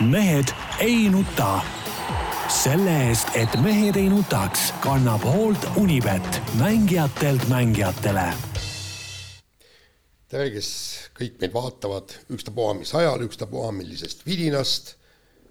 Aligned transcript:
mehed 0.00 0.48
ei 0.80 1.08
nuta. 1.08 1.60
selle 2.48 2.92
eest, 3.08 3.28
et 3.38 3.52
mehed 3.62 3.96
ei 4.00 4.08
nutaks, 4.10 4.72
kannab 4.82 5.22
hoolt 5.22 5.66
Unibet, 5.76 6.40
mängijatelt 6.58 7.44
mängijatele. 7.48 8.24
tere, 10.28 10.46
kes 10.50 10.70
kõik 11.14 11.36
meid 11.42 11.52
vaatavad, 11.52 12.14
ükstapuha 12.32 12.74
mis 12.78 12.94
ajal, 12.94 13.26
ükstapuha 13.28 13.72
millisest 13.76 14.24
vidinast. 14.26 14.94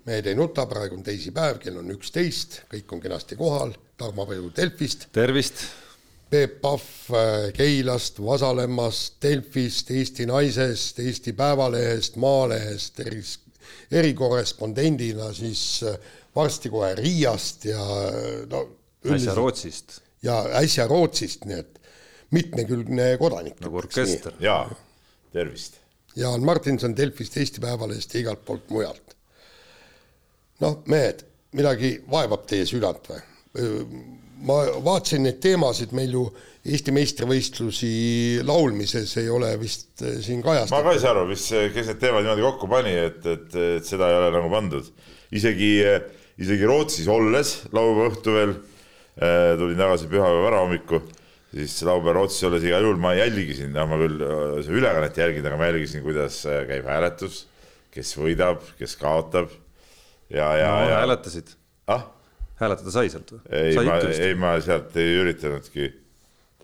mehed 0.05 0.25
ei 0.25 0.35
nuta, 0.35 0.66
praegu 0.66 0.95
on 0.95 1.04
teisipäev, 1.04 1.59
kell 1.59 1.77
on 1.77 1.91
üksteist, 1.91 2.63
kõik 2.73 2.93
on 2.93 3.02
kenasti 3.02 3.36
kohal. 3.36 3.75
Tarmo 3.97 4.25
Peju 4.25 4.52
Delfist. 4.55 5.07
tervist. 5.11 5.61
Peep 6.29 6.61
Pahv 6.61 6.81
äh, 7.13 7.54
Keilast, 7.54 8.20
Vasalemmast, 8.25 9.21
Delfist, 9.21 9.91
Eesti 9.91 10.25
Naisest, 10.25 11.00
Eesti 11.00 11.34
Päevalehest, 11.34 12.16
Maalehest, 12.16 13.00
erikorrespondendina 13.91 15.33
siis 15.33 15.83
äh, 15.83 15.97
varsti 16.35 16.70
kohe 16.70 16.94
Riiast 16.95 17.66
ja 17.66 17.81
äh, 17.81 18.48
no 18.49 18.66
äsja 19.16 19.35
Rootsist. 19.35 19.99
ja 20.23 20.41
äsja 20.61 20.88
Rootsist, 20.88 21.45
nii 21.45 21.59
et 21.59 21.80
mitmekülgne 22.31 23.17
kodanik. 23.17 23.59
nagu 23.59 23.77
orkester. 23.77 24.34
jaa, 24.39 24.70
tervist. 25.34 25.80
Jaan 26.16 26.44
Martinson 26.44 26.95
Delfist, 26.97 27.38
Eesti 27.38 27.61
Päevalehest 27.61 28.13
ja 28.13 28.20
igalt 28.20 28.45
poolt 28.45 28.70
mujalt. 28.70 29.16
noh, 30.59 30.81
mehed, 30.86 31.23
midagi 31.55 31.97
vaevab 32.11 32.47
teie 32.47 32.66
südant 32.66 33.09
või? 33.09 33.22
ma 34.45 34.59
vaatasin 34.83 35.23
neid 35.25 35.39
teemasid, 35.44 35.94
meil 35.95 36.13
ju 36.13 36.25
Eesti 36.68 36.91
meistrivõistlusi 36.91 37.91
laulmises 38.44 39.13
ei 39.22 39.30
ole 39.31 39.54
vist 39.62 40.04
äh, 40.04 40.17
siin 40.23 40.41
kajastatud. 40.44 40.76
ma 40.76 40.90
ka 40.90 40.95
ei 40.95 41.00
saa 41.00 41.13
aru, 41.13 41.27
mis, 41.30 41.45
kes 41.76 41.94
need 41.94 42.02
teemad 42.02 42.26
niimoodi 42.26 42.44
kokku 42.44 42.67
pani, 42.72 42.95
et, 43.08 43.22
et, 43.23 43.55
et 43.80 43.88
seda 43.88 44.09
ei 44.12 44.17
ole 44.17 44.34
nagu 44.36 44.52
pandud. 44.52 44.90
isegi, 45.31 45.70
isegi 46.41 46.67
Rootsis 46.67 47.08
olles 47.12 47.53
laupäeva 47.72 48.09
õhtu 48.11 48.36
veel 48.36 48.52
äh, 48.58 49.56
tulin 49.61 49.80
tagasi 49.80 50.09
pühapäeva 50.11 50.44
varahommikul, 50.50 51.06
siis 51.53 51.78
laupäeval 51.88 52.20
Rootsis 52.20 52.50
olles 52.50 52.67
igal 52.67 52.83
juhul 52.83 53.00
ma 53.00 53.16
jälgisin, 53.16 53.72
noh, 53.78 53.88
ma 53.88 54.02
küll 54.03 54.20
ülekannet 54.81 55.23
jälgin, 55.23 55.48
aga 55.48 55.61
ma 55.61 55.72
jälgisin, 55.72 56.03
kuidas 56.03 56.42
käib 56.44 56.92
hääletus, 56.92 57.45
kes 57.95 58.14
võidab, 58.20 58.67
kes 58.81 59.00
kaotab 59.00 59.48
ja, 60.30 60.52
ja 60.59 60.70
no,, 60.76 60.89
ja. 60.89 61.00
hääletasid 61.02 61.55
ah? 61.88 62.05
hääletada 62.59 62.94
sai 62.94 63.09
sealt 63.11 63.33
või? 63.33 63.42
ei, 63.55 63.80
ma, 63.88 63.98
ei 64.11 64.36
ma 64.38 64.53
sealt 64.64 64.98
ei 65.00 65.16
üritanudki 65.23 65.89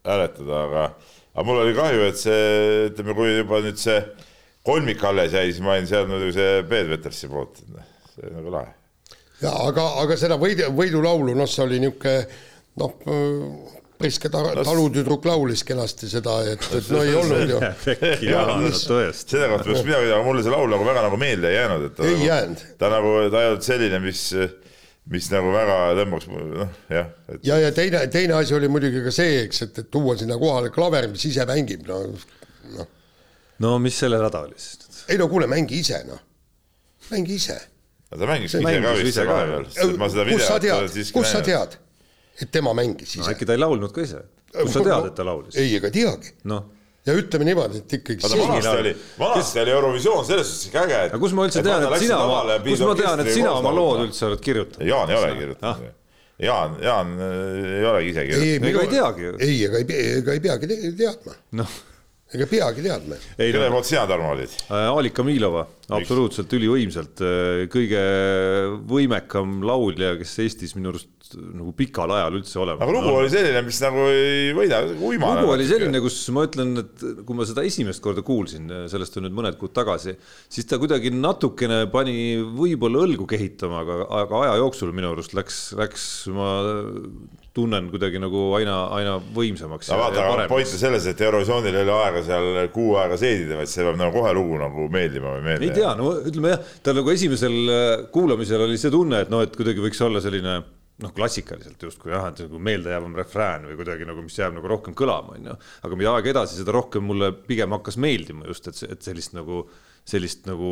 hääletada, 0.08 0.62
aga, 0.70 0.86
aga 1.34 1.46
mul 1.48 1.62
oli 1.66 1.76
kahju, 1.78 2.08
et 2.10 2.22
see, 2.22 2.48
ütleme, 2.92 3.18
kui 3.18 3.36
juba 3.36 3.62
nüüd 3.66 3.82
see 3.82 4.00
kolmik 4.66 5.04
alles 5.06 5.36
jäi, 5.36 5.52
siis 5.52 5.62
ma 5.66 5.76
olin 5.76 5.88
seal 5.90 6.10
muidugi 6.10 6.38
see 6.40 6.66
Peet 6.70 6.92
Petersi 6.94 7.30
poolt, 7.32 7.62
see 8.14 8.26
oli 8.26 8.36
nagu 8.40 8.58
lahe. 8.58 8.74
ja 9.44 9.56
aga, 9.68 9.88
aga 10.04 10.20
seda 10.20 10.40
võidu, 10.42 10.72
võidulaulu, 10.76 11.36
noh, 11.38 11.50
see 11.50 11.66
oli 11.66 11.82
niisugune 11.84 12.20
noh, 12.82 12.96
priske 14.00 14.30
ta, 14.32 14.42
talutüdruk 14.66 15.26
laulis 15.28 15.64
kenasti 15.68 16.10
seda, 16.12 16.40
et, 16.52 16.66
et 16.76 16.90
no 16.94 17.02
ei 17.06 17.16
olnud 17.16 17.54
ju. 17.54 17.60
selle 19.16 19.50
kohta 19.52 19.66
peaks 19.70 19.86
midagi, 19.86 20.12
aga 20.12 20.22
mulle 20.26 20.44
see 20.46 20.54
laul 20.54 20.70
nagu 20.72 20.88
väga 20.88 21.06
nagu 21.08 21.20
meelde 21.20 21.52
ei 21.52 21.60
jäänud, 21.60 21.90
et 21.90 21.98
ta 21.98 22.08
ei 22.08 22.16
nagu, 22.16 22.30
jäänud. 22.30 22.64
ta 22.82 22.92
nagu, 22.94 23.14
ta 23.32 23.44
ei 23.44 23.52
olnud 23.52 23.68
selline, 23.70 24.02
mis, 24.04 24.24
mis 25.12 25.28
nagu 25.30 25.52
väga 25.54 25.78
tõmbaks, 26.00 26.28
noh, 26.32 26.72
jah 26.90 27.10
et.... 27.30 27.42
ja, 27.46 27.60
ja 27.62 27.72
teine, 27.76 28.02
teine 28.14 28.38
asi 28.40 28.56
oli 28.58 28.70
muidugi 28.72 29.04
ka 29.06 29.14
see, 29.14 29.44
eks, 29.46 29.62
et, 29.68 29.80
et 29.84 29.90
tuua 29.94 30.16
sinna 30.18 30.38
kohale 30.42 30.72
klaver, 30.74 31.08
mis 31.12 31.28
ise 31.30 31.46
mängib, 31.50 31.86
no 31.90 32.02
noh. 32.74 32.90
no 33.62 33.76
mis 33.84 33.98
selle 34.02 34.20
häda 34.24 34.46
oli 34.48 34.58
siis? 34.58 35.04
ei 35.14 35.20
no 35.22 35.30
kuule, 35.30 35.50
mängi 35.52 35.82
ise, 35.84 36.02
noh, 36.10 36.22
mängi 37.12 37.38
ise. 37.38 37.58
ta 38.10 38.22
mängis 38.24 38.58
ise 38.58 38.64
ka 38.82 38.96
vist 39.02 39.22
vahepeal, 39.30 39.98
ma 40.02 40.10
seda 40.10 40.30
kus 40.32 40.48
sa 40.48 40.58
videot 40.60 40.96
tead, 40.96 41.12
kus 41.20 41.34
sa 41.36 41.44
tead, 41.46 41.78
et 42.42 42.54
tema 42.54 42.74
mängis 42.78 43.14
ise 43.14 43.28
no,? 43.28 43.36
äkki 43.36 43.50
ta 43.50 43.58
ei 43.58 43.62
laulnud 43.62 43.94
ka 43.94 44.06
ise? 44.06 44.24
kust 44.56 44.80
sa 44.80 44.86
tead, 44.90 45.12
et 45.12 45.20
ta 45.22 45.28
laulis? 45.28 45.60
ei, 45.62 45.76
ega 45.78 45.94
teagi. 45.94 46.34
noh 46.50 46.72
ja 47.06 47.16
ütleme 47.20 47.48
niimoodi, 47.48 47.82
et 47.84 47.98
ikkagi 48.00 48.24
vaata 48.24 48.40
vanasti 48.42 48.78
oli, 48.82 48.94
vanasti 49.20 49.62
oli 49.62 49.76
Eurovisioon 49.76 50.26
selles 50.26 50.52
suhtes 50.52 50.70
ikka 50.70 50.86
äge, 50.86 51.02
et 51.08 51.14
aga 51.14 51.22
kus 51.22 51.36
ma 51.38 51.48
üldse 51.48 51.66
tean, 51.66 51.86
et 51.86 52.02
sina 52.02 52.22
oma, 52.24 52.60
kus 52.66 52.86
ma 52.86 52.96
tean, 53.02 53.24
et 53.24 53.32
sina 53.34 53.52
oma 53.60 53.74
lood 53.76 54.06
üldse 54.08 54.30
oled 54.30 54.46
kirjutanud? 54.46 54.88
Jaan 54.90 55.14
ei 55.14 55.20
ole 55.22 55.34
kirjutanud 55.40 55.70
ah.. 55.70 55.84
Jaan, 56.46 56.74
Jaan 56.84 57.12
äh, 57.24 57.76
ei 57.78 57.86
olegi 57.88 58.10
ise 58.12 58.24
kirjutanud. 58.30 58.70
ega 58.72 58.86
ei 58.86 58.94
teagi 58.96 59.28
ju. 59.28 59.36
ei, 59.40 59.60
ega 59.70 59.84
ei, 59.84 60.00
ega 60.22 60.36
ei 60.36 60.42
peagi 60.48 60.72
teadma. 60.98 61.38
noh 61.62 61.78
ega 62.36 62.48
peagi 62.50 62.84
teadma. 62.84 63.18
kelle 63.38 63.70
poolt 63.72 63.88
sina, 63.88 64.06
Tarmo, 64.10 64.34
olid? 64.34 64.56
Alika 64.68 65.24
Miilova, 65.24 65.66
absoluutselt 65.96 66.52
ülivõimsalt, 66.58 67.22
kõige 67.72 68.02
võimekam 68.90 69.62
laulja, 69.66 70.16
kes 70.20 70.34
Eestis 70.44 70.76
minu 70.76 70.92
arust 70.92 71.15
nagu 71.36 71.74
pikal 71.78 72.12
ajal 72.16 72.38
üldse 72.40 72.60
olemas. 72.62 72.84
aga 72.86 72.96
lugu 72.96 73.14
oli 73.20 73.32
selline, 73.34 73.62
mis 73.66 73.80
nagu 73.84 74.08
ei 74.12 74.52
võida 74.58 74.82
uima. 74.96 75.32
lugu 75.40 75.54
oli 75.56 75.68
selline, 75.70 76.02
kus 76.04 76.18
ma 76.36 76.46
ütlen, 76.48 76.76
et 76.82 77.06
kui 77.28 77.38
ma 77.38 77.48
seda 77.48 77.66
esimest 77.68 78.04
korda 78.04 78.24
kuulsin, 78.26 78.70
sellest 78.92 79.20
on 79.20 79.28
nüüd 79.28 79.38
mõned 79.38 79.60
kuud 79.62 79.74
tagasi, 79.76 80.16
siis 80.52 80.70
ta 80.70 80.80
kuidagi 80.82 81.14
natukene 81.14 81.86
pani 81.94 82.38
võib-olla 82.58 83.06
õlgu 83.06 83.28
kehitama, 83.30 83.84
aga, 83.86 84.02
aga 84.24 84.44
aja 84.46 84.60
jooksul 84.64 84.94
minu 84.96 85.14
arust 85.14 85.36
läks, 85.38 85.66
läks, 85.80 86.06
ma 86.36 86.52
tunnen 87.56 87.88
kuidagi 87.92 88.20
nagu 88.20 88.50
aina, 88.58 88.76
aina 88.98 89.16
võimsamaks. 89.36 89.90
no 89.94 90.00
vaata, 90.02 90.26
aga 90.28 90.48
point 90.52 90.68
on 90.68 90.82
selles, 90.82 91.08
et 91.08 91.22
Eurovisioonil 91.24 91.80
ei 91.80 91.86
ole 91.86 91.98
aega 92.02 92.24
seal 92.28 92.62
kuu 92.76 92.98
aega 93.00 93.20
seedida, 93.20 93.60
vaid 93.60 93.72
see 93.72 93.86
peab 93.86 94.00
nagu 94.02 94.16
kohe 94.16 94.34
lugu 94.36 94.60
nagu 94.60 94.90
meeldima 94.92 95.38
või 95.38 95.46
meelde. 95.50 95.70
ei 95.70 95.76
tea, 95.76 95.94
no 96.00 96.18
ütleme 96.20 96.56
jah, 96.56 96.74
tal 96.84 97.00
nagu 97.00 97.14
esimesel 97.16 97.60
kuulamisel 98.16 98.68
oli 98.68 98.80
see 98.82 98.92
tunne, 98.94 99.24
et 99.24 99.32
noh, 99.32 99.46
et 99.46 99.56
kuidagi 99.56 99.84
võiks 99.84 100.04
olla 100.04 100.24
selline 100.24 100.60
noh, 101.04 101.12
klassikaliselt 101.16 101.82
justkui 101.84 102.14
jah, 102.14 102.30
et 102.30 102.46
nagu 102.46 102.60
meeldejäävam 102.64 103.18
refrään 103.20 103.66
või 103.68 103.80
kuidagi 103.82 104.06
nagu, 104.08 104.22
mis 104.24 104.38
jääb 104.40 104.54
nagu 104.56 104.70
rohkem 104.72 104.96
kõlama, 104.96 105.36
onju. 105.36 105.58
aga 105.88 105.98
mida 106.00 106.14
aeg 106.16 106.30
edasi, 106.32 106.60
seda 106.62 106.76
rohkem 106.76 107.04
mulle 107.04 107.34
pigem 107.36 107.76
hakkas 107.76 108.00
meeldima 108.00 108.48
just, 108.48 108.70
et, 108.72 108.80
et 108.88 109.04
sellist 109.04 109.34
nagu, 109.36 109.66
sellist 110.08 110.46
nagu. 110.48 110.70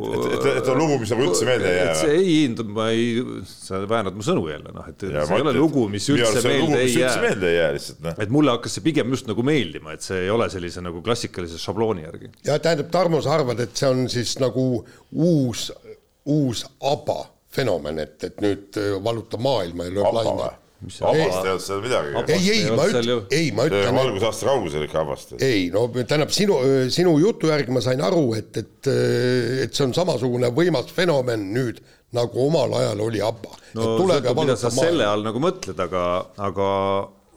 et, 0.00 0.24
et, 0.32 0.48
et 0.56 0.70
on 0.72 0.80
lugu, 0.80 0.96
mis 1.04 1.12
nagu 1.14 1.26
üldse 1.28 1.46
meelde 1.46 1.70
ei 1.70 1.78
jää 1.78 2.16
ei, 2.16 2.64
ma 2.74 2.88
ei, 2.90 3.44
sa 3.46 3.84
väänad 3.86 4.18
mu 4.18 4.26
sõnu 4.26 4.48
jälle, 4.50 4.72
noh, 4.74 4.88
et 4.90 5.04
ja, 5.06 5.22
see 5.28 5.38
ei 5.38 5.44
ole 5.46 5.54
lugu, 5.54 5.84
mis 5.92 6.08
üldse 6.10 6.42
meelde 6.48 6.80
ei 6.82 6.96
jää. 6.96 7.12
meelde 7.22 7.52
ei 7.52 7.58
jää 7.60 7.76
lihtsalt, 7.76 8.00
noh. 8.08 8.16
et 8.26 8.34
mulle 8.34 8.56
hakkas 8.56 8.78
see 8.78 8.86
pigem 8.88 9.14
just 9.14 9.30
nagu 9.30 9.44
meeldima, 9.46 9.94
et 9.94 10.02
see 10.02 10.24
ei 10.24 10.32
ole 10.32 10.48
sellise 10.50 10.82
nagu 10.82 11.04
klassikalise 11.06 11.60
šablooni 11.62 12.08
järgi. 12.08 12.32
ja 12.48 12.58
tähendab, 12.58 12.90
Tarmo, 12.90 13.22
sa 13.22 13.36
arvad, 13.38 13.62
et 13.62 13.78
see 13.78 13.92
on 13.94 14.08
siis 14.10 14.34
nagu 14.42 14.66
uus, 15.12 15.68
uus 16.26 16.66
ABBA 16.82 17.20
fenomen, 17.52 18.02
et, 18.02 18.18
et 18.28 18.42
nüüd 18.42 18.80
äh, 18.80 18.98
valutab 19.04 19.42
maailma 19.44 19.88
ja 19.88 19.96
lööb 19.98 20.18
laine. 20.18 20.50
Abast 20.82 21.04
ei 21.06 21.50
olnud 21.52 21.62
seal 21.62 21.82
midagi. 21.84 22.22
ei, 22.34 22.46
ei, 22.50 22.62
ma 22.74 22.86
ütlen, 22.90 23.26
ei, 23.30 23.50
ma 23.54 23.66
ütlen. 23.68 23.94
valgusaasta 23.94 24.48
kaugusel 24.48 24.86
ikka 24.88 25.04
Abast. 25.04 25.36
ei, 25.38 25.68
no 25.70 25.84
tähendab 25.94 26.32
sinu, 26.34 26.56
sinu 26.90 27.12
jutu 27.22 27.52
järgi 27.52 27.70
ma 27.70 27.82
sain 27.84 28.02
aru, 28.02 28.24
et, 28.34 28.56
et, 28.58 28.90
et 29.62 29.70
see 29.70 29.86
on 29.86 29.94
samasugune 29.94 30.50
võimas 30.56 30.90
fenomen 30.90 31.52
nüüd 31.54 31.78
nagu 32.12 32.46
omal 32.48 32.74
ajal 32.80 33.06
oli 33.06 33.22
ABBA. 33.24 33.58
no 33.78 33.88
sõltub, 33.96 34.42
mida 34.42 34.56
sa 34.58 34.72
selle 34.74 35.06
all 35.08 35.22
nagu 35.24 35.40
mõtled, 35.42 35.78
aga, 35.86 36.06
aga 36.50 36.68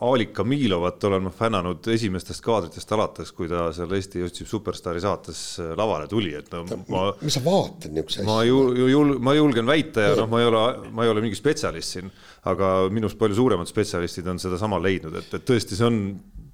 Aalika 0.04 0.44
Miilovat 0.44 1.04
olen 1.08 1.24
ma 1.24 1.30
fännanud 1.32 1.88
esimestest 1.88 2.44
kaadritest 2.44 2.90
alates, 2.92 3.30
kui 3.32 3.48
ta 3.48 3.70
seal 3.76 3.94
Eesti 3.96 4.26
otsib 4.26 4.50
superstaari 4.50 5.00
saates 5.00 5.44
äh, 5.64 5.70
lavale 5.80 6.10
tuli, 6.12 6.34
et 6.36 6.52
no 6.52 6.66
ma. 6.92 7.06
mis 7.22 7.38
sa 7.38 7.44
vaatad 7.46 7.96
niisuguse 7.96 8.20
asja? 8.20 8.28
ma 8.28 8.42
ju, 8.44 8.58
ju 8.76 8.90
jul-, 8.92 9.16
ma 9.24 9.36
julgen 9.38 9.72
väita 9.72 10.10
ja 10.10 10.18
noh, 10.20 10.28
ma 10.32 10.42
ei 10.44 10.50
ole, 10.50 10.64
ma 10.92 11.06
ei 11.08 11.14
ole 11.14 11.24
mingi 11.24 11.40
spetsialist 11.40 11.96
siin, 11.96 12.12
aga 12.52 12.74
minust 12.92 13.20
palju 13.22 13.40
suuremad 13.40 13.72
spetsialistid 13.72 14.28
on 14.34 14.42
sedasama 14.44 14.82
leidnud, 14.84 15.16
et, 15.22 15.32
et 15.40 15.48
tõesti, 15.48 15.80
see 15.80 15.88
on 15.88 16.02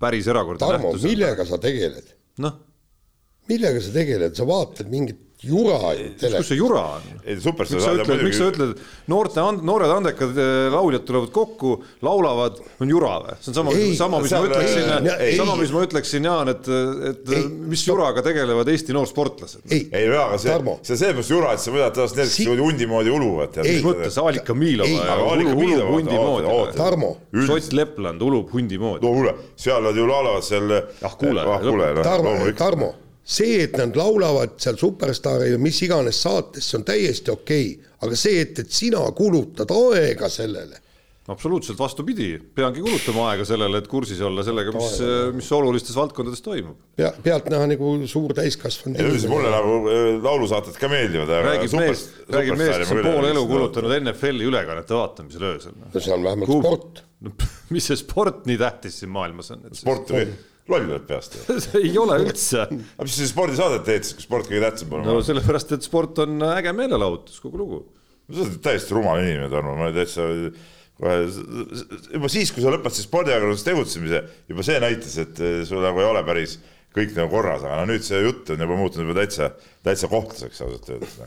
päris 0.02 0.30
erakordne 0.30 0.62
Tarmo, 0.62 0.94
millega 1.02 1.48
sa 1.50 1.58
tegeled? 1.62 2.14
noh. 2.46 2.62
millega 3.50 3.82
sa 3.82 3.98
tegeled, 3.98 4.38
sa 4.38 4.46
vaatad 4.46 4.94
mingit 4.94 5.31
jura 5.42 5.94
ju 5.98 6.38
kus 6.38 6.48
see 6.48 6.58
jura 6.58 6.82
on? 6.96 7.06
miks 7.26 7.72
sa 7.82 7.94
ütled, 7.96 8.22
miks 8.22 8.38
sa 8.38 8.50
ütled, 8.52 8.82
noorte, 9.10 9.42
noored 9.66 9.94
andekad 9.96 10.38
eh, 10.38 10.68
lauljad 10.74 11.06
tulevad 11.08 11.32
kokku, 11.34 11.74
laulavad, 12.06 12.60
on 12.82 12.92
jura 12.92 13.16
või? 13.24 13.38
see 13.42 13.50
on 13.50 13.58
sama, 13.58 13.74
sama, 13.98 14.22
mis 14.22 14.36
ma 14.36 14.42
ütleksin, 14.46 14.92
sama, 15.40 15.58
mis 15.58 15.74
ma 15.74 15.84
ütleksin, 15.88 16.30
Jaan, 16.30 16.54
et, 16.54 16.72
et 17.10 17.34
ei, 17.34 17.50
mis 17.74 17.86
juraga 17.88 18.22
tegelevad 18.26 18.70
Eesti 18.70 18.94
noorsportlased. 18.96 19.66
ei, 19.74 19.88
ei, 19.90 20.08
aga 20.14 20.38
see, 20.38 20.54
see 20.54 20.94
on 20.94 21.02
seepärast 21.02 21.34
jura, 21.34 21.56
et 21.58 21.66
sa 21.66 21.74
võtad 21.74 21.98
tast 21.98 22.22
need, 22.22 22.30
kes 22.30 22.40
niimoodi 22.44 22.68
hundi 22.68 22.90
moodi 22.94 23.16
uluvad. 23.18 23.62
mis 23.66 23.86
mõttes, 23.86 24.22
Aalika 24.22 24.58
Miilova 24.58 25.20
ulub 25.34 25.96
hundi 25.98 26.18
moodi. 26.18 26.58
Tarmo. 26.78 27.16
Sott 27.50 27.74
Lepland 27.74 28.22
ulub 28.22 28.54
hundi 28.54 28.78
moodi. 28.82 29.08
no 29.08 29.16
kuule, 29.18 29.38
seal 29.60 29.82
nad 29.90 29.98
ju 29.98 30.06
laulavad 30.06 30.46
seal. 30.46 30.76
ah 31.02 31.16
kuule, 31.18 31.48
noh, 31.48 32.04
Tarmo, 32.06 32.36
Tarmo 32.58 32.94
see, 33.32 33.62
et 33.64 33.78
nad 33.80 33.96
laulavad 33.98 34.58
seal 34.62 34.80
Superstaari 34.80 35.54
või 35.56 35.68
mis 35.70 35.82
iganes 35.88 36.22
saates, 36.26 36.68
see 36.68 36.80
on 36.82 36.88
täiesti 36.88 37.34
okei 37.34 37.74
okay., 37.74 37.92
aga 38.02 38.18
see, 38.18 38.42
et, 38.44 38.64
et 38.64 38.72
sina 38.74 39.04
kulutad 39.16 39.72
aega 39.76 40.30
sellele 40.32 40.82
absoluutselt 41.32 41.80
vastupidi, 41.80 42.32
peangi 42.56 42.82
kulutama 42.82 43.28
aega 43.30 43.46
sellele, 43.46 43.82
et 43.82 43.88
kursis 43.90 44.20
olla 44.26 44.44
sellega, 44.46 44.74
mis, 44.76 44.96
mis 45.38 45.52
olulistes 45.54 45.96
valdkondades 45.96 46.42
toimub. 46.44 46.80
pea, 46.98 47.12
pealtnäha 47.24 47.68
nagu 47.72 47.92
suur 48.10 48.34
täiskasvanud. 48.38 49.28
mulle 49.30 49.52
nagu 49.54 49.78
äh, 49.92 50.08
laulusaated 50.24 50.80
ka 50.82 50.90
meeldivad. 50.92 51.32
räägib 51.46 51.78
mees, 51.78 52.06
räägib 52.26 52.58
mees, 52.60 52.78
kes 52.84 52.94
on 52.96 53.04
pool 53.06 53.30
elu 53.30 53.46
kulutanud 53.54 53.96
NFL-i 54.02 54.50
ülekannete 54.50 54.98
vaatamisele 54.98 55.54
öösel. 55.56 55.78
no 55.86 55.94
see 56.00 56.16
on 56.16 56.26
vähemalt 56.26 56.50
Kuh? 56.52 56.64
sport 56.66 57.04
no,. 57.28 57.36
mis 57.70 57.92
see 57.92 58.02
sport 58.02 58.48
nii 58.50 58.58
tähtis 58.62 59.02
siin 59.04 59.14
maailmas 59.14 59.54
on? 59.54 59.70
sport 59.78 60.16
või? 60.18 60.26
Loll 60.70 60.90
oled 60.90 61.08
peast 61.10 61.40
ei 61.82 61.94
ole 62.00 62.20
üldse. 62.26 62.68
aga 62.98 63.08
mis 63.08 63.18
sa 63.18 63.30
spordisaadet 63.32 63.88
teed 63.88 64.06
siis, 64.06 64.20
kui 64.20 64.28
sport 64.28 64.52
kõige 64.52 64.66
tähtsam 64.68 64.92
pole? 64.92 65.08
no 65.08 65.18
sellepärast, 65.26 65.74
et 65.78 65.88
sport 65.88 66.22
on 66.26 66.46
äge 66.52 66.76
meelelahutus, 66.78 67.40
kogu 67.44 67.64
lugu. 67.64 67.82
sa 68.30 68.46
oled 68.46 68.62
täiesti 68.64 68.98
rumal 68.98 69.24
inimene, 69.24 69.50
Tarmo, 69.52 69.74
ma 69.80 69.90
täitsa 69.96 70.28
kohe 71.02 71.18
juba 72.14 72.30
siis, 72.30 72.52
kui 72.54 72.64
sa 72.64 72.74
lõpetasid 72.74 73.08
spordiajakirjanduses 73.08 73.66
tegutsemise, 73.66 74.22
juba 74.52 74.66
see 74.68 74.78
näitas, 74.84 75.18
et 75.24 75.42
eh, 75.42 75.62
sul 75.68 75.82
nagu 75.84 76.04
ei 76.04 76.10
ole 76.12 76.22
päris 76.28 76.60
kõik 76.96 77.16
nagu 77.18 77.32
korras, 77.32 77.64
aga 77.66 77.82
no 77.82 77.94
nüüd 77.94 78.06
see 78.06 78.20
jutt 78.22 78.52
on 78.54 78.66
juba 78.66 78.78
muutunud 78.80 79.08
juba 79.08 79.22
täitsa, 79.24 79.54
täitsa 79.86 80.12
kohtlaseks 80.12 80.66
ausalt 80.66 80.92
öeldes. 80.92 81.22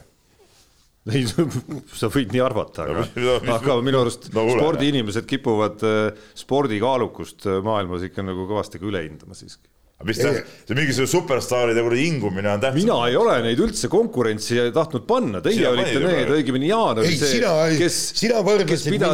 Ei, 1.13 1.27
sa 1.29 2.09
võid 2.09 2.33
nii 2.33 2.41
arvata, 2.41 2.87
aga 2.87 3.03
no,, 3.21 3.37
aga 3.53 3.75
minu 3.85 4.01
arust 4.01 4.31
no, 4.33 4.47
spordiinimesed 4.55 5.27
kipuvad 5.29 5.85
eh, 5.85 6.25
spordikaalukust 6.41 7.45
eh, 7.45 7.61
maailmas 7.65 8.07
ikka 8.09 8.25
nagu 8.25 8.47
kõvasti 8.49 8.81
ka 8.81 8.89
üle 8.89 9.05
hindama 9.05 9.37
siiski 9.37 9.69
aga 9.95 10.09
mis 10.09 10.19
tähendab, 10.19 10.49
see 10.67 10.77
mingisugune 10.77 11.11
superstaaride 11.11 11.83
kuradi 11.85 12.07
hingumine 12.09 12.51
on 12.51 12.63
tähtsam. 12.63 12.81
mina 12.81 12.97
ei 13.07 13.19
ole 13.21 13.37
neid 13.45 13.61
üldse 13.63 13.91
konkurentsi 13.93 14.59
tahtnud 14.75 15.05
panna, 15.07 15.43
teie 15.45 15.61
sina 15.61 15.71
olite 15.71 16.01
need, 16.03 16.33
õigemini 16.39 16.71
Jaan 16.73 17.03
oli 17.03 17.13
see, 17.21 17.39
kes, 17.79 17.99
mind 18.91 19.07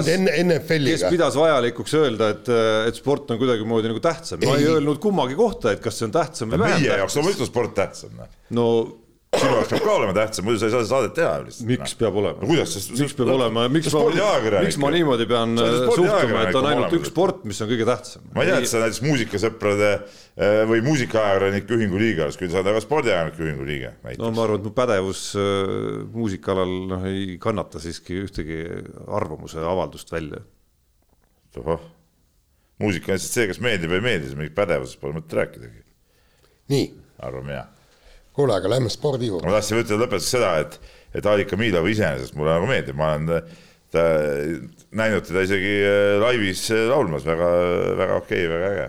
NFL-iga. 0.46 0.96
kes 0.96 1.04
pidas 1.12 1.36
vajalikuks 1.36 1.96
öelda, 2.00 2.30
et, 2.36 2.48
et 2.88 3.02
sport 3.02 3.34
on 3.34 3.42
kuidagimoodi 3.42 3.92
nagu 3.92 4.02
tähtsam, 4.04 4.40
ma 4.46 4.56
ei 4.56 4.70
öelnud 4.72 5.02
kummagi 5.02 5.36
kohta, 5.38 5.74
et 5.76 5.84
kas 5.84 6.00
see 6.00 6.08
on 6.08 6.16
tähtsam 6.16 6.54
või 6.54 6.64
vähem 6.64 6.78
tähtsam. 6.78 6.88
meie 6.88 7.02
jaoks 7.04 7.20
loomulikult 7.20 7.52
sport 7.52 7.76
tähtsam. 7.76 8.16
Noh. 8.16 8.34
no 8.56 8.66
sinu 9.38 9.52
jaoks 9.54 9.70
peab 9.70 9.84
ka 9.84 9.92
olema 9.94 10.14
tähtsam, 10.14 10.46
muidu 10.46 10.58
sa 10.58 10.66
ei 10.66 10.72
saa 10.74 10.86
saadet 10.88 11.12
teha 11.14 11.34
lihtsalt. 11.44 11.66
miks 11.68 11.92
peab 12.00 12.16
olema 12.18 12.40
no,? 12.40 12.48
kuidas, 12.50 12.72
sest 12.74 12.90
miks 12.98 13.14
peab 13.18 13.30
olema, 13.36 13.66
miks 13.70 13.94
ma, 13.94 14.02
miks 14.64 14.78
ma 14.82 14.90
niimoodi 14.94 15.26
pean 15.30 15.54
suhtuma, 15.60 16.42
et 16.48 16.58
on 16.58 16.68
ainult 16.70 16.96
üks 16.98 17.12
sport, 17.12 17.44
mis 17.46 17.60
on 17.62 17.70
kõige 17.70 17.86
tähtsam? 17.86 18.26
ma 18.34 18.42
ei 18.42 18.50
tea, 18.50 18.58
et 18.64 18.72
sa 18.72 18.82
näiteks 18.82 19.02
muusikasõprade 19.06 19.92
eh, 19.94 20.58
või 20.70 20.82
muusikaajakirjanike 20.88 21.78
ühingu 21.78 22.02
liigas, 22.02 22.40
kui 22.40 22.50
sa 22.50 22.60
oled 22.60 22.72
aga 22.74 22.82
spordiajakirjanike 22.82 23.46
ühingu 23.46 23.70
liige 23.70 23.94
näiteks. 23.94 24.20
no 24.24 24.34
ma 24.34 24.46
arvan, 24.48 24.62
et 24.62 24.66
mu 24.66 24.74
pädevus 24.82 25.24
äh, 25.38 25.74
muusikaalal 26.18 26.76
noh, 26.90 27.08
ei 27.14 27.38
kannata 27.42 27.82
siiski 27.82 28.18
ühtegi 28.26 28.62
arvamuse 29.06 29.62
avaldust 29.62 30.10
välja. 30.10 30.42
tohoh, 31.54 31.86
muusika 32.82 33.14
on 33.14 33.20
lihtsalt 33.20 33.38
see, 33.38 33.50
kas 33.54 33.62
meeldib 33.62 33.94
või 33.94 34.02
ei 34.02 34.08
meeldi, 34.10 34.38
mingit 34.38 34.58
pädevusest 34.58 34.98
pole 35.02 35.20
mõtet 35.20 35.38
rääkidagi. 35.38 35.84
nii. 36.74 36.88
arvan 37.22 37.46
mina 37.46 37.68
kuule, 38.40 38.56
aga 38.58 38.72
lähme 38.72 38.92
spordi 38.92 39.30
juurde. 39.30 39.48
ma 39.48 39.58
tahtsin 39.58 39.82
ütelda 39.82 40.06
lõpetuseks 40.06 40.36
seda, 40.38 40.52
et, 40.64 40.78
et 41.14 41.30
Alika 41.30 41.58
Miilov 41.60 41.88
iseenesest 41.92 42.36
mulle 42.38 42.56
nagu 42.56 42.68
meeldib, 42.70 42.98
ma 42.98 43.14
olen 43.14 43.46
ta, 43.92 44.04
näinud 45.02 45.26
teda 45.28 45.46
isegi 45.46 45.74
äh, 45.84 46.18
laivis 46.22 46.66
äh, 46.74 46.86
laulmas 46.90 47.26
väga, 47.26 47.48
väga 48.00 48.20
okei 48.20 48.44
okay,, 48.46 48.52
väga 48.54 48.70
äge. 48.74 48.86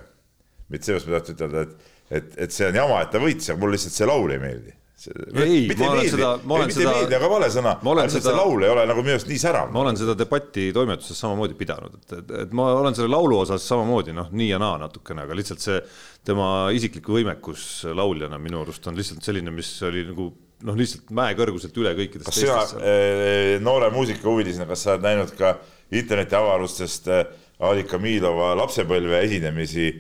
mitte 0.71 0.87
seepärast 0.87 1.09
ma 1.09 1.17
tahtsin 1.17 1.39
ütelda, 1.39 1.65
et, 1.65 1.89
et, 2.09 2.37
et 2.45 2.53
see 2.55 2.69
on 2.69 2.79
jama, 2.81 3.01
et 3.03 3.11
ta 3.13 3.23
võitis, 3.23 3.49
aga 3.51 3.61
mulle 3.61 3.77
lihtsalt 3.77 3.97
see 3.97 4.09
laul 4.09 4.35
ei 4.35 4.41
meeldi 4.41 4.79
ei, 5.09 5.75
ma 5.77 5.89
olen 5.91 6.09
seda, 6.09 6.29
ma 6.43 6.55
olen 6.55 6.71
seda. 6.73 6.93
meeldi, 6.93 7.15
aga 7.17 7.29
vale 7.31 7.47
sõna, 7.53 7.73
seda, 7.81 8.21
see 8.27 8.35
laul 8.35 8.65
ei 8.65 8.69
ole 8.69 8.83
nagu 8.89 9.03
minu 9.03 9.15
arust 9.15 9.29
nii 9.31 9.39
särav. 9.41 9.71
ma 9.73 9.81
olen 9.81 9.97
seda 9.97 10.15
debatti 10.17 10.67
toimetuses 10.75 11.17
samamoodi 11.23 11.57
pidanud, 11.57 11.95
et, 11.97 12.13
et, 12.19 12.33
et 12.43 12.53
ma 12.57 12.67
olen 12.77 12.97
selle 12.97 13.09
laulu 13.11 13.39
osas 13.41 13.65
samamoodi 13.67 14.13
noh, 14.15 14.29
nii 14.35 14.51
ja 14.51 14.59
naa 14.61 14.77
natukene, 14.83 15.25
aga 15.25 15.37
lihtsalt 15.37 15.63
see 15.63 15.79
tema 16.27 16.69
isiklik 16.75 17.07
võimekus 17.09 17.83
lauljana 17.97 18.39
minu 18.41 18.61
arust 18.61 18.85
on 18.89 18.97
lihtsalt 18.97 19.25
selline, 19.25 19.53
mis 19.53 19.69
oli 19.87 20.05
nagu 20.05 20.29
noh, 20.67 20.77
lihtsalt 20.77 21.09
mäekõrguselt 21.17 21.77
üle 21.81 21.93
kõikidest 21.97 22.29
kas 22.29 22.39
sina 22.43 22.85
e, 22.85 23.59
noore 23.63 23.89
muusikahuvilisena, 23.95 24.67
kas 24.69 24.85
sa 24.85 24.95
oled 24.95 25.05
näinud 25.07 25.33
ka 25.37 25.55
internetiavarustest 25.97 27.09
e, 27.09 27.21
Alika 27.61 27.99
Miilova 28.01 28.53
lapsepõlve 28.57 29.21
esinemisi 29.27 29.91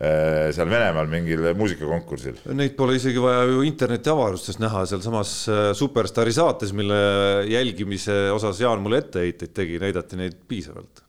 seal 0.00 0.70
Venemaal 0.70 1.10
mingil 1.12 1.42
muusikakonkursil. 1.58 2.38
Neid 2.56 2.72
pole 2.78 2.94
isegi 2.96 3.20
vaja 3.20 3.42
ju 3.50 3.60
internetiavarustes 3.68 4.56
näha, 4.62 4.86
sealsamas 4.88 5.34
Superstaari 5.76 6.32
saates, 6.32 6.72
mille 6.72 6.96
jälgimise 7.50 8.16
osas 8.32 8.62
Jaan 8.64 8.80
mulle 8.80 9.02
etteheiteid 9.04 9.52
tegi, 9.60 9.76
näidati 9.82 10.16
neid 10.16 10.40
piisavalt. 10.48 11.04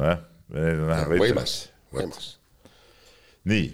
nojah, 0.00 0.26
neid 0.58 0.82
on 0.82 0.90
näha. 0.90 1.08
võimas, 1.14 1.56
võimas. 1.94 2.32
Nii, 3.48 3.66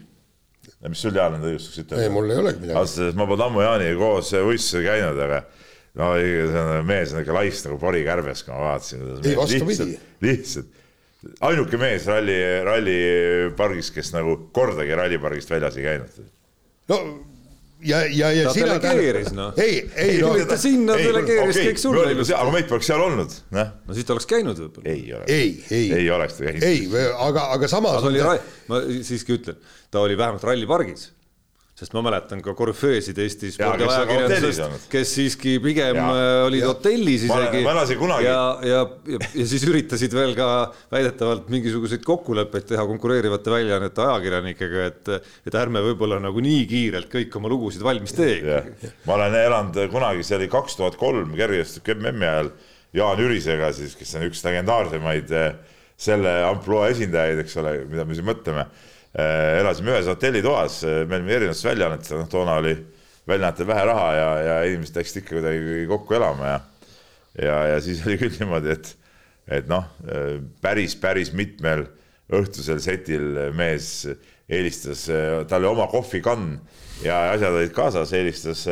mis 0.87 1.03
sul 1.03 1.17
Jaan 1.17 1.39
enda 1.39 1.51
õigustuseks 1.51 1.85
ütelda? 1.85 2.05
ei, 2.05 2.13
mul 2.13 2.31
ei 2.31 2.41
olegi 2.43 2.63
midagi. 2.63 2.79
öeldes 2.79 3.19
ma 3.19 3.27
pole 3.27 3.47
ammu 3.49 3.65
Jaaniga 3.65 3.99
koos 4.01 4.33
võistlusel 4.37 4.87
käinud, 4.87 5.21
aga 5.27 5.43
no 5.97 6.13
see 6.21 6.63
on 6.63 6.89
mees 6.89 7.15
on 7.15 7.23
ikka 7.25 7.37
laisk 7.37 7.69
nagu 7.69 7.79
porikärbes, 7.83 8.45
kui 8.47 8.55
ma 8.55 8.65
vaatasin. 8.71 9.07
ei, 9.25 9.37
vastupidi. 9.39 10.01
lihtsalt 10.27 10.75
ainuke 11.47 11.79
mees 11.81 12.07
ralli, 12.11 12.37
rallipargis, 12.67 13.91
kes 13.95 14.13
nagu 14.15 14.37
kordagi 14.55 14.95
rallipargist 14.99 15.51
väljas 15.51 15.79
ei 15.81 15.87
käinud. 15.87 16.21
no 16.93 17.01
ja, 17.87 18.03
ja, 18.11 18.31
ja 18.35 18.45
ta 18.49 18.55
sina 18.57 18.77
delegeeris 18.83 19.33
noh. 19.37 19.57
ei, 19.63 19.81
ei 20.03 20.19
no, 20.23 20.33
ta 20.49 20.59
sinna 20.61 20.97
delegeeris 21.01 21.57
okay, 21.57 21.71
kõik 21.71 21.83
sulle 21.83 22.07
aga 22.39 22.55
meid 22.55 22.71
poleks 22.71 22.91
seal 22.91 23.03
olnud, 23.03 23.37
noh. 23.57 23.75
no 23.87 23.97
siis 23.97 24.09
ta 24.09 24.17
oleks 24.17 24.29
käinud 24.31 24.61
võib-olla. 24.61 24.93
ei 24.93 25.05
oleks. 25.17 25.33
ei, 25.33 25.53
ei. 25.71 25.91
ei 26.01 26.11
oleks 26.13 26.39
ta 26.39 26.49
käinud. 26.49 26.67
ei, 26.67 26.87
aga, 27.29 27.49
aga 27.57 27.71
samas. 27.71 28.01
aga 28.01 28.13
oli 28.13 28.25
ta... 28.25 28.37
ma 28.73 28.83
siiski 29.11 29.39
ütlen, 29.39 29.61
ta 29.91 30.03
oli 30.05 30.19
vähemalt 30.19 30.47
rallipargis 30.47 31.11
sest 31.77 31.93
ma 31.93 32.01
mäletan 32.07 32.41
ka 32.41 32.55
korüfeesid 32.57 33.19
Eesti 33.21 33.51
spordiajakirjandusest, 33.53 34.87
kes 34.93 35.11
siiski 35.19 35.59
pigem 35.61 35.99
ja, 35.99 36.07
äh, 36.09 36.45
olid 36.47 36.63
ja. 36.63 36.71
hotellis 36.71 37.27
isegi. 37.27 37.61
ma 37.67 37.75
elasin 37.75 37.99
kunagi. 38.01 38.25
ja, 38.25 38.39
ja, 38.65 38.79
ja, 39.13 39.19
ja 39.27 39.49
siis 39.51 39.67
üritasid 39.69 40.17
veel 40.17 40.33
ka 40.39 40.49
väidetavalt 40.93 41.51
mingisuguseid 41.53 42.07
kokkuleppeid 42.07 42.71
teha 42.73 42.87
konkureerivate 42.89 43.53
väljaannete 43.53 44.07
ajakirjanikega, 44.07 44.87
et, 44.89 45.13
et 45.51 45.61
ärme 45.61 45.85
võib-olla 45.91 46.23
nagu 46.25 46.41
nii 46.49 46.65
kiirelt 46.71 47.13
kõik 47.13 47.37
oma 47.37 47.53
lugusid 47.53 47.85
valmis 47.85 48.17
teegi. 48.17 48.57
ma 49.05 49.19
olen 49.21 49.37
elanud 49.43 49.83
kunagi, 49.93 50.25
see 50.25 50.41
oli 50.41 50.49
kaks 50.57 50.81
tuhat 50.81 50.97
kolm 51.01 51.37
kergejõustik 51.37 51.93
MM-i 51.99 52.31
ajal 52.31 52.53
Jaan 52.97 53.21
Ürisega 53.21 53.69
siis, 53.77 53.93
kes 54.01 54.17
on 54.17 54.25
üks 54.31 54.41
legendaarsemaid 54.49 55.33
äh, 55.37 55.53
selle 56.01 56.39
ampluaa 56.49 56.89
esindajaid, 56.93 57.45
eks 57.45 57.61
ole, 57.61 57.79
mida 57.91 58.09
me 58.09 58.17
siin 58.17 58.29
mõtleme 58.29 58.71
elasime 59.17 59.95
ühes 59.95 60.09
hotellitoas, 60.11 60.83
äh, 60.85 61.03
me 61.09 61.19
olime 61.19 61.37
erinevates 61.39 61.65
väljaannetes, 61.65 62.13
noh 62.17 62.29
toona 62.31 62.59
oli 62.61 62.75
väljaannetel 63.29 63.69
vähe 63.71 63.85
raha 63.89 64.09
ja, 64.15 64.29
ja 64.45 64.57
inimesed 64.69 64.99
läksid 65.01 65.23
ikka 65.23 65.39
kuidagi 65.39 65.85
kokku 65.91 66.19
elama 66.19 66.51
ja 66.51 66.59
ja, 67.37 67.57
ja 67.73 67.81
siis 67.85 68.03
oli 68.07 68.19
küll 68.21 68.37
niimoodi, 68.41 68.75
et, 68.77 68.93
et 69.61 69.71
noh, 69.71 69.89
äh, 70.11 70.37
päris, 70.65 70.99
päris 71.01 71.33
mitmel 71.37 71.87
õhtusel 72.37 72.81
setil 72.83 73.27
mees 73.55 74.07
eelistas, 74.51 75.05
tal 75.47 75.63
oli 75.63 75.69
oma 75.71 75.87
kohvikann 75.91 76.57
ja 77.03 77.33
asjad 77.33 77.55
olid 77.55 77.73
kaasas, 77.75 78.13
eelistas 78.15 78.65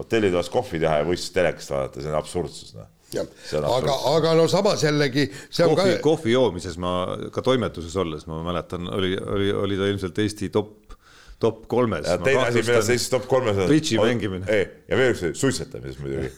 hotellitoas 0.00 0.48
kohvi 0.52 0.80
teha 0.80 1.02
ja 1.02 1.06
võistlust 1.08 1.34
telekast 1.36 1.72
vaadata, 1.72 2.00
see 2.00 2.12
on 2.12 2.18
absurdsus, 2.18 2.74
noh 2.76 2.88
aga, 3.14 3.94
aga 4.12 4.32
no 4.38 4.46
samas 4.50 4.82
jällegi 4.84 5.28
see 5.48 5.66
on 5.66 5.76
kohvi, 5.76 5.94
ka. 5.96 6.02
kohvi 6.04 6.34
joomises 6.34 6.78
ma 6.82 6.94
ka 7.32 7.44
toimetuses 7.44 7.94
olles 8.02 8.26
ma 8.30 8.40
mäletan, 8.46 8.88
oli, 8.92 9.14
oli, 9.16 9.52
oli 9.52 9.78
ta 9.78 9.90
ilmselt 9.92 10.18
Eesti 10.24 10.50
top, 10.54 10.96
top 11.42 11.62
kolmes. 11.70 12.08
teine 12.24 12.48
asi, 12.48 12.64
mida 12.66 12.82
sa 12.82 12.96
Eesti 12.96 13.14
top 13.14 13.28
kolmes. 13.30 13.62
bridži 13.68 14.00
mängimine. 14.02 14.60
ja 14.88 14.98
veel 14.98 15.14
üks 15.14 15.38
suitsetamises 15.38 16.02
muidugi 16.02 16.32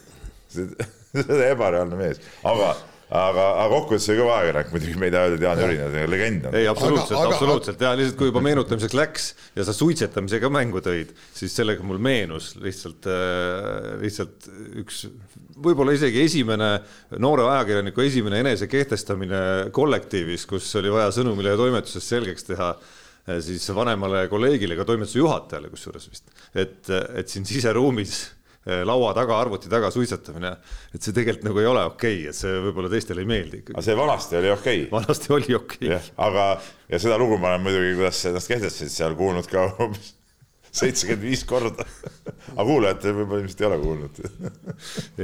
see 0.52 1.24
on 1.24 1.42
ebareaalne 1.48 1.98
mees, 1.98 2.20
aga 2.46 2.74
aga, 3.08 3.44
aga 3.62 3.68
kokkuvõttes 3.72 4.08
oli 4.10 4.20
kõva 4.20 4.34
ajakirjanik 4.38 4.72
muidugi, 4.74 4.96
me 5.00 5.08
ei 5.08 5.14
taha 5.14 5.28
öelda, 5.28 5.38
et 5.38 5.44
Jaan 5.46 5.62
Jüri 5.62 5.78
on 5.84 6.12
legend. 6.12 6.48
ei, 6.52 6.68
absoluutselt, 6.68 7.16
absoluutselt 7.18 7.84
ja 7.84 7.94
lihtsalt 7.96 8.18
kui 8.20 8.28
juba 8.28 8.42
meenutamiseks 8.44 8.96
läks 8.98 9.28
ja 9.56 9.64
sa 9.64 9.74
suitsetamisega 9.76 10.50
mängu 10.52 10.82
tõid, 10.84 11.14
siis 11.36 11.56
sellega 11.56 11.86
mul 11.88 12.00
meenus 12.04 12.52
lihtsalt, 12.60 13.08
äh, 13.08 13.90
lihtsalt 14.02 14.50
üks 14.84 15.06
võib-olla 15.58 15.96
isegi 15.96 16.22
esimene 16.26 16.70
noore 17.18 17.48
ajakirjaniku 17.48 18.04
esimene 18.04 18.42
enesekehtestamine 18.44 19.42
kollektiivis, 19.74 20.46
kus 20.50 20.68
oli 20.78 20.92
vaja 20.92 21.10
sõnumile 21.16 21.56
ja 21.56 21.60
toimetuses 21.60 22.12
selgeks 22.12 22.50
teha 22.52 22.74
äh, 22.76 22.98
siis 23.44 23.64
vanemale 23.74 24.26
kolleegile, 24.28 24.76
ka 24.76 24.86
toimetuse 24.88 25.22
juhatajale 25.22 25.72
kusjuures 25.72 26.10
vist, 26.12 26.28
et, 26.52 26.92
et 26.92 27.32
siin 27.32 27.48
siseruumis 27.48 28.20
laua 28.88 29.14
taga, 29.16 29.38
arvuti 29.40 29.70
taga 29.72 29.90
suitsetamine, 29.94 30.52
et 30.94 31.04
see 31.04 31.14
tegelikult 31.16 31.48
nagu 31.48 31.62
ei 31.62 31.70
ole 31.70 31.86
okei 31.88 32.20
okay,, 32.20 32.28
et 32.32 32.36
see 32.36 32.58
võib-olla 32.66 32.92
teistele 32.92 33.24
ei 33.24 33.30
meeldi 33.30 33.62
aga 33.72 33.84
see 33.84 33.96
vanasti 33.98 34.38
oli 34.40 34.52
okei. 34.52 34.84
Okay.. 34.84 34.92
vanasti 34.92 35.34
oli 35.36 35.56
okei. 35.58 35.88
Okay.. 35.88 36.12
aga, 36.28 36.46
ja 36.92 37.02
seda 37.02 37.18
lugu 37.20 37.40
ma 37.40 37.54
olen 37.54 37.66
muidugi, 37.66 37.96
kuidas 37.98 38.22
ennast 38.30 38.52
kehtestasid 38.52 38.92
seal 38.92 39.16
kuulnud 39.18 39.48
ka 39.50 39.70
umbes 39.86 40.14
seitsekümmend 40.78 41.24
viis 41.24 41.42
korda. 41.48 41.86
aga 42.52 42.66
kuulajatel 42.68 43.16
võib-olla 43.16 43.42
ilmselt 43.42 43.62
ei 43.62 43.68
ole 43.70 43.78
kuulnud. 43.82 44.20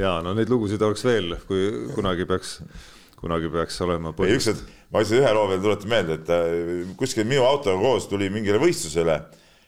Ja 0.04 0.16
no 0.24 0.34
neid 0.36 0.50
lugusid 0.52 0.82
oleks 0.82 1.04
veel, 1.06 1.36
kui 1.48 1.68
kunagi 1.94 2.26
peaks 2.28 2.58
kunagi 3.24 3.48
peaks 3.52 3.78
olema 3.84 4.12
ei 4.26 4.36
ükskord, 4.36 4.60
ma 4.92 5.00
lihtsalt 5.00 5.22
ühe 5.22 5.30
loo 5.32 5.46
veel 5.48 5.62
tuletan 5.64 5.92
meelde, 5.92 6.18
et 6.18 6.32
äh, 6.34 6.92
kuskil 7.00 7.24
minu 7.28 7.46
autoga 7.48 7.78
koos 7.80 8.08
tuli 8.10 8.28
mingile 8.32 8.60
võistlusele 8.60 9.16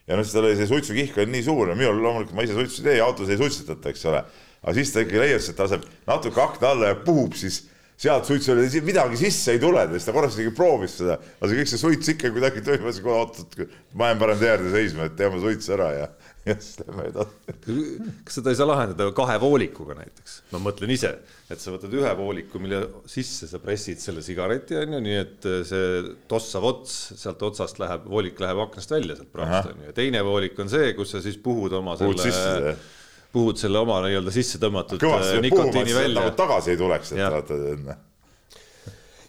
ja 0.06 0.18
noh, 0.18 0.26
siis 0.26 0.34
tal 0.36 0.46
oli 0.48 0.58
see 0.58 0.68
suitsukihk 0.70 1.16
oli 1.22 1.32
nii 1.34 1.46
suur 1.46 1.72
ja 1.72 1.78
minul 1.78 2.02
loomulikult 2.02 2.36
ma 2.38 2.44
ise 2.46 2.56
suitsu 2.56 2.82
ei 2.82 2.90
tee, 2.90 2.98
autos 3.04 3.30
ei 3.32 3.40
suitsetata, 3.40 3.90
eks 3.92 4.04
ole. 4.10 4.20
aga 4.62 4.76
siis 4.76 4.92
ta 4.92 5.02
ikkagi 5.02 5.22
leias, 5.22 5.48
et 5.50 5.62
laseb 5.62 5.88
natuke 6.06 6.42
akna 6.42 6.74
alla 6.74 6.92
ja 6.92 6.98
puhub 7.06 7.34
siis 7.38 7.64
sealt 7.96 8.28
suitsu 8.28 8.54
midagi 8.84 9.16
sisse 9.16 9.54
ei 9.56 9.60
tule, 9.60 9.86
siis 9.94 10.06
ta 10.06 10.12
korraks 10.12 10.36
isegi 10.36 10.52
proovis 10.54 10.98
seda, 11.00 11.16
aga 11.16 11.50
see 11.50 11.60
kõik 11.60 11.70
see 11.72 11.80
suits 11.80 12.12
ikka 12.12 12.30
kuidagi 12.34 12.62
toimus, 12.64 13.00
kohe 13.04 13.22
oot-oot, 13.22 13.56
ma 13.96 14.10
jään 14.10 14.20
parem 14.20 14.40
tee 14.42 14.50
äärde 14.52 14.72
seisma, 14.74 15.08
et 15.08 15.16
teeme 15.18 15.40
suitsu 15.40 15.74
ära 15.78 15.88
ja, 15.94 16.08
ja 16.48 16.56
siis 16.60 16.80
lähme 16.82 17.08
edasi. 17.10 17.54
kas 18.26 18.38
seda 18.38 18.52
ei 18.52 18.58
saa 18.58 18.68
lahendada 18.68 19.08
kahe 19.16 19.36
voolikuga 19.42 19.96
näiteks? 19.98 20.36
ma 20.52 20.60
mõtlen 20.62 20.92
ise, 20.94 21.12
et 21.50 21.62
sa 21.62 21.74
võtad 21.74 21.94
ühe 21.98 22.12
vooliku, 22.18 22.60
mille 22.62 22.82
sisse 23.10 23.48
sa 23.50 23.60
pressid 23.62 24.02
selle 24.02 24.22
sigareti 24.26 24.78
onju, 24.78 25.00
nii 25.06 25.16
et 25.22 25.48
see 25.68 26.02
tossav 26.30 26.66
ots 26.70 26.98
sealt 27.18 27.42
otsast 27.48 27.80
läheb, 27.82 28.06
voolik 28.10 28.40
läheb 28.42 28.62
aknast 28.66 28.94
välja 28.94 29.18
sealt 29.18 29.32
praost 29.34 29.72
onju 29.72 29.90
ja 29.90 29.96
teine 29.96 30.22
voolik 30.26 30.58
on 30.62 30.70
see, 30.72 30.92
kus 30.98 31.16
sa 31.16 31.24
siis 31.24 31.40
puhud 31.42 31.74
oma 31.80 31.96
Puhud 31.96 32.20
sisse 32.22 32.42
selle 32.42 32.74
see., 32.74 32.92
puhud 33.36 33.58
selle 33.60 33.80
oma 33.82 33.98
nii-öelda 34.06 34.32
sisse 34.34 34.60
tõmmatud 34.62 35.02
kõvasti 35.02 35.36
äh, 35.36 35.42
puhuma, 35.50 35.66
nikotiini 35.66 35.90
sealt 35.90 36.02
välja 36.04 36.22
nagu. 36.22 36.36
tagasi 36.38 36.72
ei 36.72 36.80
tuleks, 36.80 37.12
et 37.16 37.24
vaata, 37.24 37.98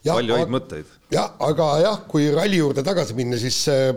palju 0.08 0.38
häid 0.40 0.54
mõtteid. 0.54 0.97
jah, 1.14 1.36
aga 1.48 1.68
jah, 1.84 2.00
kui 2.10 2.30
ralli 2.36 2.60
juurde 2.62 2.84
tagasi 2.86 3.16
minna, 3.18 3.40
siis 3.40 3.62
äh, 3.72 3.94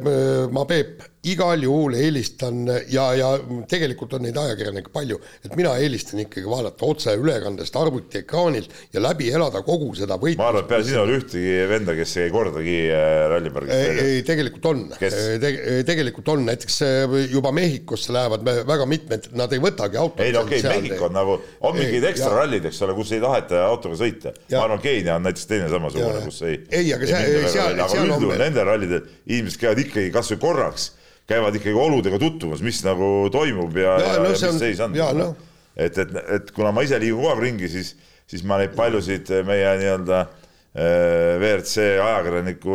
ma, 0.54 0.66
Peep, 0.70 1.02
igal 1.28 1.60
juhul 1.60 1.98
eelistan 2.00 2.62
ja, 2.88 3.10
ja 3.12 3.30
tegelikult 3.68 4.14
on 4.16 4.22
neid 4.24 4.38
ajakirjanikke 4.40 4.92
palju, 4.94 5.18
et 5.44 5.52
mina 5.58 5.74
eelistan 5.82 6.22
ikkagi 6.22 6.48
vaadata 6.48 6.86
otseülekandest 6.88 7.76
arvutiekraanilt 7.76 8.76
ja 8.94 9.02
läbi 9.04 9.28
elada 9.28 9.60
kogu 9.66 9.90
seda 9.98 10.16
ma 10.16 10.30
arvan, 10.30 10.30
et 10.30 10.38
võitlust. 10.38 10.68
peale 10.70 10.86
sinu 10.86 10.96
ei 10.96 11.02
ole 11.02 11.18
ühtegi 11.18 11.56
venda, 11.68 11.96
kes 11.98 12.14
ei 12.22 12.32
kordagi 12.32 12.76
äh, 12.86 13.16
rallipargis 13.34 13.74
ei, 13.74 14.06
ei 14.06 14.22
tegelikult 14.30 14.70
on? 14.70 14.86
Te,, 14.96 15.50
tegelikult 15.90 16.32
on, 16.36 16.46
näiteks 16.48 16.80
äh, 16.86 17.18
juba 17.34 17.52
Mehhikosse 17.58 18.16
lähevad 18.16 18.46
väga 18.70 18.88
mitmed, 18.88 19.28
nad 19.36 19.52
ei 19.52 19.60
võtagi 19.60 20.00
autot. 20.00 20.24
ei 20.24 20.32
no 20.36 20.46
okei 20.46 20.62
okay,, 20.62 20.78
Mehhiko 20.78 21.10
on 21.10 21.16
nagu, 21.18 21.36
on 21.68 21.76
mingid 21.76 22.08
ekstra 22.14 22.32
rallid, 22.38 22.70
eks 22.70 22.80
ole, 22.86 22.96
kus 22.96 23.12
ei 23.18 23.20
taheta 23.20 23.66
autoga 23.66 24.00
sõita. 24.00 24.32
ma 24.54 24.64
arvan, 24.64 24.80
Keenia 24.80 25.18
on 25.20 25.28
näiteks 25.28 25.52
teine 25.52 25.68
samasugune 25.68 26.24
kus 26.24 26.40
ei. 26.48 26.62
Ei, 26.70 26.88
aga 27.00 27.08
see- 27.10 27.52
seal- 27.56 27.80
seal 27.88 28.04
on 28.04 28.10
üldjuhul 28.12 28.32
veel- 28.34 28.42
nendel 28.44 28.68
rallidel 28.68 29.06
inimesed 29.26 29.60
käivad 29.64 29.80
ikkagi 29.86 30.12
kasvõi 30.14 30.40
korraks, 30.44 30.90
käivad 31.30 31.56
ikkagi 31.56 31.76
oludega 31.78 32.18
tutvumas, 32.20 32.60
mis 32.62 32.82
nagu 32.84 33.08
toimub 33.32 33.76
ja, 33.80 33.96
ja, 34.02 34.12
no 34.20 34.28
ja 34.28 34.34
mis 34.34 34.44
on- 34.50 34.58
seis 34.60 34.80
on 34.84 34.92
noh.. 34.94 35.34
et, 35.76 35.96
et, 35.98 36.14
et 36.36 36.50
kuna 36.56 36.72
ma 36.76 36.82
ise 36.84 36.98
liigun 37.00 37.22
kogu 37.22 37.32
aeg 37.32 37.42
ringi, 37.48 37.68
siis, 37.72 37.94
siis 38.30 38.44
ma 38.44 38.58
neid 38.60 38.76
paljusid 38.76 39.30
meie 39.48 39.70
nii-öelda 39.80 40.20
äh, 40.20 41.38
WRC 41.40 41.76
ajakirjaniku, 42.02 42.74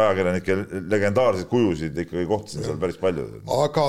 ajakirjanike 0.00 0.56
legendaarseid 0.92 1.46
kujusid 1.48 1.96
ikkagi 2.02 2.26
kohtasin 2.28 2.64
seal 2.66 2.76
päris 2.80 2.98
palju. 3.00 3.24
aga, 3.56 3.84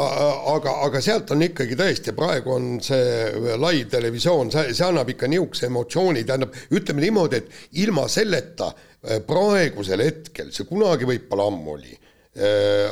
aga, 0.53 0.75
aga 0.88 1.01
sealt 1.03 1.31
on 1.35 1.43
ikkagi 1.47 1.75
tõesti, 1.79 2.13
praegu 2.15 2.53
on 2.55 2.69
see 2.83 3.31
live 3.59 3.89
televisioon, 3.91 4.51
see, 4.53 4.71
see 4.77 4.88
annab 4.88 5.09
ikka 5.11 5.27
niisuguse 5.31 5.67
emotsiooni, 5.71 6.23
tähendab, 6.27 6.55
ütleme 6.71 7.03
niimoodi, 7.07 7.41
et 7.41 7.83
ilma 7.83 8.07
selleta 8.11 8.71
eh, 8.71 8.90
praegusel 9.01 10.03
hetkel, 10.05 10.51
see 10.53 10.67
kunagi 10.70 11.08
võib-olla 11.10 11.50
ammu 11.50 11.74
oli, 11.74 11.98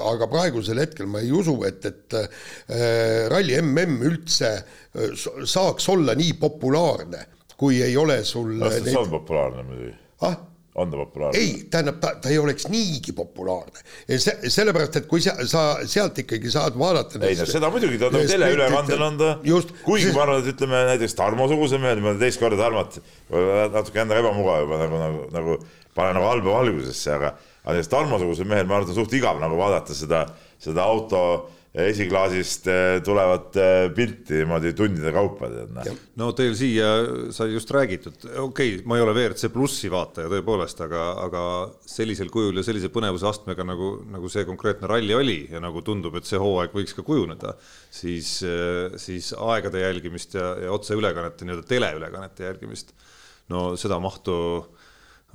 aga 0.10 0.28
praegusel 0.32 0.82
hetkel 0.82 1.08
ma 1.08 1.22
ei 1.24 1.32
usu, 1.32 1.56
et, 1.68 1.86
et 1.86 2.18
eh, 2.18 3.28
ralli 3.32 3.56
MM 3.62 4.02
üldse 4.10 4.52
saaks 5.48 5.90
olla 5.94 6.18
nii 6.18 6.34
populaarne, 6.42 7.26
kui 7.60 7.80
ei 7.86 7.96
ole 8.00 8.24
sul 8.28 8.58
ta 8.60 8.74
neid- 8.74 8.98
on 8.98 9.10
populaarne 9.14 9.64
muidugi, 9.68 9.94
ah, 10.28 10.36
on 10.80 10.92
ta 10.92 11.00
populaarne? 11.00 11.40
ei, 11.40 11.56
tähendab, 11.72 12.02
ta, 12.04 12.14
ta 12.20 12.34
ei 12.34 12.42
oleks 12.42 12.68
niigi 12.74 13.14
populaarne. 13.16 13.86
see, 14.10 14.52
sellepärast, 14.52 15.00
et 15.00 15.08
kui 15.08 15.24
sa, 15.24 15.38
sa 15.48 15.66
sealt 15.88 16.20
ikkagi 16.26 16.52
saad 16.52 16.76
vaadata 16.80 17.22
ei 17.24 17.40
no 17.40 17.48
seda 17.48 17.72
muidugi, 17.72 18.00
ta 18.02 18.12
on 18.12 18.20
teleülekandel 18.20 19.08
on 19.08 19.20
ta 19.24 19.34
kuigi 19.86 20.12
ma 20.16 20.26
arvan, 20.26 20.44
et 20.44 20.52
ütleme 20.56 20.84
näiteks 20.94 21.16
Tarmo-suguse 21.20 21.80
mehel, 21.80 22.04
ma 22.04 22.18
teist 22.20 22.42
korda 22.44 22.60
Tarmot, 22.60 23.00
natuke 23.30 24.04
enda 24.04 24.20
ebamugav 24.20 24.66
juba 24.66 24.84
nagu, 24.84 25.06
nagu, 25.06 25.28
nagu 25.36 25.62
panen 25.96 26.20
nagu 26.20 26.30
halba 26.30 26.58
valgusesse, 26.60 27.14
aga, 27.16 27.34
aga 27.64 27.78
näiteks 27.78 27.94
Tarmo-sugusel 27.94 28.50
mehel 28.50 28.68
ma 28.70 28.78
arvan, 28.78 28.90
et 28.90 28.96
on 28.96 29.02
suht 29.02 29.16
igav 29.18 29.40
nagu 29.42 29.58
vaadata 29.60 29.96
seda, 29.98 30.26
seda 30.62 30.86
auto 30.86 31.24
esiklaasist 31.70 32.66
eh, 32.72 33.00
tulevat 33.06 33.58
eh, 33.62 33.84
pilti 33.94 34.40
niimoodi 34.40 34.72
tundide 34.74 35.12
kaupa, 35.14 35.52
noh. 35.70 36.00
no 36.18 36.30
teil 36.38 36.56
siia 36.58 36.88
sai 37.36 37.52
just 37.54 37.70
räägitud, 37.74 38.26
okei 38.26 38.72
okay,, 38.80 38.88
ma 38.90 38.98
ei 38.98 39.04
ole 39.06 39.14
WRC 39.14 39.52
plussi 39.54 39.92
vaataja 39.94 40.32
tõepoolest, 40.34 40.82
aga, 40.88 41.04
aga 41.28 41.44
sellisel 41.86 42.32
kujul 42.34 42.58
ja 42.58 42.66
sellise 42.66 42.90
põnevuse 42.94 43.30
astmega 43.30 43.68
nagu, 43.68 43.92
nagu 44.10 44.32
see 44.34 44.48
konkreetne 44.50 44.90
ralli 44.90 45.14
oli 45.14 45.38
ja 45.52 45.62
nagu 45.62 45.86
tundub, 45.86 46.18
et 46.18 46.26
see 46.30 46.42
hooaeg 46.42 46.74
võiks 46.74 46.98
ka 46.98 47.06
kujuneda, 47.06 47.54
siis, 47.94 48.40
siis 48.98 49.30
aegade 49.38 49.86
jälgimist 49.86 50.40
ja, 50.42 50.56
ja 50.66 50.74
otseülekannete, 50.74 51.46
nii-öelda 51.46 51.70
teleülekannete 51.70 52.50
jälgimist, 52.50 52.96
no 53.54 53.76
seda 53.78 54.02
mahtu 54.02 54.40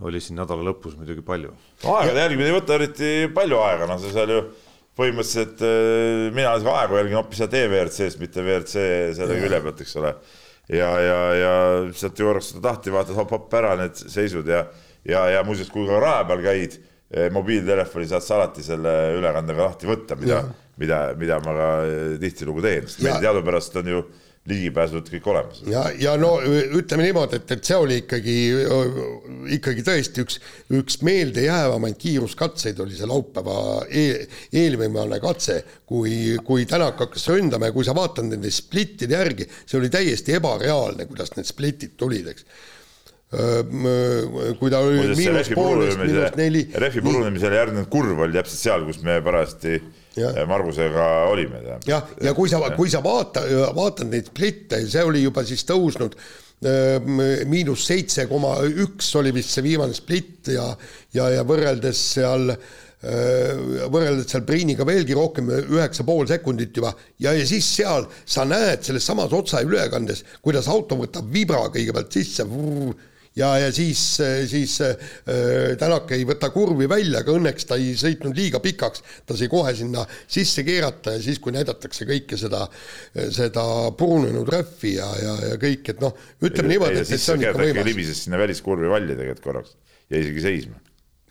oli 0.03 0.21
siin 0.23 0.39
nädala 0.41 0.65
lõpus 0.67 0.97
muidugi 0.99 1.23
palju. 1.27 1.53
aegade 1.87 2.25
jälgimine 2.25 2.51
ei 2.51 2.57
võta 2.57 2.79
eriti 2.79 3.11
palju 3.35 3.61
aega, 3.63 3.89
noh, 3.91 4.01
sa 4.03 4.15
seal 4.15 4.33
ju 4.35 4.41
põhimõtteliselt 4.99 5.63
äh, 5.67 6.31
mina 6.35 6.55
aegu 6.55 6.99
jälgin 6.99 7.19
hoopis 7.19 7.43
sealt 7.43 7.55
EVRC-st, 7.59 8.23
mitte 8.23 8.43
WRC 8.43 8.89
selle 9.19 9.39
külje 9.43 9.61
pealt, 9.67 9.85
eks 9.85 9.95
ole. 10.03 10.15
ja, 10.71 10.91
ja, 11.03 11.21
ja 11.39 11.55
sealt 11.95 12.19
ju 12.19 12.31
korraks 12.31 12.53
seda 12.53 12.69
tahti, 12.71 12.95
vaatad 12.95 13.19
hopp-hopp 13.19 13.55
ära 13.61 13.77
need 13.83 14.03
seisud 14.03 14.51
ja, 14.51 14.65
ja, 15.07 15.29
ja 15.37 15.47
muuseas, 15.47 15.71
kui 15.71 15.87
ka 15.89 16.03
raja 16.03 16.27
peal 16.31 16.45
käid, 16.45 16.79
mobiiltelefoni 17.35 18.09
saad 18.11 18.25
sa 18.27 18.39
alati 18.39 18.65
selle 18.65 18.93
ülekandega 19.19 19.69
lahti 19.69 19.87
võtta, 19.87 20.17
mida, 20.19 20.41
mida, 20.81 21.01
mida 21.19 21.39
ma 21.45 21.55
ka 21.57 21.69
eh, 21.87 22.15
tihtilugu 22.23 22.65
teen, 22.65 22.89
sest 22.89 23.05
meil 23.05 23.21
teadupärast 23.23 23.77
on 23.81 23.91
ju 23.93 24.01
ligipääsud 24.49 25.07
kõik 25.09 25.29
olemas. 25.33 25.63
ja, 25.71 25.87
ja 25.97 26.15
no 26.21 26.35
ütleme 26.45 27.07
niimoodi, 27.07 27.39
et, 27.41 27.53
et 27.57 27.65
see 27.65 27.79
oli 27.81 27.97
ikkagi, 28.03 28.35
ikkagi 29.57 29.85
tõesti 29.87 30.25
üks, 30.25 30.37
üks 30.81 30.99
meeldejäävamaid 31.07 31.97
kiiruskatseid 32.01 32.83
oli 32.85 32.99
see 32.99 33.09
laupäeva 33.09 33.57
eel, 33.89 34.27
eelviimane 34.53 35.21
katse, 35.25 35.63
kui, 35.89 36.37
kui 36.45 36.69
Tänak 36.69 37.01
hakkas 37.01 37.25
ründama 37.33 37.71
ja 37.71 37.77
kui 37.77 37.89
sa 37.89 37.97
vaatad 37.97 38.29
nende 38.29 38.53
splittide 38.53 39.17
järgi, 39.17 39.49
see 39.65 39.81
oli 39.81 39.93
täiesti 39.93 40.37
ebareaalne, 40.37 41.09
kuidas 41.09 41.33
need 41.39 41.49
splitid 41.49 41.97
tulid, 42.01 42.29
eks. 42.35 42.47
kui 44.61 44.71
ta 44.71 44.85
oli 44.85 45.09
miinus 45.17 45.55
poolteist, 45.57 46.05
miinus 46.05 46.37
neli 46.39 46.69
rehvi 46.85 47.01
purunemisele 47.03 47.63
järgnenud 47.63 47.89
kurv 47.91 48.27
oli 48.29 48.37
täpselt 48.37 48.61
seal, 48.61 48.85
kus 48.87 49.01
me 49.07 49.17
parajasti 49.25 49.81
Margusega 50.47 51.09
olime. 51.31 51.61
jah, 51.87 52.07
ja 52.23 52.35
kui 52.37 52.51
sa, 52.51 52.61
kui 52.77 52.91
sa 52.93 53.03
vaata, 53.05 53.45
vaatad 53.75 54.11
neid 54.13 54.31
splitte, 54.31 54.81
see 54.89 55.05
oli 55.05 55.25
juba 55.25 55.45
siis 55.47 55.65
tõusnud 55.69 56.17
öö, 56.65 57.01
miinus 57.51 57.87
seitse 57.89 58.29
koma 58.31 58.57
üks 58.69 59.11
oli 59.21 59.35
vist 59.35 59.55
see 59.55 59.67
viimane 59.67 59.97
splitt 59.97 60.53
ja, 60.55 60.71
ja, 61.17 61.29
ja 61.39 61.45
võrreldes 61.47 62.03
seal 62.15 62.53
öö, 62.53 63.89
võrreldes 63.93 64.31
seal 64.33 64.47
Priiniga 64.47 64.87
veelgi 64.89 65.17
rohkem, 65.17 65.51
üheksa 65.51 66.07
pool 66.07 66.29
sekundit 66.31 66.77
juba. 66.77 66.95
Ja, 67.21 67.35
ja 67.37 67.45
siis 67.49 67.69
seal 67.77 68.07
sa 68.25 68.47
näed 68.49 68.87
selles 68.87 69.05
samas 69.07 69.35
otseülekandes, 69.35 70.25
kuidas 70.45 70.71
auto 70.73 70.99
võtab 71.03 71.29
vibra 71.33 71.67
kõigepealt 71.75 72.15
sisse 72.17 72.47
ja, 73.39 73.51
ja 73.59 73.73
siis, 73.75 74.01
siis 74.51 74.77
äh, 74.85 74.95
Tänak 75.79 76.13
ei 76.15 76.25
võta 76.29 76.51
kurvi 76.55 76.89
välja, 76.91 77.23
aga 77.25 77.35
õnneks 77.35 77.69
ta 77.69 77.79
ei 77.81 77.95
sõitnud 77.99 78.37
liiga 78.39 78.61
pikaks, 78.65 79.05
ta 79.27 79.37
sai 79.39 79.51
kohe 79.53 79.75
sinna 79.77 80.05
sisse 80.09 80.65
keerata 80.67 81.17
ja 81.17 81.23
siis, 81.25 81.41
kui 81.43 81.55
näidatakse 81.55 82.07
kõike 82.09 82.39
seda, 82.41 82.65
seda 83.35 83.67
purunenud 83.99 84.49
rehvi 84.55 84.97
ja, 84.99 85.11
ja, 85.21 85.37
ja 85.51 85.61
kõik, 85.61 85.93
et 85.95 86.03
noh, 86.05 86.17
ütleme 86.45 86.75
niimoodi, 86.75 87.03
et, 87.03 87.11
et 87.11 87.21
see 87.21 87.37
on 87.37 87.45
ikka 87.45 87.61
võimas. 87.61 87.91
libises 87.91 88.25
sinna 88.27 88.41
väliskurvi 88.41 88.91
valli 88.91 89.19
tegelikult 89.19 89.45
korraks, 89.45 89.79
jäi 90.13 90.25
isegi 90.25 90.49
seisma. 90.49 90.81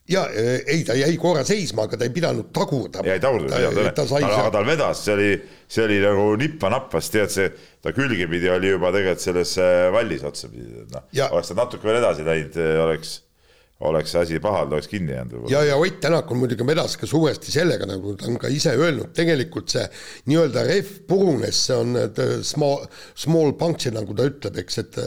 Ja 0.09 0.23
ei, 0.67 0.83
ta 0.83 0.95
jäi 0.97 1.15
korra 1.17 1.43
seisma, 1.47 1.87
aga 1.87 1.97
ta 1.99 2.07
ei 2.07 2.13
pidanud 2.13 2.49
tagurdama. 2.55 3.07
ja 3.07 3.17
ei 3.17 3.23
tagurdunud, 3.23 3.91
ta 3.95 4.05
sai 4.07 4.23
aga 4.27 4.49
tal 4.51 4.65
vedas, 4.67 5.03
see 5.05 5.13
oli, 5.15 5.27
see 5.71 5.85
oli 5.87 5.99
nagu 6.03 6.25
nippa-nappas, 6.39 7.11
tead 7.13 7.31
see, 7.31 7.51
ta 7.83 7.93
külgepidi 7.95 8.49
oli 8.51 8.73
juba 8.73 8.91
tegelikult 8.95 9.23
selles 9.23 9.53
vallis 9.95 10.25
otsapidi, 10.27 10.87
noh 10.91 11.29
oleks 11.29 11.53
ta 11.53 11.59
natuke 11.61 11.87
veel 11.87 12.01
edasi 12.01 12.25
läinud, 12.27 12.57
oleks, 12.83 13.13
oleks 13.87 14.11
see 14.11 14.25
asi 14.25 14.41
pahal, 14.43 14.67
ta 14.67 14.75
oleks 14.75 14.89
kinni 14.91 15.15
jäänud 15.15 15.47
ja, 15.53 15.61
ja 15.69 15.77
Ott 15.79 16.01
Tänak 16.03 16.31
on 16.31 16.41
muidugi 16.41 16.67
vedas 16.67 16.97
ka 16.99 17.07
suuresti 17.07 17.53
sellega, 17.55 17.87
nagu 17.87 18.17
ta 18.19 18.27
on 18.27 18.35
ka 18.41 18.51
ise 18.51 18.73
öelnud, 18.75 19.13
tegelikult 19.15 19.71
see 19.71 19.85
nii-öelda 20.27 20.65
rehv 20.67 20.97
purunes, 21.07 21.61
see 21.69 21.77
on 21.79 21.95
et, 22.01 22.19
äh, 22.19 22.41
small, 22.43 22.83
small 23.15 23.55
puncture, 23.55 23.95
nagu 23.95 24.15
ta 24.19 24.27
ütleb, 24.27 24.59
eks, 24.65 24.81
et 24.83 24.99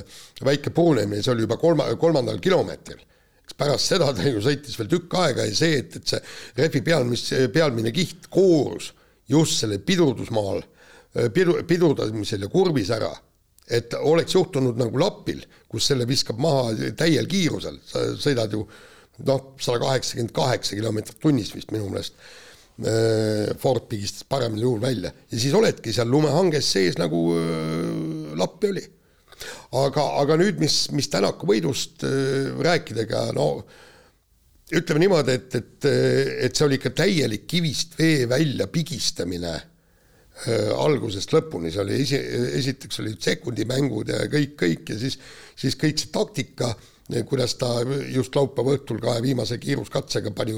väike 0.48 0.72
purunemine, 0.72 1.20
see 1.20 1.34
oli 1.34 1.44
juba 1.44 1.60
kolma, 1.60 1.90
kolmandal 2.00 2.40
kilomeetril. 2.40 3.04
Pärast 3.56 3.92
seda 3.92 4.12
ta 4.14 4.24
ju 4.26 4.42
sõitis 4.44 4.78
veel 4.78 4.90
tükk 4.92 5.18
aega 5.20 5.46
ja 5.48 5.54
see, 5.56 5.80
et, 5.82 5.98
et 6.00 6.14
see 6.14 6.22
rehvi 6.58 6.82
peal, 6.86 7.06
mis, 7.08 7.28
pealmine 7.52 7.92
kiht 7.94 8.28
koorus 8.32 8.92
just 9.28 9.60
sellel 9.60 9.80
pidurdusmaal, 9.82 10.60
pidu, 11.34 11.56
pidurdamisel 11.66 12.44
ja 12.44 12.50
kurvis 12.52 12.92
ära 12.94 13.14
et 13.66 13.94
oleks 13.98 14.34
juhtunud 14.34 14.78
nagu 14.78 15.00
Lapil, 15.00 15.42
kus 15.68 15.88
selle 15.90 16.06
viskab 16.08 16.38
maha 16.42 16.92
täiel 16.98 17.26
kiirusel, 17.30 17.78
sa 17.86 18.04
sõidad 18.18 18.52
ju 18.54 18.62
noh, 19.26 19.52
sada 19.62 19.80
kaheksakümmend 19.82 20.34
kaheksa 20.36 20.76
kilomeetrit 20.78 21.18
tunnis 21.22 21.52
vist 21.54 21.72
minu 21.74 21.90
meelest. 21.90 22.18
Ford 23.56 23.86
pigistas 23.88 24.26
paremal 24.28 24.60
juhul 24.60 24.82
välja 24.82 25.08
ja 25.08 25.38
siis 25.40 25.54
oledki 25.56 25.94
seal 25.96 26.10
lumehanges 26.12 26.66
sees 26.74 26.98
nagu 27.00 27.22
äh, 27.32 28.34
Lappi 28.36 28.68
oli. 28.68 28.82
Aga, 29.76 30.04
aga 30.22 30.38
nüüd, 30.40 30.60
mis, 30.62 30.86
mis 30.96 31.10
Tänaku 31.12 31.48
võidust 31.50 32.04
äh, 32.06 32.52
rääkida, 32.66 33.04
ega 33.06 33.26
no 33.36 33.50
ütleme 34.74 35.04
niimoodi, 35.04 35.36
et, 35.38 35.54
et, 35.54 35.88
et 36.48 36.56
see 36.56 36.66
oli 36.66 36.80
ikka 36.80 36.90
täielik 36.98 37.46
kivist 37.46 37.94
vee 38.00 38.26
välja 38.30 38.66
pigistamine 38.72 39.54
äh, 39.54 40.72
algusest 40.74 41.34
lõpuni, 41.36 41.70
see 41.70 41.84
oli 41.84 42.00
esi, 42.02 42.20
esiteks 42.62 43.02
olid 43.04 43.22
sekundimängud 43.22 44.10
ja 44.14 44.26
kõik, 44.32 44.56
kõik 44.62 44.94
ja 44.94 44.98
siis, 45.00 45.20
siis 45.58 45.78
kõik 45.78 46.02
see 46.02 46.12
taktika 46.14 46.74
kuidas 47.28 47.54
ta 47.60 47.68
just 48.10 48.34
laupäeva 48.34 48.74
õhtul 48.74 48.98
kahe 49.02 49.22
viimase 49.22 49.58
kiiruskatsega 49.62 50.32
pani 50.34 50.56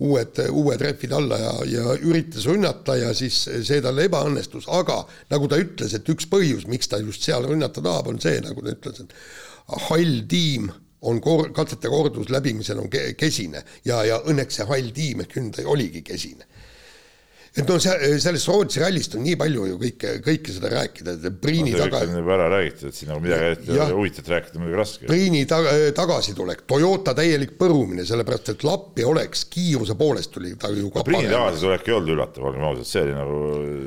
uued, 0.00 0.40
uued 0.48 0.80
rehvid 0.80 1.12
alla 1.12 1.38
ja, 1.38 1.54
ja 1.68 1.96
üritas 2.00 2.46
rünnata 2.48 2.96
ja 2.96 3.12
siis 3.16 3.42
see 3.68 3.80
tal 3.84 4.00
ebaõnnestus, 4.00 4.68
aga 4.72 5.02
nagu 5.32 5.50
ta 5.50 5.60
ütles, 5.60 5.94
et 5.96 6.08
üks 6.08 6.28
põhjus, 6.30 6.66
miks 6.70 6.88
ta 6.88 7.02
just 7.04 7.26
seal 7.26 7.44
rünnata 7.48 7.84
tahab, 7.84 8.08
on 8.14 8.20
see, 8.22 8.40
nagu 8.44 8.64
ta 8.64 8.72
ütles, 8.76 9.02
et 9.04 9.84
hall 9.90 10.22
tiim 10.30 10.70
on 11.00 11.20
kor-, 11.24 11.50
katsete 11.56 11.92
kordus 11.92 12.32
läbimisel 12.32 12.80
on 12.80 12.88
ke-, 12.92 13.12
kesine. 13.20 13.62
Ja, 13.84 14.02
ja 14.04 14.20
õnneks 14.28 14.60
see 14.60 14.68
hall 14.68 14.90
tiim 14.96 15.24
ehk 15.24 15.36
Hyundai 15.36 15.68
oligi 15.68 16.04
kesine 16.06 16.48
et 17.50 17.66
no 17.66 17.76
see, 17.82 18.18
sellest 18.22 18.46
Rootsi 18.46 18.78
rallist 18.78 19.16
on 19.18 19.24
nii 19.26 19.34
palju 19.38 19.64
ju 19.72 19.78
kõike, 19.80 20.10
kõike 20.22 20.52
seda 20.54 20.70
rääkida, 20.70 21.16
et 21.18 21.38
Priini 21.42 21.72
no, 21.74 21.80
taga. 21.82 22.04
juba 22.06 22.34
ära 22.36 22.46
räägitud, 22.52 22.92
et 22.92 22.98
siin 22.98 23.10
nagu 23.10 23.22
midagi 23.24 23.78
huvitavat 23.90 24.30
rääkida 24.36 24.60
muidugi 24.62 24.78
raske. 24.78 25.08
Priini 25.10 25.40
taga, 25.50 25.72
tagasitulek, 25.96 26.62
Toyota 26.70 27.14
täielik 27.18 27.56
põrumine, 27.58 28.04
sellepärast 28.06 28.52
et 28.54 28.62
Lappi 28.66 29.06
oleks 29.06 29.42
kiiruse 29.50 29.96
poolest 29.98 30.30
tuli 30.36 30.52
ta 30.60 30.70
ju 30.70 30.92
ka 30.94 31.02
no, 31.02 31.06
Priini 31.08 31.32
tagasitulek 31.32 31.90
ei 31.90 31.96
olnud 31.96 32.14
üllatav, 32.14 32.46
olgem 32.52 32.68
ausad, 32.68 32.90
see 32.92 33.02
oli 33.02 33.16
nagu 33.18 33.40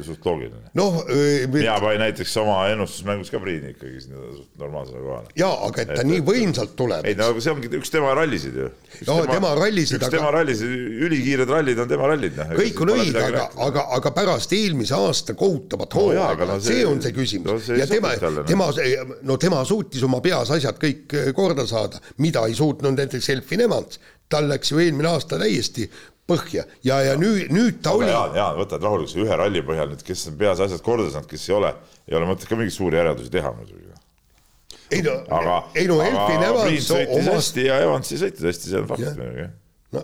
suht 0.09 0.27
loogiline. 0.27 0.65
noh 0.75 0.99
äh,. 1.07 1.47
mina 1.55 1.77
panin 1.79 2.03
näiteks 2.03 2.35
oma 2.43 2.59
ennustusmängus 2.73 3.31
ka 3.31 3.39
Priini 3.43 3.71
ikkagi 3.77 4.03
sinna 4.09 4.27
suht 4.33 4.51
normaalsele 4.59 5.05
kohale. 5.07 5.31
jaa, 5.39 5.55
aga 5.69 5.85
et 5.85 5.93
ta 5.93 6.01
et, 6.01 6.11
nii 6.11 6.19
võimsalt 6.27 6.75
tuleb. 6.75 7.07
ei 7.07 7.15
no 7.15 7.31
see 7.39 7.55
ongi 7.55 7.71
üks 7.79 7.95
tema 7.95 8.11
rallisid 8.19 8.59
ju. 8.59 8.69
no 9.07 9.21
tema, 9.23 9.37
tema 9.37 9.55
rallisid. 9.61 10.01
üks 10.01 10.09
aga... 10.09 10.13
tema 10.17 10.35
rallisid, 10.35 10.77
ülikiired 11.07 11.55
rallid 11.55 11.79
on 11.79 11.95
tema 11.95 12.11
rallid. 12.11 12.35
Noh. 12.35 12.55
kõik 12.59 12.83
on 12.83 12.95
õige, 12.97 13.23
aga 13.23 13.52
aga, 13.61 13.85
aga 13.97 14.11
pärast 14.15 14.53
eelmise 14.55 14.95
aasta 14.97 15.35
kohutavat 15.37 15.93
hooaega 15.97 16.47
no, 16.47 16.57
see, 16.59 16.79
see 16.79 16.87
on 16.87 17.01
see 17.03 17.13
küsimus 17.15 17.67
no,. 17.69 17.77
ja 17.77 17.87
tema, 17.89 18.13
tema, 18.47 18.69
no 19.21 19.37
tema 19.41 19.61
suutis 19.67 20.03
oma 20.07 20.21
peas 20.23 20.51
asjad 20.55 20.79
kõik 20.81 21.13
eh, 21.19 21.29
korda 21.35 21.67
saada, 21.69 22.01
mida 22.23 22.45
ei 22.49 22.57
suutnud 22.57 22.97
näiteks 22.97 23.29
Elfin 23.35 23.65
Evans. 23.67 23.99
tal 24.29 24.49
läks 24.49 24.71
ju 24.71 24.79
eelmine 24.81 25.11
aasta 25.11 25.37
täiesti 25.41 25.89
põhja 26.27 26.63
ja, 26.83 27.01
ja 27.03 27.15
nüüd, 27.19 27.51
nüüd 27.51 27.81
ta 27.83 27.91
oli. 27.97 28.07
Jaan, 28.09 28.35
Jaan, 28.37 28.55
võtad 28.57 28.83
rahulikult 28.83 29.25
ühe 29.25 29.37
ralli 29.37 29.61
põhjal 29.65 29.91
nüüd, 29.91 30.05
kes 30.07 30.29
on 30.31 30.39
peas 30.39 30.61
asjad 30.63 30.81
korda 30.85 31.09
saanud, 31.11 31.29
kes 31.29 31.49
ei 31.49 31.57
ole, 31.57 31.73
ei 32.09 32.17
ole 32.17 32.29
mõtet 32.29 32.47
ka 32.49 32.57
mingeid 32.57 32.75
suuri 32.75 33.01
järeldusi 33.01 33.33
teha 33.33 33.51
muidugi 33.57 33.91
ei 34.93 35.01
no, 35.01 35.13
ei 35.73 35.87
no 35.89 36.01
Elfin 36.03 36.43
Evans 36.45 36.87
sõitis 36.87 37.29
hästi 37.29 37.65
ja 37.65 37.79
Evans 37.85 38.13
sõitnud 38.13 38.49
hästi, 38.49 38.69
see 38.69 38.81
on 38.81 38.89
fakt 38.89 39.05
muidugi. 39.07 39.47
no 39.95 40.03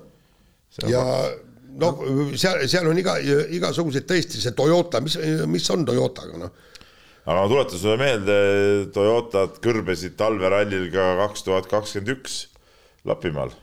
ja 0.89 1.03
fakt 1.03 1.48
noh, 1.81 2.03
seal, 2.39 2.65
seal 2.71 2.89
on 2.89 2.99
iga, 3.01 3.17
igasuguseid 3.59 4.07
tõesti 4.09 4.41
see 4.41 4.55
Toyota, 4.57 5.01
mis, 5.05 5.17
mis 5.49 5.69
on 5.73 5.85
Toyotaga, 5.87 6.43
noh. 6.43 6.53
aga 7.25 7.39
ma 7.39 7.47
tuletan 7.51 7.81
sulle 7.81 7.97
meelde, 8.01 8.37
Toyotad 8.95 9.57
kõrbesid 9.63 10.17
talverallil 10.19 10.89
ka 10.93 11.09
kaks 11.25 11.47
tuhat 11.47 11.71
kakskümmend 11.71 12.13
üks 12.17 12.45
Lapimaal. 13.07 13.55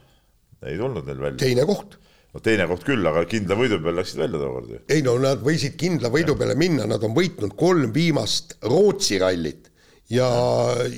ei 0.66 0.78
tulnud 0.80 1.06
neil 1.06 1.23
välja. 1.23 1.40
teine 1.44 1.68
koht 1.68 1.99
no 2.37 2.42
teine 2.44 2.66
koht 2.68 2.85
küll, 2.87 3.04
aga 3.08 3.25
kindla 3.28 3.56
võidu 3.58 3.78
peale 3.80 4.02
läksid 4.02 4.20
välja 4.20 4.40
tookord 4.42 4.73
ju. 4.75 4.82
ei 4.92 5.04
no 5.04 5.16
nad 5.23 5.42
võisid 5.44 5.76
kindla 5.80 6.11
võidu 6.12 6.37
peale 6.38 6.56
minna, 6.58 6.88
nad 6.88 7.04
on 7.06 7.14
võitnud 7.16 7.56
kolm 7.58 7.92
viimast 7.94 8.58
Rootsi 8.66 9.20
rallit 9.23 9.70
ja, 10.12 10.28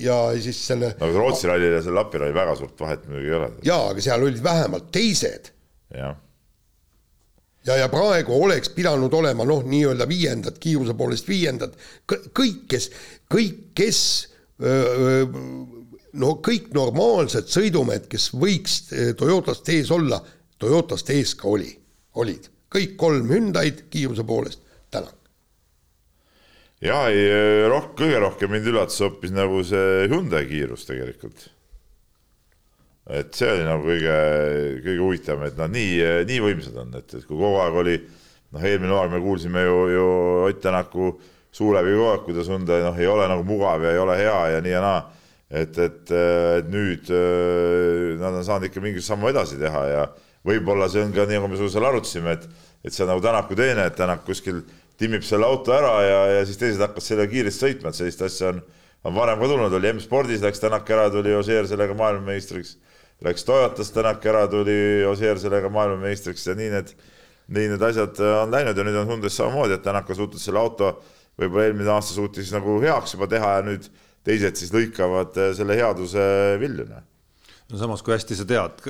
ja 0.02 0.18
siis 0.42 0.60
selle. 0.70 0.94
no 1.00 1.10
Rootsi 1.14 1.50
rallil 1.50 1.76
ja 1.78 1.82
selle 1.84 2.00
Lapi 2.00 2.22
ralli 2.22 2.36
väga 2.36 2.56
suurt 2.58 2.80
vahet 2.82 3.06
muidugi 3.08 3.30
ei 3.30 3.36
ole. 3.38 3.50
jaa, 3.66 3.84
aga 3.92 4.06
seal 4.08 4.26
olid 4.26 4.42
vähemalt 4.44 4.90
teised. 4.94 5.52
jah 5.94 6.16
ja, 7.66 7.76
ja 7.76 7.88
praegu 7.92 8.36
oleks 8.42 8.70
pidanud 8.74 9.14
olema 9.14 9.46
noh, 9.48 9.64
nii-öelda 9.66 10.08
viiendad, 10.08 10.58
kiiruse 10.60 10.94
poolest 10.98 11.28
viiendad, 11.28 11.74
kõik, 12.08 12.64
kes, 12.70 12.90
kõik, 13.32 13.68
kes 13.78 14.00
öö, 14.62 15.26
no 16.18 16.34
kõik 16.44 16.70
normaalsed 16.76 17.50
sõidumehed, 17.52 18.08
kes 18.10 18.30
võiks 18.34 18.80
Toyotast 19.18 19.68
ees 19.74 19.92
olla, 19.94 20.20
Toyotast 20.58 21.10
ees 21.14 21.34
ka 21.38 21.50
oli, 21.50 21.70
olid. 22.18 22.48
Kõik 22.68 22.96
kolm 23.00 23.30
Hyundai'd 23.32 23.86
kiiruse 23.92 24.24
poolest, 24.28 24.60
tänan. 24.92 25.14
ja 26.84 27.06
ei 27.10 27.68
roh-, 27.68 27.94
kõige 27.96 28.18
rohkem 28.20 28.52
mind 28.52 28.68
üllatas 28.68 29.00
hoopis 29.00 29.32
nagu 29.34 29.62
see 29.64 30.08
Hyundai 30.10 30.44
kiirus 30.50 30.84
tegelikult 30.88 31.48
et 33.08 33.32
see 33.36 33.48
oli 33.48 33.64
nagu 33.64 33.84
kõige, 33.86 34.14
kõige 34.84 35.00
huvitavam, 35.00 35.46
et 35.48 35.58
nad 35.58 35.72
nii, 35.72 35.92
nii 36.28 36.40
võimsad 36.44 36.76
on, 36.82 36.92
et, 36.98 37.08
et 37.08 37.24
kui 37.24 37.36
kogu 37.36 37.56
aeg 37.62 37.78
oli, 37.82 37.96
noh, 38.52 38.64
eelmine 38.68 38.92
hooaeg 38.92 39.14
me 39.14 39.20
kuulsime 39.24 39.64
ju, 39.64 39.78
ju 39.94 40.08
Ott 40.44 40.60
Tänaku 40.64 41.12
suu 41.54 41.72
läbi 41.72 41.94
kogu 41.96 42.10
aeg, 42.10 42.24
kuidas 42.26 42.50
Hyundai 42.52 42.82
noh, 42.84 42.98
ei 43.00 43.08
ole 43.08 43.28
nagu 43.30 43.46
mugav 43.48 43.84
ja 43.86 43.94
ei 43.94 44.02
ole 44.02 44.16
hea 44.20 44.38
ja 44.54 44.62
nii 44.64 44.74
ja 44.74 44.82
naa. 44.84 45.00
et, 45.48 45.78
et, 45.80 46.10
et 46.12 46.66
nüüd 46.68 47.08
nad 48.20 48.34
on 48.36 48.44
saanud 48.44 48.68
ikka 48.68 48.82
mingi 48.84 49.00
sammu 49.00 49.30
edasi 49.30 49.56
teha 49.56 49.84
ja 49.88 50.02
võib-olla 50.44 50.90
see 50.92 51.06
on 51.06 51.14
ka 51.14 51.24
nii, 51.24 51.38
nagu 51.40 51.48
me 51.48 51.60
seal 51.62 51.86
arutasime, 51.88 52.34
et, 52.36 52.44
et 52.84 52.92
see 52.92 53.06
on 53.06 53.14
nagu 53.14 53.24
Tänaku 53.24 53.56
teene, 53.56 53.86
et 53.88 53.96
Tänak 53.96 54.26
kuskil 54.26 54.60
timmib 55.00 55.24
selle 55.24 55.48
auto 55.48 55.72
ära 55.72 55.94
ja, 56.04 56.20
ja 56.36 56.44
siis 56.44 56.60
teised 56.60 56.82
hakkavad 56.84 57.06
selle 57.06 57.24
kiiresti 57.30 57.64
sõitma, 57.64 57.88
et 57.88 58.00
sellist 58.02 58.20
asja 58.26 58.52
on, 58.52 58.60
on 59.08 59.16
varem 59.16 59.40
ka 59.40 59.48
tulnud, 59.48 59.78
oli 59.80 59.94
M-spordis 59.94 60.44
läks 60.44 60.60
Tänak 60.60 60.92
ära, 60.92 61.08
tuli 61.14 61.32
Ossier 61.38 61.64
sellega 61.70 61.96
maailmameistriks 61.96 62.76
läks 63.24 63.44
Toyotast 63.44 63.94
Tänak 63.94 64.24
ära, 64.26 64.46
tuli 64.50 65.04
Osier 65.08 65.38
sellega 65.42 65.70
maailmameistriks 65.72 66.46
ja 66.46 66.54
nii 66.58 66.70
need, 66.74 66.92
nii 67.54 67.72
need 67.72 67.84
asjad 67.90 68.20
äh, 68.22 68.34
on 68.44 68.54
läinud 68.54 68.78
ja 68.78 68.86
nüüd 68.86 68.98
on 69.02 69.10
Hyundai's 69.10 69.38
samamoodi, 69.38 69.78
et 69.78 69.86
Tänak 69.86 70.10
on 70.10 70.20
suutnud 70.20 70.42
selle 70.42 70.62
auto 70.62 70.94
võib-olla 71.38 71.68
eelmine 71.68 71.90
aasta 71.94 72.14
suutis 72.14 72.50
nagu 72.54 72.78
heaks 72.82 73.16
juba 73.16 73.28
teha 73.30 73.58
ja 73.58 73.66
nüüd 73.66 73.86
teised 74.26 74.58
siis 74.60 74.74
lõikavad 74.74 75.38
äh, 75.38 75.54
selle 75.56 75.78
headuse 75.78 76.24
vilju. 76.62 76.86
Noh. 76.90 77.06
no 77.72 77.80
samas, 77.80 78.04
kui 78.06 78.14
hästi 78.14 78.38
sa 78.38 78.46
tead, 78.48 78.84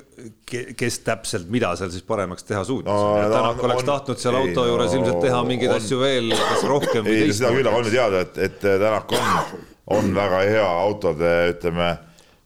kes 0.77 0.99
täpselt 1.07 1.49
mida 1.53 1.71
seal 1.81 1.93
siis 1.95 2.05
paremaks 2.09 2.45
teha 2.49 2.61
suutis 2.69 2.93
no,. 2.93 3.31
Tänak 3.33 3.62
oleks 3.64 3.85
on, 3.85 3.88
tahtnud 3.93 4.21
seal 4.21 4.37
auto 4.43 4.67
ei, 4.67 4.73
juures 4.75 4.93
no, 4.93 4.99
ilmselt 5.01 5.25
teha 5.25 5.41
mingeid 5.49 5.73
on, 5.73 5.81
asju 5.81 6.03
veel, 6.03 6.37
kas 6.37 6.67
rohkem 6.69 7.09
ei, 7.09 7.33
seda 7.33 7.55
küll, 7.57 7.71
aga 7.71 7.81
on 7.81 7.88
ju 7.88 7.95
teada, 7.97 8.21
et, 8.27 8.43
et 8.51 8.61
Tänak 8.69 9.17
on, 9.17 9.64
on 9.97 10.12
väga 10.21 10.45
hea 10.51 10.69
autode, 10.85 11.33
ütleme 11.55 11.88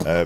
äh, 0.06 0.22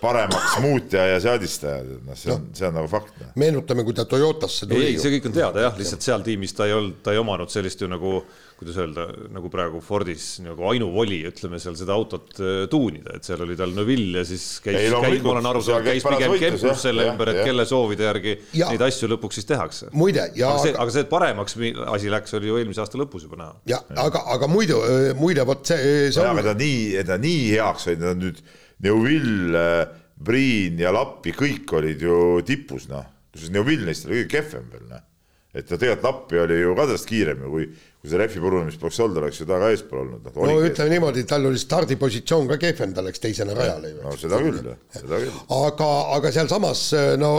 paremaks 0.00 0.58
muutja 0.64 1.06
ja 1.06 1.18
seadistaja, 1.22 1.80
noh, 2.04 2.18
see 2.18 2.32
on 2.34 2.46
no., 2.46 2.54
see 2.56 2.68
on 2.68 2.76
nagu 2.78 2.90
fakt. 2.90 3.16
Noh. 3.20 3.32
meenutame, 3.40 3.84
kui 3.86 3.96
ta 3.96 4.06
Toyotasse 4.08 4.68
tuli. 4.68 4.92
ei, 4.92 5.00
see 5.00 5.12
kõik 5.16 5.30
on 5.30 5.34
teada 5.36 5.66
jah, 5.66 5.74
lihtsalt 5.78 6.04
seal 6.06 6.24
tiimis 6.26 6.54
ta 6.56 6.68
ei 6.68 6.76
olnud, 6.76 7.00
ta 7.04 7.14
ei 7.14 7.20
omanud 7.20 7.52
sellist 7.52 7.82
ju 7.82 7.88
nagu, 7.90 8.20
kuidas 8.60 8.78
öelda, 8.80 9.06
nagu 9.32 9.50
praegu 9.52 9.80
Fordis 9.84 10.28
nagu 10.44 10.68
ainuvoli, 10.70 11.20
ütleme 11.30 11.60
seal 11.62 11.76
seda 11.78 11.96
autot 11.96 12.40
äh, 12.40 12.62
tuunida, 12.72 13.16
et 13.18 13.28
seal 13.28 13.44
oli 13.44 13.56
tal 13.58 13.74
Neville 13.76 14.22
ja 14.22 14.28
siis 14.28 14.46
käis, 14.64 14.78
käis, 14.88 15.24
ma 15.24 15.34
olen 15.34 15.50
aru 15.52 15.64
saanud, 15.66 15.90
käis 15.90 16.06
pigem 16.06 16.36
kemplus 16.44 16.84
selle 16.84 17.06
ja, 17.06 17.12
ümber, 17.12 17.32
et 17.34 17.42
ja. 17.42 17.48
kelle 17.50 17.66
soovide 17.68 18.08
järgi 18.08 18.36
ja. 18.56 18.70
neid 18.72 18.86
asju 18.88 19.10
lõpuks 19.14 19.40
siis 19.40 19.50
tehakse. 19.50 19.90
muide, 19.96 20.30
ja 20.38 20.54
aga 20.54 20.64
see, 20.64 20.74
aga 20.86 20.96
see, 20.96 21.04
et 21.06 21.12
paremaks 21.12 21.60
asi 21.96 22.12
läks, 22.12 22.38
oli 22.40 22.52
ju 22.52 22.62
eelmise 22.62 22.84
aasta 22.84 23.00
lõpus 23.00 23.28
juba 23.28 23.42
näha. 23.42 23.60
ja 23.76 23.82
aga, 24.00 24.24
aga 24.36 24.50
muidu, 24.50 24.80
muide, 25.20 25.44
vot 25.48 25.64
see, 25.68 26.08
see 26.08 26.24
on. 26.24 26.32
aga 26.34 26.50
ta 26.50 26.58
nii, 26.58 27.04
ta 27.08 27.20
nii 27.20 27.46
heaks 27.52 27.90
hoidnud, 27.90 28.08
ta 28.08 28.18
nüüd 28.18 28.42
Neuvill, 28.84 29.58
Priin 30.24 30.80
ja 30.80 30.92
Lappi, 30.92 31.32
kõik 31.36 31.70
olid 31.78 32.02
ju 32.04 32.16
tipus, 32.46 32.88
noh. 32.90 33.06
kusjuures 33.32 33.54
Neuvill 33.54 33.86
neist 33.88 34.08
oli 34.08 34.20
kõige 34.20 34.32
kehvem 34.34 34.66
veel, 34.72 34.82
noh. 34.90 35.04
et 35.54 35.64
no 35.64 35.78
tegelikult 35.80 36.04
Lappi 36.04 36.40
oli 36.42 36.58
ju 36.60 36.74
ka 36.76 36.84
tast 36.90 37.08
kiirem 37.08 37.40
ju, 37.46 37.52
kui, 37.54 37.68
kui 38.00 38.10
see 38.12 38.20
rehvi 38.20 38.42
purunemist 38.42 38.82
poleks 38.82 39.00
olnud, 39.00 39.20
oleks 39.22 39.40
ju 39.40 39.46
ta 39.48 39.60
ka 39.62 39.70
eespool 39.72 40.02
olnud 40.02 40.26
no,. 40.28 40.48
no 40.50 40.58
ütleme 40.66 40.92
niimoodi, 40.92 41.24
tal 41.28 41.48
oli 41.48 41.62
stardipositsioon 41.62 42.50
ka 42.52 42.58
kehvem, 42.60 42.92
ta 42.96 43.04
läks 43.06 43.24
teisena 43.24 43.56
rajale 43.56 43.94
no 43.96 44.12
seda 44.20 44.42
küll, 44.44 44.60
seda 44.96 45.22
küll. 45.22 45.38
aga, 45.56 45.88
aga 46.18 46.34
sealsamas 46.36 46.84
no 47.22 47.32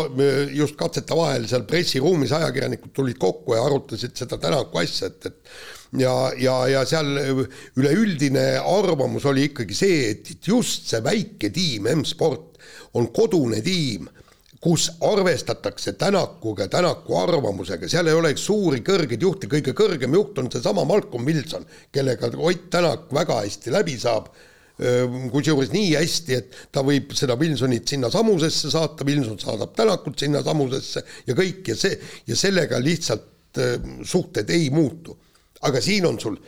just 0.57 0.79
katsete 0.79 1.17
vahel 1.17 1.45
seal 1.51 1.67
pressiruumis 1.69 2.33
ajakirjanikud 2.39 2.95
tulid 2.97 3.21
kokku 3.21 3.59
ja 3.59 3.67
arutasid 3.69 4.17
seda 4.17 4.41
Tänaku 4.41 4.81
asja, 4.81 5.13
et, 5.13 5.29
et 5.29 5.80
ja, 5.99 6.15
ja, 6.37 6.55
ja 6.67 6.85
seal 6.87 7.11
üleüldine 7.79 8.45
arvamus 8.59 9.25
oli 9.29 9.49
ikkagi 9.49 9.75
see, 9.75 10.01
et 10.13 10.47
just 10.47 10.89
see 10.91 11.03
väike 11.03 11.51
tiim 11.53 11.89
M-Sport 11.91 12.59
on 12.97 13.09
kodune 13.15 13.61
tiim, 13.65 14.07
kus 14.61 14.91
arvestatakse 15.01 15.95
Tänakuga, 15.99 16.67
Tänaku 16.69 17.17
arvamusega, 17.17 17.89
seal 17.89 18.11
ei 18.11 18.17
ole 18.17 18.35
suuri 18.37 18.83
kõrgeid 18.85 19.23
juhte, 19.23 19.49
kõige 19.49 19.73
kõrgem 19.77 20.13
juht 20.15 20.37
on 20.37 20.51
seesama 20.53 20.85
Malcolm 20.85 21.25
Wilson, 21.25 21.65
kellega 21.91 22.29
Ott 22.37 22.69
Tänak 22.71 23.09
väga 23.13 23.41
hästi 23.41 23.73
läbi 23.73 23.97
saab. 23.99 24.31
Kusjuures 25.31 25.69
nii 25.69 25.91
hästi, 25.93 26.37
et 26.39 26.55
ta 26.73 26.81
võib 26.81 27.11
seda 27.13 27.35
Wilsonit 27.37 27.91
sinna 27.91 28.09
samusesse 28.09 28.71
saata, 28.73 29.05
Wilson 29.05 29.37
saadab 29.37 29.75
Tänakut 29.77 30.17
sinna 30.17 30.41
samusesse 30.41 31.03
ja 31.27 31.35
kõik. 31.37 31.67
Ja 31.69 31.75
see 31.77 31.99
ja 32.25 32.37
sellega 32.39 32.79
lihtsalt 32.81 33.59
suhted 34.07 34.49
ei 34.49 34.71
muutu. 34.73 35.17
Aga 35.67 35.81
siin 35.83 36.05
on 36.09 36.19
sul 36.19 36.39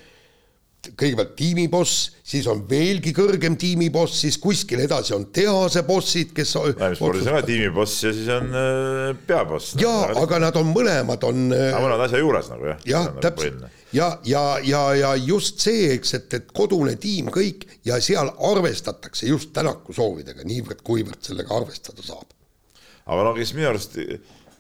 kõigepealt 0.84 1.32
tiimiboss, 1.40 2.10
siis 2.28 2.48
on 2.52 2.64
veelgi 2.68 3.14
kõrgem 3.16 3.56
tiimiboss, 3.60 4.18
siis 4.26 4.36
kuskil 4.42 4.82
edasi 4.84 5.14
on 5.16 5.30
tehase 5.34 5.84
bossid, 5.88 6.34
kes 6.36 6.52
spordis 6.98 7.30
on 7.30 7.38
ka 7.38 7.44
tiimiboss 7.48 8.04
ja 8.04 8.12
siis 8.16 8.28
on 8.34 8.50
äh, 8.60 9.22
peaboss. 9.28 9.78
jaa, 9.80 10.12
aga 10.20 10.42
nad 10.44 10.60
on 10.60 10.74
mõlemad 10.74 11.24
on 11.30 11.46
äh, 11.56 11.70
aga 11.70 11.86
mõlemad 11.86 12.06
asja 12.08 12.20
juures 12.20 12.52
nagu 12.52 12.68
jah. 12.74 12.84
jah, 12.90 13.08
nagu 13.08 13.24
täpselt. 13.24 13.64
ja, 13.96 14.10
ja, 14.28 14.44
ja, 14.68 14.84
ja 15.00 15.14
just 15.24 15.64
see, 15.64 15.88
eks, 15.96 16.14
et, 16.20 16.38
et 16.42 16.52
kodune 16.52 16.98
tiim 17.00 17.32
kõik 17.34 17.64
ja 17.88 18.02
seal 18.04 18.34
arvestatakse 18.52 19.32
just 19.32 19.54
Tänaku 19.56 19.96
soovidega, 19.96 20.44
niivõrd-kuivõrd 20.50 21.24
sellega 21.24 21.56
arvestada 21.56 22.04
saab. 22.04 22.28
aga 23.08 23.28
no 23.30 23.36
kes 23.40 23.56
minu 23.56 23.72
arust 23.72 24.00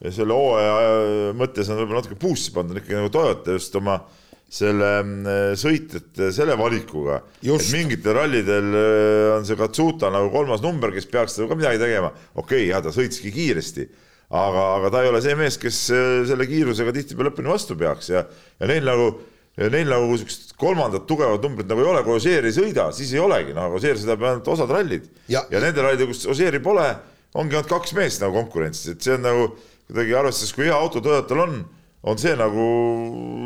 selle 0.04 0.36
hooaja 0.36 1.32
mõttes 1.36 1.68
on 1.68 1.84
võib-olla 1.84 2.04
natuke 2.04 2.20
boost'i 2.20 2.56
pandud 2.56 2.80
ikkagi 2.80 3.02
nagu 3.02 3.12
Toyota 3.12 3.56
just 3.60 3.76
oma 3.80 4.00
äh, 4.00 4.20
selle 4.54 4.89
mm, 5.02 5.58
sõitjate 5.58 6.30
selle 6.36 6.56
valikuga, 6.60 7.20
et 7.42 7.68
mingitel 7.74 8.18
rallidel 8.20 8.70
äh, 8.78 9.32
on 9.39 9.48
see 9.48 9.58
Katsuta 9.58 10.12
nagu 10.13 10.30
kolmas 10.34 10.62
number, 10.62 10.94
kes 10.94 11.10
peaks 11.10 11.39
ka 11.42 11.58
midagi 11.58 11.82
tegema, 11.82 12.12
okei 12.36 12.44
okay,, 12.44 12.70
jah, 12.70 12.84
ta 12.86 12.94
sõitski 12.94 13.34
kiiresti, 13.34 13.88
aga, 14.30 14.68
aga 14.78 14.94
ta 14.94 15.04
ei 15.04 15.10
ole 15.10 15.24
see 15.26 15.38
mees, 15.39 15.58
kes 15.62 15.84
äh, 15.96 16.22
selle 16.30 16.46
kiirusega 16.50 16.94
tihtipeale 16.94 17.32
lõpuni 17.32 17.54
vastu 17.54 17.78
peaks 17.80 18.13
ja, 18.13 18.26
ja 18.62 18.70
neil 18.70 18.86
nagu, 18.86 19.10
neil 19.58 19.89
nagu 19.89 20.13
niisugust 20.13 20.54
kolmandat 20.62 21.10
tugevat 21.10 21.42
numbrit 21.42 21.70
nagu 21.70 21.82
ei 21.82 21.92
ole, 21.96 22.06
kui 22.06 22.20
Ožeer 22.20 22.46
ei 22.46 22.54
sõida, 22.54 22.92
siis 22.94 23.18
ei 23.18 23.26
olegi, 23.26 23.58
noh, 23.58 23.74
Ožeer 23.80 23.98
sõidab 23.98 24.30
ainult 24.30 24.54
osad 24.54 24.70
rallid. 24.74 25.10
Ja, 25.34 25.48
ja 25.50 25.62
nendel 25.66 25.89
rallidel, 25.89 26.13
kus 26.13 26.28
Ožeeri 26.30 26.62
pole, 26.62 26.92
ongi 27.34 27.58
ainult 27.58 27.74
kaks 27.74 27.98
meest 27.98 28.22
nagu 28.22 28.38
konkurentsis, 28.38 28.94
et 28.94 29.06
see 29.06 29.18
on 29.18 29.26
nagu 29.26 29.54
kuidagi 29.89 30.13
arvestades, 30.22 30.54
kui 30.54 30.70
hea 30.70 30.78
auto 30.78 31.02
Toyotal 31.02 31.48
on 31.48 31.63
on 32.04 32.20
see 32.20 32.36
nagu 32.36 32.63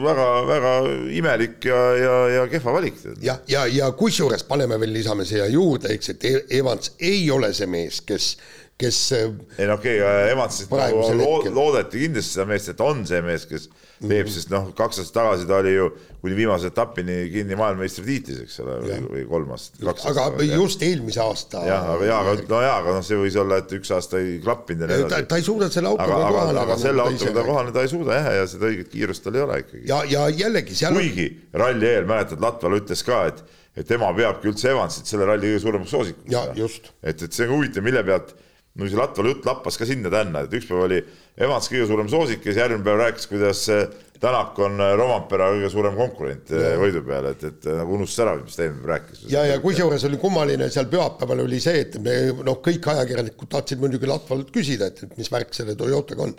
väga-väga 0.02 0.74
imelik 1.14 1.66
ja, 1.70 1.82
ja, 1.98 2.14
ja 2.36 2.46
kehva 2.50 2.74
valik. 2.78 3.02
ja, 3.22 3.38
ja, 3.48 3.66
ja 3.70 3.92
kusjuures 3.98 4.46
paneme 4.50 4.80
veel, 4.82 4.96
lisame 4.98 5.26
siia 5.30 5.46
juurde, 5.52 5.92
eks, 5.94 6.16
et 6.16 6.26
e-, 6.26 6.46
Evans 6.60 6.96
ei 6.98 7.28
ole 7.32 7.52
see 7.54 7.70
mees, 7.70 8.02
kes, 8.08 8.32
kes. 8.78 9.02
ei 9.14 9.70
no 9.70 9.78
okei 9.78 10.00
okay,, 10.02 10.32
Evansist 10.34 10.74
nagu 10.74 11.54
loodeti 11.54 12.08
kindlasti 12.08 12.38
seda 12.38 12.48
meest, 12.50 12.74
et 12.74 12.82
on 12.82 13.06
see 13.10 13.22
mees, 13.26 13.46
kes 13.50 13.70
teeb, 14.02 14.30
sest 14.30 14.52
noh, 14.54 14.70
kaks 14.78 15.02
aastat 15.02 15.16
tagasi 15.18 15.48
ta 15.50 15.58
oli 15.62 15.74
ju 15.74 15.88
kuni 16.22 16.36
viimase 16.38 16.70
etapini 16.72 17.16
kinni 17.34 17.58
maailmameistritiitlis, 17.58 18.40
eks 18.46 18.60
ole, 18.64 18.78
või 19.06 19.24
kolm 19.30 19.52
aastat. 19.56 19.82
aga 19.82 20.26
aastat, 20.26 20.44
just 20.52 20.86
eelmise 20.86 21.22
aasta. 21.24 21.64
jah, 21.68 21.90
aga 21.96 22.10
jaa, 22.10 22.20
aga 22.24 22.48
no 22.52 22.62
jaa, 22.66 22.78
aga 22.84 22.96
noh, 22.98 23.06
see 23.08 23.20
võis 23.22 23.38
olla, 23.42 23.60
et 23.64 23.76
üks 23.78 23.94
aasta 23.96 24.22
ei 24.22 24.38
klappinud 24.44 24.86
ja 24.86 24.92
nii 24.92 25.06
edasi. 25.08 25.28
ta 25.32 25.42
ei 25.42 25.46
suuda 25.48 25.70
selle 25.74 25.92
autoga 25.94 26.18
kohaneda. 26.24 26.66
aga 26.66 26.80
selle 26.82 27.06
autoga 27.06 27.36
ta 27.40 27.46
kohaneda 27.52 27.86
ei 27.86 27.94
suuda 27.94 28.18
jah, 28.20 28.32
ja 28.40 28.50
seda 28.54 28.72
õiget 28.72 28.92
kiirust 28.94 29.26
tal 29.26 29.38
ei 29.38 29.46
ole 29.46 29.62
ikkagi. 29.66 29.86
ja, 29.90 30.02
ja 30.14 30.26
jällegi 30.44 30.78
seal. 30.78 30.98
kuigi 30.98 31.30
ralli 31.64 31.94
eel 31.94 32.10
mäletad, 32.10 32.42
Latval 32.44 32.78
ütles 32.78 33.06
ka, 33.08 33.24
et, 33.32 33.46
et 33.78 33.88
tema 33.90 34.12
peabki 34.18 34.52
üldse 34.52 34.74
Evansit 34.74 35.10
selle 35.10 35.30
ralli 35.30 35.54
kõige 35.54 35.64
suuremaks 35.66 35.96
soosikuks. 35.96 36.92
et, 37.02 37.24
et 37.24 37.32
see 37.32 37.48
on 37.50 37.58
huvitav, 37.58 37.86
mille 37.88 38.06
pealt 38.06 38.36
no 38.78 38.88
see 38.88 38.98
Latval 39.00 39.32
jutt 39.32 39.48
lappas 39.48 39.78
ka 39.80 39.88
sinna-tänna, 39.90 40.46
et 40.46 40.54
üks 40.58 40.68
päev 40.70 40.84
oli 40.86 41.00
Evans 41.38 41.70
kõige 41.72 41.88
suurem 41.90 42.10
soosik 42.12 42.46
ja 42.46 42.52
siis 42.52 42.62
järgmine 42.62 42.86
päev 42.86 43.02
rääkis, 43.04 43.30
kuidas 43.32 43.64
Tänak 44.18 44.58
on 44.66 44.80
Rompera 44.98 45.52
kõige 45.54 45.70
suurem 45.70 45.98
konkurent 45.98 46.50
ja. 46.50 46.72
võidu 46.82 47.04
peale, 47.06 47.36
et, 47.36 47.44
et 47.52 47.68
nagu 47.70 47.98
unustas 48.00 48.24
ära, 48.24 48.32
mis 48.40 48.56
ta 48.58 48.64
eelmine 48.66 48.90
rääkis. 48.90 49.26
ja, 49.30 49.44
ja 49.46 49.60
kusjuures 49.62 50.08
oli 50.10 50.18
kummaline 50.22 50.72
seal 50.74 50.88
pühapäeval 50.90 51.44
oli 51.44 51.60
see, 51.62 51.84
et 51.84 52.00
me 52.02 52.16
noh, 52.34 52.58
kõik 52.66 52.90
ajakirjanikud 52.96 53.52
tahtsid 53.54 53.84
muidugi 53.84 54.10
Latvalt 54.10 54.50
küsida, 54.54 54.90
et, 54.90 55.04
mis 55.20 55.30
värk 55.34 55.54
selle 55.54 55.78
Toyotaga 55.78 56.26
on. 56.26 56.34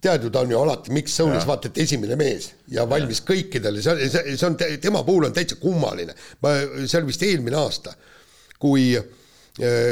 tead 0.00 0.22
ju, 0.24 0.30
ta 0.30 0.44
on 0.46 0.54
ju 0.54 0.60
alati, 0.60 0.94
miks 0.94 1.18
Soulis 1.18 1.48
vaata, 1.48 1.68
et 1.68 1.82
esimene 1.82 2.16
mees 2.16 2.52
ja 2.70 2.86
valmis 2.88 3.24
ja. 3.24 3.26
kõikidele, 3.32 3.82
see 3.82 3.96
on, 3.96 4.04
see, 4.30 4.46
on, 4.46 4.58
tema 4.80 5.02
puhul 5.02 5.26
on 5.26 5.34
täitsa 5.34 5.58
kummaline. 5.58 6.14
ma, 6.46 6.54
see 6.84 7.00
oli 7.00 7.10
vist 7.10 7.26
eelmine 7.26 7.58
aasta, 7.58 7.96
kui 8.60 8.92
Äh, 8.94 9.19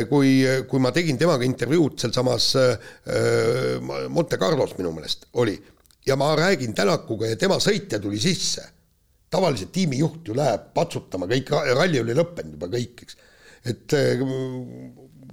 kui, 0.08 0.30
kui 0.70 0.80
ma 0.80 0.92
tegin 0.94 1.18
temaga 1.18 1.44
intervjuud 1.44 1.98
sealsamas 1.98 2.52
äh, 2.56 3.80
Monte 4.08 4.38
Carlos 4.38 4.76
minu 4.78 4.92
meelest 4.94 5.26
oli 5.42 5.56
ja 6.06 6.16
ma 6.16 6.36
räägin 6.36 6.74
Tänakuga 6.74 7.26
ja 7.26 7.36
tema 7.36 7.58
sõitja 7.60 8.00
tuli 8.00 8.20
sisse. 8.20 8.62
tavaliselt 9.30 9.72
tiimijuht 9.72 10.24
ju 10.24 10.32
läheb 10.32 10.70
patsutama, 10.72 11.26
kõik, 11.28 11.50
ralli 11.76 11.98
oli 12.00 12.14
lõppenud 12.16 12.54
juba 12.56 12.70
kõik, 12.72 13.02
eks. 13.04 13.16
et 13.68 13.92
äh, 13.92 14.22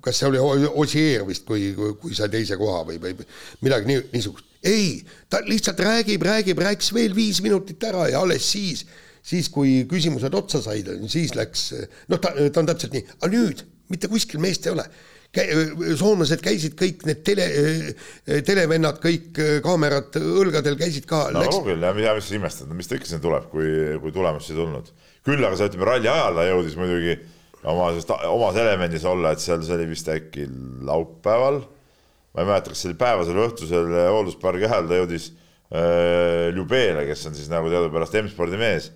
kas 0.03 0.19
see 0.19 0.27
oli 0.27 0.41
Osier 0.81 1.23
vist, 1.27 1.45
kui, 1.47 1.69
kui 2.01 2.17
sai 2.17 2.27
teise 2.33 2.57
koha 2.59 2.83
või, 2.89 2.99
või 2.99 3.15
midagi 3.63 3.87
nii, 3.87 4.01
niisugust. 4.11 4.49
ei, 4.67 4.99
ta 5.29 5.39
lihtsalt 5.45 5.79
räägib, 5.79 6.25
räägib, 6.27 6.59
rääkis 6.59 6.91
veel 6.93 7.15
viis 7.15 7.39
minutit 7.45 7.87
ära 7.87 8.09
ja 8.11 8.25
alles 8.25 8.49
siis, 8.51 8.83
siis 9.23 9.47
kui 9.53 9.85
küsimused 9.89 10.35
otsa 10.35 10.59
said, 10.65 10.91
siis 11.07 11.31
läks, 11.37 11.69
noh, 12.11 12.19
ta, 12.19 12.33
ta 12.35 12.61
on 12.61 12.69
täpselt 12.73 12.97
nii, 12.97 13.07
aga 13.21 13.31
nüüd 13.31 13.63
mitte 13.91 14.09
kuskil 14.11 14.41
meest 14.43 14.65
ei 14.65 14.73
ole. 14.75 14.85
soomlased 15.99 16.39
käisid 16.39 16.77
kõik 16.79 17.01
need 17.03 17.23
tele, 17.27 17.45
televennad, 18.47 19.01
kõik 19.03 19.35
kaamerad 19.65 20.15
õlgadel 20.21 20.77
käisid 20.79 21.07
ka. 21.09 21.25
no 21.35 21.43
ja 21.43 21.91
mida, 21.97 22.13
mis 22.15 22.29
sa 22.29 22.37
imestad, 22.37 22.71
mis 22.71 22.87
ta 22.87 22.95
ikka 22.95 23.09
sinna 23.09 23.23
tuleb, 23.23 23.49
kui, 23.51 23.67
kui 24.03 24.15
tulemusi 24.15 24.53
ei 24.53 24.61
tulnud. 24.61 24.91
küll 25.25 25.43
aga 25.43 25.57
sa 25.59 25.67
ütleme, 25.67 25.89
ralli 25.89 26.11
ajal 26.11 26.39
ta 26.39 26.45
jõudis 26.47 26.77
muidugi 26.79 27.17
oma, 27.65 27.89
omas 28.29 28.59
elemendis 28.61 29.05
olla, 29.09 29.33
et 29.33 29.43
seal, 29.43 29.63
see 29.65 29.75
oli 29.77 29.89
vist 29.89 30.09
äkki 30.11 30.45
laupäeval, 30.85 31.61
ma 32.35 32.43
ei 32.43 32.49
mäleta, 32.49 32.71
kas 32.71 32.83
see 32.83 32.91
oli 32.91 32.99
päevasel 32.99 33.39
või 33.39 33.47
õhtusel 33.49 33.91
hoolduspargi 34.13 34.69
ajal, 34.69 34.89
ta 34.89 34.99
jõudis 35.01 35.29
äh, 35.31 36.53
Ljubele, 36.55 37.05
kes 37.09 37.25
on 37.29 37.37
siis 37.37 37.51
nagu 37.51 37.71
teadupärast 37.73 38.17
M-spordi 38.21 38.59
mees, 38.61 38.91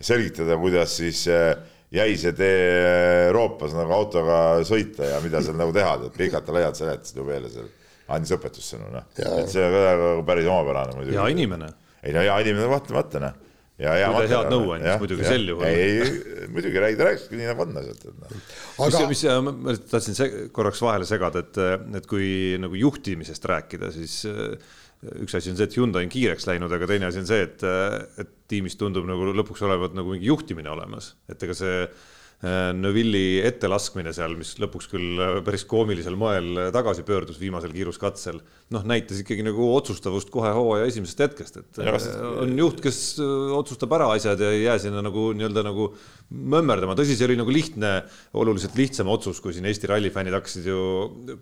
selgitada, 0.00 0.58
kuidas 0.60 0.96
siis 1.00 1.24
äh, 1.32 1.54
jäi 1.94 2.16
see 2.18 2.34
tee 2.36 2.58
Euroopas 3.28 3.74
nagu 3.76 3.94
autoga 3.94 4.40
sõita 4.66 5.14
ja 5.14 5.22
mida 5.24 5.42
seal 5.44 5.58
nagu 5.58 5.72
teha, 5.74 5.96
tead 6.02 6.18
pikalt 6.18 6.50
ja 6.50 6.58
laialt 6.58 6.80
seletasid 6.80 7.20
ju 7.20 7.26
veel 7.28 7.48
seal, 7.52 7.70
andis 8.14 8.34
õpetust 8.36 8.74
sinna, 8.74 8.90
noh. 8.92 9.08
et 9.14 9.50
see 9.52 9.64
on 9.64 9.74
ka 9.78 10.12
päris 10.28 10.50
omapärane 10.50 10.98
muidugi. 10.98 11.16
hea 11.18 11.30
inimene. 11.34 11.72
ei 12.02 12.14
no 12.16 12.24
hea 12.24 12.36
inimene 12.44 12.68
kahtlemata, 12.72 13.22
noh. 13.22 13.40
ja 13.84 13.96
hea 14.00 14.12
mõte. 14.14 14.30
head 14.34 14.52
nõu 14.52 14.74
andis 14.76 15.02
muidugi 15.04 15.28
sel 15.28 15.48
juhul. 15.52 15.66
ei, 15.70 16.46
muidugi 16.52 16.84
räägi, 16.84 17.00
ta 17.00 17.10
rääkiski 17.10 17.40
nii 17.40 17.50
nagu 17.52 17.66
on 17.66 17.82
asjad, 17.82 18.06
et 18.10 18.22
noh. 18.22 18.38
aga 18.88 19.04
mis, 19.12 19.26
mis, 19.26 19.58
ma 19.64 19.76
tahtsin 19.94 20.18
se 20.18 20.30
korraks 20.56 20.82
vahele 20.84 21.08
segada, 21.08 21.44
et, 21.46 21.60
et 22.00 22.08
kui 22.10 22.28
nagu 22.62 22.80
juhtimisest 22.80 23.52
rääkida, 23.54 23.94
siis 23.94 24.22
üks 25.20 25.36
asi 25.36 25.52
on 25.52 25.58
see, 25.58 25.68
et 25.68 25.76
Hyundai 25.76 26.06
on 26.06 26.10
kiireks 26.12 26.48
läinud, 26.48 26.72
aga 26.74 26.88
teine 26.88 27.10
asi 27.10 27.20
on 27.22 27.28
see, 27.28 27.44
et, 27.44 27.64
et 28.24 28.33
tiimis 28.50 28.76
tundub 28.80 29.06
nagu 29.08 29.32
lõpuks 29.32 29.64
olevat 29.64 29.96
nagu 29.96 30.14
mingi 30.14 30.28
juhtimine 30.28 30.70
olemas, 30.72 31.14
et 31.32 31.40
ega 31.46 31.54
see 31.56 31.76
äh, 31.84 32.72
Neville'i 32.76 33.38
ettelaskmine 33.48 34.12
seal, 34.16 34.34
mis 34.36 34.52
lõpuks 34.60 34.90
küll 34.92 35.22
äh, 35.22 35.38
päris 35.46 35.64
koomilisel 35.68 36.18
moel 36.20 36.66
tagasi 36.74 37.06
pöördus 37.08 37.38
viimasel 37.40 37.72
kiiruskatsel, 37.74 38.42
noh, 38.74 38.84
näitas 38.90 39.22
ikkagi 39.22 39.46
nagu 39.46 39.70
otsustavust 39.76 40.32
kohe 40.34 40.50
hooaja 40.56 40.90
esimesest 40.90 41.24
hetkest, 41.24 41.56
et 41.62 41.80
ja, 41.80 41.94
äh, 41.96 42.26
on 42.44 42.52
juht, 42.60 42.82
kes 42.84 43.00
otsustab 43.56 43.96
ära 43.96 44.10
asjad 44.16 44.44
ja 44.44 44.52
ei 44.52 44.66
jää 44.66 44.76
sinna 44.86 45.04
nagu 45.04 45.30
nii-öelda 45.38 45.64
nagu 45.64 45.88
mömmerdama, 46.28 46.98
tõsi, 46.98 47.16
see 47.16 47.30
oli 47.30 47.38
nagu 47.40 47.54
lihtne, 47.54 47.94
oluliselt 48.36 48.76
lihtsam 48.76 49.08
otsus, 49.14 49.40
kui 49.40 49.56
siin 49.56 49.70
Eesti 49.70 49.88
rallifännid 49.88 50.36
hakkasid 50.36 50.68
ju 50.68 50.84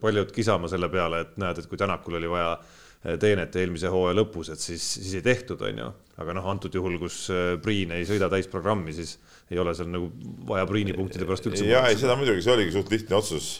paljud 0.03 0.31
kisama 0.35 0.71
selle 0.71 0.93
peale, 0.93 1.27
et 1.27 1.37
näed, 1.43 1.59
et 1.59 1.71
kui 1.71 1.81
Tänakul 1.81 2.21
oli 2.21 2.31
vaja 2.31 2.55
teenet 3.03 3.57
eelmise 3.59 3.91
hooaja 3.91 4.15
lõpus, 4.21 4.53
et 4.55 4.63
siis, 4.63 4.85
siis 4.99 5.17
ei 5.19 5.25
tehtud, 5.27 5.63
on 5.67 5.81
ju. 5.83 5.89
aga 6.23 6.37
noh, 6.39 6.47
antud 6.53 6.75
juhul, 6.75 6.99
kus 7.03 7.25
äh, 7.35 7.57
Priin 7.63 7.95
ei 7.97 8.07
sõida 8.07 8.29
täisprogrammi, 8.31 8.95
siis 8.95 9.17
ei 9.51 9.59
ole 9.59 9.75
seal 9.75 9.91
nagu 9.91 10.11
vaja 10.49 10.69
Priini 10.71 10.95
punktide 10.95 11.27
pärast 11.27 11.49
üldse. 11.51 11.67
ja 11.67 11.83
ei, 11.91 11.99
seda 11.99 12.15
muidugi, 12.19 12.45
see 12.45 12.55
oligi 12.55 12.75
suht 12.77 12.93
lihtne 12.95 13.19
otsus. 13.19 13.53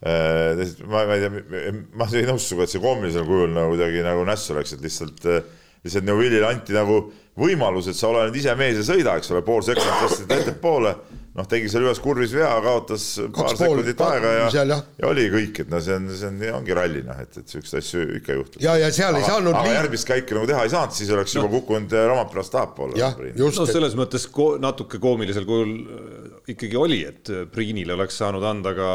Äh, 0.00 0.62
ma, 0.88 1.04
ma 1.04 1.18
ei 1.18 1.26
tea, 1.26 1.74
ma 1.92 2.08
ei 2.08 2.28
nõustu 2.28 2.54
sinuga, 2.54 2.64
et 2.64 2.72
see 2.72 2.80
koomilisel 2.80 3.26
kujul 3.28 3.52
nagu 3.52 3.74
kuidagi 3.74 4.04
nagu 4.06 4.24
nässu 4.28 4.56
läks, 4.56 4.72
et 4.76 4.86
lihtsalt, 4.86 5.26
äh, 5.28 5.42
lihtsalt 5.84 6.08
Neuvilile 6.08 6.48
anti 6.48 6.76
nagu 6.76 7.02
võimalus, 7.40 7.90
et 7.92 7.98
sa 7.98 8.08
ole 8.08 8.30
nüüd 8.30 8.40
ise 8.40 8.56
mees 8.56 8.80
ja 8.80 8.86
sõida, 8.94 9.18
eks 9.20 9.34
ole, 9.34 9.44
pool 9.44 9.60
sekundit 9.66 10.06
tõstsid 10.06 10.38
ettepoole 10.38 10.96
noh, 11.40 11.48
tegi 11.50 11.70
seal 11.72 11.86
ühes 11.88 12.00
kurvis 12.02 12.34
vea, 12.36 12.50
kaotas 12.64 13.06
paar 13.34 13.56
sekundit 13.58 14.00
aega 14.06 14.32
ja, 14.36 14.48
seal, 14.54 14.74
ja 14.74 15.08
oli 15.10 15.26
kõik, 15.32 15.62
et 15.64 15.72
no 15.72 15.80
see 15.84 15.96
on, 15.96 16.08
see 16.12 16.30
on, 16.30 16.40
ongi 16.60 16.76
ralli 16.76 17.04
noh, 17.06 17.20
et, 17.22 17.40
et 17.40 17.56
siukseid 17.56 17.80
asju 17.80 18.06
ikka 18.20 18.36
juhtub. 18.38 18.60
ja, 18.64 18.76
ja 18.80 18.90
seal 18.94 19.14
aga, 19.14 19.22
ei 19.22 19.30
saanud. 19.30 19.54
aga 19.54 19.66
liin... 19.66 19.78
järgmist 19.78 20.10
käiku 20.10 20.38
nagu 20.38 20.50
teha 20.50 20.66
ei 20.66 20.74
saanud, 20.74 20.96
siis 20.96 21.14
oleks 21.16 21.36
no. 21.36 21.44
juba 21.44 21.54
kukkunud 21.58 21.96
Romprast 22.12 22.54
tahapoole. 22.56 23.32
no 23.40 23.50
selles 23.58 23.96
mõttes 23.98 24.28
ko 24.32 24.52
natuke 24.62 25.00
koomilisel 25.02 25.48
kujul 25.48 25.74
ikkagi 26.54 26.78
oli, 26.78 26.98
et 27.06 27.30
Priinile 27.52 27.94
oleks 27.96 28.18
saanud 28.20 28.44
anda 28.46 28.72
ka 28.76 28.88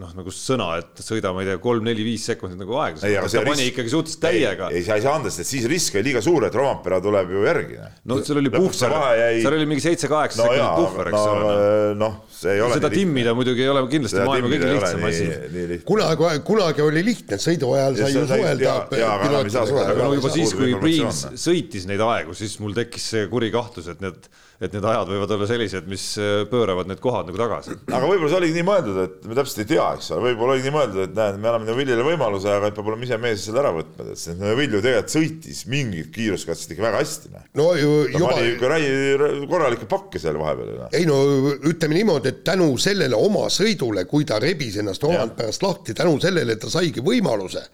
noh, 0.00 0.12
nagu 0.16 0.32
sõna, 0.34 0.72
et 0.80 1.02
sõida, 1.04 1.32
ma 1.34 1.44
ei 1.44 1.50
tea, 1.50 1.60
kolm-neli-viis 1.62 2.26
sekundit 2.32 2.60
nagu 2.60 2.76
aega. 2.80 3.00
ta 3.00 3.42
pani 3.46 3.66
risk... 3.66 3.72
ikkagi 3.74 3.92
suhteliselt 3.92 4.22
täiega. 4.24 4.70
ei, 4.74 4.82
sa 4.86 4.98
ei 4.98 5.04
saa 5.04 5.16
anda, 5.18 5.32
sest 5.34 5.52
siis 5.52 5.68
risk 5.70 5.98
oli 5.98 6.10
liiga 6.10 6.22
suur, 6.24 6.46
et 6.48 6.56
Rompera 6.56 7.00
tuleb 7.04 7.32
ju 7.34 7.44
järgi. 7.46 7.78
no 8.10 8.18
seal 8.24 8.42
oli 8.42 8.52
puhver, 8.54 8.96
jäi... 9.20 9.40
seal 9.44 9.56
oli 9.58 9.68
mingi 9.70 9.84
seitse-kaheksa 9.86 10.42
no, 10.42 10.48
sekundit 10.50 10.82
puhver, 10.82 11.12
eks 11.12 11.18
no, 11.18 11.36
ole. 11.36 11.94
noh, 12.00 12.18
see 12.40 12.56
ei 12.56 12.64
ole. 12.66 12.78
seda 12.80 12.92
timmida 12.94 13.34
muidugi 13.38 13.64
ei 13.64 13.72
ole 13.72 13.84
kindlasti 13.92 14.26
maailma 14.26 14.52
kõige 14.54 14.74
lihtsam 14.74 15.08
asi. 15.10 15.80
kunagi, 15.88 16.44
kunagi 16.50 16.86
oli 16.86 17.06
lihtne, 17.10 17.40
sõidu 17.42 17.74
ajal 17.78 17.98
sai 18.02 18.12
ju 18.16 18.26
suhelda. 18.34 18.76
aga 18.90 19.98
no 20.02 20.12
juba 20.18 20.34
siis, 20.34 20.54
kui 20.56 20.76
Priin 20.80 21.10
sõitis 21.10 21.86
neid 21.90 22.02
aegu, 22.04 22.36
siis 22.36 22.56
mul 22.62 22.76
tekkis 22.76 23.10
see 23.14 23.26
kuri 23.30 23.50
kahtlus, 23.54 23.90
et 23.92 24.00
need 24.04 24.30
et 24.60 24.74
need 24.76 24.84
ajad 24.84 25.08
võivad 25.08 25.30
olla 25.36 25.46
sellised, 25.48 25.86
mis 25.88 26.04
äh, 26.20 26.42
pööravad 26.50 26.88
need 26.90 27.00
kohad 27.00 27.30
nagu 27.30 27.38
tagasi. 27.40 27.78
aga 27.88 28.02
võib-olla 28.04 28.28
see 28.28 28.40
oligi 28.42 28.56
nii 28.58 28.66
mõeldud, 28.68 28.98
et 29.06 29.28
me 29.30 29.38
täpselt 29.38 29.62
ei 29.64 29.68
tea, 29.72 29.86
eks 29.96 30.10
ole, 30.12 30.24
võib-olla 30.28 30.56
oligi 30.56 30.68
nii 30.68 30.74
mõeldud, 30.74 31.00
et 31.06 31.14
näed, 31.16 31.40
me 31.40 31.50
anname 31.50 31.76
Viljale 31.78 32.04
võimaluse, 32.04 32.52
aga 32.52 32.68
et 32.68 32.76
peab 32.76 32.90
olema 32.92 33.08
ise 33.08 33.18
mees 33.22 33.46
selle 33.46 33.62
ära 33.62 33.72
võtma, 33.72 34.10
et 34.12 34.20
see 34.20 34.54
Vilju 34.60 34.82
tegelikult 34.84 35.14
sõitis 35.16 35.64
mingit 35.72 36.12
kiirust 36.12 36.48
katset 36.50 36.74
ikka 36.74 36.86
väga 36.90 37.00
hästi. 37.00 37.32
Noh. 37.32 37.46
no 37.56 37.68
ju, 37.80 37.92
juba. 38.12 38.32
pani 38.34 38.52
ikka 38.52 39.30
korralikke 39.50 39.88
pakke 39.90 40.20
seal 40.20 40.40
vahepeal. 40.40 40.88
Ei 40.92 41.08
no 41.08 41.20
ütleme 41.56 41.96
niimoodi, 41.96 42.34
et 42.34 42.42
tänu 42.44 42.74
sellele 42.80 43.16
oma 43.16 43.48
sõidule, 43.52 44.04
kui 44.10 44.28
ta 44.28 44.42
rebis 44.42 44.76
ennast 44.82 45.08
omand 45.08 45.38
pärast 45.38 45.64
lahti, 45.64 45.96
tänu 45.96 46.18
sellele 46.20 46.60
ta 46.60 46.68
saigi 46.72 47.00
võimaluse 47.04 47.64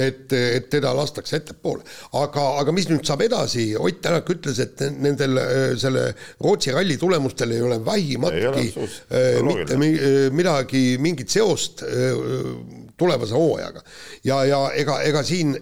et, 0.00 0.32
et 0.32 0.68
teda 0.72 0.92
lastakse 0.96 1.40
ettepoole. 1.40 1.84
aga, 2.20 2.46
aga 2.62 2.74
mis 2.74 2.88
nüüd 2.90 3.04
saab 3.06 3.24
edasi, 3.26 3.70
Ott 3.80 4.00
Tänak 4.00 4.30
ütles, 4.32 4.58
et 4.62 4.80
nendel 4.96 5.36
selle 5.80 6.06
Rootsi 6.40 6.72
ralli 6.74 6.96
tulemustel 7.00 7.52
ei 7.52 7.62
ole 7.62 7.80
vähimatki 7.84 8.70
äh, 8.70 9.40
mitte 9.44 9.76
midagi, 10.32 10.84
mingit 11.02 11.32
seost 11.32 11.84
äh, 11.84 12.16
tulevase 12.96 13.36
hooajaga. 13.36 13.84
ja, 14.24 14.44
ja 14.44 14.64
ega, 14.76 15.00
ega 15.06 15.22
siin 15.26 15.54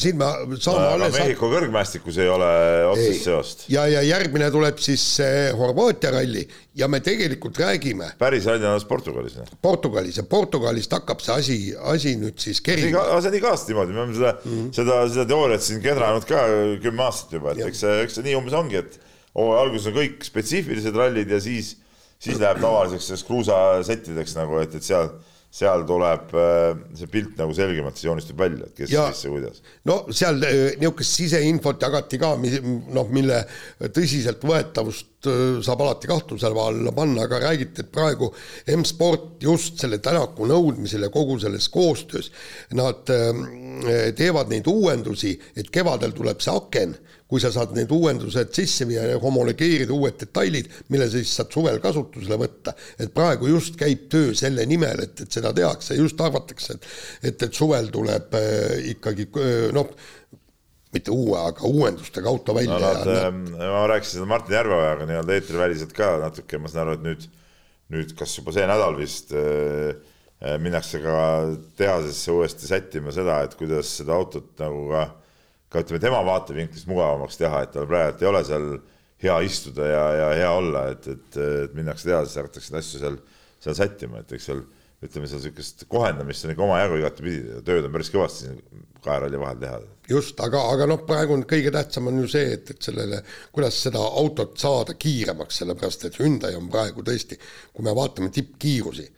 siin 0.00 0.18
me 0.20 0.28
saame 0.60 0.82
no, 0.82 0.88
alles. 0.94 1.14
Mehhiko 1.16 1.48
kõrgmäestikus 1.52 2.18
ei 2.20 2.28
ole 2.28 2.48
otsest 2.90 3.24
seost. 3.24 3.64
ja, 3.72 3.86
ja 3.88 4.02
järgmine 4.04 4.50
tuleb 4.52 4.80
siis 4.82 5.04
Horvaatia 5.56 6.12
ralli 6.14 6.44
ja 6.76 6.88
me 6.88 7.00
tegelikult 7.04 7.58
räägime. 7.60 8.12
päris 8.20 8.46
ralli 8.48 8.66
on 8.66 8.74
alles 8.74 8.86
Portugalis. 8.88 9.38
Portugalis 9.62 10.20
ja 10.20 10.24
Portugalist 10.28 10.92
hakkab 10.92 11.24
see 11.24 11.36
asi, 11.36 11.58
asi 11.94 12.14
nüüd 12.20 12.40
siis 12.42 12.60
kerima. 12.64 13.04
see 13.20 13.32
on 13.32 13.38
iga 13.40 13.54
aasta 13.54 13.72
niimoodi, 13.72 13.96
me 13.96 14.04
oleme 14.04 14.18
seda 14.18 14.34
mm, 14.36 14.50
-hmm. 14.50 14.72
seda, 14.76 14.98
seda 15.08 15.26
teooriat 15.32 15.66
siin 15.66 15.82
kedranud 15.84 16.28
ka 16.28 16.44
kümme 16.82 17.06
aastat 17.06 17.38
juba, 17.38 17.54
et 17.54 17.64
ja. 17.64 17.70
eks 17.72 17.84
see, 17.86 17.96
eks 18.04 18.18
see 18.18 18.28
nii 18.28 18.36
umbes 18.40 18.56
ongi, 18.60 18.82
et 18.84 19.00
hooaja 19.36 19.64
alguses 19.64 19.90
on 19.90 19.96
kõik 19.96 20.24
spetsiifilised 20.26 20.96
rallid 20.96 21.30
ja 21.30 21.40
siis, 21.40 21.76
siis 22.20 22.40
läheb 22.40 22.60
tavaliseks 22.60 23.24
kruusasettideks 23.28 24.36
nagu, 24.36 24.60
et, 24.60 24.74
et 24.76 24.84
seal 24.84 25.12
seal 25.50 25.82
tuleb 25.86 26.34
äh, 26.38 26.78
see 26.94 27.10
pilt 27.10 27.38
nagu 27.40 27.54
selgemalt 27.56 27.98
siis 27.98 28.06
joonistub 28.06 28.38
välja, 28.38 28.68
et 28.68 28.74
kes, 28.76 28.92
kes 28.92 29.24
ja 29.26 29.32
kuidas. 29.32 29.62
no 29.88 29.96
seal 30.14 30.38
äh, 30.46 30.58
niisugust 30.78 31.16
siseinfot 31.18 31.82
jagati 31.82 32.20
ka, 32.22 32.36
noh, 32.38 33.10
mille 33.10 33.42
tõsiseltvõetavust 33.82 35.09
saab 35.26 35.84
alati 35.84 36.08
kahtluse 36.08 36.46
alla 36.46 36.92
panna, 36.96 37.26
aga 37.26 37.40
räägiti, 37.44 37.84
et 37.84 37.92
praegu 37.92 38.30
M-sport 38.76 39.42
just 39.42 39.80
selle 39.82 39.98
Tänaku 39.98 40.48
nõudmisel 40.48 41.04
ja 41.06 41.12
kogu 41.12 41.38
selles 41.38 41.68
koostöös, 41.68 42.30
nad 42.72 43.04
teevad 44.16 44.52
neid 44.52 44.66
uuendusi, 44.66 45.34
et 45.56 45.70
kevadel 45.70 46.16
tuleb 46.16 46.40
see 46.40 46.54
aken 46.56 46.96
kui 47.30 47.38
sa 47.38 47.52
saad 47.54 47.76
need 47.76 47.92
uuendused 47.94 48.50
sisse 48.56 48.86
viia 48.90 49.04
ja 49.12 49.18
homologeerida 49.22 49.94
uued 49.94 50.16
detailid, 50.18 50.70
mille 50.90 51.06
siis 51.12 51.30
saad 51.38 51.52
suvel 51.54 51.78
kasutusele 51.82 52.38
võtta. 52.40 52.74
et 52.98 53.12
praegu 53.14 53.46
just 53.52 53.78
käib 53.78 54.08
töö 54.10 54.34
selle 54.34 54.66
nimel, 54.66 55.04
et, 55.06 55.22
et 55.22 55.38
seda 55.38 55.52
tehakse, 55.54 55.94
just 55.94 56.20
arvatakse, 56.20 56.74
et 56.74 56.88
et, 57.30 57.42
et 57.46 57.54
suvel 57.54 57.90
tuleb 57.94 58.34
ikkagi 58.90 59.28
noh, 59.76 59.94
mitte 60.94 61.14
uue, 61.14 61.38
aga 61.38 61.66
uuendustega 61.68 62.30
auto 62.30 62.54
välja 62.56 62.78
no,. 62.78 62.80
Nad, 62.82 63.06
ja, 63.06 63.28
äh, 63.28 63.72
ma 63.74 63.84
rääkisin 63.92 64.18
seda 64.18 64.30
Martin 64.30 64.56
Järveojaga 64.58 65.06
nii-öelda 65.10 65.36
eetriväliselt 65.36 65.94
ka 65.96 66.16
natuke, 66.24 66.58
ma 66.58 66.72
saan 66.72 66.86
aru, 66.86 66.98
et 66.98 67.06
nüüd, 67.06 67.28
nüüd 67.94 68.16
kas 68.18 68.34
juba 68.38 68.54
see 68.56 68.66
nädal 68.70 68.98
vist 68.98 69.34
äh, 69.36 69.94
minnakse 70.60 71.02
ka 71.04 71.14
tehasesse 71.76 72.32
uuesti 72.32 72.68
sättima 72.68 73.12
seda, 73.12 73.42
et 73.44 73.54
kuidas 73.60 73.90
seda 74.00 74.16
autot 74.16 74.54
nagu 74.62 74.86
ka 74.90 75.08
ka 75.70 75.84
ütleme 75.84 76.02
tema 76.02 76.20
vaatevinklist 76.26 76.88
mugavamaks 76.90 77.38
teha, 77.38 77.62
et 77.64 77.74
tal 77.74 77.86
praegu 77.90 78.24
ei 78.24 78.28
ole 78.30 78.42
seal 78.46 78.66
hea 79.22 79.36
istuda 79.46 79.86
ja, 79.86 80.04
ja 80.18 80.28
hea 80.40 80.50
olla, 80.56 80.86
et, 80.94 81.06
et, 81.12 81.38
et 81.66 81.76
minnakse 81.78 82.08
tehasesse, 82.08 82.40
hakatakse 82.42 82.74
neid 82.74 82.82
asju 82.82 83.02
seal, 83.02 83.18
seal 83.62 83.76
sättima, 83.78 84.22
et 84.24 84.34
eks 84.34 84.48
seal 84.50 84.64
ütleme 85.00 85.28
seal 85.28 85.40
niisugust 85.40 85.86
kohendamist 85.88 86.44
on 86.44 86.54
ikka 86.54 86.66
omajagu 86.66 87.00
igatepidi, 87.00 87.60
tööd 87.64 87.86
on 87.88 87.94
päris 87.94 88.12
kõvasti 88.12 88.46
siin 88.46 88.58
kahe 89.00 89.22
ralli 89.22 89.38
vahel 89.40 89.60
teha. 89.62 89.78
just, 90.10 90.40
aga, 90.44 90.60
aga 90.74 90.88
noh, 90.90 91.00
praegu 91.08 91.36
on 91.36 91.46
kõige 91.48 91.72
tähtsam 91.72 92.10
on 92.10 92.20
ju 92.20 92.28
see, 92.28 92.50
et, 92.56 92.74
et 92.74 92.90
sellele, 92.90 93.22
kuidas 93.54 93.78
seda 93.86 94.02
autot 94.02 94.58
saada 94.60 94.96
kiiremaks, 95.00 95.62
sellepärast 95.62 96.04
et 96.08 96.20
Hyundai 96.20 96.52
on 96.58 96.68
praegu 96.72 97.04
tõesti, 97.06 97.40
kui 97.72 97.86
me 97.86 97.96
vaatame 97.96 98.32
tippkiirusi 98.34 99.08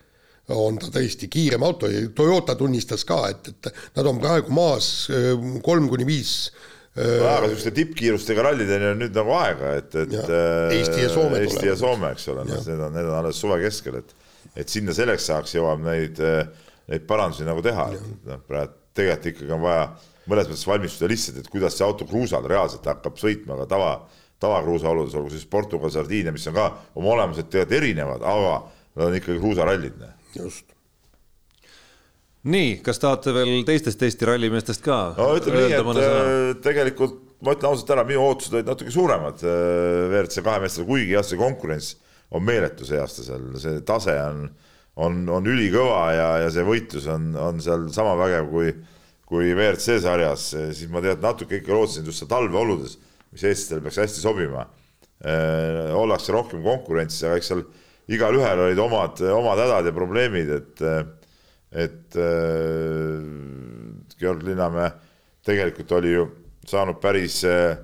on 0.53 0.77
ta 0.81 0.91
tõesti 0.93 1.29
kiirem 1.33 1.63
auto 1.65 1.89
ja 1.91 2.03
Toyota 2.15 2.57
tunnistas 2.59 3.07
ka, 3.09 3.23
et, 3.31 3.49
et 3.53 3.71
nad 3.97 4.09
on 4.11 4.21
praegu 4.21 4.53
maas 4.55 5.09
äh, 5.11 5.33
kolm 5.65 5.87
kuni 5.91 6.07
viis 6.07 6.51
äh, 6.99 7.23
aga 7.23 7.47
niisuguste 7.47 7.75
tippkiirustega 7.79 8.49
rallideni 8.49 8.91
on 8.91 9.01
nüüd 9.03 9.15
nagu 9.17 9.37
aega, 9.39 9.77
et, 9.81 9.95
et 10.03 10.17
ja, 10.19 10.25
äh, 10.27 10.75
Eesti 10.79 11.07
ja 11.07 11.13
Soome 11.15 11.43
Eesti 11.43 11.71
ja 11.71 11.79
Soome, 11.79 12.13
eks 12.17 12.29
ole, 12.35 12.47
noh, 12.49 12.67
need 12.67 12.83
on, 12.83 12.99
need 12.99 13.09
on 13.09 13.19
alles 13.23 13.41
suve 13.43 13.59
keskel, 13.63 14.03
et 14.03 14.15
et 14.57 14.69
sinna 14.69 14.95
selleks 14.97 15.31
ajaks 15.31 15.57
jõuab 15.57 15.83
neid, 15.87 16.21
neid 16.91 17.07
parandusi 17.09 17.47
nagu 17.49 17.65
teha, 17.65 17.91
et 17.97 18.29
noh, 18.29 18.41
praegu 18.49 18.81
tegelikult 18.97 19.31
ikkagi 19.33 19.55
on 19.55 19.63
vaja 19.63 19.85
mõnes 20.31 20.51
mõttes 20.51 20.67
valmistuda 20.69 21.11
lihtsalt, 21.11 21.39
et 21.41 21.49
kuidas 21.51 21.77
see 21.77 21.87
auto 21.87 22.07
kruusal 22.09 22.45
reaalselt 22.49 22.87
hakkab 22.87 23.17
sõitma 23.21 23.57
ka 23.63 23.69
tava, 23.71 23.93
tavakruusa 24.43 24.91
oludes, 24.91 25.17
olgu 25.19 25.33
siis 25.33 25.47
Portugal, 25.51 25.91
Sardiinia, 25.95 26.35
mis 26.35 26.47
on 26.51 26.59
ka 26.59 26.69
oma 26.99 27.15
olemuselt 27.17 27.51
tegelikult 27.51 27.79
erinevad, 27.81 28.27
aga 28.35 28.53
nad 28.99 29.09
on 29.09 29.19
ikkagi 29.19 29.41
kruusarallid 29.41 29.99
just. 30.37 30.69
nii, 32.53 32.79
kas 32.85 33.01
tahate 33.03 33.35
veel 33.35 33.65
teistest 33.67 34.03
Eesti 34.03 34.29
rallimeestest 34.29 34.85
ka? 34.85 35.01
no 35.19 35.33
ütleme 35.39 35.67
nii, 35.67 35.77
et 35.81 36.03
äh, 36.05 36.47
tegelikult 36.65 37.21
ma 37.43 37.57
ütlen 37.57 37.73
ausalt 37.73 37.91
ära, 37.91 38.07
minu 38.07 38.23
ootused 38.29 38.55
olid 38.55 38.71
natuke 38.71 38.95
suuremad 38.95 39.43
äh, 39.43 39.59
WRC 40.13 40.45
kahe 40.45 40.63
meestel, 40.63 40.87
kuigi 40.87 41.17
jah, 41.17 41.27
see 41.27 41.41
konkurents 41.41 41.97
on 42.33 42.45
meeletu 42.45 42.87
see 42.89 43.01
aasta 43.01 43.25
seal, 43.27 43.51
see 43.61 43.83
tase 43.89 44.15
on, 44.25 44.47
on, 45.05 45.23
on 45.33 45.49
ülikõva 45.49 46.03
ja, 46.17 46.29
ja 46.45 46.51
see 46.53 46.65
võitlus 46.67 47.09
on, 47.13 47.33
on 47.37 47.61
seal 47.65 47.89
sama 47.95 48.15
vägev 48.21 48.49
kui, 48.53 48.73
kui 49.29 49.53
WRC 49.53 49.99
sarjas, 50.05 50.51
siis 50.55 50.89
ma 50.93 51.03
tead 51.05 51.23
natuke 51.25 51.61
ikka 51.61 51.77
lootsin 51.77 52.09
just 52.09 52.23
seal 52.23 52.31
talveoludes, 52.33 52.99
mis 53.33 53.45
eestlastele 53.45 53.85
peaks 53.85 54.01
hästi 54.05 54.25
sobima 54.25 54.67
eh,. 55.25 55.93
ollakse 55.97 56.35
rohkem 56.35 56.65
konkurentsis, 56.65 57.25
aga 57.29 57.41
eks 57.41 57.53
seal 57.53 57.65
igalühel 58.13 58.67
olid 58.67 58.81
omad, 58.83 59.23
omad 59.33 59.63
hädad 59.63 59.89
ja 59.89 59.95
probleemid, 59.97 60.51
et, 60.57 60.83
et 61.85 62.19
äh, 62.21 63.23
Georg 64.19 64.45
Linnamäe 64.47 64.91
tegelikult 65.47 65.93
oli 65.99 66.17
ju 66.17 66.27
saanud 66.69 67.01
päris 67.03 67.43
äh, 67.49 67.77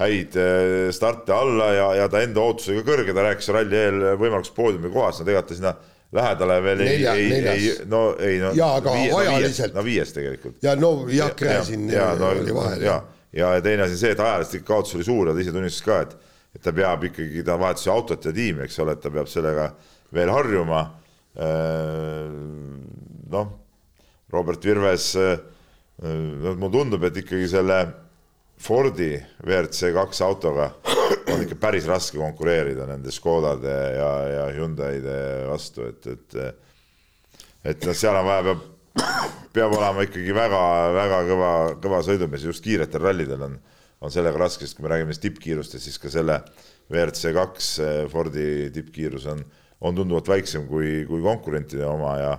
häid 0.00 0.36
äh, 0.36 0.90
starte 0.92 1.32
alla 1.32 1.72
ja, 1.72 1.88
ja 2.02 2.08
ta 2.12 2.20
enda 2.24 2.42
ootusega 2.44 2.84
kõrge, 2.84 3.14
ta 3.16 3.24
rääkis 3.30 3.48
ralli 3.54 3.78
eel 3.80 4.02
võimalikust 4.20 4.54
poodiumi 4.56 4.92
kohast, 4.92 5.22
no 5.22 5.28
tegelikult 5.28 5.52
ta 5.52 5.58
sinna 5.60 5.74
lähedale 6.16 6.60
veel 6.62 6.84
ei, 6.84 7.06
ei, 7.06 7.32
ei, 7.52 7.70
no 7.90 8.02
ei 8.22 8.38
no. 8.42 8.52
jaa, 8.56 8.76
aga 8.80 8.92
no, 8.94 9.18
ajaliselt. 9.22 9.74
no 9.74 9.84
viies 9.86 10.12
tegelikult. 10.14 10.60
ja 10.64 10.76
no 10.78 10.92
Jaak 11.10 11.38
Gräzin 11.40 11.88
no, 11.90 12.30
oli 12.30 12.54
vahel. 12.54 12.84
ja, 12.86 13.00
ja, 13.32 13.56
ja 13.56 13.64
teine 13.64 13.88
asi 13.88 13.98
see, 14.00 14.12
et 14.14 14.22
ajaliselt 14.22 14.60
ikka 14.60 14.74
kaotus 14.74 14.98
oli 14.98 15.08
suur 15.08 15.30
ja 15.30 15.36
ta 15.36 15.44
ise 15.44 15.56
tunnistas 15.56 15.86
ka, 15.88 16.00
et 16.06 16.16
et 16.56 16.62
ta 16.64 16.72
peab 16.72 17.04
ikkagi, 17.04 17.42
ta 17.44 17.58
vahetas 17.60 17.84
ju 17.84 17.92
autot 17.92 18.24
ja 18.24 18.32
tiimi, 18.32 18.64
eks 18.64 18.78
ole, 18.80 18.94
et 18.96 19.02
ta 19.04 19.10
peab 19.12 19.28
sellega 19.28 19.66
veel 20.16 20.30
harjuma. 20.32 20.86
Äh, 21.36 22.30
noh, 23.28 23.50
Robert 24.32 24.64
Virves, 24.64 25.10
noh, 26.00 26.56
mulle 26.56 26.72
tundub, 26.72 27.04
et 27.04 27.20
ikkagi 27.20 27.50
selle 27.50 27.76
Fordi 28.56 29.10
WRC 29.44 29.92
kaks 29.92 30.22
autoga 30.24 30.70
on 31.32 31.42
ikka 31.44 31.58
päris 31.60 31.86
raske 31.90 32.16
konkureerida 32.18 32.86
nende 32.88 33.12
Škodade 33.12 33.74
ja, 33.98 34.10
ja 34.32 34.46
Hyundai'de 34.56 35.16
vastu, 35.50 35.90
et, 35.90 36.06
et 36.08 36.38
et 37.66 37.84
noh, 37.84 37.96
seal 37.98 38.16
on 38.16 38.24
vaja, 38.24 38.42
peab, 38.46 38.64
peab 39.52 39.74
olema 39.76 40.06
ikkagi 40.06 40.34
väga-väga 40.34 41.22
kõva, 41.28 41.52
kõva 41.82 42.02
sõidumees, 42.06 42.46
just 42.48 42.64
kiiretel 42.64 43.02
rallidel 43.02 43.44
on 43.48 43.58
on 44.04 44.12
sellega 44.12 44.40
raske, 44.40 44.66
sest 44.66 44.76
kui 44.76 44.84
me 44.86 44.92
räägime 44.92 45.14
tippkiirustest, 45.20 45.86
siis 45.86 45.96
ka 46.00 46.10
selle 46.12 46.40
WRC 46.92 47.32
kaks 47.36 47.70
Fordi 48.12 48.68
tippkiirus 48.74 49.26
on, 49.32 49.40
on 49.80 49.96
tunduvalt 49.96 50.28
väiksem 50.30 50.66
kui, 50.68 51.00
kui 51.08 51.24
konkurentide 51.24 51.86
oma 51.88 52.16
ja 52.20 52.36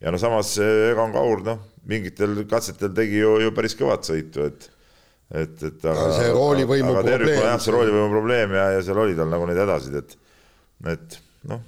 ja 0.00 0.12
no 0.12 0.18
samas 0.20 0.54
Egon 0.64 1.12
Kaur, 1.12 1.42
noh, 1.44 1.58
mingitel 1.88 2.46
katsetel 2.48 2.92
tegi 2.96 3.20
ju, 3.20 3.34
ju 3.44 3.50
päris 3.56 3.76
kõvat 3.76 4.06
sõitu, 4.08 4.46
et 4.48 4.68
et, 5.30 5.62
et 5.62 5.86
aga, 5.86 6.10
see 6.18 6.34
roolivõimu 6.34 6.94
probleem. 6.98 7.32
jah, 7.38 7.56
see 7.62 7.74
roolivõimu 7.74 8.10
probleem 8.12 8.54
ja, 8.58 8.66
ja 8.76 8.84
seal 8.86 9.00
oli 9.04 9.16
tal 9.18 9.30
nagu 9.32 9.48
neid 9.48 9.62
hädasid, 9.62 9.96
et 10.00 10.16
et 10.90 11.18
noh, 11.50 11.60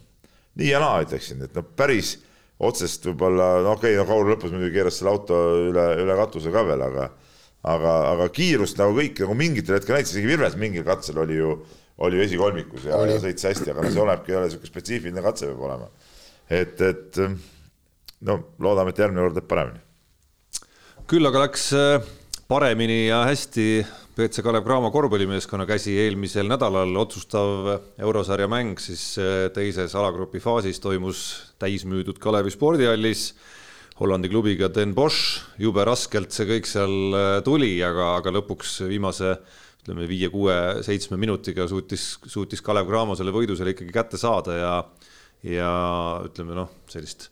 nii 0.58 0.70
ja 0.70 0.80
naa, 0.82 1.02
ütleksin, 1.04 1.42
et 1.46 1.56
noh, 1.56 1.66
päris 1.76 2.16
otsest 2.62 3.06
võib-olla, 3.10 3.58
no 3.64 3.74
okei 3.76 3.94
okay,, 3.94 4.00
no 4.00 4.06
Kaur 4.08 4.30
lõpus 4.30 4.54
muidugi 4.54 4.76
keeras 4.76 5.00
selle 5.00 5.12
auto 5.12 5.38
üle, 5.68 5.86
üle 6.02 6.16
katuse 6.18 6.52
ka 6.54 6.64
veel, 6.66 6.84
aga 6.86 7.10
aga, 7.62 7.92
aga 8.12 8.26
kiirust 8.34 8.80
nagu 8.80 8.96
kõik 8.96 9.22
nagu 9.22 9.36
mingitel 9.38 9.78
hetkel 9.78 9.96
näitas, 9.96 10.14
isegi 10.14 10.30
Virves 10.30 10.58
mingil 10.58 10.86
katsel 10.86 11.20
oli 11.22 11.38
ju, 11.38 11.54
oli 12.02 12.18
ju 12.18 12.24
esikolmikus 12.26 12.88
ja, 12.88 12.98
ja 13.06 13.20
sõitis 13.22 13.46
hästi, 13.50 13.70
aga 13.72 13.84
no 13.84 13.92
see 13.92 14.02
olenebki 14.02 14.34
jälle 14.34 14.48
niisugune 14.48 14.72
spetsiifiline 14.72 15.24
katse 15.24 15.50
peab 15.50 15.62
olema. 15.68 15.88
et, 16.50 16.82
et 16.82 17.20
no 18.26 18.38
loodame, 18.62 18.90
et 18.90 19.04
järgmine 19.04 19.26
kord 19.26 19.38
läheb 19.38 19.50
paremini. 19.50 19.84
küll 21.10 21.30
aga 21.30 21.44
läks 21.44 21.68
äh, 21.78 22.10
paremini 22.52 23.06
ja 23.06 23.22
hästi 23.24 23.64
BC 24.12 24.42
Kalev 24.44 24.66
Cramo 24.66 24.90
korvpallimeeskonna 24.92 25.64
käsi 25.64 25.94
eelmisel 26.02 26.50
nädalal 26.50 26.90
otsustav 27.00 27.70
eurosarja 27.96 28.44
mäng 28.50 28.76
siis 28.82 29.14
äh, 29.16 29.46
teises 29.56 29.94
alagrupi 29.96 30.40
faasis 30.42 30.82
toimus 30.84 31.22
täismüüdud 31.62 32.20
Kalevi 32.20 32.52
spordihallis. 32.52 33.30
Hollandi 34.00 34.28
klubiga 34.28 34.68
Den 34.68 34.92
Bosch, 34.92 35.46
jube 35.60 35.84
raskelt 35.88 36.34
see 36.36 36.50
kõik 36.50 36.68
seal 36.68 37.16
äh, 37.16 37.32
tuli, 37.46 37.72
aga, 37.86 38.18
aga 38.18 38.36
lõpuks 38.36 38.82
viimase 38.90 39.38
ütleme 39.80 40.04
viie-kuue-seitsme 40.10 41.16
minutiga 41.16 41.64
suutis, 41.70 42.18
suutis 42.28 42.60
Kalev 42.60 42.90
Cramo 42.90 43.16
selle 43.16 43.32
võidu 43.32 43.56
seal 43.56 43.72
ikkagi 43.72 43.96
kätte 43.96 44.20
saada 44.20 44.60
ja 44.60 44.74
ja 45.42 45.70
ütleme 46.28 46.58
noh, 46.58 46.68
sellist 46.92 47.30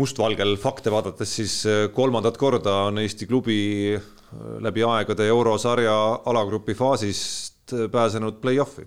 mustvalgel 0.00 0.56
fakte 0.60 0.92
vaadates 0.94 1.36
siis 1.38 1.60
äh, 1.68 1.86
kolmandat 1.94 2.38
korda 2.40 2.84
on 2.88 2.98
Eesti 3.02 3.28
klubi 3.30 3.58
läbi 4.64 4.84
aegade 4.86 5.26
eurosarja 5.28 5.94
alagrupi 6.30 6.74
faasist 6.74 7.74
pääsenud 7.92 8.40
play-off'i. 8.42 8.86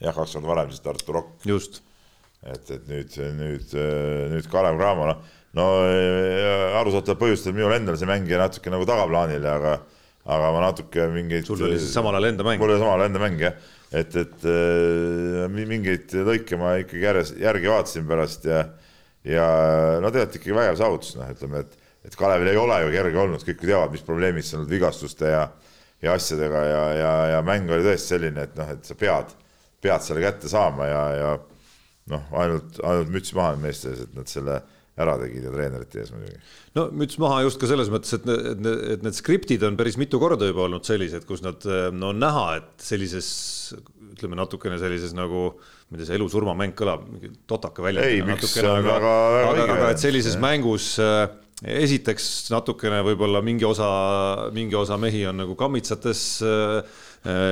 jah, 0.00 0.14
kaks 0.14 0.36
korda 0.36 0.48
varem 0.48 0.70
siis 0.70 0.84
Tartu 0.84 1.12
Rock. 1.12 1.46
just. 1.46 1.82
et, 2.42 2.70
et 2.70 2.88
nüüd, 2.88 3.16
nüüd, 3.38 3.78
nüüd 4.34 4.50
Kalev 4.52 4.76
Cramo, 4.78 5.08
noh 5.12 5.24
no 5.54 5.66
arusaadaval 6.80 7.20
põhjustel 7.20 7.54
minul 7.54 7.74
endal 7.76 7.98
see 7.98 8.08
mäng 8.10 8.26
jäi 8.28 8.40
natuke 8.40 8.72
nagu 8.74 8.86
tagaplaanile, 8.88 9.50
aga, 9.50 9.74
aga 10.24 10.50
ma 10.54 10.64
natuke 10.66 11.06
mingeid. 11.14 11.46
sul 11.46 11.62
oli 11.68 11.78
siis 11.78 11.94
samal 11.94 12.16
ajal 12.18 12.32
enda 12.32 12.46
mäng. 12.46 12.62
mul 12.62 12.74
oli 12.74 12.82
samal 12.82 12.98
ajal 12.98 13.10
enda 13.10 13.22
mäng 13.22 13.44
jah, 13.44 13.54
et, 13.94 14.16
et 14.24 14.48
äh, 14.50 15.44
mingeid 15.54 16.16
lõike 16.26 16.58
ma 16.60 16.74
ikkagi 16.82 17.06
järjes, 17.06 17.34
järgi 17.42 17.70
vaatasin 17.70 18.10
pärast 18.10 18.48
ja, 18.50 18.64
ja 19.28 19.46
no 20.02 20.10
tegelikult 20.10 20.40
ikkagi 20.40 20.58
vägev 20.58 20.80
saavutus, 20.82 21.14
noh, 21.20 21.30
ütleme, 21.36 21.64
et, 21.64 21.80
et 22.04 22.16
Kalevil 22.18 22.52
ei 22.52 22.60
ole 22.60 22.80
ju 22.84 22.92
kerge 22.94 23.22
olnud, 23.22 23.46
kõik 23.46 23.64
ju 23.64 23.70
teavad, 23.70 23.94
mis 23.94 24.04
probleemid 24.04 24.46
seal 24.46 24.66
vigastuste 24.68 25.32
ja, 25.32 25.46
ja 26.04 26.18
asjadega 26.18 26.62
ja, 26.68 26.84
ja, 26.98 27.14
ja 27.34 27.42
mäng 27.46 27.70
oli 27.72 27.86
tõesti 27.86 28.14
selline, 28.14 28.46
et 28.48 28.54
noh, 28.58 28.70
et 28.74 28.84
sa 28.84 28.96
pead, 28.98 29.32
pead 29.84 30.04
selle 30.04 30.24
kätte 30.24 30.50
saama 30.52 30.88
ja, 30.90 31.02
ja 31.18 31.34
noh, 32.12 32.30
ainult, 32.40 32.80
ainult 32.84 33.12
müts 33.14 33.34
maha 33.36 33.56
meeste 33.60 33.92
ees, 33.92 34.04
et 34.04 34.16
nad 34.18 34.30
selle 34.30 34.60
ära 34.94 35.16
tegid 35.18 35.42
ja 35.42 35.50
treenerite 35.50 36.04
ees 36.04 36.12
muidugi. 36.14 36.36
no 36.78 36.86
müts 36.94 37.16
maha 37.18 37.40
just 37.42 37.58
ka 37.58 37.66
selles 37.66 37.88
mõttes, 37.90 38.14
et, 38.14 38.28
et, 38.30 38.68
et 38.94 39.06
need 39.06 39.16
skriptid 39.16 39.64
on 39.66 39.78
päris 39.80 39.98
mitu 39.98 40.20
korda 40.22 40.46
juba 40.46 40.68
olnud 40.68 40.86
sellised, 40.86 41.26
kus 41.26 41.42
nad 41.42 41.64
no 41.96 42.12
on 42.12 42.20
näha, 42.22 42.44
et 42.60 42.84
sellises 42.84 43.30
ütleme 44.14 44.38
natukene 44.38 44.78
sellises 44.78 45.16
nagu 45.16 45.48
ma 45.56 45.96
ei 45.96 46.00
tea, 46.00 46.08
see 46.12 46.18
elu-surma-mäng 46.20 46.76
kõlab 46.78 47.08
totaka 47.50 47.82
välja. 47.84 48.04
ei, 48.06 48.22
miks 48.26 48.54
see 48.54 48.66
on 48.68 48.86
väga, 48.86 49.14
väga 49.34 49.50
õige. 49.56 49.66
aga 49.74 49.90
et 49.96 50.04
sellises 50.04 50.38
mängus 50.40 50.92
äh, 51.02 51.26
esiteks 51.62 52.50
natukene 52.50 53.00
võib-olla 53.06 53.42
mingi 53.44 53.66
osa, 53.66 53.88
mingi 54.54 54.74
osa 54.78 54.98
mehi 55.00 55.22
on 55.30 55.38
nagu 55.44 55.54
kammitsates 55.58 56.22
äh, 56.42 57.02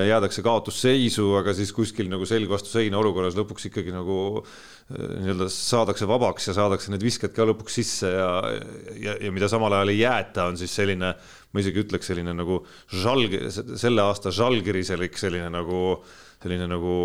jäädakse 0.09 0.43
kaotusseisu, 0.45 1.29
aga 1.39 1.55
siis 1.57 1.71
kuskil 1.73 2.11
nagu 2.11 2.27
selg 2.29 2.51
vastu 2.51 2.73
seina 2.75 2.99
olukorras 2.99 3.39
lõpuks 3.39 3.69
ikkagi 3.71 3.95
nagu 3.95 4.17
äh, 4.43 4.97
nii-öelda 5.23 5.47
saadakse 5.55 6.09
vabaks 6.11 6.51
ja 6.51 6.57
saadakse 6.59 6.93
need 6.93 7.07
visked 7.07 7.35
ka 7.37 7.47
lõpuks 7.49 7.79
sisse 7.79 8.11
ja, 8.11 8.33
ja, 8.99 9.17
ja 9.23 9.33
mida 9.35 9.51
samal 9.53 9.79
ajal 9.79 9.95
ei 9.95 10.03
jäeta, 10.03 10.49
on 10.51 10.59
siis 10.61 10.75
selline, 10.75 11.15
ma 11.53 11.63
isegi 11.63 11.85
ütleks 11.87 12.11
selline 12.11 12.35
nagu 12.37 12.65
žalg, 13.05 13.39
selle 13.55 14.03
aasta 14.03 14.35
žalgiriselik 14.35 15.15
selline 15.21 15.53
nagu, 15.55 16.01
selline 16.43 16.67
nagu 16.75 16.97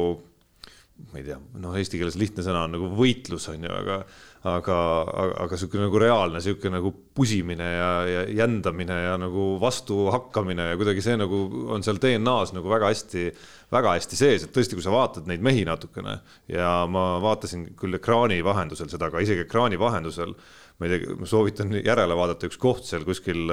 ma 1.12 1.20
ei 1.20 1.28
tea, 1.28 1.38
noh, 1.62 1.76
eesti 1.78 2.00
keeles 2.00 2.18
lihtne 2.20 2.44
sõna 2.46 2.66
on 2.66 2.74
nagu 2.74 2.90
võitlus 2.98 3.46
on 3.52 3.68
ju, 3.68 3.74
aga 3.74 4.02
aga, 4.48 4.76
aga, 5.12 5.32
aga 5.46 5.58
sihuke 5.60 5.80
nagu 5.82 6.00
reaalne 6.02 6.42
sihuke 6.44 6.70
nagu 6.72 6.92
pusimine 7.18 7.68
ja, 7.68 7.90
ja 8.08 8.24
jändamine 8.44 8.98
ja 9.04 9.16
nagu 9.20 9.48
vastu 9.62 10.08
hakkamine 10.14 10.70
ja 10.72 10.78
kuidagi 10.80 11.04
see 11.04 11.18
nagu 11.20 11.40
on 11.74 11.86
seal 11.86 12.00
DNA-s 12.02 12.54
nagu 12.56 12.70
väga 12.72 12.92
hästi, 12.92 13.26
väga 13.74 13.96
hästi 13.98 14.20
sees, 14.20 14.46
et 14.46 14.54
tõesti, 14.56 14.78
kui 14.78 14.86
sa 14.86 14.94
vaatad 14.94 15.28
neid 15.30 15.44
mehi 15.46 15.66
natukene 15.68 16.20
ja 16.52 16.72
ma 16.92 17.08
vaatasin 17.24 17.72
küll 17.80 17.98
ekraani 17.98 18.40
vahendusel 18.46 18.92
seda, 18.94 19.10
aga 19.12 19.24
isegi 19.26 19.46
ekraani 19.48 19.80
vahendusel, 19.82 20.36
ma 20.78 20.88
ei 20.88 20.96
tea, 20.96 21.18
ma 21.20 21.30
soovitan 21.30 21.74
järele 21.82 22.18
vaadata 22.18 22.50
üks 22.50 22.62
koht 22.62 22.88
seal 22.88 23.08
kuskil 23.08 23.50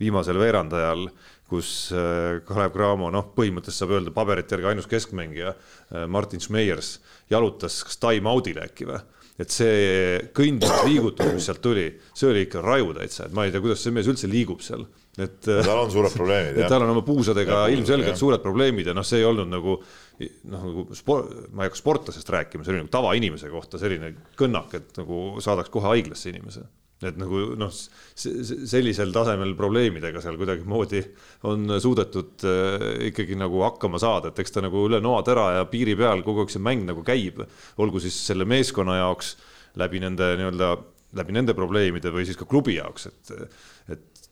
viimasel 0.00 0.40
veerandajal, 0.40 1.06
kus 1.54 1.70
äh, 1.94 2.42
Kalev 2.48 2.74
Cramo, 2.74 3.10
noh, 3.14 3.30
põhimõtteliselt 3.36 3.84
saab 3.84 3.96
öelda 3.96 4.14
paberite 4.14 4.56
järgi 4.56 4.72
ainus 4.72 4.90
keskmängija, 4.90 5.54
äh, 5.54 6.06
Martin 6.10 6.42
Schmeiers 6.42 6.98
jalutas 7.32 7.82
kas 7.86 8.00
time-out'ile 8.02 8.66
äkki 8.66 8.90
või 8.90 9.00
et 9.40 9.50
see 9.50 10.18
kõndimisliigutus, 10.34 11.32
mis 11.34 11.48
sealt 11.48 11.62
tuli, 11.64 11.88
see 12.14 12.28
oli 12.30 12.44
ikka 12.46 12.62
raju 12.62 12.92
täitsa, 13.00 13.26
et 13.26 13.34
ma 13.34 13.46
ei 13.46 13.54
tea, 13.54 13.62
kuidas 13.64 13.82
see 13.82 13.94
mees 13.94 14.10
üldse 14.10 14.30
liigub 14.30 14.62
seal. 14.62 14.86
et 15.18 15.46
tal 15.46 15.80
on 15.80 15.90
suured 15.90 16.14
probleemid, 16.14 16.56
jah. 16.58 16.70
tal 16.70 16.86
on 16.86 16.92
oma 16.94 17.02
puusadega 17.06 17.64
ja, 17.64 17.74
ilmselgelt 17.74 18.12
jah. 18.12 18.20
suured 18.20 18.42
probleemid 18.42 18.90
ja 18.90 18.94
noh, 18.94 19.06
see 19.06 19.20
ei 19.22 19.26
olnud 19.26 19.50
nagu 19.50 19.76
noh, 19.78 20.62
nagu 20.68 20.86
sport, 20.94 21.34
ma 21.50 21.64
ei 21.64 21.70
hakka 21.70 21.82
sportlasest 21.82 22.30
rääkima, 22.34 22.66
see 22.66 22.74
oli 22.74 22.84
nagu 22.84 22.94
tavainimese 22.94 23.50
kohta 23.50 23.78
selline 23.82 24.14
kõnnak, 24.38 24.74
et 24.78 25.02
nagu 25.02 25.42
saadaks 25.42 25.70
kohe 25.74 25.90
haiglasse 25.94 26.30
inimese 26.30 26.66
et 27.08 27.18
nagu 27.20 27.42
noh, 27.58 27.72
sellisel 28.14 29.12
tasemel 29.14 29.54
probleemidega 29.58 30.22
seal 30.24 30.38
kuidagimoodi 30.40 31.02
on 31.50 31.76
suudetud 31.82 32.46
äh, 32.48 32.86
ikkagi 33.10 33.38
nagu 33.40 33.62
hakkama 33.66 34.00
saada, 34.02 34.30
et 34.32 34.40
eks 34.44 34.56
ta 34.56 34.64
nagu 34.64 34.86
üle 34.88 35.00
noatera 35.04 35.50
ja 35.58 35.68
piiri 35.70 35.96
peal 35.98 36.24
kogu 36.26 36.44
aeg 36.44 36.54
see 36.54 36.64
mäng 36.64 36.86
nagu 36.88 37.04
käib, 37.06 37.42
olgu 37.82 38.02
siis 38.02 38.16
selle 38.28 38.46
meeskonna 38.48 39.00
jaoks 39.02 39.36
läbi 39.80 40.00
nende 40.02 40.34
nii-öelda, 40.38 40.74
läbi 41.18 41.34
nende 41.34 41.54
probleemide 41.56 42.12
või 42.14 42.26
siis 42.28 42.38
ka 42.38 42.46
klubi 42.48 42.78
jaoks, 42.78 43.08
et, 43.10 43.34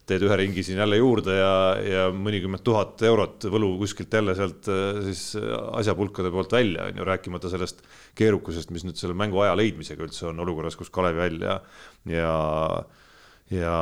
teed 0.08 0.24
ühe 0.26 0.36
ringi 0.40 0.64
siin 0.66 0.80
jälle 0.82 0.98
juurde 0.98 1.36
ja, 1.36 1.52
ja 1.86 2.06
mõnikümmend 2.14 2.64
tuhat 2.66 3.02
eurot 3.06 3.46
võlu 3.52 3.74
kuskilt 3.80 4.14
jälle 4.18 4.34
sealt 4.38 4.66
äh, 4.72 4.98
siis 5.06 5.36
asjapulkade 5.78 6.32
poolt 6.34 6.54
välja, 6.56 6.88
on 6.90 6.98
ju, 6.98 7.06
rääkimata 7.06 7.50
sellest 7.52 7.84
keerukusest, 8.18 8.72
mis 8.74 8.86
nüüd 8.86 8.98
selle 8.98 9.16
mängu 9.18 9.42
aja 9.44 9.54
leidmisega 9.58 10.04
üldse 10.06 10.28
on 10.32 10.42
olukorras, 10.42 10.78
kus 10.78 10.90
Kalevi 10.94 11.22
hall 11.22 11.46
ja, 11.46 12.34
ja 13.52 13.76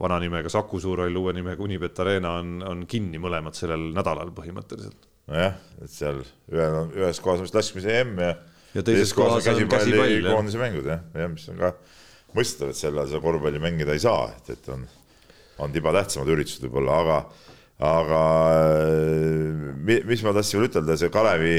vana 0.00 0.18
nimega 0.22 0.52
Saku 0.52 0.80
Suurhall, 0.82 1.20
uue 1.20 1.36
nimega 1.36 1.62
Unibet 1.62 2.00
Arena 2.04 2.38
on, 2.40 2.58
on 2.64 2.88
kinni 2.90 3.20
mõlemad 3.22 3.58
sellel 3.58 3.90
nädalal 3.96 4.32
põhimõtteliselt. 4.36 5.08
nojah, 5.30 5.56
et 5.82 5.92
seal 5.92 6.20
ühe, 6.24 6.68
ühes 6.96 7.20
kohas 7.20 7.44
vist 7.44 7.56
laskmise 7.56 8.00
EM 8.00 8.20
ja 8.24 8.36
ja 8.76 8.84
teises 8.84 9.14
kohas 9.16 9.40
on 9.40 9.68
käsipalli 9.68 10.22
koondise 10.26 10.60
mängud 10.60 10.88
jah, 10.90 11.02
jah, 11.16 11.30
mis 11.32 11.48
on 11.52 11.60
ka 11.60 11.72
mõistetav, 12.36 12.72
et 12.72 12.78
selle 12.78 13.02
ajal 13.02 13.22
korvpalli 13.24 13.60
mängida 13.62 13.94
ei 13.96 14.02
saa, 14.02 14.28
et, 14.36 14.50
et 14.56 14.68
on 14.72 14.84
on 15.62 15.74
tiba 15.74 15.92
tähtsamad 15.96 16.30
üritused 16.34 16.64
võib-olla, 16.66 17.00
aga, 17.02 17.18
aga 17.88 18.22
äh, 18.60 20.00
mis 20.08 20.24
ma 20.24 20.34
tahtsin 20.36 20.60
veel 20.60 20.70
ütelda, 20.70 20.98
see 21.00 21.12
Kalevi 21.14 21.58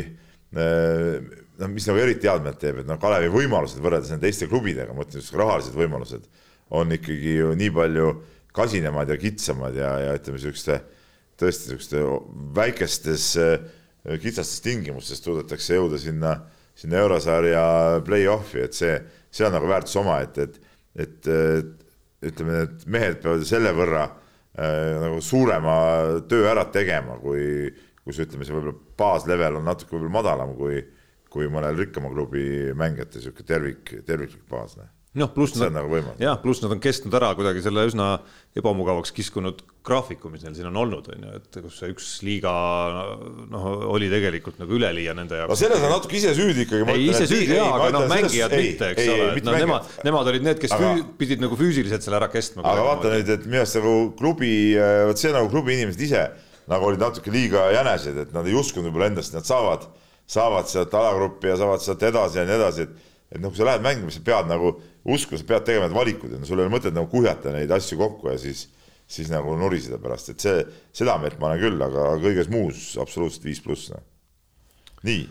noh, 0.58 1.72
mis 1.74 1.88
nagu 1.90 2.00
eriti 2.02 2.30
head 2.30 2.46
meelt 2.46 2.60
teeb, 2.62 2.82
et 2.82 2.90
noh, 2.90 3.00
Kalevi 3.02 3.32
võimalused 3.34 3.82
võrreldes 3.84 4.14
nende 4.14 4.28
teiste 4.28 4.48
klubidega, 4.50 4.94
ma 4.94 5.02
mõtlen 5.02 5.22
just 5.22 5.36
rahalised 5.36 5.76
võimalused, 5.78 6.28
on 6.78 6.94
ikkagi 6.96 7.40
ju 7.40 7.56
nii 7.58 7.74
palju 7.76 8.12
kasinemad 8.56 9.10
ja 9.12 9.18
kitsamad 9.22 9.76
ja, 9.78 9.92
ja 10.06 10.14
ütleme, 10.18 10.40
niisuguste 10.40 10.80
tõesti 11.38 11.74
niisuguste 11.74 12.04
väikestes 12.58 13.26
kitsastes 14.22 14.64
tingimustes 14.64 15.22
suudetakse 15.22 15.76
jõuda 15.78 16.00
sinna, 16.02 16.38
sinna 16.78 17.02
eurosarja 17.04 17.64
play-off'i, 18.08 18.64
et 18.64 18.78
see, 18.78 18.96
see 19.34 19.46
on 19.48 19.56
nagu 19.58 19.68
väärtus 19.70 19.98
omaette, 20.00 20.48
et, 20.48 20.60
et, 20.96 21.28
et 21.28 21.87
ütleme, 22.26 22.62
need 22.64 22.86
mehed 22.90 23.20
peavad 23.24 23.46
selle 23.48 23.74
võrra 23.78 24.06
äh, 24.08 24.98
nagu 25.04 25.22
suurema 25.24 25.78
töö 26.30 26.48
ära 26.52 26.66
tegema, 26.74 27.18
kui, 27.22 27.70
kus 28.04 28.22
ütleme, 28.24 28.48
see 28.48 28.56
võib-olla 28.56 28.78
baaslevel 28.98 29.60
on 29.60 29.68
natuke 29.70 29.96
võib-olla 29.96 30.16
madalam 30.20 30.56
kui, 30.58 30.82
kui 31.30 31.50
mõnel 31.52 31.78
rikkama 31.78 32.12
klubi 32.14 32.74
mängijate 32.78 33.22
sihuke 33.22 33.46
tervik, 33.48 34.00
terviklik 34.08 34.48
baas 34.50 34.78
noh, 35.18 35.32
pluss 35.34 35.56
nad, 35.60 35.74
nagu 35.76 36.00
jah, 36.22 36.38
pluss 36.42 36.62
nad 36.64 36.74
on 36.76 36.82
kestnud 36.84 37.16
ära 37.18 37.34
kuidagi 37.38 37.64
selle 37.66 37.84
üsna 37.90 38.08
ebamugavaks 38.58 39.14
kiskunud 39.16 39.62
graafiku, 39.88 40.32
mis 40.34 40.44
neil 40.44 40.56
siin 40.58 40.70
on 40.70 40.80
olnud, 40.82 41.10
on 41.14 41.26
ju, 41.28 41.34
et 41.40 41.60
kus 41.64 41.78
see 41.82 41.92
üks 41.94 42.08
liiga 42.28 42.54
noh, 43.52 43.68
oli 43.94 44.10
tegelikult 44.12 44.60
nagu 44.62 44.78
üleliia 44.78 45.16
nende 45.18 45.40
jaoks. 45.42 45.54
no 45.54 45.60
selles 45.60 45.86
on 45.86 45.94
natuke 45.96 46.18
ise 46.20 46.34
süüdi 46.38 46.66
ikkagi. 46.66 46.88
ei, 46.96 47.06
ise 47.12 47.28
süüdi 47.30 47.60
jaa, 47.60 47.70
aga 47.78 47.92
noh, 47.96 48.08
mängijad 48.12 48.58
ei, 48.58 48.72
mitte, 48.72 48.92
eks 48.96 49.04
ei, 49.04 49.14
ole, 49.14 49.30
et 49.38 49.48
noh, 49.48 49.60
nemad, 49.64 49.94
nemad 50.08 50.34
olid 50.34 50.50
need, 50.50 50.60
kes 50.64 50.76
aga, 50.76 50.92
füü, 50.98 51.08
pidid 51.22 51.46
nagu 51.46 51.60
füüsiliselt 51.60 52.06
selle 52.06 52.20
ära 52.20 52.32
kestma. 52.34 52.66
aga 52.68 52.90
vaata 52.90 53.14
nüüd, 53.16 53.32
et 53.38 53.48
minu 53.48 53.64
arust 53.64 53.80
nagu 53.80 53.96
klubi, 54.20 54.52
vot 55.10 55.24
see 55.24 55.34
nagu 55.36 55.52
klubi 55.54 55.78
inimesed 55.78 56.06
ise 56.10 56.28
nagu 56.68 56.90
olid 56.90 57.02
natuke 57.02 57.32
liiga 57.32 57.70
jänesed, 57.76 58.18
et 58.26 58.34
nad 58.36 58.48
ei 58.48 58.56
uskunud 58.58 58.90
võib-olla 58.90 59.12
endast, 59.12 59.36
nad 59.36 59.48
saavad, 59.48 59.88
saavad 60.28 60.68
sealt 60.68 60.96
alagruppi 61.00 61.52
ja 61.52 61.60
saavad 61.62 61.84
sealt 61.84 62.04
edasi 62.10 62.42
ja 62.42 62.48
nii 62.48 62.58
edasi, 62.58 62.88
et 62.88 63.06
et 63.32 63.42
noh, 63.42 63.52
kui 63.52 63.60
sa 63.60 63.68
lähed 63.68 63.84
mängima, 63.84 64.12
sa 64.14 64.24
pead 64.24 64.50
nagu 64.50 64.74
uskuma, 65.08 65.40
sa 65.40 65.48
pead 65.48 65.66
tegema 65.68 65.88
need 65.88 65.98
valikud 65.98 66.34
ja 66.34 66.40
no 66.40 66.48
sul 66.48 66.62
ei 66.62 66.68
ole 66.68 66.74
mõtet 66.74 66.96
nagu 66.96 67.10
kuhjata 67.12 67.54
neid 67.56 67.72
asju 67.76 68.00
kokku 68.00 68.32
ja 68.32 68.38
siis, 68.40 68.68
siis 69.08 69.32
nagu 69.32 69.56
nuriseda 69.60 70.00
pärast, 70.04 70.32
et 70.32 70.44
see, 70.44 70.62
seda 70.96 71.18
meelt 71.22 71.40
ma 71.42 71.52
olen 71.52 71.64
küll, 71.64 71.84
aga 71.84 72.14
kõiges 72.24 72.52
muus 72.52 72.94
absoluutselt 73.02 73.48
viis 73.48 73.60
pluss. 73.64 73.92
Noh. 73.92 74.04
nii, 75.08 75.26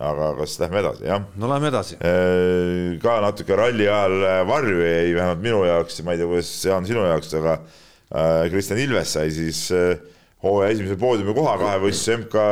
aga 0.00 0.30
kas 0.38 0.58
lähme 0.60 0.82
edasi, 0.82 1.06
jah? 1.08 1.24
no 1.40 1.50
lähme 1.50 1.70
edasi. 1.72 1.96
Äh, 2.04 2.98
ka 3.02 3.18
natuke 3.24 3.56
ralli 3.58 3.88
ajal 3.88 4.46
varju 4.48 4.84
jäi, 4.84 5.14
vähemalt 5.16 5.44
minu 5.44 5.62
jaoks, 5.68 6.00
ma 6.04 6.16
ei 6.16 6.20
tea, 6.20 6.28
kuidas 6.28 6.52
Jaan 6.68 6.88
sinu 6.88 7.06
jaoks, 7.08 7.32
aga 7.40 7.56
äh, 7.56 8.50
Kristjan 8.52 8.80
Ilves 8.84 9.16
sai 9.16 9.32
siis 9.32 9.66
äh, 9.76 9.96
hooaja 10.44 10.76
esimese 10.76 11.00
poodiumi 11.00 11.36
koha 11.36 11.56
kahevõistluse 11.60 12.20
MK 12.20 12.44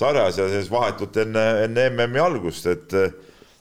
sarjas 0.00 0.38
ja 0.38 0.46
siis 0.50 0.70
vahetult 0.70 1.18
enne, 1.18 1.44
enne 1.66 1.90
MM-i 1.90 2.22
algust, 2.22 2.70
et 2.70 2.94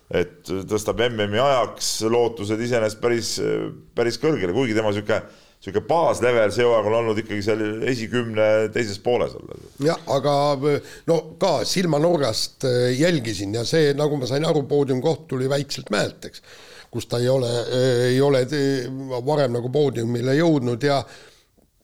et 0.10 0.42
tõstab 0.48 1.04
MM-i 1.10 1.42
ajaks 1.44 1.92
lootused 2.10 2.62
iseenesest 2.66 3.02
päris, 3.02 3.36
päris 3.96 4.18
kõrgele, 4.22 4.56
kuigi 4.56 4.78
tema 4.78 4.90
niisugune 4.94 5.22
niisugune 5.60 5.88
baaslevel 5.90 6.54
see 6.56 6.64
hooaeg 6.64 6.88
on 6.88 6.98
olnud 7.02 7.18
ikkagi 7.20 7.44
seal 7.44 7.62
esikümne 7.92 8.48
teises 8.74 9.00
pooles 9.04 9.36
olla. 9.36 9.58
jah, 9.84 10.00
aga 10.16 10.34
no 11.12 11.20
ka 11.42 11.66
silmanurgast 11.68 12.66
jälgisin 12.96 13.54
ja 13.54 13.66
see, 13.68 13.94
nagu 13.94 14.18
ma 14.18 14.30
sain 14.30 14.48
aru, 14.48 14.64
poodiumkoht 14.70 15.28
tuli 15.28 15.50
väikselt 15.52 15.92
mäelt, 15.92 16.30
eks, 16.32 16.42
kus 16.90 17.10
ta 17.12 17.20
ei 17.20 17.28
ole, 17.30 17.52
ei 18.08 18.22
ole 18.22 18.46
varem 19.28 19.60
nagu 19.60 19.70
poodiumile 19.70 20.38
jõudnud 20.40 20.88
ja 20.88 21.04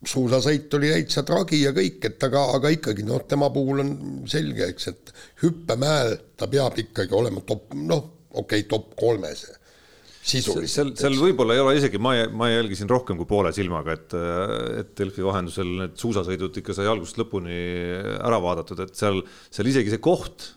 suusasõit 0.06 0.74
oli 0.78 0.94
täitsa 0.94 1.26
tragi 1.28 1.62
ja 1.66 1.76
kõik, 1.76 2.00
et 2.08 2.24
aga, 2.24 2.48
aga 2.56 2.72
ikkagi 2.74 3.04
noh, 3.04 3.24
tema 3.28 3.50
puhul 3.52 3.84
on 3.84 3.94
selge, 4.30 4.70
eks, 4.72 4.92
et 4.92 5.14
hüppemäel 5.44 6.16
ta 6.38 6.48
peab 6.52 6.78
ikkagi 6.80 7.16
olema 7.16 7.44
top, 7.48 7.74
noh, 7.76 8.15
okei 8.36 8.66
okay,, 8.66 8.70
top 8.70 8.94
kolmes 9.00 9.48
sisuliselt. 10.26 10.70
seal, 10.72 10.92
seal 10.98 11.16
võib-olla 11.20 11.56
ei 11.56 11.62
ole 11.62 11.74
isegi, 11.78 12.00
ma, 12.02 12.16
ma 12.34 12.48
jälgisin 12.50 12.90
rohkem 12.90 13.18
kui 13.20 13.28
poole 13.30 13.52
silmaga, 13.54 13.94
et, 13.94 14.16
et 14.82 14.94
Delfi 14.98 15.24
vahendusel 15.26 15.70
need 15.82 15.98
suusasõidud 16.02 16.58
ikka 16.62 16.76
sai 16.76 16.88
algusest 16.90 17.20
lõpuni 17.22 17.58
ära 18.16 18.40
vaadatud, 18.42 18.82
et 18.86 18.96
seal, 18.98 19.22
seal 19.54 19.70
isegi 19.70 19.94
see 19.94 20.02
koht, 20.04 20.48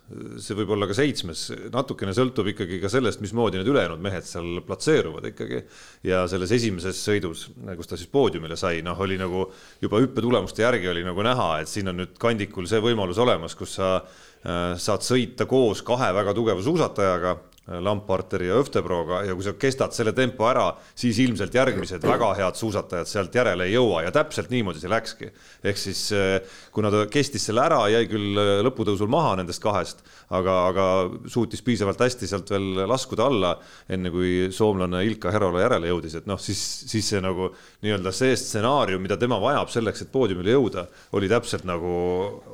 see 0.41 0.57
võib 0.59 0.73
olla 0.77 0.89
ka 0.89 0.97
seitsmes, 0.97 1.45
natukene 1.75 2.15
sõltub 2.17 2.49
ikkagi 2.55 2.81
ka 2.83 2.91
sellest, 2.93 3.21
mismoodi 3.25 3.61
need 3.61 3.69
ülejäänud 3.73 4.01
mehed 4.05 4.27
seal 4.29 4.63
platseeruvad 4.69 5.29
ikkagi. 5.33 5.61
ja 6.09 6.25
selles 6.31 6.55
esimeses 6.57 7.03
sõidus, 7.05 7.49
kus 7.77 7.91
ta 7.91 8.01
siis 8.01 8.09
poodiumile 8.13 8.57
sai, 8.57 8.81
noh, 8.87 8.97
oli 9.05 9.21
nagu 9.21 9.45
juba 9.83 10.01
hüppetulemuste 10.05 10.65
järgi 10.65 10.89
oli 10.89 11.05
nagu 11.05 11.27
näha, 11.27 11.51
et 11.61 11.69
siin 11.69 11.93
on 11.93 12.01
nüüd 12.01 12.17
kandikul 12.21 12.69
see 12.71 12.81
võimalus 12.85 13.21
olemas, 13.21 13.59
kus 13.59 13.77
sa 13.77 13.99
äh, 14.01 14.73
saad 14.81 15.05
sõita 15.05 15.45
koos 15.51 15.85
kahe 15.85 16.09
väga 16.17 16.33
tugeva 16.37 16.65
suusatajaga 16.65 17.37
Lamparteri 17.69 18.49
ja 18.49 18.57
Öftebroga 18.57 19.21
ja 19.29 19.35
kui 19.37 19.45
sa 19.45 19.53
kestad 19.61 19.93
selle 19.93 20.15
tempo 20.17 20.47
ära, 20.49 20.71
siis 20.97 21.19
ilmselt 21.21 21.53
järgmised 21.55 22.05
väga 22.09 22.31
head 22.39 22.57
suusatajad 22.57 23.11
sealt 23.11 23.35
järele 23.37 23.67
ei 23.69 23.75
jõua 23.75 24.07
ja 24.07 24.13
täpselt 24.15 24.49
niimoodi 24.53 24.81
see 24.81 24.89
läkski. 24.89 25.29
ehk 25.65 25.81
siis 25.81 26.01
eh, 26.17 26.39
kuna 26.73 26.91
ta 26.91 27.05
kestis 27.13 27.45
selle 27.49 27.61
ära, 27.67 27.83
jäi 27.93 28.07
küll 28.09 28.41
eh, 28.41 28.53
lõputõusul 28.65 29.11
maha 29.13 29.35
nendest 29.43 29.61
kahest, 29.63 30.01
aga, 30.33 30.57
aga 30.71 30.87
suutis 31.29 31.63
piisavalt 31.67 32.01
hästi 32.01 32.31
sealt 32.31 32.51
veel 32.55 32.87
laskuda 32.89 33.29
alla, 33.29 33.53
enne 33.89 34.13
kui 34.15 34.49
soomlane 34.55 35.05
Ilka 35.11 35.33
Herola 35.35 35.67
järele 35.67 35.93
jõudis, 35.93 36.17
et 36.23 36.31
noh, 36.31 36.41
siis, 36.41 36.63
siis 36.89 37.13
see 37.13 37.21
nagu 37.25 37.51
nii-öelda 37.85 38.15
see 38.17 38.33
stsenaarium, 38.39 39.05
mida 39.05 39.21
tema 39.21 39.37
vajab 39.43 39.73
selleks, 39.77 40.07
et 40.07 40.13
poodiumile 40.13 40.57
jõuda, 40.57 40.89
oli 41.19 41.29
täpselt 41.29 41.69
nagu, 41.69 41.93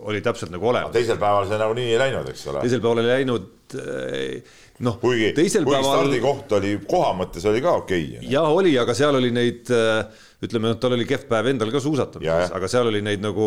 oli 0.03 0.25
täpselt 0.27 0.51
nagu 0.55 0.75
olemas. 0.75 0.95
teisel 0.97 1.23
päeval 1.23 1.47
see 1.47 1.63
nagunii 1.63 1.91
ei 1.93 2.03
läinud, 2.03 2.35
eks 2.35 2.47
ole. 2.51 2.67
teisel 2.67 2.83
päeval 2.83 3.05
ei 3.05 3.13
läinud 3.13 3.79
eh, 3.79 4.61
noh, 4.83 4.99
kuigi, 5.03 5.31
kuigi 5.37 5.63
päeval... 5.63 5.85
stardikoht 5.87 6.55
oli 6.59 6.77
koha 6.89 7.13
mõttes 7.19 7.45
oli 7.47 7.63
ka 7.63 7.77
okei 7.83 8.07
okay,. 8.17 8.31
jah, 8.33 8.49
oli, 8.51 8.75
aga 8.81 8.97
seal 8.99 9.21
oli 9.21 9.31
neid, 9.35 9.71
äh, 9.71 10.25
ütleme, 10.43 10.73
noh, 10.73 10.79
tal 10.83 10.97
oli 10.97 11.07
kehv 11.09 11.29
päev 11.31 11.53
endal 11.53 11.71
ka 11.75 11.83
suusatamises, 11.83 12.55
aga 12.57 12.71
seal 12.71 12.91
oli 12.91 13.03
neid 13.05 13.23
nagu 13.23 13.47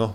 noh, 0.00 0.14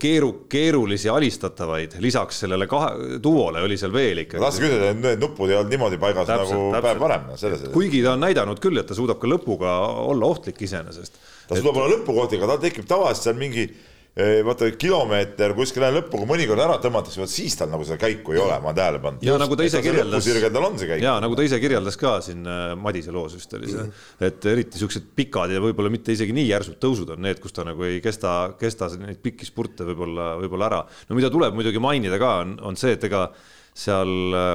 keeru, 0.00 0.30
keerulisi 0.50 1.08
alistatavaid, 1.12 1.98
lisaks 2.04 2.42
sellele 2.44 2.66
kahe, 2.70 3.18
duole 3.22 3.62
oli 3.64 3.76
seal 3.80 3.92
veel 3.94 4.24
ikkagi. 4.24 4.42
tahtsin 4.42 4.66
küsida, 4.66 4.90
et 4.92 5.00
need 5.04 5.24
nupud 5.24 5.52
ei 5.52 5.58
olnud 5.58 5.76
niimoodi 5.76 6.00
paigas 6.00 6.28
täpselt, 6.28 6.52
nagu 6.54 6.74
täpselt. 6.74 6.88
päev 6.88 7.02
varem, 7.04 7.30
selles. 7.40 7.64
kuigi 7.74 8.02
ta 8.04 8.14
on 8.16 8.24
näidanud 8.24 8.60
küll, 8.64 8.80
et 8.80 8.88
ta 8.88 8.96
suudab 8.96 9.20
ka 9.22 9.30
lõpuga 9.30 9.76
olla 10.04 10.32
ohtlik 10.32 10.60
iseenesest. 10.64 11.20
ta 11.48 11.58
suudab 11.58 11.74
et... 11.74 11.82
olla 11.82 11.98
lõpukohtiga, 11.98 12.48
tal 12.50 12.62
tekib 12.62 12.88
tavaliselt 12.88 13.28
seal 13.28 13.40
mingi 13.40 13.68
vaata 14.14 14.68
kilomeeter 14.78 15.56
kuskile 15.58 15.88
lõppu, 15.96 16.20
kui 16.20 16.28
mõnikord 16.30 16.62
ära 16.62 16.76
tõmmatakse, 16.82 17.18
vot 17.18 17.30
siis 17.30 17.56
tal 17.58 17.72
nagu 17.72 17.82
seda 17.86 17.98
käiku 17.98 18.36
ei 18.36 18.38
ole, 18.38 18.54
ma 18.62 18.70
olen 18.70 18.76
tähele 18.78 19.00
pannud. 19.02 19.24
ja 19.26 19.34
nagu 19.42 19.56
ta 19.58 19.66
ise 19.66 19.80
kirjeldas. 19.82 20.28
tal 20.54 20.66
on 20.68 20.76
see 20.78 20.90
käik. 20.92 21.02
ja 21.02 21.16
nagu 21.22 21.34
ta 21.34 21.46
ise 21.46 21.58
kirjeldas 21.62 21.98
ka 21.98 22.12
siin 22.22 22.46
äh, 22.46 22.76
Madise 22.78 23.10
loos 23.14 23.34
vist 23.34 23.56
oli 23.58 23.72
see, 23.72 23.82
mhm. 23.82 24.28
et 24.28 24.46
eriti 24.52 24.78
siuksed 24.78 25.08
pikad 25.18 25.50
ja 25.56 25.62
võib-olla 25.62 25.90
mitte 25.90 26.14
isegi 26.14 26.36
nii 26.36 26.46
järsud 26.46 26.78
tõusud 26.78 27.10
on 27.16 27.26
need, 27.26 27.40
kus 27.42 27.56
ta 27.56 27.66
nagu 27.66 27.82
ei 27.88 27.98
kesta, 28.04 28.54
kesta 28.60 28.92
neid 29.00 29.18
pikki 29.24 29.48
spurte 29.48 29.86
võib-olla, 29.88 30.36
võib-olla 30.44 30.70
ära. 30.70 30.80
no 31.08 31.18
mida 31.18 31.30
tuleb 31.34 31.56
muidugi 31.58 31.82
mainida 31.82 32.20
ka, 32.22 32.36
on, 32.44 32.54
on 32.70 32.78
see, 32.78 32.94
et 32.94 33.08
ega 33.10 33.26
seal 33.74 34.36
äh, 34.38 34.52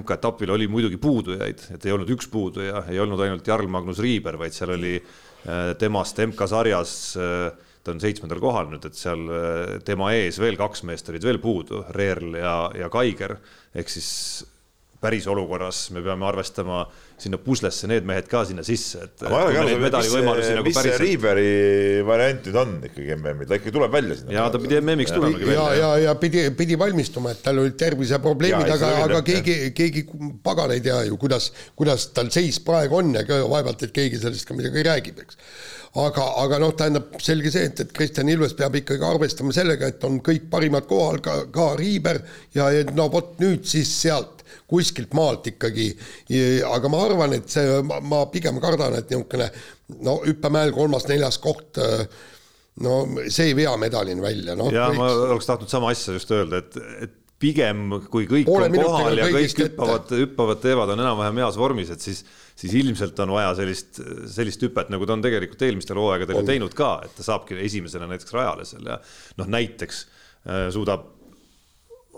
MK-etapil 0.00 0.50
oli 0.50 0.66
muidugi 0.66 0.98
puudujaid, 0.98 1.62
et 1.76 1.86
ei 1.86 1.94
olnud 1.94 2.10
üks 2.16 2.26
puuduja, 2.32 2.82
ei 2.90 2.98
olnud 2.98 3.22
ainult 3.22 3.46
Jarl 3.46 3.70
Magnus 3.70 4.02
Riiber, 4.02 4.34
vaid 4.40 4.56
seal 4.56 4.74
oli 4.74 4.96
äh, 4.98 5.70
temast 5.78 6.18
MK-sarjas 6.26 6.96
äh, 7.22 7.70
ta 7.84 7.92
on 7.92 8.00
seitsmendal 8.00 8.40
kohal 8.42 8.70
nüüd, 8.72 8.86
et 8.88 8.96
seal 8.98 9.28
äh, 9.28 9.76
tema 9.84 10.10
ees 10.16 10.40
veel 10.40 10.56
kaks 10.60 10.84
meest 10.88 11.08
olid 11.12 11.26
veel 11.26 11.40
puudu, 11.42 11.84
Reerl 11.96 12.38
ja, 12.40 12.56
ja 12.78 12.90
Kaiger, 12.92 13.36
ehk 13.76 13.92
siis 13.92 14.10
päris 15.04 15.28
olukorras 15.28 15.90
me 15.92 16.02
peame 16.04 16.24
arvestama 16.26 16.86
sinna 17.24 17.40
puslesse 17.42 17.88
need 17.90 18.06
mehed 18.08 18.28
ka 18.30 18.44
sinna 18.48 18.64
sisse, 18.66 19.02
et. 19.06 19.24
nagu 20.58 20.66
mis 20.68 20.80
see 20.86 20.96
Riiveri 21.02 21.50
variant 22.06 22.48
nüüd 22.48 22.58
on 22.62 22.74
ikkagi 22.90 23.16
MM-il, 23.18 23.50
ta 23.50 23.58
ikkagi 23.60 23.74
tuleb 23.74 23.94
välja 23.94 24.18
sinna. 24.20 24.36
ja 24.38 24.46
ta 24.52 24.62
pidi 24.62 24.80
MM-iks 24.80 25.14
tulemagi 25.14 25.50
välja. 25.50 25.60
ja, 25.60 25.76
ja, 25.80 25.92
ja 26.08 26.16
pidi, 26.20 26.46
pidi 26.58 26.78
valmistuma, 26.80 27.34
et 27.34 27.44
tal 27.44 27.62
olid 27.62 27.78
terviseprobleemid, 27.80 28.74
aga, 28.78 28.92
aga 29.08 29.22
keegi, 29.26 29.60
keegi 29.76 30.06
pagan 30.44 30.74
ei 30.76 30.84
tea 30.84 31.02
ju, 31.10 31.20
kuidas, 31.20 31.50
kuidas 31.78 32.10
tal 32.16 32.32
seis 32.34 32.60
praegu 32.64 33.00
on 33.00 33.14
ja 33.18 33.24
vaevalt, 33.26 33.86
et 33.86 33.94
keegi 33.94 34.20
sellest 34.22 34.48
ka 34.48 34.56
midagi 34.58 34.84
räägib, 34.86 35.24
eks 35.24 35.40
aga, 36.00 36.24
aga 36.42 36.58
noh, 36.62 36.72
tähendab 36.76 37.14
selge 37.22 37.52
see, 37.54 37.68
et, 37.68 37.82
et 37.84 37.92
Kristjan 37.94 38.30
Ilves 38.32 38.56
peab 38.58 38.74
ikkagi 38.80 39.04
arvestama 39.06 39.54
sellega, 39.54 39.92
et 39.92 40.06
on 40.06 40.18
kõik 40.24 40.48
parimad 40.50 40.88
kohal, 40.90 41.20
ka, 41.24 41.44
ka 41.54 41.70
Riiber 41.78 42.20
ja 42.56 42.70
no 42.94 43.06
vot 43.12 43.36
nüüd 43.42 43.66
siis 43.68 43.92
sealt 44.02 44.33
kuskilt 44.70 45.12
maalt 45.16 45.48
ikkagi, 45.52 45.90
aga 46.68 46.90
ma 46.92 47.02
arvan, 47.06 47.34
et 47.36 47.50
see, 47.52 47.80
ma 47.84 48.24
pigem 48.32 48.60
kardan, 48.62 48.96
et 48.98 49.10
niisugune 49.12 49.50
no 50.06 50.20
hüppemäel 50.24 50.72
kolmas-neljas 50.74 51.38
koht 51.42 51.80
no 52.84 52.94
see 53.28 53.50
ei 53.50 53.58
vea 53.58 53.74
medalini 53.80 54.24
välja, 54.24 54.56
noh. 54.58 54.72
ja 54.72 54.88
võiks... 54.88 54.98
ma 54.98 55.10
oleks 55.28 55.50
tahtnud 55.50 55.70
sama 55.70 55.92
asja 55.94 56.16
just 56.16 56.32
öelda, 56.34 56.62
et, 56.64 56.80
et 57.06 57.20
pigem 57.44 57.98
kui 58.10 58.26
kõik 58.30 58.48
Poole 58.48 58.70
on 58.70 58.78
kohal 58.78 59.20
ja 59.20 59.28
kõik 59.32 59.60
hüppavad, 59.64 60.12
hüppavad, 60.22 60.60
teevad, 60.62 60.94
on 60.94 61.02
enam-vähem 61.04 61.42
heas 61.42 61.58
vormis, 61.60 61.90
et 61.92 62.04
siis, 62.04 62.22
siis 62.58 62.74
ilmselt 62.80 63.18
on 63.24 63.34
vaja 63.36 63.52
sellist, 63.58 64.00
sellist 64.32 64.64
hüpet, 64.64 64.90
nagu 64.94 65.06
ta 65.08 65.16
on 65.16 65.24
tegelikult 65.24 65.64
eelmistel 65.66 66.00
hooaegadel 66.00 66.40
ju 66.40 66.46
teinud 66.48 66.76
ka, 66.78 66.96
et 67.04 67.16
ta 67.18 67.26
saabki 67.26 67.58
esimesena 67.66 68.08
näiteks 68.10 68.36
rajale 68.36 68.66
seal 68.68 68.86
ja 68.88 68.98
noh, 69.40 69.50
näiteks 69.58 70.04
äh, 70.04 70.68
suudab 70.74 71.10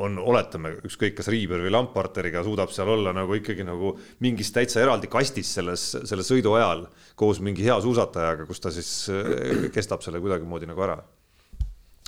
on, 0.02 0.18
oletame, 0.20 0.74
ükskõik 0.86 1.16
kas 1.18 1.30
Riiber 1.32 1.62
või 1.64 1.72
Lamparteriga 1.72 2.42
suudab 2.44 2.72
seal 2.74 2.90
olla 2.92 3.14
nagu 3.16 3.36
ikkagi 3.38 3.64
nagu 3.66 3.94
mingis 4.24 4.52
täitsa 4.54 4.82
eraldi 4.84 5.10
kastis 5.12 5.54
selles, 5.58 5.88
selle 6.04 6.26
sõidu 6.26 6.56
ajal 6.58 6.86
koos 7.16 7.40
mingi 7.44 7.64
hea 7.64 7.78
suusatajaga, 7.82 8.48
kus 8.48 8.60
ta 8.60 8.74
siis 8.74 8.90
äh, 9.12 9.70
kestab 9.74 10.04
selle 10.04 10.20
kuidagimoodi 10.22 10.68
nagu 10.68 10.84
ära 10.86 11.00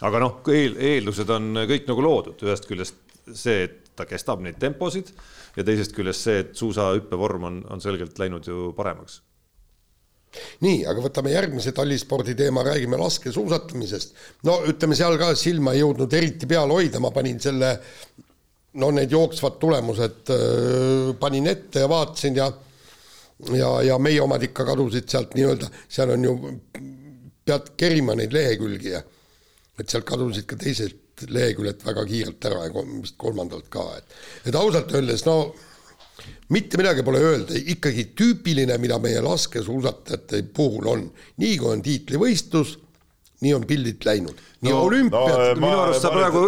aga 0.06 0.20
noh, 0.22 0.40
eel, 0.54 0.76
eeldused 0.78 1.30
on 1.34 1.64
kõik 1.68 1.88
nagu 1.90 2.04
loodud, 2.04 2.46
ühest 2.46 2.68
küljest 2.68 2.98
see, 3.34 3.64
et 3.66 3.90
ta 3.98 4.06
kestab 4.08 4.42
neid 4.44 4.58
temposid 4.62 5.10
ja 5.56 5.64
teisest 5.66 5.94
küljest 5.96 6.26
see, 6.26 6.42
et 6.44 6.52
suusahüppevorm 6.58 7.48
on, 7.48 7.62
on 7.72 7.82
selgelt 7.82 8.18
läinud 8.20 8.46
ju 8.46 8.70
paremaks. 8.76 9.22
Nii, 10.64 10.84
aga 10.90 11.02
võtame 11.02 11.32
järgmise 11.32 11.72
tallispordi 11.76 12.34
teema, 12.38 12.64
räägime 12.66 12.98
laskesuusatamisest. 13.00 14.14
no 14.48 14.60
ütleme, 14.68 14.96
seal 14.98 15.18
ka 15.20 15.32
silma 15.38 15.74
ei 15.74 15.82
jõudnud 15.82 16.14
eriti 16.14 16.48
peal 16.50 16.70
hoida, 16.74 17.00
ma 17.00 17.10
panin 17.14 17.40
selle, 17.42 17.74
no 18.78 18.90
need 18.94 19.12
jooksvad 19.12 19.58
tulemused 19.62 20.32
panin 21.20 21.48
ette 21.50 21.84
ja 21.84 21.90
vaatasin 21.90 22.36
ja 22.38 22.50
ja, 23.54 23.70
ja 23.86 23.98
meie 24.02 24.20
omad 24.22 24.42
ikka 24.42 24.66
kadusid 24.66 25.08
sealt 25.10 25.36
nii-öelda, 25.38 25.68
seal 25.88 26.14
on 26.14 26.24
ju, 26.26 26.34
pead 27.48 27.72
kerima 27.80 28.16
neid 28.18 28.34
lehekülgi 28.34 28.94
ja 28.96 29.02
et 29.78 29.88
sealt 29.88 30.06
kadusid 30.08 30.48
ka 30.48 30.58
teised 30.58 31.26
leheküljed 31.30 31.82
väga 31.86 32.04
kiirelt 32.06 32.46
ära 32.50 32.66
ja 32.66 32.84
vist 32.88 33.16
kolmandalt 33.18 33.70
ka, 33.72 33.86
et, 33.98 34.18
et 34.50 34.58
ausalt 34.58 34.92
öeldes 34.94 35.24
no 35.26 35.38
mitte 36.54 36.80
midagi 36.80 37.04
pole 37.04 37.22
öelda, 37.22 37.56
ikkagi 37.74 38.10
tüüpiline, 38.16 38.78
mida 38.80 38.98
meie 39.02 39.22
laskesuusatajate 39.24 40.44
puhul 40.56 40.92
on, 40.92 41.08
nii 41.42 41.56
kui 41.60 41.72
on 41.74 41.82
tiitlivõistlus, 41.84 42.78
nii 43.44 43.52
on 43.54 43.64
pildid 43.68 44.02
läinud. 44.02 44.38
nii 44.64 44.72
No, 44.72 44.80
olümpiad 44.88 45.28
no, 45.30 45.60
minu 45.62 45.78
arust 45.84 46.02
sa 46.02 46.10
praegu, 46.10 46.40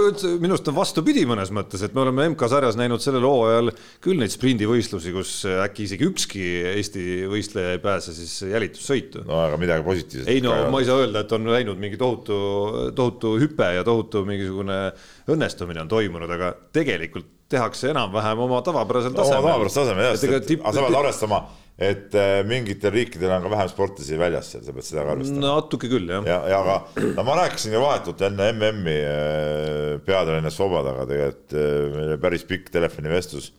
minu 0.43 0.57
arust 0.57 0.71
on 0.73 0.75
vastupidi 0.75 1.23
mõnes 1.29 1.53
mõttes, 1.55 1.85
et 1.87 1.95
me 1.95 2.03
oleme 2.03 2.25
MK-sarjas 2.33 2.79
näinud 2.81 3.03
sellel 3.05 3.23
hooajal 3.29 3.71
küll 4.03 4.19
neid 4.19 4.35
sprindivõistlusi, 4.35 5.13
kus 5.15 5.35
äkki 5.53 5.87
isegi 5.87 6.09
ükski 6.09 6.47
Eesti 6.73 7.05
võistleja 7.31 7.77
ei 7.77 7.83
pääse 7.85 8.15
siis 8.17 8.41
jälitussõitu. 8.51 9.23
No 9.29 9.39
aga 9.45 9.61
midagi 9.63 9.87
positiivset 9.87 10.33
ei 10.33 10.43
no 10.43 10.57
ma 10.73 10.83
ei 10.83 10.89
saa 10.89 10.99
öelda, 11.05 11.23
et 11.23 11.37
on 11.39 11.47
läinud 11.53 11.79
mingi 11.79 12.01
tohutu, 12.01 12.41
tohutu 12.99 13.37
hüpe 13.39 13.71
ja 13.77 13.87
tohutu 13.87 14.25
mingisugune 14.27 14.81
õnnestumine 15.31 15.85
on 15.85 15.93
toimunud, 15.95 16.35
aga 16.35 16.57
tegelikult 16.75 17.37
tehakse 17.51 17.91
enam-vähem 17.93 18.45
oma 18.47 18.61
tavapärasel 18.67 19.13
oma 19.13 19.23
tasemel. 19.23 19.49
tavapärasest 19.49 19.81
tasemel 19.81 20.07
jah, 20.07 20.17
sest 20.21 20.47
tipp- 20.49 20.65
aga 20.65 20.77
sa 20.77 20.85
pead 20.87 20.99
arvestama, 21.01 21.41
et 21.91 22.17
äh, 22.19 22.33
mingitel 22.49 22.93
riikidel 22.95 23.33
on 23.37 23.47
ka 23.47 23.53
vähem 23.55 23.71
sportlasi 23.73 24.19
väljas 24.21 24.51
seal, 24.53 24.65
sa 24.67 24.75
pead 24.77 24.87
seda 24.87 25.07
ka 25.07 25.15
arvestama. 25.17 25.43
natuke 25.47 25.91
küll 25.91 26.13
jah 26.13 26.29
ja, 26.29 26.41
ja 26.53 26.61
aga 26.61 27.07
no 27.17 27.25
ma 27.27 27.39
rääkisin 27.43 27.75
ju 27.75 27.81
vahetult 27.83 28.27
enne 28.29 28.51
MM-i 28.57 28.99
äh, 29.07 29.95
peatreener 30.07 30.55
Sobadaga 30.55 31.07
tegelikult 31.11 31.57
äh, 31.57 31.71
meil 31.97 32.13
oli 32.13 32.21
päris 32.27 32.47
pikk 32.49 32.71
telefonivestlus, 32.75 33.51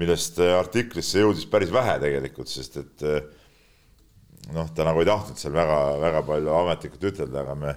millest 0.00 0.38
artiklisse 0.42 1.22
jõudis 1.24 1.48
päris 1.50 1.72
vähe 1.74 1.98
tegelikult, 2.02 2.50
sest 2.50 2.78
et 2.82 3.08
noh, 4.52 4.68
ta 4.74 4.84
nagu 4.86 5.00
ei 5.00 5.08
tahtnud 5.08 5.38
seal 5.40 5.54
väga-väga 5.54 6.22
palju 6.26 6.54
ametlikult 6.58 7.10
ütelda, 7.12 7.42
aga 7.44 7.54
me 7.58 7.74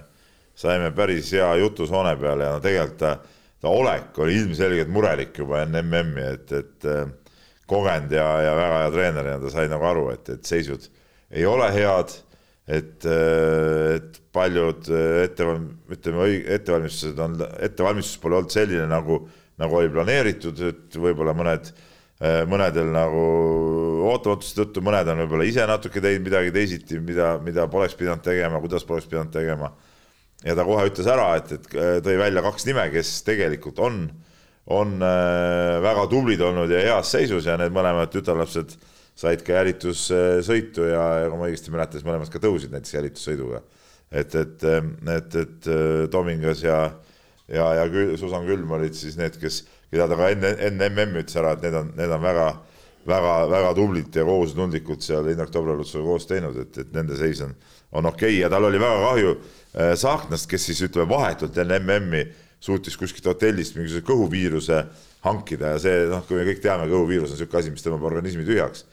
saime 0.58 0.90
päris 0.94 1.30
hea 1.36 1.48
jutusoone 1.62 2.14
peale 2.20 2.48
ja 2.48 2.56
no 2.56 2.62
tegelikult 2.62 2.98
ta, 3.00 3.12
ta 3.62 3.72
olek 3.72 4.18
oli 4.22 4.36
ilmselgelt 4.42 4.90
murelik 4.92 5.38
juba 5.38 5.64
enne 5.64 5.82
MM-i, 5.82 6.28
et, 6.36 6.52
et 6.52 6.88
äh, 6.88 7.08
kogenud 7.68 8.12
ja, 8.14 8.28
ja 8.46 8.54
väga 8.56 8.80
hea 8.84 8.94
treener 8.94 9.32
ja 9.34 9.36
ta 9.42 9.52
sai 9.52 9.68
nagu 9.70 9.84
aru, 9.88 10.08
et, 10.14 10.30
et 10.36 10.48
seisud 10.48 10.88
ei 11.34 11.44
ole 11.48 11.68
head, 11.74 12.14
et, 12.68 13.04
et 13.04 14.16
paljud 14.32 14.88
ette, 15.24 15.48
ütleme, 15.92 16.30
ettevalmistused 16.56 17.20
on, 17.24 17.36
ettevalmistus 17.64 18.20
pole 18.22 18.38
olnud 18.38 18.54
selline, 18.54 18.86
nagu, 18.88 19.20
nagu 19.60 19.78
oli 19.80 19.92
planeeritud, 19.92 20.62
et 20.70 20.98
võib-olla 21.00 21.34
mõned, 21.36 21.70
mõnedel 22.50 22.88
nagu 22.94 23.24
ootamatuste 24.08 24.62
tõttu, 24.62 24.82
mõned 24.84 25.12
on 25.12 25.22
võib-olla 25.24 25.48
ise 25.48 25.66
natuke 25.68 26.02
teinud 26.04 26.26
midagi 26.28 26.54
teisiti, 26.54 27.00
mida, 27.04 27.34
mida 27.44 27.68
poleks 27.70 27.96
pidanud 27.98 28.24
tegema, 28.24 28.60
kuidas 28.64 28.86
poleks 28.88 29.08
pidanud 29.10 29.32
tegema. 29.34 29.72
Ja 30.44 30.54
ta 30.54 30.66
kohe 30.66 30.86
ütles 30.90 31.08
ära, 31.10 31.32
et, 31.40 31.52
et 31.56 32.04
tõi 32.04 32.18
välja 32.20 32.44
kaks 32.44 32.68
nime, 32.68 32.84
kes 32.94 33.16
tegelikult 33.26 33.80
on, 33.82 34.04
on 34.74 34.98
äh, 35.02 35.78
väga 35.82 36.06
tublid 36.12 36.42
olnud 36.44 36.70
ja 36.70 36.84
heas 36.84 37.10
seisus 37.14 37.48
ja 37.48 37.56
need 37.60 37.74
mõlemad 37.74 38.12
tütarlapsed 38.12 38.76
said 39.18 39.42
ka 39.42 39.56
jälitussõitu 39.56 40.86
ja, 40.92 41.02
ja 41.24 41.30
kui 41.30 41.40
ma 41.40 41.48
õigesti 41.48 41.74
mäletan, 41.74 41.98
siis 41.98 42.06
mõlemad 42.06 42.30
ka 42.30 42.40
tõusid 42.42 42.70
näiteks 42.74 42.94
jälitussõiduga. 42.94 43.64
et, 44.10 44.34
et, 44.34 44.64
et, 45.16 45.34
et 45.42 45.68
Tomingas 46.12 46.62
ja, 46.62 46.78
ja, 47.48 47.66
ja 47.80 47.88
Kül, 47.90 48.14
Susan 48.20 48.46
Külm 48.46 48.70
olid 48.78 48.94
siis 48.96 49.18
need, 49.18 49.36
kes, 49.40 49.64
keda 49.90 50.06
ta 50.08 50.18
ka 50.20 50.30
enne, 50.36 50.54
enne 50.68 50.90
MM-i 50.92 51.24
ütles 51.24 51.40
ära, 51.40 51.56
et 51.56 51.66
need 51.66 51.80
on, 51.80 51.90
need 51.98 52.14
on 52.14 52.22
väga, 52.22 52.46
väga, 53.10 53.34
väga 53.50 53.74
tublid 53.76 54.20
ja 54.20 54.24
kohusetundlikud 54.28 55.02
seal 55.04 55.28
Indrek 55.32 55.50
Dobralutsuga 55.56 56.06
koos 56.12 56.28
teinud, 56.30 56.62
et, 56.62 56.78
et 56.84 56.94
nende 56.94 57.18
seis 57.18 57.42
on, 57.44 57.56
on 57.92 58.06
okei 58.06 58.34
okay. 58.34 58.42
ja 58.42 58.50
tal 58.52 58.68
oli 58.68 58.80
väga 58.80 59.00
kahju 59.04 59.32
äh, 59.32 59.94
Saaknast, 59.96 60.48
kes 60.50 60.68
siis 60.70 60.82
ütleme 60.84 61.08
vahetult 61.10 61.56
enne 61.58 61.80
MM-i 61.80 62.26
suutis 62.60 62.96
kuskilt 62.98 63.26
hotellist 63.30 63.76
mingisuguse 63.78 64.06
kõhuviiruse 64.06 64.82
hankida 65.24 65.74
ja 65.74 65.82
see 65.82 66.06
noh, 66.10 66.24
kui 66.26 66.38
me 66.38 66.46
kõik 66.48 66.62
teame, 66.62 66.88
kõhuviirus 66.90 67.32
on 67.32 67.38
niisugune 67.38 67.62
asi, 67.62 67.74
mis 67.74 67.84
tõmbab 67.84 68.08
organismi 68.10 68.46
tühjaks 68.46 68.84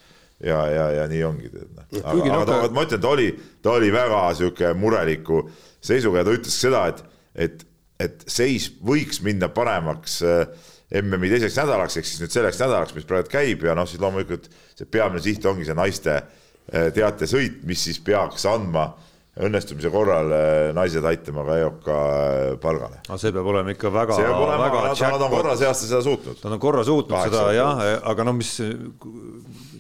ja, 0.44 0.60
ja, 0.70 0.86
ja 1.00 1.08
nii 1.10 1.24
ongi. 1.26 1.50
aga, 1.52 1.88
Kuigi 1.90 2.30
aga 2.30 2.38
noh, 2.38 2.46
ta, 2.50 2.60
ma 2.76 2.86
ütlen, 2.86 3.02
ta 3.02 3.12
oli, 3.12 3.28
ta 3.66 3.76
oli 3.80 3.92
väga 3.94 4.22
sihuke 4.38 4.72
mureliku 4.78 5.42
seisuga 5.84 6.22
ja 6.22 6.28
ta 6.28 6.38
ütles 6.38 6.62
seda, 6.62 6.86
et, 6.92 7.04
et, 7.48 7.68
et 8.02 8.26
seis 8.30 8.70
võiks 8.86 9.22
minna 9.26 9.50
paremaks 9.54 10.22
äh, 10.26 10.72
MM-i 11.02 11.34
teiseks 11.34 11.58
nädalaks, 11.58 11.98
ehk 11.98 12.08
siis 12.08 12.22
nüüd 12.22 12.34
selleks 12.34 12.62
nädalaks, 12.62 12.94
mis 12.96 13.08
praegu 13.10 13.32
käib 13.34 13.66
ja 13.66 13.74
noh, 13.78 13.90
siis 13.90 14.02
loomulikult 14.02 14.48
see 14.78 14.88
peamine 14.88 15.24
siht 15.26 15.46
ongi 15.50 15.66
see 15.68 15.78
naiste 15.78 16.20
äh, 16.20 16.42
teatesõit, 16.72 17.60
mis 17.68 17.84
siis 17.88 18.00
peaks 18.02 18.48
andma 18.50 18.90
õnnestumise 19.36 19.90
korral 19.92 20.32
äh, 20.32 20.70
naised 20.76 21.04
aitama 21.04 21.44
ka 21.44 21.58
EOK 21.60 21.88
äh, 21.92 22.52
palgale. 22.64 23.02
aga 23.04 23.18
see 23.20 23.34
peab 23.36 23.50
olema 23.52 23.74
ikka 23.76 23.92
väga, 23.92 24.16
väga 24.16 24.84
aga 24.88 25.10
nad, 25.12 25.26
on 25.26 25.34
korra 25.34 25.56
see 25.60 25.68
aasta 25.68 25.90
seda 25.90 26.00
suutnud. 26.06 26.40
Nad 26.46 26.56
on 26.56 26.62
korra 26.64 26.86
suutnud 26.88 27.18
Kaheksa 27.18 27.42
seda 27.42 27.56
jah, 27.58 27.82
aga 28.14 28.28
noh, 28.30 28.38
mis 28.38 28.54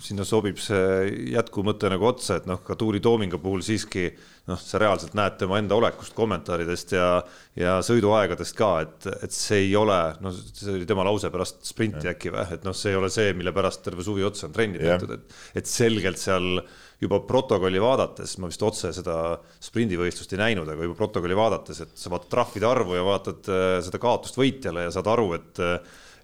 sinna 0.03 0.27
sobib 0.27 0.59
see 0.59 1.29
jätkumõte 1.31 1.91
nagu 1.93 2.09
otsa, 2.11 2.41
et 2.41 2.49
noh, 2.51 2.59
ka 2.67 2.75
Tuuli 2.79 2.99
Toomingu 3.03 3.39
puhul 3.43 3.63
siiski 3.63 4.09
noh, 4.49 4.59
sa 4.61 4.79
reaalselt 4.81 5.15
näed 5.17 5.37
tema 5.39 5.57
enda 5.59 5.77
olekust 5.77 6.13
kommentaaridest 6.17 6.93
ja, 6.95 7.09
ja 7.57 7.75
sõiduaegadest 7.85 8.55
ka, 8.57 8.71
et, 8.85 9.07
et 9.25 9.35
see 9.35 9.63
ei 9.65 9.75
ole, 9.79 9.97
noh, 10.21 10.35
see 10.35 10.75
oli 10.75 10.87
tema 10.89 11.05
lause 11.07 11.31
pärast 11.33 11.63
sprinti 11.65 12.09
äkki 12.11 12.33
või, 12.33 12.45
et 12.57 12.67
noh, 12.67 12.75
see 12.77 12.93
ei 12.93 12.99
ole 12.99 13.09
see, 13.13 13.33
mille 13.37 13.53
pärast 13.55 13.83
terve 13.85 14.05
suvi 14.05 14.25
otsa 14.27 14.49
on 14.49 14.55
trenni 14.55 14.81
tehtud, 14.81 15.15
et, 15.17 15.37
et 15.61 15.69
selgelt 15.69 16.21
seal 16.21 16.61
juba 17.01 17.19
protokolli 17.27 17.81
vaadates, 17.81 18.37
ma 18.39 18.47
vist 18.51 18.63
otse 18.63 18.93
seda 18.95 19.17
sprindivõistlust 19.65 20.31
ei 20.35 20.43
näinud, 20.45 20.69
aga 20.71 20.87
juba 20.87 20.97
protokolli 21.01 21.37
vaadates, 21.37 21.81
et 21.83 21.99
sa 21.99 22.13
vaatad 22.13 22.31
trahvide 22.31 22.69
arvu 22.69 22.95
ja 22.95 23.05
vaatad 23.05 23.51
äh, 23.51 23.67
seda 23.85 24.01
kaotust 24.01 24.39
võitjale 24.39 24.87
ja 24.87 24.95
saad 24.95 25.13
aru, 25.15 25.31
et 25.39 25.63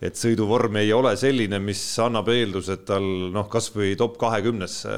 et 0.02 0.18
sõiduvorm 0.18 0.80
ei 0.82 0.90
ole 0.96 1.12
selline, 1.20 1.60
mis 1.62 1.82
annab 2.02 2.32
eelduse, 2.34 2.80
et 2.80 2.88
tal 2.90 3.06
noh, 3.34 3.46
kasvõi 3.52 3.94
top 4.00 4.18
kahekümnesse, 4.22 4.96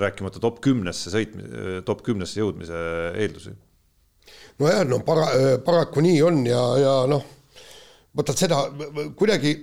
rääkimata 0.00 0.40
top 0.42 0.60
kümnesse 0.64 1.12
sõitmise, 1.12 1.82
top 1.86 2.02
kümnesse 2.06 2.40
jõudmise 2.40 2.80
eeldusi. 3.20 3.54
nojah, 4.58 4.84
no 4.88 5.00
para-, 5.06 5.58
paraku 5.64 6.04
nii 6.04 6.22
on 6.22 6.42
ja, 6.46 6.62
ja 6.78 6.94
noh, 7.10 7.24
vaata 8.14 8.34
seda 8.36 8.62
kuidagi, 9.18 9.54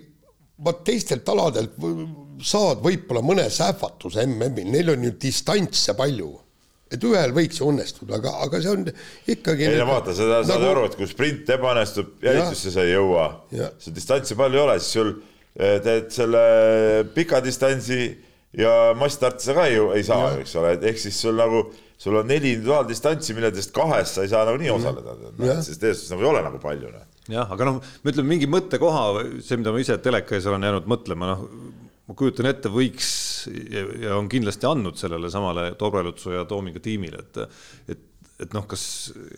vot 0.62 0.84
teistelt 0.86 1.28
aladelt 1.32 1.78
saad 2.46 2.82
võib-olla 2.84 3.24
mõne 3.26 3.48
sähvatuse 3.54 4.26
MM-il, 4.28 4.70
neil 4.74 4.94
on 4.94 5.10
ju 5.10 5.18
distantse 5.22 5.96
palju. 5.98 6.38
et 6.92 7.04
ühel 7.08 7.32
võiks 7.32 7.62
ju 7.62 7.70
õnnestuda, 7.72 8.18
aga, 8.18 8.34
aga 8.44 8.60
see 8.60 8.72
on 8.74 8.82
ikkagi 9.32 9.64
ei 9.64 9.78
no 9.80 9.86
vaata, 9.88 10.12
sa 10.12 10.26
saad 10.44 10.50
nagu- 10.50 10.72
aru, 10.74 10.82
et 10.90 10.98
kui 11.00 11.08
sprint 11.08 11.48
ebaõnnestub, 11.56 12.18
jälitusse 12.20 12.74
sa 12.74 12.84
ei 12.84 12.92
jõua 12.92 13.30
see 13.80 13.94
distantsi 13.96 14.36
palju 14.36 14.60
ei 14.60 14.64
ole, 14.66 14.76
siis 14.80 14.98
sul 14.98 15.14
teed 15.56 16.12
selle 16.12 16.44
pika 17.16 17.40
distantsi 17.44 18.02
ja 18.58 18.72
massstarti 19.00 19.46
sa 19.46 19.56
ka 19.56 19.68
ju 19.72 19.92
ei 19.96 20.04
saa, 20.04 20.34
eks 20.42 20.56
ole, 20.60 20.76
et 20.76 20.84
ehk 20.92 21.00
siis 21.00 21.20
sul 21.24 21.38
nagu, 21.40 21.64
sul 22.02 22.18
on 22.20 22.28
neli 22.28 22.56
individuaaldistantsi, 22.58 23.36
milledest 23.38 23.74
kahes 23.76 24.16
sa 24.18 24.26
ei 24.26 24.32
saa 24.32 24.44
nagunii 24.48 24.74
osaleda, 24.74 25.16
Jah. 25.40 25.62
sest 25.64 25.84
eestlast 25.88 26.16
nagu 26.16 26.26
ei 26.26 26.32
ole 26.34 26.44
nagu 26.48 26.60
palju. 26.64 26.92
noh. 26.92 27.08
jah, 27.32 27.48
aga 27.56 27.70
noh, 27.70 27.80
ma 27.80 28.14
ütlen 28.14 28.28
mingi 28.28 28.50
mõttekoha, 28.52 29.06
see, 29.40 29.60
mida 29.62 29.74
ma 29.74 29.84
ise 29.84 29.98
teleka 30.04 30.36
ees 30.36 30.50
olen 30.52 30.68
jäänud 30.68 30.90
mõtlema, 30.92 31.32
noh, 31.32 31.46
ma 32.10 32.18
kujutan 32.20 32.50
ette, 32.52 32.72
võiks 32.74 33.12
ja, 33.48 33.86
ja 34.04 34.16
on 34.20 34.28
kindlasti 34.32 34.68
andnud 34.68 35.00
sellele 35.00 35.32
samale 35.32 35.72
Dobrelutsu 35.80 36.36
ja 36.36 36.44
Toominga 36.50 36.82
tiimile, 36.84 37.24
et, 37.24 37.62
et, 37.96 38.04
et 38.48 38.58
noh, 38.58 38.66
kas, 38.68 38.84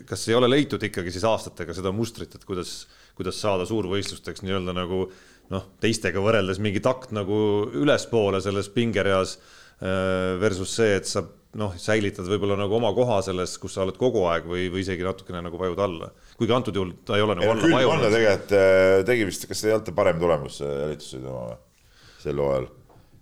kas 0.09 0.25
ei 0.31 0.39
ole 0.39 0.49
leitud 0.49 0.81
ikkagi 0.89 1.13
siis 1.13 1.27
aastatega 1.29 1.75
seda 1.77 1.93
mustrit, 1.93 2.33
et 2.33 2.47
kuidas, 2.47 2.87
kuidas 3.13 3.37
saada 3.43 3.67
suurvõistlusteks 3.69 4.41
nii-öelda 4.41 4.73
nagu 4.73 5.05
noh, 5.53 5.69
teistega 5.83 6.21
võrreldes 6.23 6.59
mingi 6.63 6.81
takt 6.83 7.13
nagu 7.15 7.37
ülespoole 7.77 8.41
selles 8.43 8.69
pingereas 8.73 9.37
äh, 9.37 10.35
versus 10.41 10.73
see, 10.79 10.97
et 10.97 11.09
sa 11.09 11.25
noh, 11.59 11.73
säilitad 11.77 12.27
võib-olla 12.29 12.57
nagu 12.57 12.77
oma 12.79 12.91
koha 12.95 13.19
selles, 13.25 13.55
kus 13.61 13.75
sa 13.75 13.83
oled 13.85 13.97
kogu 13.99 14.23
aeg 14.29 14.47
või, 14.49 14.65
või 14.73 14.81
isegi 14.85 15.05
natukene 15.05 15.43
nagu 15.45 15.59
vajud 15.59 15.81
alla. 15.85 16.09
kuigi 16.39 16.55
antud 16.55 16.79
juhul 16.79 16.95
ta 17.05 17.17
ei 17.17 17.25
ole 17.25 17.37
nagu 17.37 17.45
ei 17.45 17.53
alla 17.53 17.75
vajunud. 17.77 18.07
tegelikult 18.09 18.55
eh, 18.57 18.95
tegi 19.09 19.27
vist, 19.29 19.45
kas 19.49 19.61
ei 19.65 19.75
olnud 19.75 19.85
ta 19.89 19.95
parem 19.99 20.21
tulemus 20.21 20.61
eh, 20.65 20.73
jälitussõidu 20.85 21.29
oma 21.29 21.43
või, 21.51 21.59
sel 22.23 22.41
hooajal? 22.41 22.67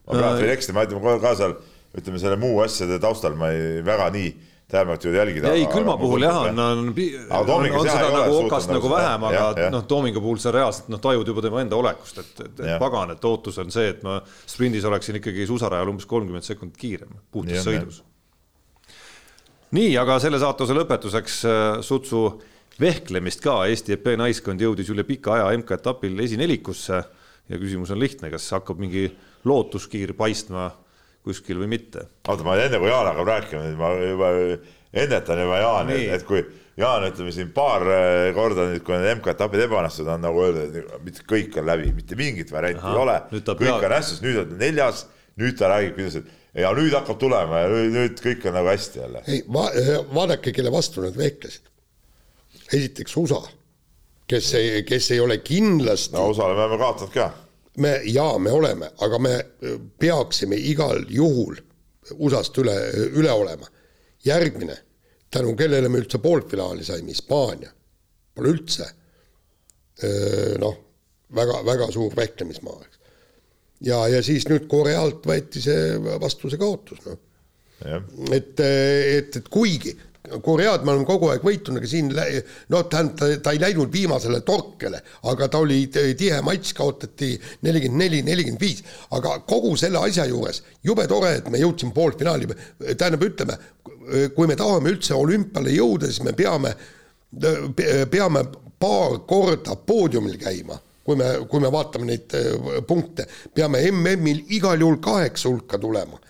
ma 0.05 0.21
praegu 0.21 0.45
võin 0.45 0.53
eksida, 0.55 0.77
ma 0.77 0.85
ütlen 0.87 1.21
ka 1.25 1.33
seal, 1.41 1.57
ütleme 1.99 2.23
selle 2.23 2.39
muu 2.39 2.63
asjade 2.63 3.01
taustal 3.03 3.35
ma 3.39 3.51
ei 3.51 3.83
väga 3.85 4.07
nii 4.15 4.31
tähelepanelikult 4.71 5.05
jõudnud 5.07 5.19
jälgida. 5.19 5.53
ei, 5.57 5.65
külma 5.71 5.95
puhul 5.99 6.25
jah, 6.25 6.37
on, 6.47 6.59
on, 6.59 6.83
on, 6.91 7.65
on 7.79 7.89
seda 7.89 8.11
nagu 8.13 8.37
okast 8.45 8.71
nagu 8.71 8.91
vähem, 8.91 9.25
aga 9.29 9.69
noh, 9.73 9.85
Toomingu 9.89 10.23
puhul 10.23 10.39
sa 10.41 10.53
reaalselt 10.55 10.91
noh, 10.91 11.01
tajud 11.03 11.27
juba 11.33 11.43
tema 11.45 11.63
enda 11.63 11.79
olekust, 11.79 12.21
et, 12.23 12.31
et, 12.45 12.61
et 12.65 12.77
pagan, 12.81 13.13
et 13.15 13.27
ootus 13.27 13.59
on 13.63 13.73
see, 13.73 13.89
et 13.93 14.05
ma 14.07 14.19
sprindis 14.49 14.87
oleksin 14.87 15.19
ikkagi 15.19 15.47
suusarajal 15.49 15.91
umbes 15.91 16.07
kolmkümmend 16.09 16.47
sekundit 16.47 16.79
kiirem 16.81 17.19
puhtas 17.31 17.67
sõidus. 17.67 18.01
nii, 19.77 19.91
aga 20.01 20.19
selle 20.23 20.39
saatuse 20.41 20.77
lõpetuseks 20.77 21.41
äh, 21.49 21.65
sutsu 21.85 22.25
vehklemist 22.81 23.43
ka, 23.43 23.61
Eesti 23.69 23.97
EP 23.97 24.13
naiskond 24.19 24.61
jõudis 24.61 24.89
üle 24.93 25.05
pika 25.07 25.35
aja 25.37 25.51
MK-etapil 25.57 26.23
esinelikusse 26.23 27.01
ja 27.51 27.59
küsimus 27.59 27.91
on 27.91 27.99
lihtne, 27.99 28.31
kas 28.33 28.47
hakkab 28.55 28.79
mingi 28.81 29.09
lootuskiir 29.47 30.13
paistma 30.17 30.69
kuskil 31.25 31.59
või 31.61 31.69
mitte 31.75 32.07
oota, 32.27 32.43
ma 32.45 32.57
enne 32.57 32.79
kui 32.81 32.89
Jaan 32.89 33.11
hakkab 33.11 33.29
rääkima, 33.29 33.69
ma 33.77 33.93
juba 33.99 34.31
ennetan 34.93 35.39
juba 35.43 35.61
Jaani, 35.61 36.01
et, 36.15 36.25
kui 36.27 36.43
Jaan 36.79 37.05
ütleme 37.05 37.31
siin 37.35 37.51
paar 37.55 37.85
äh, 37.85 38.31
korda 38.35 38.67
nüüd, 38.71 38.83
kui 38.87 38.95
need 38.97 39.19
MK-etapid 39.19 39.65
ebaõnnestunud 39.67 40.13
on 40.15 40.23
nagu 40.25 40.43
öelda, 40.45 40.67
et 40.67 40.93
mitte 41.05 41.25
kõik 41.29 41.57
on 41.61 41.67
läbi, 41.67 41.91
mitte 41.95 42.17
mingit 42.19 42.51
varianti 42.53 42.87
ei 42.87 43.01
ole, 43.03 43.17
nüüd 43.33 43.45
ta 43.47 43.57
kõik 43.59 43.69
peab- 43.69 43.89
on 43.89 43.97
hästus, 43.97 44.21
nüüd 44.23 44.39
on 44.45 44.55
neljas, 44.59 45.05
nüüd 45.41 45.57
ta 45.59 45.69
räägib, 45.73 45.97
kuidas, 45.99 46.21
et 46.21 46.63
ja 46.63 46.71
nüüd 46.75 46.95
hakkab 46.95 47.19
tulema 47.21 47.63
ja 47.63 47.71
nüüd, 47.71 47.93
nüüd 47.95 48.23
kõik 48.23 48.47
on 48.49 48.57
nagu 48.57 48.71
hästi 48.71 49.03
jälle. 49.03 49.23
ei 49.27 49.43
va, 49.47 49.67
vaadake, 50.13 50.53
kelle 50.55 50.71
vastu 50.73 51.03
nad 51.05 51.17
vehklesid. 51.17 51.69
esiteks 52.71 53.15
USA, 53.19 53.41
kes 54.27 54.53
ei, 54.59 54.83
kes 54.87 55.11
ei 55.11 55.19
ole 55.19 55.37
kindlasti 55.43 56.15
no 56.15 56.29
osale 56.31 56.55
me 56.55 56.65
oleme 56.65 56.79
kaotanud 56.81 57.13
ka. 57.13 57.31
Me 57.77 58.01
jaa, 58.05 58.37
me 58.39 58.51
oleme, 58.51 58.91
aga 58.99 59.19
me 59.19 59.35
peaksime 59.99 60.57
igal 60.57 61.05
juhul 61.09 61.59
USA-st 62.17 62.57
üle, 62.63 62.77
üle 63.15 63.31
olema. 63.31 63.67
järgmine, 64.25 64.75
tänu 65.31 65.55
kellele 65.57 65.89
me 65.89 65.97
üldse 65.97 66.19
poolfinaali 66.21 66.83
saime, 66.85 67.09
Hispaania. 67.09 67.71
Pole 68.35 68.51
üldse 68.53 68.85
noh, 70.61 70.77
väga, 71.35 71.61
väga 71.65 71.89
suur 71.93 72.13
vehklemismaa, 72.17 72.77
eks. 72.85 72.99
ja, 73.87 73.99
ja 74.09 74.21
siis 74.25 74.47
nüüd 74.49 74.67
Korealt 74.71 75.25
võeti 75.27 75.61
see 75.63 75.97
vastu 76.21 76.49
see 76.51 76.61
kaotus, 76.61 77.03
noh. 77.05 77.19
et, 78.33 78.59
et, 78.61 79.37
et 79.37 79.51
kuigi 79.51 79.93
Koread 80.21 80.83
me 80.85 80.91
oleme 80.93 81.05
kogu 81.09 81.31
aeg 81.31 81.41
võitnud, 81.41 81.79
aga 81.79 81.87
siin 81.89 82.11
noh, 82.11 82.83
tähendab, 82.85 83.15
ta, 83.17 83.29
ta 83.41 83.53
ei 83.55 83.61
läinud 83.61 83.89
viimasele 83.93 84.43
torkele, 84.45 84.99
aga 85.31 85.47
ta 85.49 85.61
oli 85.63 85.79
tihe 85.89 86.37
matš, 86.45 86.75
kaotati 86.77 87.31
nelikümmend 87.65 88.03
neli, 88.03 88.19
nelikümmend 88.27 88.61
viis, 88.61 88.83
aga 89.17 89.39
kogu 89.49 89.73
selle 89.81 89.97
asja 90.05 90.27
juures 90.29 90.61
jube 90.85 91.07
tore, 91.09 91.33
et 91.39 91.49
me 91.49 91.63
jõudsime 91.63 91.95
poolfinaali, 91.95 92.51
tähendab, 92.91 93.25
ütleme, 93.31 93.57
kui 94.37 94.49
me 94.49 94.59
tahame 94.59 94.93
üldse 94.93 95.17
olümpiale 95.17 95.73
jõuda, 95.73 96.11
siis 96.11 96.21
me 96.27 96.37
peame, 96.37 96.75
peame 98.13 98.45
paar 98.81 99.23
korda 99.25 99.73
poodiumil 99.73 100.37
käima, 100.41 100.77
kui 101.01 101.17
me, 101.17 101.33
kui 101.49 101.65
me 101.65 101.73
vaatame 101.73 102.11
neid 102.13 102.37
punkte, 102.85 103.25
peame 103.57 103.81
MM-il 103.89 104.45
igal 104.53 104.85
juhul 104.85 105.01
kaheksa 105.01 105.49
hulka 105.49 105.81
tulema 105.81 106.21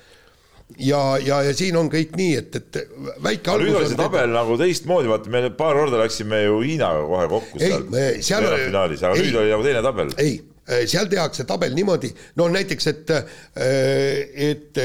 ja, 0.82 1.18
ja, 1.24 1.42
ja 1.46 1.56
siin 1.56 1.78
on 1.80 1.90
kõik 1.92 2.16
nii, 2.18 2.36
et, 2.40 2.56
et 2.58 2.80
väike 3.24 3.54
algus. 3.54 3.70
nüüd 3.70 3.80
oli 3.80 3.90
see 3.92 4.00
tabel 4.00 4.26
teda... 4.26 4.36
nagu 4.36 4.58
teistmoodi, 4.60 5.12
vaata 5.12 5.34
me 5.34 5.44
paar 5.58 5.80
korda 5.80 6.00
läksime 6.02 6.44
ju 6.46 6.62
Hiinaga 6.66 7.04
kohe 7.10 7.28
kokku 7.32 7.62
ei, 7.62 7.68
seal, 7.70 7.86
seal 8.26 8.48
finaalis, 8.66 9.04
aga 9.06 9.20
ei, 9.20 9.28
nüüd 9.28 9.42
oli 9.44 9.54
nagu 9.54 9.68
teine 9.68 9.84
tabel. 9.86 10.14
ei, 10.22 10.36
seal 10.90 11.10
tehakse 11.12 11.46
tabel 11.50 11.76
niimoodi, 11.78 12.12
no 12.40 12.48
näiteks, 12.54 12.90
et, 12.92 13.14
et 14.50 14.82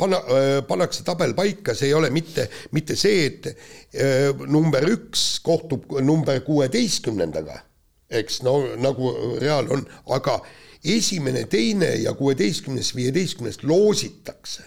panna, 0.00 0.20
pannakse 0.68 1.04
tabel 1.06 1.34
paika, 1.38 1.76
see 1.78 1.90
ei 1.90 1.96
ole 1.96 2.10
mitte, 2.14 2.48
mitte 2.76 2.96
see, 2.98 3.26
et 3.28 4.48
number 4.48 4.84
üks 4.92 5.28
kohtub 5.46 5.98
number 6.04 6.40
kuueteistkümnendaga, 6.46 7.60
eks 8.20 8.42
no 8.46 8.60
nagu 8.80 9.12
Real 9.40 9.68
on, 9.74 9.84
aga 10.16 10.40
esimene, 10.88 11.44
teine 11.50 11.94
ja 12.02 12.14
kuueteistkümnes, 12.16 12.94
viieteistkümnes 12.96 13.62
loositakse 13.66 14.66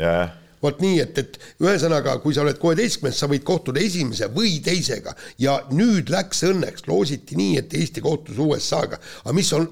yeah.. 0.00 0.32
vot 0.62 0.80
nii, 0.82 1.00
et, 1.02 1.18
et 1.18 1.38
ühesõnaga, 1.62 2.16
kui 2.22 2.34
sa 2.34 2.44
oled 2.44 2.58
kuueteistkümnes, 2.62 3.18
sa 3.18 3.28
võid 3.30 3.44
kohtuda 3.46 3.82
esimese 3.82 4.28
või 4.32 4.60
teisega. 4.64 5.14
Ja 5.42 5.58
nüüd 5.74 6.12
läks 6.12 6.44
õnneks, 6.46 6.86
loositi 6.86 7.38
nii, 7.38 7.56
et 7.62 7.74
Eesti 7.74 8.04
kohtus 8.04 8.38
USA-ga, 8.42 9.00
aga. 9.24 9.34
Mis 9.36 9.50
on 9.58 9.66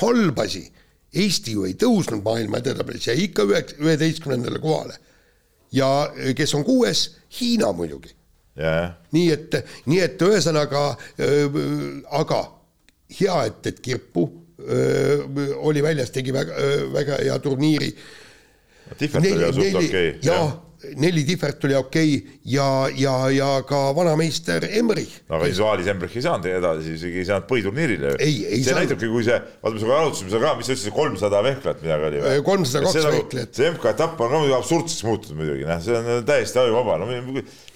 halb 0.00 0.40
asi, 0.40 0.64
Eesti 1.14 1.54
ju 1.54 1.68
ei 1.68 1.76
tõusnud 1.78 2.24
maailma 2.24 2.58
edetabelis, 2.62 3.06
jäi 3.10 3.28
ikka 3.28 3.44
üheks, 3.46 3.76
üheteistkümnendale 3.78 4.58
kohale. 4.62 4.98
ja 5.74 6.08
kes 6.36 6.54
on 6.54 6.64
kuues, 6.64 7.08
Hiina 7.40 7.72
muidugi. 7.74 8.14
Yeah.. 8.54 8.92
nii 9.10 9.30
et, 9.34 9.54
nii 9.90 9.98
et 9.98 10.20
ühesõnaga 10.22 10.82
äh,, 10.94 11.56
aga 12.14 12.44
hea, 13.18 13.38
et, 13.48 13.66
et 13.66 13.80
Kirpu 13.82 14.28
öö, 14.62 15.24
oli 15.56 15.82
väljas, 15.82 16.12
tegi 16.14 16.32
väga, 16.32 16.54
väga 16.94 17.18
hea 17.22 17.38
turniiri 17.42 17.90
Tihvert 18.98 19.24
oli 19.24 19.50
suht 19.56 19.80
okei 19.80 19.88
okay.. 19.88 20.18
jah, 20.22 20.52
neli 21.00 21.24
Tihvert 21.24 21.64
oli 21.64 21.76
okei 21.78 22.10
okay 22.18 22.38
ja, 22.52 22.66
ja, 22.96 23.14
ja 23.32 23.48
ka 23.66 23.78
vanameister 23.96 24.66
Emmerich. 24.68 25.22
aga 25.28 25.48
siis 25.48 25.60
Vaalis 25.64 25.88
Emmerich 25.90 26.18
ei 26.18 26.24
saanud 26.26 26.48
edasi, 26.50 26.94
isegi 26.98 27.22
ei 27.22 27.28
saanud 27.28 27.48
põhiturniirile. 27.48 28.14
see 28.20 28.60
saanud. 28.66 28.82
näitabki, 28.82 29.10
kui 29.12 29.24
see, 29.26 29.38
vaata, 29.62 29.74
me 29.74 29.82
sinuga 29.82 30.00
arutasime 30.02 30.32
seda 30.34 30.42
ka, 30.44 30.54
mis 30.58 30.68
sa 30.68 30.76
ütlesid, 30.76 30.96
kolmsada 30.98 31.42
vehklat 31.48 31.84
midagi 31.84 32.08
oli 32.10 32.22
või? 32.24 32.42
kolmsada 32.50 32.84
kaks 32.84 33.00
nagu- 33.00 33.18
vehklat. 33.18 33.60
see 33.60 33.70
MK-etapp 33.72 34.20
on 34.20 34.34
ka 34.34 34.42
muidugi 34.42 34.58
absurdseks 34.58 35.08
muutunud 35.08 35.40
muidugi, 35.40 35.68
noh, 35.70 35.82
see 35.88 36.00
on 36.00 36.28
täiesti 36.28 36.62
ajuvaba, 36.64 36.98
no 37.00 37.10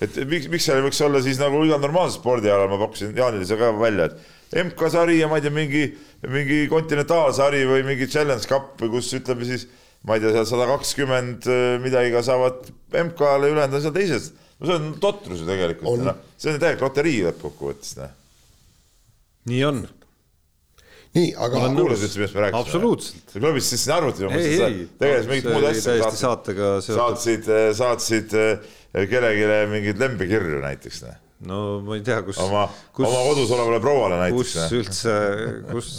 et 0.04 0.20
miks, 0.28 0.52
miks 0.52 0.68
seal 0.68 0.82
ei 0.82 0.88
võiks 0.90 1.04
olla 1.08 1.24
siis 1.24 1.40
nagu 1.40 1.64
igal 1.64 1.80
normaalsel 1.82 2.20
spordialal, 2.20 2.68
ma 2.70 2.82
pakkusin 2.84 3.16
Jaanile 3.16 3.48
seda 3.48 3.64
ka 3.64 3.72
välja, 3.80 4.12
et 4.12 4.64
MK-sari 4.68 5.18
ja 5.18 5.28
ma 5.28 5.40
ei 5.40 5.44
tea, 5.44 5.52
mingi, 5.52 5.82
mingi 6.28 6.62
kontinentaalsari 6.70 7.66
või 7.68 7.82
mingi 7.84 8.08
challenge 8.08 8.48
cup, 8.48 8.76
kus 8.80 9.10
ütleme 9.16 9.48
siis 9.48 9.66
ma 10.06 10.16
ei 10.16 10.22
tea, 10.22 10.32
seal 10.36 10.46
sada 10.48 10.68
kakskümmend 10.70 11.48
äh, 11.50 11.76
midagi 11.82 12.12
ka 12.14 12.22
saavad 12.26 12.70
MK-le, 12.94 13.52
ülejäänud 13.52 13.78
on 13.78 13.84
seal 13.84 13.94
teised. 13.96 14.32
no 14.58 14.70
see 14.70 14.78
on 14.78 14.88
totrus 15.02 15.42
ju 15.42 15.46
tegelikult, 15.48 16.02
noh, 16.06 16.24
see 16.38 16.54
on 16.54 16.58
täielik 16.62 16.82
loterii 16.82 17.20
lõppkokkuvõttes, 17.28 17.94
noh. 17.98 18.16
nii 19.50 19.62
on. 19.68 19.84
nii, 21.18 21.30
aga. 21.34 21.62
kuulasid 21.76 22.08
üldse, 22.08 22.20
millest 22.22 22.38
me 22.38 22.44
rääkisime? 22.46 22.64
absoluutselt. 22.64 23.30
sa 23.34 23.44
klõbistasid 23.44 23.84
siin 23.84 23.94
arvuti, 23.98 24.26
ma 24.26 24.34
mõtlesin, 24.34 24.58
et 24.58 24.82
sa 24.90 25.04
tegelesid 25.04 25.32
mingit 25.34 25.48
muud 25.52 25.70
asja. 25.70 26.10
saatega 26.24 26.74
seotud. 26.78 27.00
saatsid, 27.02 27.54
äh, 27.54 27.70
saatsid 27.82 28.36
äh, 28.38 28.76
kellelegi 28.98 29.64
mingeid 29.74 30.04
lembekirju 30.04 30.62
näiteks, 30.64 31.02
noh 31.06 31.24
no 31.46 31.78
ma 31.86 31.94
ei 31.94 32.02
tea, 32.02 32.18
kus 32.26 32.38
oma, 32.42 32.64
oma 32.98 33.24
kodus 33.28 33.50
olevale 33.54 33.78
prouale 33.82 34.16
näiteks. 34.24 34.54
kus 34.56 34.78
üldse, 34.80 35.16
kus, 35.70 35.90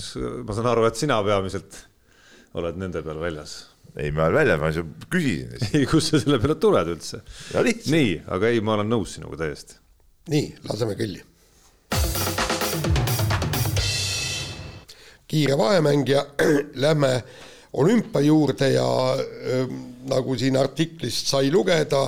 ma 0.43 0.55
saan 0.57 0.67
aru, 0.73 0.87
et 0.89 0.99
sina 0.99 1.21
peamiselt 1.23 1.83
oled 2.59 2.79
nende 2.81 3.03
peal 3.05 3.21
väljas 3.21 3.68
ei, 3.97 4.11
ma 4.11 4.27
olen 4.27 4.35
väljas, 4.35 4.59
ma 4.61 5.09
küsisin. 5.11 5.55
ei, 5.73 5.85
kust 5.89 6.13
sa 6.13 6.21
selle 6.21 6.39
peale 6.41 6.57
tuled 6.61 6.93
üldse? 6.93 7.23
nii, 7.89 8.15
aga 8.35 8.51
ei, 8.51 8.61
ma 8.63 8.77
olen 8.77 8.89
nõus 8.91 9.17
sinuga 9.17 9.41
täiesti. 9.43 9.79
nii, 10.33 10.53
laseme 10.69 10.97
kõlli. 10.99 11.23
kiire 15.29 15.57
vahemäng 15.57 16.09
ja 16.09 16.23
lähme 16.85 17.11
olümpia 17.77 18.23
juurde 18.25 18.71
ja 18.73 18.87
äh, 19.13 19.69
nagu 20.09 20.35
siin 20.37 20.57
artiklist 20.57 21.29
sai 21.29 21.51
lugeda, 21.53 22.07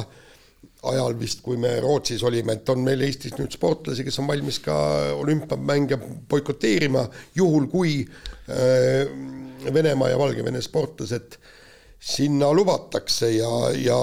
ajal 0.89 1.13
vist, 1.19 1.43
kui 1.45 1.59
me 1.61 1.75
Rootsis 1.83 2.23
olime, 2.25 2.55
et 2.57 2.69
on 2.73 2.81
meil 2.81 3.03
Eestis 3.05 3.35
nüüd 3.37 3.53
sportlasi, 3.53 4.01
kes 4.05 4.17
on 4.23 4.29
valmis 4.29 4.57
ka 4.65 4.75
olümpiamänge 5.13 5.99
boikoteerima, 6.29 7.05
juhul 7.37 7.69
kui 7.69 7.99
äh, 8.01 9.05
Venemaa 9.61 10.09
ja 10.09 10.17
Valgevene 10.17 10.61
sportlased 10.65 11.37
äh, 11.37 11.51
sinna 12.01 12.49
lubatakse 12.53 13.29
ja, 13.35 13.51
ja 13.77 13.99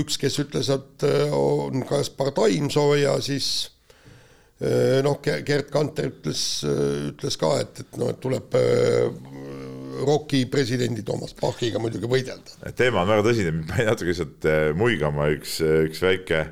üks, 0.00 0.18
kes 0.18 0.40
ütles, 0.42 0.68
et 0.74 1.06
äh, 1.06 1.30
on 1.34 1.84
Kaspar 1.86 2.32
Taimsoo 2.34 2.96
ja 2.98 3.14
siis 3.22 3.70
äh, 4.58 4.98
noh, 5.06 5.20
Gerd 5.22 5.70
Kanter 5.70 6.10
ütles, 6.10 6.42
äh, 6.66 7.12
ütles 7.12 7.38
ka, 7.38 7.52
et, 7.62 7.84
et 7.84 8.00
noh, 8.00 8.10
et 8.10 8.18
tuleb 8.22 8.58
ROK-i 10.06 10.42
presidendi 10.52 11.06
Toomas 11.06 11.32
Pachiga 11.38 11.80
muidugi 11.80 12.10
võidelda. 12.10 12.58
teema 12.76 13.04
on 13.04 13.12
väga 13.14 13.28
tõsine, 13.28 13.54
mind 13.54 13.70
pani 13.70 13.86
natuke 13.88 14.10
lihtsalt 14.10 14.50
muigama 14.76 15.30
üks, 15.36 15.60
üks 15.62 16.02
väike, 16.02 16.42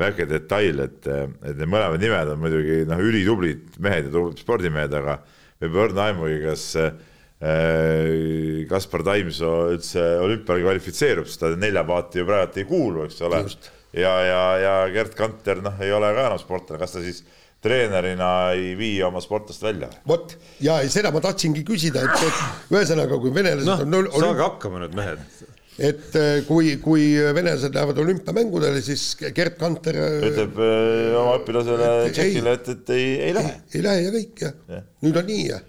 väike 0.00 0.26
detail, 0.30 0.86
et, 0.88 1.04
et 1.04 1.52
need 1.52 1.68
mõlemad 1.68 2.00
nimed 2.00 2.32
on 2.32 2.40
muidugi 2.40 2.80
noh, 2.88 3.04
ülitublid 3.04 3.76
mehed 3.78 4.08
ja 4.08 4.16
tublid 4.16 4.40
spordimehed, 4.40 4.96
aga 4.96 5.20
võib 5.60 5.76
võrdne 5.76 6.08
aimugi, 6.08 6.40
kas 6.48 6.66
Äh, 6.80 6.90
Kaspar 7.40 9.00
Taimsoo 9.06 9.70
üldse 9.72 10.02
olümpiale 10.20 10.60
kvalifitseerub, 10.60 11.28
sest 11.28 11.40
ta 11.40 11.48
nelja 11.56 11.86
paati 11.88 12.20
ju 12.20 12.26
praegu 12.28 12.60
ei 12.60 12.66
kuulu, 12.68 13.06
eks 13.08 13.22
ole. 13.24 13.40
ja, 13.96 14.12
ja, 14.26 14.42
ja 14.60 14.74
Gerd 14.92 15.14
Kanter, 15.16 15.62
noh, 15.64 15.78
ei 15.80 15.92
ole 15.96 16.12
ka 16.16 16.26
enam 16.28 16.40
sportlane, 16.42 16.80
kas 16.82 16.98
ta 16.98 17.04
siis 17.04 17.22
treenerina 17.64 18.28
ei 18.56 18.74
vii 18.78 18.98
oma 19.08 19.22
sportlast 19.24 19.64
välja? 19.64 19.88
vot, 20.08 20.34
ja 20.64 20.78
seda 20.92 21.12
ma 21.14 21.22
tahtsingi 21.24 21.64
küsida, 21.64 22.04
et, 22.04 22.26
et 22.28 22.76
ühesõnaga, 22.76 23.20
kui 23.22 23.32
venelased 23.32 23.68
no, 23.68 23.78
on 23.86 23.96
olümp... 24.00 24.20
saage 24.26 24.44
hakkama 24.44 24.84
nüüd, 24.84 24.98
mehed. 25.00 25.24
et 25.90 26.20
äh, 26.20 26.30
kui, 26.48 26.74
kui 26.84 27.08
venelased 27.40 27.72
lähevad 27.76 28.04
olümpiamängudele, 28.04 28.84
siis 28.84 29.14
Gerd 29.36 29.56
Kanter 29.60 29.96
äh, 29.96 30.20
ütleb 30.28 30.60
öö, 30.60 31.16
oma 31.24 31.40
õpilasele 31.40 31.90
Tšehhile, 32.12 32.56
et, 32.60 32.72
et 32.76 32.94
ei, 32.96 33.10
ei 33.30 33.34
lähe. 33.40 33.58
ei 33.72 33.84
lähe 33.88 34.06
ja 34.06 34.14
kõik, 34.20 34.46
jah 34.46 34.76
ja.. 34.76 34.84
nüüd 35.04 35.20
on 35.24 35.30
nii, 35.32 35.50
jah 35.54 35.68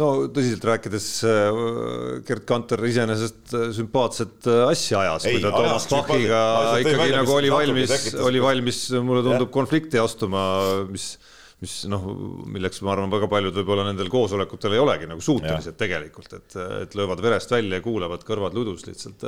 no 0.00 0.10
tõsiselt 0.32 0.64
rääkides, 0.66 1.08
äh, 1.28 1.58
Gerd 2.26 2.46
Kanter 2.48 2.82
iseenesest 2.88 3.54
äh, 3.56 3.66
sümpaatset 3.76 4.48
äh, 4.50 4.62
asja 4.70 5.02
ajas, 5.04 5.26
kui 5.28 5.42
ta 5.42 5.52
Toomas 5.54 5.88
Pachiga 5.90 6.44
ikkagi 6.82 7.10
nagu 7.14 7.36
oli 7.36 7.52
valmis, 7.52 8.14
oli 8.20 8.42
valmis, 8.42 8.86
mulle 9.04 9.24
tundub, 9.26 9.52
konflikti 9.54 10.00
astuma, 10.02 10.46
mis 10.90 11.12
mis 11.60 11.82
noh, 11.92 12.06
milleks 12.48 12.80
ma 12.80 12.94
arvan, 12.94 13.10
väga 13.12 13.26
paljud 13.28 13.52
võib-olla 13.58 13.82
nendel 13.84 14.08
koosolekutel 14.08 14.72
ei 14.72 14.80
olegi 14.80 15.08
nagu 15.10 15.20
suutelised 15.20 15.74
ja. 15.74 15.78
tegelikult, 15.82 16.32
et, 16.38 16.54
et 16.86 16.94
löövad 16.96 17.20
verest 17.20 17.52
välja 17.52 17.76
ja 17.76 17.84
kuulavad 17.84 18.24
kõrvad 18.24 18.56
ludus 18.56 18.86
lihtsalt, 18.86 19.26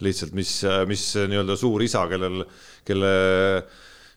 lihtsalt 0.00 0.32
mis, 0.32 0.54
mis 0.88 1.02
nii-öelda 1.28 1.58
suur 1.60 1.84
isa, 1.84 2.06
kellel, 2.08 2.46
kelle 2.88 3.12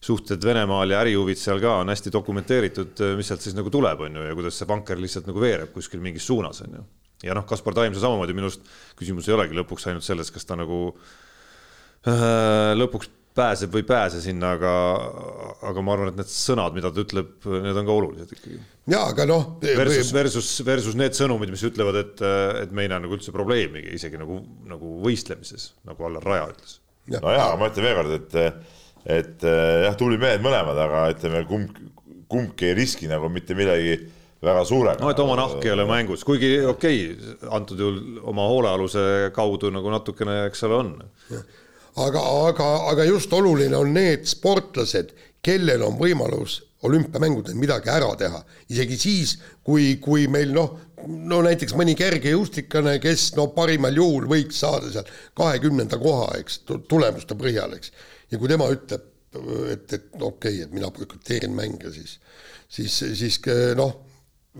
suhted 0.07 0.43
Venemaal 0.43 0.93
ja 0.93 1.01
ärihuvid 1.03 1.39
seal 1.39 1.59
ka 1.63 1.77
on 1.81 1.91
hästi 1.91 2.13
dokumenteeritud, 2.15 3.03
mis 3.19 3.27
sealt 3.31 3.43
siis 3.43 3.57
nagu 3.57 3.71
tuleb, 3.73 4.05
on 4.07 4.19
ju, 4.19 4.25
ja 4.29 4.37
kuidas 4.37 4.59
see 4.59 4.69
vanker 4.69 4.99
lihtsalt 5.01 5.27
nagu 5.29 5.43
veereb 5.43 5.73
kuskil 5.75 6.03
mingis 6.03 6.27
suunas, 6.29 6.63
on 6.65 6.79
ju. 6.79 6.85
ja 7.27 7.35
noh, 7.37 7.45
Kaspar 7.49 7.75
Taimsa 7.77 8.03
samamoodi 8.03 8.35
minu 8.37 8.49
arust 8.49 8.65
küsimus 8.99 9.27
ei 9.27 9.35
olegi 9.37 9.57
lõpuks 9.57 9.89
ainult 9.89 10.07
selles, 10.07 10.31
kas 10.33 10.47
ta 10.47 10.57
nagu 10.59 10.79
äh, 12.07 12.73
lõpuks 12.77 13.11
pääseb 13.37 13.73
või 13.73 13.83
ei 13.83 13.87
pääse 13.87 14.21
sinna, 14.23 14.53
aga, 14.57 14.71
aga 15.69 15.83
ma 15.85 15.93
arvan, 15.93 16.11
et 16.11 16.21
need 16.21 16.31
sõnad, 16.31 16.73
mida 16.77 16.89
ta 16.93 17.03
ütleb, 17.03 17.35
need 17.45 17.77
on 17.77 17.87
ka 17.87 17.93
olulised 17.93 18.33
ikkagi. 18.33 18.57
ja 18.93 19.03
aga 19.11 19.27
noh. 19.29 19.45
Versus, 19.61 20.09
versus, 20.15 20.49
versus 20.65 20.97
need 20.97 21.17
sõnumid, 21.17 21.51
mis 21.53 21.65
ütlevad, 21.67 21.99
et, 22.01 22.25
et 22.63 22.73
me 22.73 22.85
ei 22.85 22.91
näe 22.91 23.03
nagu 23.03 23.17
üldse 23.17 23.33
probleemigi, 23.35 23.93
isegi 23.97 24.19
nagu, 24.21 24.39
nagu 24.69 24.97
võistlemises, 25.05 25.71
nagu 25.87 26.09
Allar 26.09 26.25
Raja 26.25 26.49
ütles. 26.55 26.79
no 27.13 27.35
jaa, 27.35 27.51
ma 27.59 27.69
ütlen 27.69 27.87
veelkord, 27.87 28.15
et, 28.17 28.39
et 29.07 29.43
jah, 29.43 29.95
tublid 29.99 30.21
mehed 30.21 30.43
mõlemad, 30.43 30.79
aga 30.83 31.07
ütleme, 31.13 31.43
kumb, 31.47 31.77
kumbki 32.27 32.71
ei 32.71 32.77
riski 32.77 33.07
nagu 33.07 33.29
mitte 33.31 33.55
millegi 33.55 33.97
väga 34.43 34.65
suurega. 34.67 35.01
no 35.01 35.11
et 35.13 35.21
oma 35.23 35.37
nahk 35.39 35.63
ei 35.65 35.73
ole 35.73 35.85
mängus, 35.89 36.25
kuigi 36.27 36.59
okei 36.67 37.05
okay,, 37.13 37.37
antud 37.55 37.79
juhul 37.81 38.19
oma 38.27 38.49
hoolealuse 38.51 39.31
kaudu 39.35 39.71
nagu 39.73 39.93
natukene, 39.93 40.43
eks 40.49 40.67
ole, 40.67 40.81
on 40.83 40.91
aga, 41.97 42.21
aga, 42.49 42.69
aga 42.91 43.07
just 43.07 43.33
oluline 43.33 43.77
on 43.77 43.93
need 43.95 44.27
sportlased, 44.29 45.13
kellel 45.45 45.85
on 45.87 45.97
võimalus 45.99 46.61
olümpiamängudel 46.85 47.57
midagi 47.57 47.89
ära 47.89 48.11
teha, 48.19 48.43
isegi 48.69 48.97
siis, 49.01 49.37
kui, 49.65 49.95
kui 50.03 50.27
meil 50.29 50.53
noh, 50.53 50.75
no 51.07 51.39
näiteks 51.45 51.73
mõni 51.77 51.95
kergejõustiklane, 51.97 52.97
kes 53.01 53.31
no 53.37 53.47
parimal 53.55 53.97
juhul 53.97 54.27
võiks 54.29 54.61
saada 54.61 54.91
seal 54.93 55.09
kahekümnenda 55.37 55.97
koha, 56.01 56.29
eks, 56.41 56.61
tulemuste 56.89 57.37
põhjal, 57.39 57.73
eks. 57.79 57.91
Ja 58.31 58.39
kui 58.39 58.49
tema 58.51 58.67
ütleb, 58.73 59.07
et, 59.71 59.93
et 59.93 60.09
okei 60.15 60.27
okay,, 60.27 60.65
et 60.65 60.73
mina 60.73 60.89
boikoteerin 60.93 61.55
mänge, 61.55 61.91
siis, 61.93 62.17
siis, 62.69 62.99
siis 63.19 63.39
noh, 63.77 63.95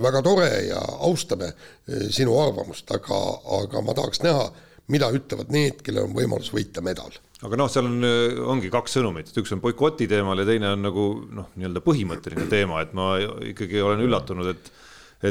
väga 0.04 0.22
tore 0.26 0.50
ja 0.68 0.80
austame 1.08 1.52
eh, 1.52 2.08
sinu 2.14 2.36
arvamust, 2.42 2.90
aga, 2.94 3.20
aga 3.62 3.84
ma 3.86 3.96
tahaks 3.98 4.22
näha, 4.26 4.50
mida 4.94 5.10
ütlevad 5.16 5.50
need, 5.54 5.82
kellel 5.86 6.08
on 6.08 6.16
võimalus 6.16 6.52
võita 6.54 6.84
medal. 6.86 7.16
Aga 7.46 7.60
noh, 7.60 7.70
seal 7.70 7.86
on, 7.90 7.98
äh, 8.08 8.38
ongi 8.50 8.72
kaks 8.74 8.98
sõnumit, 8.98 9.30
et 9.30 9.42
üks 9.42 9.52
on 9.54 9.62
boikoti 9.62 10.08
teemal 10.10 10.40
ja 10.42 10.48
teine 10.48 10.72
on 10.74 10.86
nagu 10.86 11.08
noh, 11.38 11.52
nii-öelda 11.58 11.84
põhimõtteline 11.86 12.48
teema, 12.50 12.82
et 12.82 12.96
ma 12.98 13.12
ikkagi 13.52 13.82
olen 13.84 14.02
üllatunud, 14.06 14.54
et, 14.54 14.72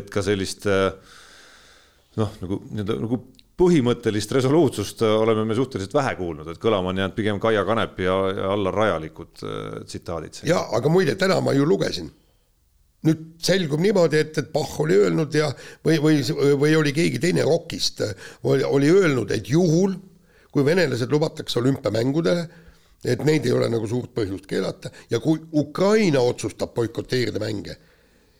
et 0.00 0.12
ka 0.12 0.22
sellist 0.26 0.68
äh, 0.70 0.90
noh, 2.20 2.36
nagu 2.42 2.60
nii-öelda 2.68 3.00
nagu 3.02 3.22
põhimõttelist 3.56 4.32
resoluutsust 4.36 5.02
oleme 5.06 5.46
me 5.48 5.56
suhteliselt 5.56 5.94
vähe 5.96 6.12
kuulnud, 6.18 6.48
et 6.52 6.60
kõlama 6.60 6.92
on 6.92 7.00
jäänud 7.00 7.16
pigem 7.16 7.40
Kaia 7.40 7.64
Kanepi 7.64 8.04
ja, 8.04 8.16
ja 8.36 8.52
Allar 8.52 8.74
Rajalikud 8.74 9.42
äh, 9.44 9.64
tsitaadid. 9.88 10.42
ja 10.48 10.60
aga 10.76 10.92
muide, 10.92 11.16
täna 11.16 11.40
ma 11.40 11.54
ju 11.56 11.66
lugesin. 11.68 12.10
nüüd 13.06 13.24
selgub 13.38 13.80
niimoodi, 13.80 14.18
et, 14.18 14.38
et 14.40 14.52
Bach 14.52 14.80
oli 14.82 14.96
öelnud 14.98 15.34
ja 15.34 15.48
või, 15.84 16.00
või, 16.02 16.20
või 16.58 16.76
oli 16.76 16.92
keegi 16.96 17.20
teine 17.22 17.44
ROK-ist 17.46 18.02
oli, 18.42 18.64
oli 18.64 18.90
öelnud, 18.90 19.30
et 19.30 19.48
juhul 19.48 19.94
kui 20.50 20.64
venelased 20.64 21.12
lubatakse 21.12 21.60
olümpiamängudele, 21.60 22.46
et 23.04 23.22
neid 23.28 23.44
ei 23.46 23.52
ole 23.52 23.68
nagu 23.70 23.86
suurt 23.88 24.14
põhjust 24.16 24.48
keelata 24.48 24.90
ja 25.10 25.20
kui 25.20 25.38
Ukraina 25.52 26.20
otsustab 26.24 26.72
boikoteerida 26.74 27.40
mänge, 27.40 27.76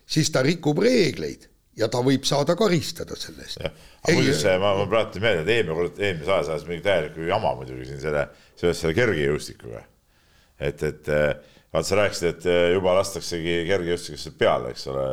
siis 0.06 0.32
ta 0.32 0.42
rikub 0.42 0.80
reegleid 0.82 1.46
ja 1.76 1.88
ta 1.92 2.00
võib 2.04 2.24
saada 2.28 2.56
karistada 2.58 3.18
selle 3.20 3.44
eest. 3.44 3.60
muideks 4.08 4.46
ma, 4.62 4.72
ma 4.80 4.86
praegu 4.90 5.22
meelde, 5.22 5.44
et 5.44 5.52
eelmine 5.56 5.76
kord, 5.80 6.00
eelmise 6.00 6.32
aasta 6.32 6.56
ajas 6.56 6.64
mingi 6.68 6.84
täielikku 6.86 7.28
jama 7.28 7.52
muidugi 7.58 7.90
siin 7.90 8.00
selle, 8.04 8.24
seoses 8.54 8.80
selle 8.84 8.96
kergejõustikuga. 8.96 9.84
et, 10.60 10.82
et 10.82 11.12
vaata, 11.12 11.84
sa 11.88 12.00
rääkisid, 12.00 12.32
et 12.32 12.48
juba 12.76 12.96
lastaksegi 13.00 13.60
kergejõustikusse 13.68 14.34
peale, 14.40 14.72
eks 14.72 14.88
ole. 14.92 15.06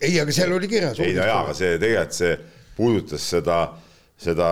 ei, 0.00 0.16
aga 0.22 0.34
seal 0.34 0.56
oli 0.56 0.70
kirjas. 0.72 1.00
ei 1.04 1.14
no 1.18 1.28
jaa, 1.28 1.44
aga 1.44 1.54
see 1.56 1.76
tegelikult 1.78 2.20
see 2.22 2.34
puudutas 2.80 3.30
seda 3.36 3.60
seda, 4.20 4.46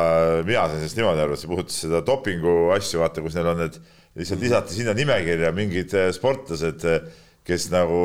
mina 0.46 0.66
sain 0.66 0.80
sellest 0.80 0.98
niimoodi 0.98 1.24
aru, 1.24 1.36
et 1.36 1.42
see 1.42 1.50
puudutas 1.50 1.78
seda 1.84 2.02
dopingu 2.06 2.56
asju, 2.76 3.02
vaata, 3.02 3.24
kus 3.24 3.36
neil 3.36 3.50
on 3.52 3.62
need, 3.64 3.78
lihtsalt 4.18 4.42
lisati 4.42 4.76
sinna 4.78 4.94
nimekirja 4.96 5.50
mingid 5.56 5.94
eh, 5.96 6.08
sportlased, 6.16 6.86
eh, 6.88 7.26
kes 7.48 7.70
nagu 7.72 8.00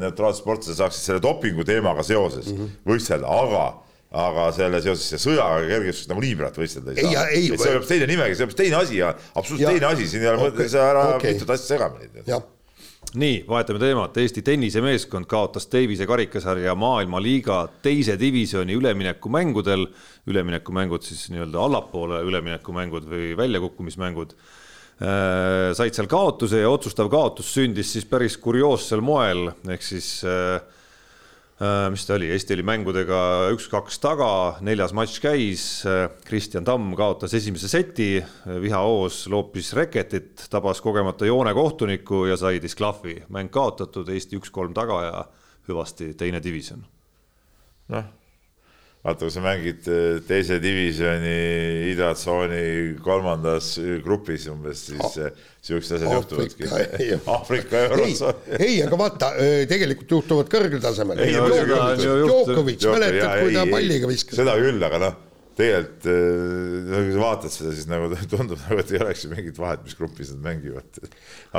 neutraalsed 0.00 0.44
sportlased 0.44 0.78
saaksid 0.78 1.08
selle 1.08 1.22
dopingu 1.24 1.66
teemaga 1.66 2.04
seoses 2.06 2.52
mm 2.52 2.60
-hmm. 2.60 2.76
võistelda, 2.92 3.26
aga 3.26 3.64
aga 4.14 4.46
selle 4.54 4.78
seoses 4.82 5.22
sõjaga 5.22 5.66
kergejõustikust 5.66 6.10
nagu 6.12 6.22
nii 6.22 6.34
praegu 6.38 6.62
võistelda 6.62 6.94
ei 6.94 7.02
saa. 7.02 7.24
see 7.34 7.70
on 7.70 7.78
hoopis 7.80 7.88
teine 7.90 8.06
nimekiri, 8.06 8.36
see 8.38 8.44
on 8.44 8.50
hoopis 8.50 8.60
teine 8.62 8.76
asi 8.78 8.98
ja 9.00 9.14
absoluutselt 9.34 9.70
teine 9.72 9.88
asi, 9.90 10.08
siin 10.08 10.22
ei 10.22 10.30
ole 10.30 10.42
mõtet, 10.44 10.68
sa 10.70 10.90
ära 10.92 11.06
okay. 11.16 11.34
mitut 11.34 11.50
asja 11.50 11.74
segamini. 11.74 12.26
jah 12.30 12.44
nii, 13.14 13.44
vahetame 13.48 13.78
teemat, 13.78 14.16
Eesti 14.18 14.42
tennisemeeskond 14.42 15.28
kaotas 15.30 15.68
Davise 15.70 16.06
karikasarja 16.06 16.74
maailmaliiga 16.78 17.60
teise 17.82 18.16
divisjoni 18.18 18.74
üleminekumängudel, 18.78 19.86
üleminekumängud 20.30 21.06
siis 21.06 21.28
nii-öelda 21.30 21.62
allapoole 21.62 22.22
üleminekumängud 22.26 23.06
või 23.10 23.32
väljakukkumismängud 23.38 24.34
said 24.94 25.96
seal 25.96 26.06
kaotuse 26.06 26.60
ja 26.62 26.68
otsustav 26.70 27.08
kaotus 27.10 27.48
sündis 27.56 27.88
siis 27.92 28.04
päris 28.06 28.36
kurioossel 28.38 29.00
moel, 29.02 29.48
ehk 29.66 29.82
siis 29.82 30.20
äh, 30.22 30.60
Äh, 31.62 31.90
mis 31.90 32.02
ta 32.02 32.16
oli, 32.16 32.26
Eesti 32.34 32.56
oli 32.56 32.64
mängudega 32.66 33.18
üks-kaks 33.54 34.00
taga, 34.02 34.30
neljas 34.66 34.90
matš 34.96 35.20
käis, 35.22 35.66
äh, 35.86 36.08
Kristjan 36.26 36.66
Tamm 36.66 36.96
kaotas 36.98 37.36
esimese 37.38 37.70
seti, 37.70 38.16
äh, 38.18 38.56
vihahoos 38.58 39.28
loopis 39.30 39.70
reketit, 39.78 40.48
tabas 40.50 40.82
kogemata 40.82 41.28
joonekohtuniku 41.28 42.24
ja 42.26 42.36
sai 42.36 42.58
disklahvi. 42.58 43.22
mäng 43.30 43.54
kaotatud, 43.54 44.08
Eesti 44.08 44.40
üks-kolm 44.40 44.74
taga 44.74 44.98
ja 45.04 45.24
hüvasti 45.68 46.14
teine 46.18 46.42
divisjon. 46.42 46.84
noh 47.88 48.23
vaata, 49.04 49.26
kui 49.26 49.32
sa 49.32 49.42
mängid 49.44 49.88
äh, 49.90 50.20
teise 50.24 50.56
divisjoni 50.62 51.34
idatsooni 51.92 52.62
kolmandas 53.04 53.74
grupis 54.04 54.46
umbes, 54.52 54.86
siis 54.88 55.02
oh. 55.04 55.42
siuksed 55.64 55.98
asjad 55.98 56.14
juhtuvadki. 56.16 56.70
Aafrika 57.34 57.82
eurotsoon. 57.90 58.40
ei, 58.56 58.78
aga 58.86 58.98
vaata, 59.00 59.34
äh, 59.36 59.60
tegelikult 59.70 60.16
juhtuvad 60.16 60.48
kõrgel 60.52 60.80
tasemel. 60.84 61.20
Djokovic, 62.00 62.88
mäletad, 62.94 63.38
kui 63.42 63.54
ta 63.56 63.66
palliga 63.68 64.10
viskas? 64.10 64.38
seda 64.40 64.56
küll, 64.60 64.80
aga 64.88 65.00
noh, 65.02 65.18
tegelikult 65.54 66.08
kui 66.08 67.10
sa 67.12 67.20
vaatad 67.20 67.52
seda, 67.52 67.72
siis 67.76 67.90
nagu 67.90 68.08
tundub 68.32 68.62
nagu, 68.64 68.78
et 68.80 68.94
ei 68.94 69.02
oleks 69.02 69.26
ju 69.26 69.32
mingit 69.34 69.60
vahet, 69.60 69.82
mis 69.84 69.98
grupis 69.98 70.32
nad 70.32 70.46
mängivad. 70.48 71.02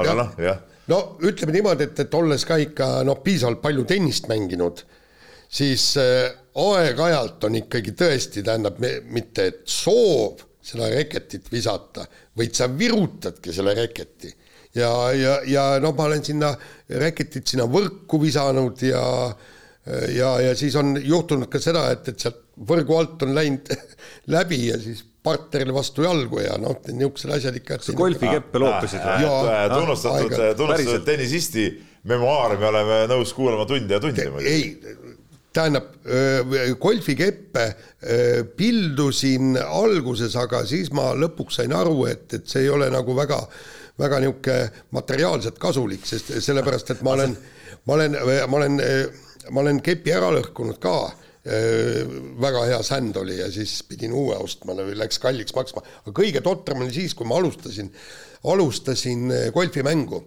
aga 0.02 0.16
noh, 0.18 0.34
jah. 0.42 0.64
no 0.92 1.04
ütleme 1.22 1.54
niimoodi, 1.60 1.92
et, 1.92 2.02
et 2.08 2.18
olles 2.18 2.48
ka 2.48 2.58
ikka 2.64 2.90
noh, 3.06 3.22
piisavalt 3.22 3.62
palju 3.62 3.86
tennist 3.94 4.26
mänginud, 4.32 4.82
siis 5.62 5.92
äh, 6.02 6.34
aeg-ajalt 6.56 7.44
on 7.48 7.60
ikkagi 7.60 7.94
tõesti, 7.98 8.44
tähendab 8.46 8.80
mitte, 9.12 9.50
et 9.52 9.62
soov 9.70 10.44
seda 10.66 10.90
reketit 10.90 11.50
visata, 11.52 12.06
vaid 12.38 12.56
sa 12.58 12.70
virutadki 12.72 13.54
selle 13.54 13.76
reketi. 13.78 14.32
ja, 14.76 14.92
ja, 15.14 15.36
ja 15.48 15.66
noh, 15.80 15.94
ma 15.96 16.08
olen 16.10 16.24
sinna 16.24 16.54
reketit 16.90 17.48
sinna 17.48 17.68
võrku 17.72 18.20
visanud 18.22 18.82
ja 18.84 19.04
ja, 20.16 20.32
ja 20.42 20.56
siis 20.58 20.76
on 20.76 20.96
juhtunud 20.98 21.50
ka 21.52 21.60
seda, 21.62 21.92
et, 21.94 22.08
et 22.10 22.20
sealt 22.20 22.42
võrgu 22.68 22.96
alt 22.98 23.26
on 23.28 23.36
läinud 23.36 23.70
läbi 24.36 24.66
ja 24.72 24.80
siis 24.82 25.04
partnerile 25.26 25.74
vastu 25.74 26.06
jalgu 26.06 26.42
ja 26.42 26.56
noh, 26.62 26.78
niisugused 26.88 27.34
asjad 27.38 27.58
ikka. 27.60 27.80
sa 27.82 27.94
golfikeppe 27.98 28.62
loopisid 28.62 29.04
või? 29.06 29.28
tunnustatud, 29.74 30.36
tunnustatud 30.58 31.06
tennisisti 31.08 31.68
memuaare 32.10 32.60
me 32.62 32.70
oleme 32.70 33.00
nõus 33.10 33.34
kuulama 33.34 33.66
tunde 33.70 33.98
ja 33.98 34.02
tunde. 34.02 34.28
ei, 34.46 34.76
tähendab, 35.56 35.92
golfikeppe 36.82 37.66
pildusin 38.58 39.56
alguses, 39.64 40.36
aga 40.40 40.64
siis 40.68 40.92
ma 40.96 41.14
lõpuks 41.18 41.62
sain 41.62 41.74
aru, 41.76 42.06
et, 42.12 42.28
et 42.38 42.48
see 42.50 42.66
ei 42.66 42.72
ole 42.74 42.90
nagu 42.94 43.16
väga, 43.18 43.40
väga 44.02 44.22
niisugune 44.24 44.88
materiaalselt 44.98 45.60
kasulik, 45.62 46.06
sest 46.08 46.34
sellepärast, 46.44 46.92
et 46.96 47.06
ma 47.06 47.16
olen, 47.16 47.38
ma 47.88 47.98
olen, 47.98 48.18
ma 48.52 48.60
olen, 48.60 48.82
ma 49.50 49.64
olen 49.64 49.82
kepi 49.86 50.16
ära 50.16 50.34
lõhkunud 50.36 50.82
ka 50.84 50.98
väga 51.46 52.64
hea 52.66 52.78
sänd 52.82 53.18
oli 53.22 53.36
ja 53.38 53.52
siis 53.54 53.78
pidin 53.86 54.14
uue 54.18 54.34
ostma, 54.42 54.74
läks 54.74 55.20
kalliks 55.22 55.54
maksma, 55.54 55.84
aga 56.02 56.14
kõige 56.18 56.42
totram 56.42 56.82
oli 56.82 56.94
siis, 56.96 57.14
kui 57.14 57.28
ma 57.30 57.38
alustasin, 57.38 57.92
alustasin 58.50 59.30
golfimängu. 59.54 60.24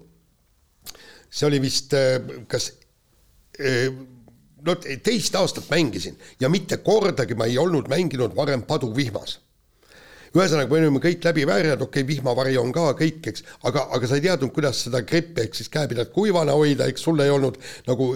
see 1.30 1.46
oli 1.46 1.58
vist 1.60 1.92
kas 2.48 2.70
no 4.66 4.74
teist 4.78 5.36
aastat 5.38 5.68
mängisin 5.70 6.16
ja 6.40 6.48
mitte 6.48 6.80
kordagi 6.84 7.36
ma 7.38 7.46
ei 7.48 7.58
olnud 7.58 7.88
mänginud 7.90 8.34
varem 8.36 8.64
paduvihmas. 8.68 9.38
ühesõnaga, 10.28 10.68
me 10.68 10.76
olime 10.82 11.00
kõik 11.00 11.24
läbi 11.24 11.46
väärjad, 11.48 11.80
okei 11.80 12.02
okay,, 12.02 12.06
vihmavari 12.08 12.58
on 12.60 12.68
ka 12.72 12.90
kõik, 12.98 13.22
eks, 13.30 13.44
aga, 13.64 13.86
aga 13.96 14.10
sa 14.10 14.18
ei 14.18 14.26
teadnud, 14.26 14.52
kuidas 14.52 14.82
seda 14.84 15.00
greppi 15.00 15.46
ehk 15.46 15.56
siis 15.56 15.70
käepidat 15.72 16.12
kuivana 16.12 16.52
hoida, 16.52 16.84
eks 16.84 17.06
sul 17.08 17.22
ei 17.24 17.32
olnud 17.32 17.56
nagu 17.86 18.10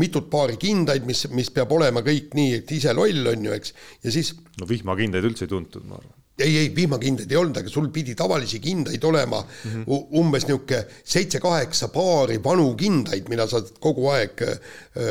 mitut 0.00 0.30
paari 0.32 0.56
kindaid, 0.56 1.04
mis, 1.04 1.26
mis 1.36 1.52
peab 1.52 1.74
olema 1.76 2.00
kõik 2.06 2.32
nii, 2.38 2.62
et 2.62 2.72
ise 2.72 2.96
loll 2.96 3.28
on 3.34 3.44
ju, 3.44 3.52
eks, 3.52 3.76
ja 4.06 4.14
siis. 4.14 4.32
no 4.56 4.70
vihmakindaid 4.72 5.28
üldse 5.28 5.44
ei 5.44 5.52
tuntud, 5.52 5.84
ma 5.84 6.00
arvan 6.00 6.16
ei, 6.40 6.56
ei 6.62 6.72
vihmakindaid 6.74 7.28
ei 7.28 7.36
olnud, 7.36 7.60
aga 7.60 7.68
sul 7.68 7.90
pidi 7.92 8.14
tavalisi 8.16 8.62
kindaid 8.64 9.04
olema 9.04 9.42
mm 9.44 9.84
-hmm. 9.84 10.06
umbes 10.16 10.46
niisugune 10.48 10.86
seitse-kaheksa 11.04 11.92
paari 11.92 12.40
vanu 12.44 12.72
kindaid, 12.74 13.28
mida 13.28 13.46
sa 13.46 13.60
kogu 13.80 14.08
aeg 14.16 14.40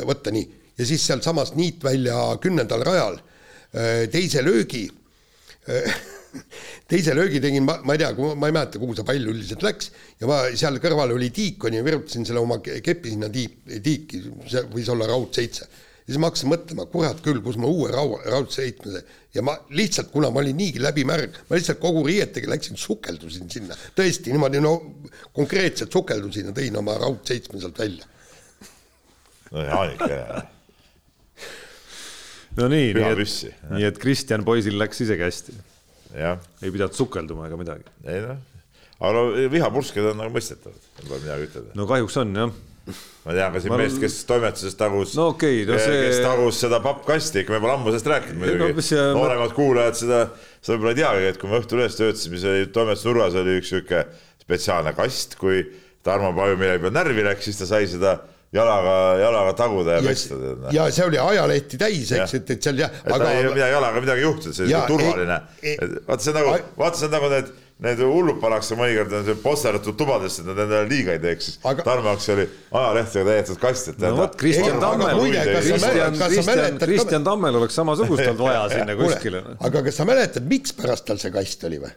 võtta 0.09 0.33
nii 0.33 0.58
ja 0.79 0.87
siis 0.87 1.03
sealsamas 1.07 1.53
niitvälja 1.59 2.37
kümnendal 2.41 2.85
rajal. 2.87 3.19
Äh, 3.75 4.07
teise 4.11 4.43
löögi 4.45 4.87
äh, 5.69 5.99
teise 6.89 7.15
löögi 7.15 7.41
tegin 7.41 7.65
ma, 7.65 7.79
ma 7.83 7.95
ei 7.95 8.01
tea, 8.01 8.11
ma 8.35 8.49
ei 8.49 8.55
mäleta, 8.55 8.79
kuhu 8.81 8.95
see 8.97 9.05
pall 9.07 9.29
üldiselt 9.33 9.65
läks. 9.65 9.91
Ja 10.21 10.29
ma 10.29 10.41
seal 10.57 10.79
kõrval 10.81 11.13
oli 11.15 11.29
tiik 11.35 11.63
onju, 11.67 11.83
virutasin 11.85 12.27
selle 12.27 12.41
oma 12.43 12.59
kepi 12.63 13.13
sinna 13.13 13.29
tiip, 13.33 13.61
tiiki, 13.69 14.23
see 14.49 14.65
võis 14.73 14.89
olla 14.93 15.09
raud 15.09 15.31
seitse. 15.35 15.69
ja 16.09 16.13
siis 16.13 16.21
ma 16.21 16.31
hakkasin 16.31 16.49
mõtlema, 16.49 16.87
kurat 16.89 17.19
küll, 17.25 17.41
kus 17.45 17.57
ma 17.61 17.69
uue 17.69 17.91
rau-, 17.93 18.17
raudse 18.25 18.63
seitsmese 18.63 19.03
ja 19.35 19.43
ma 19.45 19.53
lihtsalt, 19.77 20.09
kuna 20.09 20.31
ma 20.33 20.41
olin 20.41 20.57
niigi 20.57 20.81
läbimärg, 20.81 21.37
ma 21.49 21.57
lihtsalt 21.57 21.81
kogu 21.81 22.01
riietega 22.07 22.49
läksin, 22.49 22.79
sukeldusin 22.81 23.49
sinna, 23.53 23.77
tõesti 23.97 24.33
niimoodi 24.33 24.63
no 24.63 24.73
konkreetselt 25.37 25.93
sukeldusin 25.93 26.49
ja 26.49 26.55
tõin 26.57 26.81
oma 26.81 26.97
raud 26.97 27.21
seitsme 27.29 27.61
sealt 27.61 27.77
välja. 27.77 28.09
no 29.51 29.67
Jaanik 29.67 30.57
no 32.57 32.69
nii, 32.71 32.93
nii 32.97 33.09
et, 33.13 33.35
nii 33.75 33.89
et 33.89 33.99
Kristjan 34.01 34.45
poisil 34.47 34.79
läks 34.81 35.03
isegi 35.05 35.25
hästi. 35.25 35.57
ei 36.15 36.71
pidanud 36.71 36.97
sukelduma 36.97 37.49
ega 37.49 37.59
midagi. 37.59 37.85
ei 38.07 38.23
noh, 38.25 38.39
aga 38.99 39.13
no 39.15 39.51
vihapursked 39.53 40.09
on 40.13 40.19
nagu 40.23 40.33
mõistetavad, 40.33 40.89
pole 41.03 41.21
midagi 41.21 41.51
ütelda. 41.51 41.77
no 41.77 41.87
kahjuks 41.89 42.19
on 42.23 42.35
jah 42.43 42.57
ma 43.25 43.35
tean 43.35 43.53
ka 43.53 43.61
siin 43.61 43.73
ma... 43.73 43.79
meest, 43.81 43.99
kes 44.01 44.15
toimetuses 44.29 44.77
tagus 44.79 45.13
no, 45.17 45.29
okay, 45.33 45.61
no 45.67 45.77
see... 45.81 45.99
kes 46.07 46.21
tagus 46.25 46.61
seda 46.63 46.79
pappkasti, 46.83 47.43
ikka 47.43 47.55
me 47.55 47.61
pole 47.63 47.75
ammu 47.75 47.91
sellest 47.91 48.09
rääkinud 48.09 48.41
muidugi 48.41 48.73
no,. 48.77 48.85
See... 48.85 49.03
nooremad 49.17 49.53
kuulajad 49.57 49.99
seda, 49.99 50.21
seda 50.57 50.77
võib-olla 50.77 50.95
ei 50.95 50.99
teagi, 51.01 51.29
et 51.33 51.39
kui 51.41 51.51
me 51.51 51.59
Õhtulehes 51.59 51.99
töötasime, 51.99 52.39
siis 52.39 52.49
oli 52.49 52.71
toimetusnurgas 52.75 53.37
oli 53.43 53.59
üks 53.59 53.73
sihuke 53.73 54.03
spetsiaalne 54.41 54.95
kast, 54.97 55.37
kui 55.41 55.61
Tarmo 56.05 56.31
Paju 56.37 56.57
millegi 56.59 56.85
peale 56.85 56.95
närvi 56.95 57.25
läks, 57.27 57.49
siis 57.49 57.59
ta 57.59 57.69
sai 57.69 57.89
seda 57.91 58.15
jalaga, 58.53 58.93
jalaga 59.21 59.53
taguda 59.53 59.91
ja, 59.97 60.01
ja 60.01 60.09
pesta. 60.09 60.35
ja 60.73 60.89
see 60.93 61.05
oli 61.05 61.21
ajalehti 61.21 61.77
täis, 61.77 62.11
eks, 62.17 62.35
et, 62.39 62.53
et 62.55 62.65
seal 62.65 62.81
jah. 62.81 63.01
aga 63.05 63.31
ei 63.35 63.45
midagi 63.45 63.73
jalaga 63.75 64.03
midagi 64.05 64.25
juhtunud, 64.25 64.57
see 64.57 64.67
oli 64.67 64.79
turvaline. 64.89 65.41
vaata, 66.07 66.21
see 66.23 66.31
on 66.33 66.39
nagu, 66.39 66.55
vaata, 66.79 67.01
see 67.01 67.09
on 67.09 67.13
nagu 67.13 67.29
need, 67.35 67.53
need 67.85 68.01
hullud 68.03 68.41
pannakse 68.41 68.79
mõnikord 68.79 69.13
on 69.19 69.27
see 69.29 69.37
potserdatud 69.43 69.99
tubadesse, 70.01 70.41
et 70.41 70.49
nad 70.49 70.63
endale 70.65 70.89
liiga 70.89 71.13
ei 71.13 71.23
teeks, 71.27 71.51
aga... 71.61 71.85
Tarmo 71.85 72.13
jaoks 72.15 72.29
oli 72.33 72.49
ajalehtedega 72.81 73.29
täidetud 73.29 73.61
kast, 73.61 73.93
et. 73.93 74.03
no 74.03 74.13
vot, 74.17 74.37
Kristjan 74.41 74.81
Tammel, 74.81 75.23
Kristjan, 75.29 76.19
Kristjan, 76.25 76.83
Kristjan 76.83 77.29
Tammel 77.29 77.61
oleks 77.61 77.77
samasugust 77.77 78.25
olnud 78.25 78.45
vaja 78.47 78.65
sinna 78.73 78.97
kuskile. 78.99 79.45
aga 79.69 79.85
kas 79.85 80.01
sa 80.01 80.09
mäletad, 80.09 80.49
mikspärast 80.49 81.05
tal 81.11 81.21
see 81.21 81.37
kast 81.37 81.69
oli 81.69 81.83
või? 81.85 81.93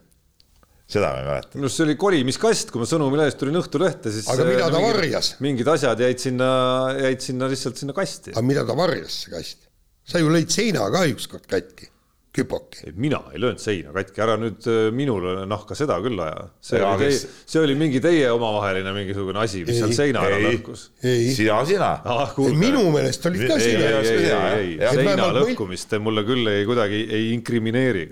Seda 0.91 1.13
ma 1.13 1.21
ei 1.21 1.29
mäleta. 1.29 1.57
minu 1.57 1.69
arust 1.69 1.81
see 1.81 1.87
oli 1.87 1.97
kolimiskast, 2.01 2.73
kui 2.73 2.83
ma 2.83 2.89
Sõnumilehest 2.89 3.41
tulin 3.41 3.61
Õhtulehte, 3.63 4.13
siis. 4.15 4.29
aga 4.33 4.49
mida 4.49 4.67
ta 4.69 4.81
mingid, 4.81 4.99
varjas? 4.99 5.33
mingid 5.45 5.73
asjad 5.77 6.05
jäid 6.07 6.23
sinna, 6.23 6.51
jäid 6.99 7.25
sinna 7.25 7.49
lihtsalt 7.53 7.81
sinna 7.81 7.97
kasti. 7.97 8.35
aga 8.35 8.45
mida 8.47 8.67
ta 8.69 8.77
varjas, 8.79 9.23
see 9.25 9.33
kast? 9.37 9.67
sa 10.09 10.21
ju 10.23 10.31
lõid 10.33 10.53
seina 10.53 10.89
ka 10.93 11.07
ükskord 11.09 11.47
katki, 11.49 11.89
küpoki. 12.35 12.93
mina 12.99 13.23
ei 13.33 13.41
löönud 13.41 13.63
seina 13.63 13.95
katki, 13.95 14.21
ära 14.25 14.37
nüüd 14.41 14.69
äh, 14.69 14.87
minule 14.93 15.47
nahka 15.49 15.77
seda 15.79 15.97
küll 16.05 16.21
aja. 16.25 16.49
see 16.65 16.81
oli 16.83 17.07
teie, 17.07 17.19
see 17.55 17.63
oli 17.63 17.77
mingi 17.79 18.03
teie 18.05 18.29
omavaheline 18.35 18.95
mingisugune 18.97 19.45
asi, 19.45 19.63
mis 19.69 19.79
ei, 19.79 19.83
seal 19.85 19.97
seina 19.97 20.25
ära 20.29 20.41
lõhkus. 20.43 20.89
sina, 21.01 21.61
sina 21.69 21.93
ah,. 22.05 22.37
minu 22.37 22.89
meelest 22.93 23.31
olid 23.31 23.47
ka 23.49 23.61
sina. 23.63 23.93
ei, 24.01 24.15
ei, 24.15 24.33
ei, 24.33 24.73
ei, 24.81 24.97
seina 24.99 25.33
lõhkumist 25.39 25.93
te 25.93 26.03
mulle 26.03 26.27
küll 26.29 26.53
ei 26.53 26.67
kuidagi 26.69 27.05
ei 27.07 27.31
inkrimineeri. 27.37 28.09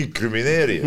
inkrimineeri 0.00 0.82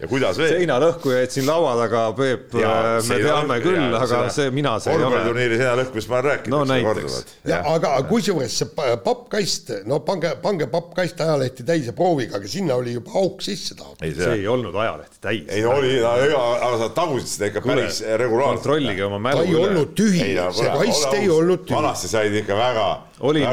ja 0.00 0.08
kuidas 0.08 0.38
veel? 0.40 0.54
seinalõhkujaid 0.56 1.34
siin 1.34 1.46
laua 1.48 1.74
taga, 1.78 2.02
Peep, 2.16 2.54
me 2.56 3.18
teame 3.20 3.58
küll, 3.64 3.96
aga 3.96 4.22
see, 4.32 4.48
mina 4.54 4.74
see 4.80 4.94
ei 4.94 4.98
ole. 4.98 5.06
korvpalliturniiri 5.06 5.58
seinalõhkust 5.60 6.10
ma 6.10 6.16
olen 6.18 6.26
rääkinud 6.28 6.70
no, 6.70 6.78
korduvalt. 6.86 7.34
ja 7.50 7.60
aga 7.74 7.92
kusjuures 8.08 8.56
see 8.62 8.70
pappkast, 9.04 9.72
no 9.90 10.00
pange, 10.06 10.32
pange 10.42 10.68
pappkast 10.72 11.20
ajalehti 11.24 11.66
täis 11.68 11.90
ja 11.90 11.96
proovige, 11.96 12.36
aga 12.38 12.50
sinna 12.50 12.78
oli 12.80 12.96
juba 12.96 13.14
auk 13.20 13.44
sisse 13.44 13.76
taotud. 13.78 14.04
see, 14.06 14.16
see 14.16 14.40
ei 14.40 14.48
olnud 14.50 14.76
ajalehti 14.84 15.20
täis. 15.20 15.44
ei 15.52 15.64
oli, 15.68 15.94
aga 16.04 16.72
sa 16.84 16.90
tagusid 16.96 17.32
seda 17.34 17.50
ikka 17.52 17.64
päris 17.66 18.02
regulaarselt. 18.24 18.64
kontrollige 18.64 19.06
oma 19.08 19.20
mälu 19.30 19.44
üle. 19.44 19.50
ta 19.50 19.58
ei 19.58 19.64
olnud 19.68 19.96
tühi, 19.98 20.30
see 20.60 20.74
kast 20.80 21.18
ei 21.20 21.32
olnud 21.32 21.66
tühi. 21.66 21.76
vanasti 21.76 22.12
said 22.12 22.40
ikka 22.40 22.56
väga 22.58 22.86
olin, 23.20 23.44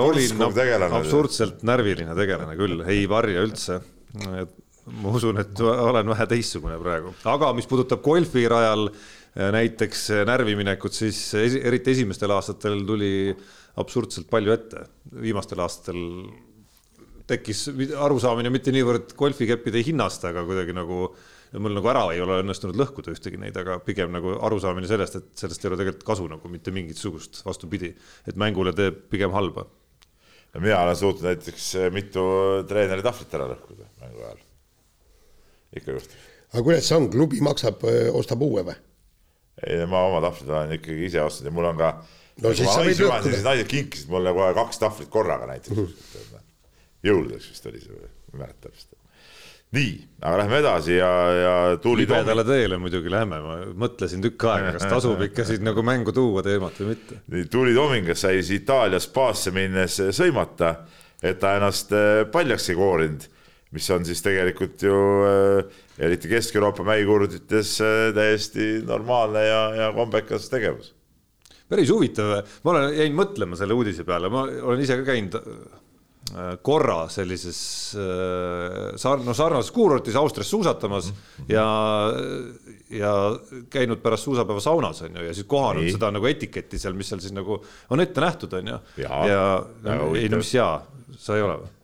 olin 0.00 0.46
absurdselt 0.88 1.66
närviline 1.68 2.16
tegelane 2.16 2.56
küll, 2.56 2.80
ei 2.88 3.04
varja 3.10 3.44
üldse 3.44 3.82
et 4.40 4.54
ma 4.86 5.12
usun, 5.18 5.40
et 5.42 5.60
olen 5.60 6.08
vähe 6.12 6.26
teistsugune 6.30 6.78
praegu, 6.78 7.12
aga 7.26 7.52
mis 7.56 7.66
puudutab 7.66 8.02
golfirajal 8.04 8.88
äh, 8.88 9.48
näiteks 9.56 10.08
äh, 10.14 10.24
närviminekut, 10.28 10.94
siis 10.94 11.20
eriti 11.36 11.94
esimestel 11.96 12.34
aastatel 12.34 12.84
tuli 12.86 13.14
absurdselt 13.82 14.30
palju 14.30 14.54
ette. 14.54 14.86
viimastel 15.20 15.60
aastatel 15.64 16.02
tekkis 17.26 17.66
arusaamine 17.98 18.52
mitte 18.54 18.72
niivõrd 18.74 19.16
golfikeppide 19.18 19.82
hinnast, 19.88 20.24
aga 20.28 20.44
kuidagi 20.46 20.76
nagu 20.76 21.08
mul 21.62 21.74
nagu 21.74 21.90
ära 21.90 22.04
ei 22.14 22.20
ole 22.22 22.40
õnnestunud 22.42 22.78
lõhkuda 22.78 23.14
ühtegi 23.14 23.38
neid, 23.40 23.56
aga 23.58 23.78
pigem 23.82 24.12
nagu 24.14 24.36
arusaamine 24.46 24.88
sellest, 24.90 25.18
et 25.18 25.42
sellest 25.42 25.64
ei 25.64 25.70
ole 25.70 25.80
tegelikult 25.80 26.06
kasu 26.06 26.26
nagu 26.30 26.50
mitte 26.52 26.74
mingisugust, 26.74 27.42
vastupidi, 27.46 27.92
et 28.26 28.38
mängule 28.38 28.74
teeb 28.76 29.06
pigem 29.10 29.34
halba. 29.34 29.66
mina 30.56 30.78
olen 30.82 30.96
suutnud 30.96 31.26
näiteks 31.26 31.72
mitu 31.92 32.22
treeneri 32.68 33.04
tahvlit 33.04 33.34
ära 33.36 33.50
lõhkuda 33.50 33.90
mängu 34.00 34.22
ajal 34.22 34.46
ikka 35.76 35.96
juhtub. 35.96 36.26
aga 36.52 36.62
kuidas 36.62 36.88
see 36.88 37.00
on, 37.00 37.10
klubi 37.10 37.40
maksab, 37.44 37.82
ostab 38.14 38.44
uue 38.46 38.66
või? 38.66 38.76
ei, 39.64 39.86
ma 39.88 40.04
oma 40.10 40.20
tahvlid 40.28 40.52
olen 40.52 40.76
ikkagi 40.78 41.08
ise 41.08 41.22
ostnud 41.24 41.50
ja 41.50 41.54
mul 41.56 41.70
on 41.70 41.80
ka 41.80 41.94
no 42.42 42.52
siis 42.56 42.68
sa 42.68 42.84
võid 42.84 43.00
lõhkuda. 43.00 43.40
naised 43.46 43.70
kinkisid 43.70 44.12
mulle 44.12 44.34
kohe 44.36 44.52
kaks 44.56 44.82
tahvlit 44.82 45.10
korraga 45.12 45.48
näiteks 45.50 45.76
mm. 45.76 45.88
-hmm. 45.88 46.44
jõuludeks 47.08 47.50
vist 47.52 47.66
oli 47.70 47.80
see, 47.80 47.96
ma 47.96 48.06
ei 48.06 48.42
mäleta 48.42 48.68
täpselt. 48.68 48.92
nii, 49.76 49.94
aga 50.20 50.40
lähme 50.42 50.58
edasi 50.62 50.98
ja, 50.98 51.12
ja 51.40 51.54
tuuli. 51.82 52.04
libedale 52.04 52.44
teele 52.44 52.78
muidugi 52.80 53.10
lähme, 53.12 53.40
ma 53.44 53.56
mõtlesin 53.86 54.24
tükk 54.24 54.44
aega, 54.52 54.74
kas 54.76 54.90
tasub 54.92 55.24
ikka 55.28 55.46
siin 55.48 55.64
nagu 55.66 55.84
mängu 55.86 56.12
tuua 56.16 56.44
teemat 56.46 56.82
või 56.82 56.92
mitte. 56.92 57.22
nii, 57.32 57.48
Tuuli 57.52 57.74
Tomingas 57.74 58.26
sai 58.26 58.42
siis 58.42 58.60
Itaalia 58.62 59.00
spaasse 59.00 59.54
minnes 59.56 60.00
sõimata, 60.20 60.74
et 61.22 61.40
ta 61.40 61.56
ennast 61.56 61.96
eh, 61.96 62.26
paljaks 62.32 62.70
ei 62.70 62.78
koorinud 62.78 63.30
mis 63.74 63.88
on 63.90 64.04
siis 64.06 64.22
tegelikult 64.22 64.82
ju 64.86 64.98
äh, 65.26 65.78
eriti 66.06 66.30
Kesk-Euroopa 66.30 66.86
mäikurdites 66.86 67.78
äh, 67.82 67.96
täiesti 68.14 68.76
normaalne 68.86 69.46
ja, 69.46 69.62
ja 69.82 69.88
kombekas 69.96 70.50
tegevus. 70.52 70.92
päris 71.68 71.90
huvitav, 71.90 72.36
ma 72.62 72.76
olen, 72.76 72.92
jäin 72.94 73.16
mõtlema 73.16 73.58
selle 73.58 73.74
uudise 73.74 74.06
peale, 74.06 74.30
ma 74.30 74.44
olen 74.46 74.84
ise 74.84 75.00
ka 75.00 75.08
käinud 75.08 75.34
äh, 75.40 76.54
korra 76.62 77.04
sellises 77.10 77.58
sar-, 78.98 79.22
no 79.22 79.34
sarnases 79.34 79.70
kuurortis 79.74 80.16
Austrias 80.18 80.50
suusatamas 80.50 81.10
mm 81.10 81.16
-hmm. 81.16 81.52
ja, 81.54 81.66
ja 82.90 83.12
käinud 83.70 84.02
pärast 84.02 84.26
suusapäeva 84.26 84.60
saunas 84.60 85.02
on 85.02 85.16
ju 85.16 85.24
ja 85.24 85.34
siis 85.34 85.46
kohanud 85.46 85.82
Nii. 85.82 85.92
seda 85.92 86.10
nagu 86.10 86.26
etiketti 86.26 86.78
seal, 86.78 86.94
mis 86.94 87.08
seal 87.08 87.20
siis 87.20 87.32
nagu 87.32 87.64
on 87.90 88.00
ette 88.00 88.20
nähtud, 88.20 88.52
on 88.52 88.68
ju. 88.68 88.78
ja, 88.96 89.26
ja 89.26 89.46
ei 90.14 90.28
no 90.28 90.36
mis 90.36 90.54
jaa, 90.54 90.82
sa 91.18 91.36
ei 91.36 91.42
ole 91.42 91.58
või? 91.62 91.75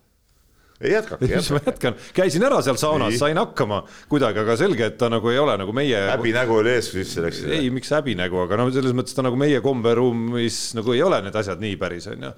Jätkake, 0.91 1.29
jätkake. 1.31 1.93
käisin 2.17 2.45
ära 2.47 2.59
seal 2.65 2.79
saunas, 2.81 3.17
sain 3.21 3.39
hakkama 3.39 3.83
kuidagi, 4.11 4.43
aga 4.43 4.57
selge, 4.61 4.89
et 4.91 4.99
ta 5.01 5.09
nagu 5.13 5.31
ei 5.33 5.39
ole 5.41 5.55
nagu 5.61 5.75
meie. 5.77 6.01
häbinägu 6.11 6.59
oli 6.59 6.75
ees, 6.75 6.91
kui 6.93 7.05
sisse 7.05 7.25
läksid. 7.25 7.53
ei, 7.55 7.71
miks 7.75 7.93
häbinägu, 7.95 8.41
aga 8.45 8.59
no 8.61 8.69
selles 8.75 8.97
mõttes 8.97 9.17
ta 9.17 9.25
nagu 9.27 9.39
meie 9.39 9.63
komberuumis 9.65 10.61
nagu 10.79 10.97
ei 10.97 11.05
ole 11.07 11.23
need 11.27 11.39
asjad 11.39 11.63
nii 11.63 11.79
päris, 11.81 12.09
on 12.13 12.29
ju. 12.29 12.33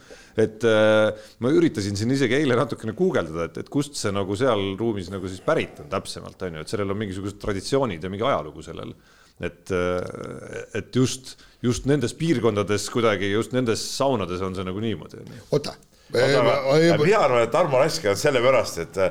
et 0.45 0.69
äh, 0.69 1.27
ma 1.45 1.55
üritasin 1.55 1.99
siin 1.99 2.15
isegi 2.15 2.39
eile 2.39 2.59
natukene 2.59 2.97
guugeldada, 2.99 3.49
et, 3.51 3.65
et 3.65 3.73
kust 3.73 3.99
see 4.01 4.13
nagu 4.15 4.39
seal 4.39 4.75
ruumis 4.81 5.11
nagu 5.15 5.31
siis 5.31 5.45
pärit 5.45 5.81
on 5.85 5.91
täpsemalt, 5.93 6.49
on 6.49 6.61
ju, 6.61 6.65
et 6.67 6.77
sellel 6.77 6.95
on 6.95 7.01
mingisugused 7.01 7.41
traditsioonid 7.43 8.05
ja 8.05 8.13
mingi 8.13 8.27
ajalugu 8.29 8.65
sellel 8.67 8.95
et, 9.41 9.71
äh, 9.71 10.79
et 10.79 10.95
just, 10.95 11.35
just 11.65 11.89
nendes 11.91 12.15
piirkondades 12.19 12.87
kuidagi, 12.93 13.33
just 13.33 13.55
nendes 13.57 13.83
saunades 13.97 14.43
on 14.45 14.55
see 14.55 14.67
nagu 14.67 14.83
niimoodi. 14.83 15.25
oota 15.51 15.75
mina 16.13 17.23
arvan, 17.23 17.43
et 17.43 17.53
Tarmo 17.55 17.81
Rask 17.81 18.05
on 18.11 18.19
sellepärast, 18.21 18.79
et, 18.85 19.03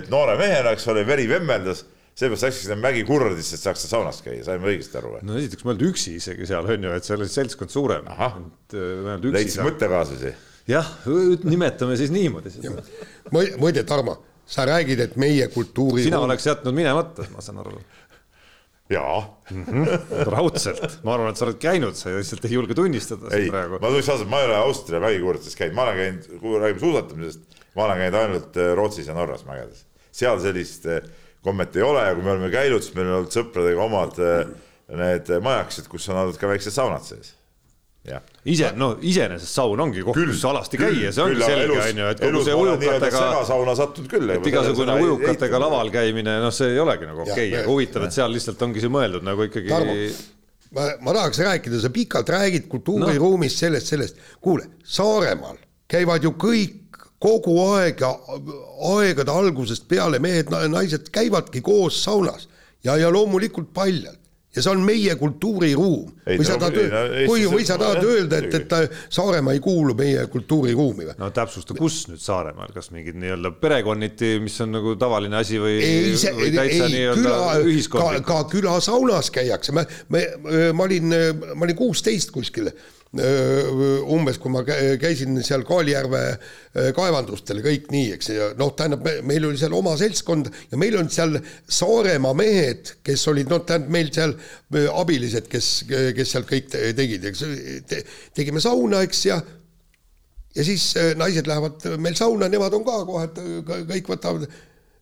et 0.00 0.10
noore 0.12 0.36
mehena, 0.40 0.74
eks 0.76 0.88
ole, 0.92 1.06
veri 1.08 1.28
vemmeldas 1.30 1.84
seepärast 2.14 2.46
läksid 2.46 2.68
sinna 2.68 2.76
mägikurradisse, 2.78 3.56
et 3.56 3.64
saaks 3.64 3.86
saunas 3.90 4.20
käia, 4.22 4.42
saime 4.46 4.68
õigesti 4.70 4.98
aru 5.00 5.16
või? 5.16 5.22
no 5.26 5.38
esiteks 5.40 5.64
ma 5.64 5.72
ei 5.72 5.74
olnud 5.74 5.88
üksi 5.90 6.14
isegi 6.20 6.46
seal 6.46 6.68
on 6.70 6.86
ju, 6.86 6.92
et 6.94 7.08
seal 7.08 7.22
oli 7.24 7.32
seltskond 7.32 7.74
suurem. 7.74 8.06
leidsid 9.34 9.64
mõttekaaslasi? 9.66 10.30
jah, 10.70 10.92
nimetame 11.42 11.98
siis 11.98 12.14
niimoodi 12.14 12.54
seda. 12.54 12.84
muide, 13.32 13.82
Tarmo, 13.88 14.20
sa 14.46 14.66
räägid, 14.70 15.02
et 15.08 15.18
meie 15.18 15.48
kultuuri. 15.50 16.06
sina 16.06 16.22
oleks 16.22 16.46
jätnud 16.46 16.76
minemata, 16.76 17.26
ma 17.34 17.42
saan 17.42 17.58
aru 17.64 17.80
jaa 18.90 19.40
mm. 19.50 19.64
-hmm. 19.64 20.24
raudselt, 20.28 20.98
ma 21.04 21.14
arvan, 21.14 21.32
et 21.32 21.40
sa 21.40 21.46
oled 21.46 21.58
käinud, 21.60 21.96
sa 21.96 22.12
lihtsalt 22.12 22.44
ei 22.44 22.56
julge 22.58 22.76
tunnistada 22.76 23.30
ei, 23.32 23.48
praegu. 23.48 23.78
ma 23.80 23.88
tunnistan 23.88 24.14
ausalt, 24.14 24.30
ma 24.30 24.40
ei 24.42 24.48
ole 24.50 24.56
Austria 24.56 25.00
mägikuurtides 25.00 25.56
käinud, 25.56 25.76
ma 25.78 25.86
olen 25.86 26.00
käinud, 26.00 26.26
kui 26.42 26.58
räägime 26.60 26.82
suusatamisest, 26.82 27.60
ma 27.74 27.86
olen 27.86 28.02
käinud 28.02 28.18
ainult 28.20 28.58
äh, 28.60 28.72
Rootsis 28.76 29.08
ja 29.08 29.16
Norras 29.16 29.46
mägedes. 29.48 29.86
seal 30.12 30.40
sellist 30.40 30.86
äh, 30.86 31.00
kommet 31.44 31.76
ei 31.76 31.82
ole 31.82 32.04
ja 32.08 32.14
kui 32.14 32.24
me 32.24 32.34
oleme 32.36 32.50
käinud, 32.52 32.84
siis 32.84 32.94
meil 32.96 33.08
on 33.08 33.22
olnud 33.22 33.32
sõpradega 33.32 33.88
omad 33.88 34.20
äh, 34.20 34.44
need 35.00 35.32
majakesed, 35.40 35.88
kus 35.88 36.08
on 36.12 36.20
olnud 36.20 36.38
ka 36.40 36.52
väiksed 36.52 36.76
saunad 36.76 37.08
sees. 37.08 37.32
Jah 38.04 38.20
ise, 38.44 38.70
no 38.76 38.90
iseenesest 39.00 39.56
saun 39.56 39.80
ongi 39.80 40.04
koht, 40.04 40.18
kus 40.28 40.44
alasti 40.48 40.80
käia, 40.80 41.12
see 41.14 41.24
ongi 41.24 41.40
selge, 41.40 41.78
on 41.80 42.00
ju, 42.02 42.08
et 42.12 42.20
kogu 42.20 42.44
see 42.44 42.56
ujukatega, 42.60 43.10
segasauna 43.16 43.74
sattunud 43.78 44.10
küll. 44.12 44.34
et 44.34 44.48
igasugune 44.50 44.96
ujukatega 45.06 45.60
laval 45.62 45.92
käimine, 45.94 46.36
noh, 46.42 46.52
see 46.54 46.74
ei 46.74 46.80
olegi 46.84 47.08
nagu 47.08 47.24
okei 47.24 47.48
okay., 47.48 47.58
aga 47.62 47.70
huvitav, 47.70 48.06
et 48.08 48.16
seal 48.16 48.32
lihtsalt 48.34 48.64
ongi 48.68 48.84
see 48.84 48.92
mõeldud 48.92 49.24
nagu 49.24 49.48
ikkagi 49.48 49.72
ma, 49.72 50.88
ma 51.00 51.14
tahaks 51.16 51.40
rääkida, 51.46 51.80
sa 51.80 51.92
pikalt 51.94 52.32
räägid 52.34 52.68
kultuuriruumist 52.72 53.56
no., 53.56 53.66
sellest, 53.66 53.92
sellest, 53.94 54.24
kuule, 54.44 54.68
Saaremaal 54.84 55.56
käivad 55.88 56.24
ju 56.26 56.34
kõik 56.40 57.00
kogu 57.24 57.54
aeg, 57.70 58.02
aegade 58.90 59.32
algusest 59.32 59.88
peale 59.88 60.20
mehed, 60.20 60.50
naised 60.68 61.08
käivadki 61.14 61.62
koos 61.64 62.02
saunas 62.04 62.50
ja, 62.84 62.98
ja 63.00 63.08
loomulikult 63.12 63.72
paljalt 63.72 64.20
ja 64.54 64.62
see 64.62 64.70
on 64.72 64.82
meie 64.86 65.14
kultuuriruum. 65.18 66.12
Või 66.24 66.46
sa 66.46 66.56
tahad 66.60 66.78
või, 67.28 67.44
või 67.50 67.66
sa 67.66 67.76
tahad 67.80 68.04
öelda, 68.06 68.40
et, 68.40 68.54
et 68.56 68.96
Saaremaa 69.12 69.56
ei 69.56 69.62
kuulu 69.64 69.96
meie 69.98 70.24
kultuuriruumi 70.32 71.08
või? 71.10 71.16
no 71.20 71.30
täpsusta, 71.34 71.76
kus 71.78 72.04
nüüd 72.10 72.22
Saaremaal, 72.22 72.72
kas 72.74 72.90
mingid 72.94 73.18
nii-öelda 73.20 73.54
perekonniti, 73.60 74.36
mis 74.44 74.56
on 74.64 74.74
nagu 74.78 74.96
tavaline 75.00 75.40
asi 75.40 75.60
või, 75.60 75.78
või 75.82 76.48
ei 76.48 76.54
täitsa, 76.54 76.90
nii-öelda 76.94 77.20
küla, 77.20 77.38
ka, 77.44 77.54
ühiskondlik? 77.68 78.26
ka 78.30 78.40
külasaunas 78.52 79.32
käiakse, 79.34 79.76
me, 79.76 79.86
me, 80.14 80.26
ma 80.72 80.88
olin, 80.88 81.16
ma 81.54 81.66
olin 81.66 81.78
kuusteist 81.78 82.32
kuskil 82.34 82.72
umbes, 83.14 84.38
kui 84.42 84.50
ma 84.50 84.62
kä- 84.66 84.96
käisin 85.00 85.36
seal 85.46 85.62
Kaalijärve 85.68 86.22
kaevandustel 86.96 87.60
kõik 87.62 87.86
nii, 87.94 88.08
eks, 88.16 88.30
ja 88.34 88.48
noh, 88.58 88.72
tähendab, 88.74 89.06
meil 89.26 89.46
oli 89.46 89.60
seal 89.60 89.74
oma 89.76 89.92
seltskond 90.00 90.50
ja 90.72 90.80
meil 90.80 90.96
on 90.98 91.10
seal 91.12 91.36
Saaremaa 91.70 92.34
mehed, 92.38 92.94
kes 93.06 93.26
olid 93.30 93.52
noh, 93.52 93.62
tähendab 93.66 93.92
meil 93.94 94.10
seal 94.14 94.34
abilised, 94.98 95.46
kes, 95.52 95.68
kes 95.88 96.34
seal 96.34 96.48
kõik 96.48 96.70
te- 96.74 96.90
tegid, 96.98 97.28
eks 97.30 97.44
te, 97.90 98.02
tegime 98.34 98.62
sauna, 98.64 99.04
eks 99.06 99.24
ja 99.30 99.38
ja 100.54 100.62
siis 100.66 100.92
naised 101.18 101.48
lähevad 101.50 101.86
meil 102.02 102.14
sauna, 102.18 102.46
nemad 102.50 102.74
on 102.76 102.84
ka 102.86 103.00
kohe, 103.08 103.26
kõik 103.90 104.10
võtavad, 104.14 104.46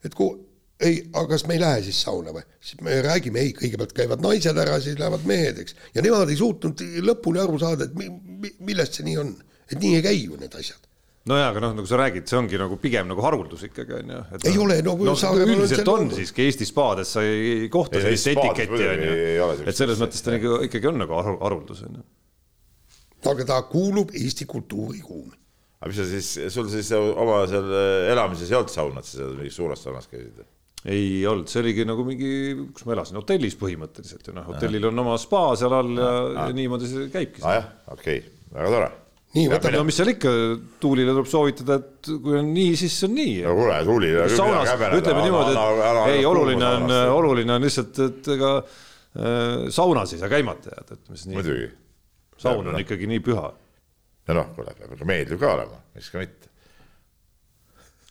et 0.04 0.14
ku-, 0.16 0.34
ei, 0.83 1.01
aga 1.12 1.28
kas 1.35 1.45
me 1.49 1.57
ei 1.57 1.62
lähe 1.62 1.83
siis 1.87 1.99
sauna 2.05 2.33
või? 2.35 2.45
siis 2.62 2.80
me 2.85 3.01
räägime, 3.05 3.43
ei, 3.43 3.53
kõigepealt 3.57 3.93
käivad 3.97 4.22
naised 4.24 4.59
ära, 4.59 4.78
siis 4.83 4.99
lähevad 4.99 5.26
mehed, 5.28 5.59
eks. 5.62 5.76
ja 5.95 6.05
nemad 6.05 6.30
ei 6.30 6.39
suutnud 6.39 6.83
lõpuni 7.09 7.43
aru 7.43 7.59
saada, 7.62 7.87
et 7.89 7.99
mi, 7.99 8.09
mi, 8.11 8.51
millest 8.70 8.99
see 8.99 9.07
nii 9.07 9.18
on. 9.22 9.35
et 9.70 9.78
nii 9.78 9.99
ei 9.99 10.05
käi 10.05 10.16
ju 10.24 10.39
need 10.41 10.55
asjad. 10.59 10.89
nojah, 11.30 11.51
aga 11.53 11.62
noh, 11.62 11.74
nagu 11.78 11.87
sa 11.87 12.01
räägid, 12.01 12.26
see 12.30 12.39
ongi 12.39 12.59
nagu 12.59 12.78
pigem 12.83 13.11
nagu 13.11 13.22
haruldus 13.22 13.62
ikkagi 13.68 13.95
on 14.01 14.14
ju. 14.14 14.22
Ei 14.51 14.57
ole, 14.59 14.78
no 14.87 14.97
kui 14.99 15.12
Saaremaal 15.14 15.45
on 15.45 15.61
üldiselt 15.61 15.85
seal- 15.85 15.93
on 15.95 16.11
siiski 16.16 16.47
Eesti 16.49 16.66
spaades, 16.66 17.12
sa 17.14 17.22
ei 17.26 17.68
kohta 17.72 18.01
sellist 18.03 18.33
etiketti 18.33 18.89
on 18.89 19.05
ju. 19.07 19.61
et 19.70 19.78
selles 19.78 20.03
mõttes 20.03 20.24
ta 20.24 20.35
nagu 20.35 20.59
ikkagi 20.66 20.91
on 20.91 20.99
nagu 21.05 21.14
haru- 21.20 21.39
haruldus 21.45 21.85
on 21.87 22.01
ju. 22.01 22.09
aga 23.30 23.47
ta 23.53 23.61
kuulub 23.70 24.11
Eesti 24.18 24.49
kultuuriruumi. 24.51 25.37
aga 25.83 25.93
mis 25.93 26.03
sa 26.03 26.09
siis, 26.11 26.33
sul 26.55 26.66
siis 26.74 26.91
oma 26.97 27.45
seal 27.51 27.70
elamises 28.16 28.51
ei 28.51 28.59
olnud 28.59 28.74
saunat, 28.74 29.07
sa 29.07 29.20
seal 29.20 29.39
mingis 29.39 29.55
suures 29.62 29.83
saunas 29.87 30.11
käisid? 30.11 30.43
Ei 30.91 31.22
olnud, 31.30 31.47
see 31.51 31.61
oligi 31.62 31.85
nagu 31.87 32.03
mingi, 32.07 32.30
kus 32.74 32.87
ma 32.89 32.97
elasin, 32.97 33.18
hotellis 33.20 33.55
põhimõtteliselt 33.61 34.26
ju 34.26 34.35
noh, 34.35 34.49
hotellil 34.51 34.89
on 34.89 35.05
oma 35.05 35.14
spa 35.20 35.53
seal 35.59 35.76
all 35.76 35.93
ja, 35.95 36.11
ja 36.41 36.47
niimoodi 36.57 36.91
see 36.91 37.07
käibki. 37.12 37.43
nojah, 37.45 37.68
okei 37.95 38.18
okay., 38.18 38.33
väga 38.57 38.72
tore. 38.74 38.89
nii, 39.37 39.45
no 39.47 39.55
võtame, 39.55 39.85
mis 39.87 40.01
seal 40.01 40.12
ikka, 40.14 40.35
Tuulile 40.83 41.14
tuleb 41.14 41.30
soovitada, 41.30 41.78
et 41.78 42.11
kui 42.24 42.35
on 42.41 42.51
nii, 42.57 42.74
siis 42.83 42.99
on 43.07 43.14
nii. 43.14 43.39
no 43.47 43.55
kuule, 43.61 43.78
tuli. 43.87 44.12
saunas, 44.35 44.74
ütleme 44.99 45.24
niimoodi, 45.28 45.55
et 45.55 46.16
ei, 46.16 46.26
oluline 46.33 46.72
on, 46.80 46.97
oluline 47.20 47.59
on 47.59 47.68
lihtsalt, 47.68 48.03
et 48.09 48.35
ega 48.35 48.55
äh, 48.59 49.66
saunas 49.78 50.16
ei 50.16 50.22
saa 50.24 50.33
käimata 50.35 50.74
jääda, 50.74 50.99
ütleme 50.99 51.20
siis 51.20 51.30
nii. 51.30 51.39
muidugi. 51.39 51.74
saun 52.43 52.74
on 52.74 52.83
ikkagi 52.83 53.07
nii 53.14 53.22
püha. 53.22 53.53
ja 54.26 54.41
noh, 54.41 54.51
kuule, 54.59 54.74
peab 54.80 54.99
ikka 54.99 55.12
meeldiv 55.14 55.39
ka 55.47 55.55
olema, 55.61 55.78
miks 55.95 56.11
ka 56.11 56.26
mitte. 56.26 56.51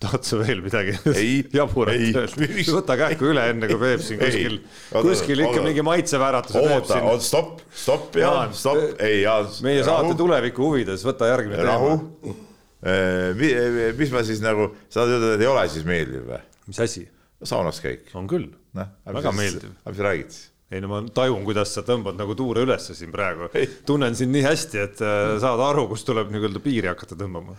Tahad 0.01 0.25
sa 0.25 0.39
veel 0.41 0.61
midagi 0.65 0.95
Ei, 1.13 1.41
jaburat 1.59 1.95
öelda? 1.95 2.25
võta 2.73 2.97
kähku 2.99 3.29
üle, 3.31 3.47
enne 3.53 3.69
kui 3.69 3.79
Peep 3.81 4.03
siin 4.05 4.21
kuskil, 4.21 4.59
kuskil 4.91 5.43
ikka 5.45 5.57
oota. 5.57 5.65
mingi 5.67 5.85
maitsevääratuse 5.85 6.63
teeb 6.65 6.87
siin. 6.89 7.09
oota, 7.11 7.25
stopp, 7.25 7.65
stopp, 7.83 8.17
Jaan 8.21 8.55
stopp, 8.57 9.01
ei 9.03 9.21
Jaan. 9.23 9.49
meie 9.65 9.83
saate 9.87 10.15
tuleviku 10.19 10.71
huvides, 10.71 11.05
võta 11.07 11.29
järgmine 11.31 11.65
rahu 11.67 11.95
teema.. 11.95 13.91
mis 13.99 14.13
ma 14.13 14.23
siis 14.27 14.41
nagu, 14.43 14.71
sa 14.89 15.03
tahad 15.03 15.17
öelda, 15.17 15.35
et 15.37 15.45
ei 15.45 15.51
ole 15.51 15.65
siis 15.71 15.85
meeldiv 15.87 16.29
või? 16.31 16.41
mis 16.69 16.81
asi? 16.87 17.05
saunas 17.43 17.81
käik. 17.83 18.09
on 18.17 18.29
küll. 18.29 18.49
noh, 18.77 18.89
Väga 19.05 19.33
meeldiv. 19.35 19.75
aga 19.83 19.93
mis 19.93 20.01
sa 20.01 20.09
räägid 20.09 20.33
siis? 20.33 20.47
ei 20.71 20.79
no 20.79 20.87
ma 20.87 21.01
tajun, 21.13 21.43
kuidas 21.43 21.73
sa 21.75 21.83
tõmbad 21.85 22.15
nagu 22.19 22.35
tuure 22.39 22.63
ülesse 22.63 22.95
siin 22.95 23.11
praegu 23.11 23.49
tunnen 23.87 24.15
sind 24.15 24.31
nii 24.31 24.43
hästi, 24.45 24.83
et 24.85 25.01
saad 25.43 25.63
aru, 25.65 25.89
kus 25.91 26.05
tuleb 26.07 26.31
nii-öelda 26.31 26.61
piiri 26.63 26.87
hakata 26.91 27.17
tõmbama. 27.19 27.57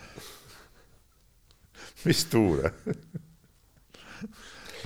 Mis 2.09 2.25
tuure? 2.31 2.73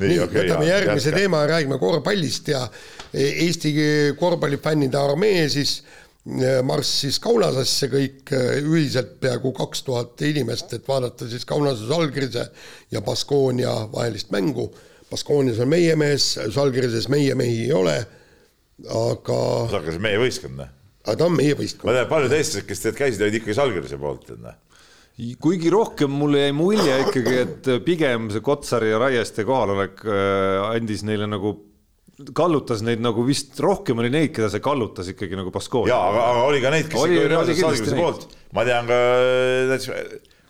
nii, 0.02 0.18
võtame 0.20 0.66
järgmise 0.68 1.12
teema 1.14 1.44
ja 1.44 1.52
räägime 1.54 1.78
korvpallist 1.80 2.50
ja 2.52 2.66
Eesti 3.16 3.72
korvpallifännide 4.18 4.98
armee 4.98 5.46
siis 5.52 5.78
eh, 5.80 6.60
marssis 6.66 7.18
Kaunasesse 7.22 7.88
kõik 7.92 8.34
eh, 8.36 8.58
ühiselt 8.60 9.16
peaaegu 9.22 9.54
kaks 9.56 9.86
tuhat 9.86 10.26
inimest, 10.26 10.74
et 10.76 10.88
vaadata 10.88 11.28
siis 11.30 11.46
Kaunase 11.48 11.88
Žalgirise 11.88 12.48
ja 12.92 13.02
Baskonia 13.04 13.72
vahelist 13.92 14.32
mängu. 14.34 14.68
Baskoonias 15.10 15.60
on 15.62 15.70
meie 15.70 15.94
mees, 15.96 16.34
Žalgirises 16.52 17.08
meie 17.12 17.34
mehi 17.38 17.64
ei 17.68 17.72
ole, 17.72 17.96
aga, 18.90 19.40
see 19.70 19.78
hakkas 19.78 20.00
meie 20.02 20.18
võistkond, 20.20 20.58
noh. 20.58 20.72
aga 21.06 21.14
ta 21.20 21.28
on 21.30 21.36
meie 21.38 21.54
ma 21.54 21.62
võistkond. 21.62 21.92
tean, 21.94 22.08
paljud 22.10 22.34
eestlased, 22.34 22.66
kes 22.66 22.82
tegelikult 22.82 23.04
käisid, 23.04 23.22
olid 23.22 23.38
ikkagi 23.38 23.56
Salgirise 23.56 24.00
poolt, 24.02 24.32
noh. 24.42 24.58
Kuigi 25.40 25.70
rohkem 25.72 26.12
mulle 26.12 26.42
jäi 26.46 26.52
mulje 26.56 26.96
ikkagi, 27.06 27.36
et 27.40 27.68
pigem 27.86 28.26
see 28.34 28.42
Kotsari 28.44 28.90
ja 28.90 28.98
Raieste 29.00 29.46
kohalolek 29.48 30.02
äh, 30.04 30.66
andis 30.74 31.04
neile 31.08 31.24
nagu, 31.30 31.54
kallutas 32.36 32.82
neid 32.84 33.00
nagu 33.04 33.24
vist 33.24 33.56
rohkem 33.64 34.02
oli 34.02 34.10
neid, 34.12 34.34
keda 34.36 34.50
see 34.52 34.60
kallutas 34.64 35.08
ikkagi 35.12 35.38
nagu 35.38 35.52
Baskoonia. 35.54 35.94
jaa, 35.94 36.10
aga, 36.12 36.42
oli 36.50 36.60
ka 36.64 36.72
neid, 36.74 36.90
kes 36.92 37.00
Oli- 37.00 37.16
oli 37.22 37.30
reaalselt 37.32 37.60
kindlasti 37.62 37.96
poolt. 37.96 38.28
ma 38.56 38.66
tean 38.68 38.90
ka 38.90 39.00
näiteks 39.72 39.90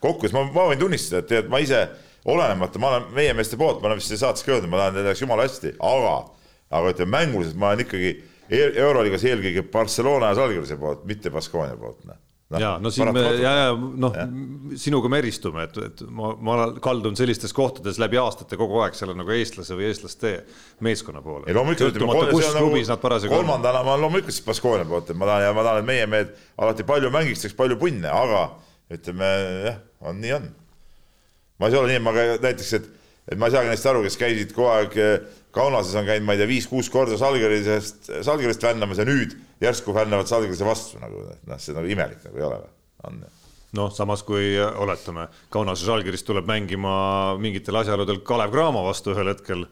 kokkuvõttes, 0.02 0.34
ma, 0.34 0.44
ma 0.50 0.66
võin 0.72 0.82
tunnistada, 0.82 1.22
et 1.22 1.30
tead, 1.30 1.48
ma 1.50 1.62
ise 1.62 1.84
olenemata, 2.26 2.82
ma 2.82 2.90
olen 2.92 3.08
meie 3.14 3.34
meeste 3.38 3.58
poolt, 3.58 3.78
ma 3.82 3.92
olen 3.92 4.02
vist 4.02 4.14
saates 4.18 4.42
ka 4.46 4.56
öelnud, 4.56 4.70
ma 4.72 4.82
tahan 4.82 4.98
teile 4.98 5.14
jumala 5.18 5.46
hästi, 5.46 5.76
aga, 5.78 6.14
aga 6.74 6.90
ütleme 6.94 7.14
mänguliselt 7.20 7.58
ma 7.62 7.70
olen 7.70 7.86
ikkagi 7.86 8.12
e- 8.50 8.72
Euroliigas 8.82 9.24
eelkõige 9.30 9.62
Barcelona 9.70 10.34
ja 10.34 10.40
Salgirise 10.42 10.78
poolt, 10.78 11.06
mitte 11.06 11.30
Baskonia 11.34 11.78
poolt, 11.78 12.02
noh. 12.10 12.18
Ja 12.54 12.76
no 12.78 12.90
siin 12.94 13.10
me 13.14 13.22
ja, 13.40 13.52
ja 13.58 13.70
noh, 13.74 14.14
sinuga 14.78 15.10
me 15.10 15.18
eristume, 15.18 15.64
et, 15.66 15.78
et 15.82 16.02
ma, 16.14 16.30
ma 16.38 16.56
kaldun 16.82 17.16
sellistes 17.18 17.54
kohtades 17.56 17.98
läbi 17.98 18.20
aastate 18.22 18.58
kogu 18.60 18.78
aeg 18.84 18.94
selle 18.98 19.16
nagu 19.18 19.32
eestlase 19.34 19.74
või 19.78 19.88
eestlaste 19.88 20.32
meeskonna 20.86 21.22
poole. 21.24 21.48
on. 23.34 23.40
kolmandana 23.40 23.82
ma 23.86 23.96
loomulikult 23.98 24.36
siis 24.36 24.46
Baskonia 24.46 24.86
poolt, 24.86 25.10
et 25.10 25.18
ma 25.18 25.26
tahan 25.30 25.48
ja 25.48 25.56
ma 25.56 25.66
tahan, 25.66 25.82
et 25.82 25.90
meie 25.90 26.06
mehed 26.12 26.30
alati 26.62 26.86
palju 26.86 27.10
mängiks, 27.14 27.42
teeks 27.42 27.58
palju 27.58 27.80
punne, 27.82 28.12
aga 28.14 28.44
ütleme 28.94 29.32
jah, 29.66 29.82
on 30.06 30.22
nii 30.22 30.36
on. 30.38 30.46
ma 31.58 31.66
ei 31.66 31.74
saa 31.74 31.82
olla 31.82 31.90
nii, 31.90 31.98
et 31.98 32.06
ma 32.06 32.14
ka 32.14 32.28
näiteks, 32.46 32.72
et, 32.78 32.90
et 33.30 33.38
ma 33.38 33.48
ei 33.48 33.56
saagi 33.56 33.72
neist 33.72 33.88
aru, 33.90 34.04
kes 34.06 34.18
käisid 34.20 34.54
kogu 34.56 34.70
aeg 34.74 34.96
eh, 35.02 35.16
Kaunases 35.56 35.96
on 35.96 36.04
käinud, 36.04 36.26
ma 36.28 36.34
ei 36.36 36.42
tea, 36.42 36.50
viis-kuus 36.50 36.90
korda 36.92 37.16
Salgirisest, 37.16 38.10
Salgirist 38.26 38.60
fännamas 38.60 39.00
ja 39.00 39.06
nüüd 39.08 39.32
järsku 39.62 39.94
fännavad 39.96 40.28
Salgirise 40.28 40.68
vastu 40.68 41.00
nagu 41.00 41.22
noh, 41.24 41.62
see 41.62 41.76
nagu 41.76 41.88
imelik 41.88 42.20
nagu 42.26 42.42
ei 42.42 42.44
ole 42.44 42.60
või, 42.60 42.72
on 43.08 43.24
ju 43.24 43.32
noh, 43.76 43.90
samas 43.92 44.22
kui 44.26 44.52
äh, 44.56 44.76
oletame, 44.82 45.26
Kaunase 45.52 45.88
Žalgirist 45.88 46.26
tuleb 46.28 46.46
mängima 46.48 46.92
mingitel 47.40 47.80
asjaoludel 47.82 48.22
Kalev 48.26 48.54
Cramo 48.54 48.84
vastu 48.86 49.14
ühel 49.16 49.32
hetkel. 49.32 49.66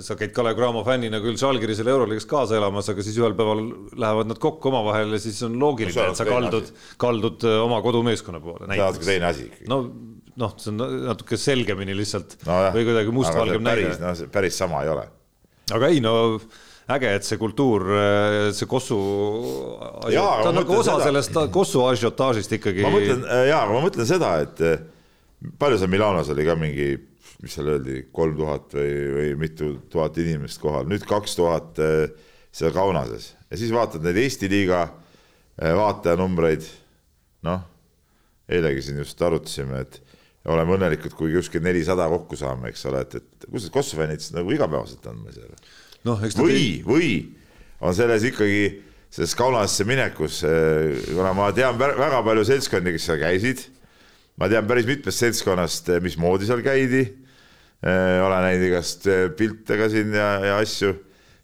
sa 0.00 0.14
käid 0.16 0.30
Kalev 0.32 0.54
Cramo 0.56 0.84
fännina 0.86 1.18
küll 1.20 1.36
Žalgirisele 1.36 1.90
Euroliigas 1.92 2.24
kaasa 2.30 2.56
elamas, 2.56 2.86
aga 2.88 3.02
siis 3.04 3.18
ühel 3.18 3.34
päeval 3.36 3.64
lähevad 3.98 4.30
nad 4.30 4.38
kokku 4.40 4.70
omavahel 4.70 5.12
ja 5.12 5.18
siis 5.20 5.42
on 5.44 5.58
No 5.58 5.66
loogiline 5.66 6.00
on 6.00 6.14
et 6.14 6.20
sa 6.20 6.24
kaldud, 6.24 6.70
kaldud 7.02 7.44
oma 7.64 7.82
kodumeeskonna 7.84 8.40
poole. 8.40 8.64
see 8.70 8.78
on 8.78 8.86
natuke 8.86 9.10
teine 9.10 9.28
asi 9.28 9.48
ikkagi. 9.50 9.68
no 9.68 9.82
noh, 10.38 10.54
see 10.60 10.72
on 10.72 10.80
natuke 11.08 11.38
selgemini 11.40 11.96
lihtsalt 11.98 12.38
nojah, 12.46 12.72
või 12.76 12.86
kuidagi 12.88 13.14
mustvalgem 13.14 13.64
näide. 13.64 13.88
päris, 13.88 14.00
no 14.02 14.14
see 14.18 14.32
päris 14.32 14.58
sama 14.60 14.84
ei 14.86 14.92
ole. 14.94 15.04
aga 15.74 15.90
ei 15.92 16.02
no 16.04 16.14
äge, 16.88 17.10
et 17.18 17.26
see 17.26 17.36
kultuur, 17.40 17.84
see 18.56 18.68
Kossu, 18.70 18.98
ta 20.08 20.48
on 20.48 20.56
nagu 20.56 20.78
osa 20.78 20.94
seda- 20.96 21.08
sellest 21.08 21.36
Kossu 21.52 21.84
ažiotaažist 21.88 22.54
ikkagi. 22.56 22.84
ma 22.86 22.92
mõtlen, 22.94 23.26
aga 23.28 23.74
ma 23.74 23.82
mõtlen 23.84 24.08
seda, 24.08 24.32
et 24.46 24.62
eh, 24.64 24.78
palju 25.60 25.80
seal 25.80 25.92
Milanos 25.92 26.32
oli 26.32 26.46
ka 26.48 26.56
mingi, 26.58 26.88
mis 27.42 27.54
seal 27.54 27.68
öeldi, 27.74 28.06
kolm 28.12 28.38
tuhat 28.38 28.72
või, 28.78 28.94
või 29.18 29.34
mitu 29.44 29.74
tuhat 29.92 30.16
inimest 30.18 30.62
kohal, 30.62 30.88
nüüd 30.90 31.04
kaks 31.08 31.36
tuhat 31.38 31.78
eh, 31.84 32.08
seal 32.52 32.72
Kaunases. 32.74 33.34
Ja 33.50 33.60
siis 33.60 33.72
vaatad 33.74 34.04
neid 34.04 34.16
Eesti 34.24 34.48
liiga 34.50 34.86
eh, 35.60 35.74
vaatajanumbreid, 35.76 36.64
noh, 37.46 37.66
eilegi 38.48 38.88
siin 38.88 39.02
just 39.04 39.20
arutasime, 39.22 39.84
et 39.84 40.00
oleme 40.48 40.76
õnnelikud, 40.78 41.14
kui 41.16 41.34
kuskil 41.36 41.62
nelisada 41.64 42.08
kokku 42.10 42.38
saame, 42.38 42.72
eks 42.72 42.84
ole, 42.88 43.02
et, 43.04 43.18
et 43.20 43.48
kus 43.48 43.66
need 43.66 43.74
Kosovo 43.74 44.02
fännid 44.02 44.22
siis 44.24 44.34
nagu 44.36 44.52
igapäevaselt 44.54 45.08
meil 45.12 45.34
seal? 45.36 45.56
ta 46.04 46.44
või, 46.44 46.68
või 46.86 47.10
on 47.84 47.96
selles 47.96 48.24
ikkagi 48.28 48.62
selles 49.08 49.34
Kaunasse 49.36 49.86
minekus, 49.88 50.42
kuna 51.08 51.32
ma 51.36 51.48
tean 51.56 51.78
väga 51.80 52.20
palju 52.24 52.44
seltskondi, 52.48 52.92
kes 52.94 53.08
seal 53.08 53.20
käisid, 53.22 53.64
ma 54.40 54.50
tean 54.52 54.68
päris 54.68 54.88
mitmest 54.88 55.24
seltskonnast, 55.24 55.90
mismoodi 56.04 56.48
seal 56.48 56.62
käidi, 56.64 57.04
olen 57.82 58.44
näinud 58.44 58.66
igast 58.68 59.08
pilte 59.38 59.78
ka 59.80 59.88
siin 59.92 60.12
ja, 60.16 60.30
ja 60.44 60.56
asju, 60.62 60.92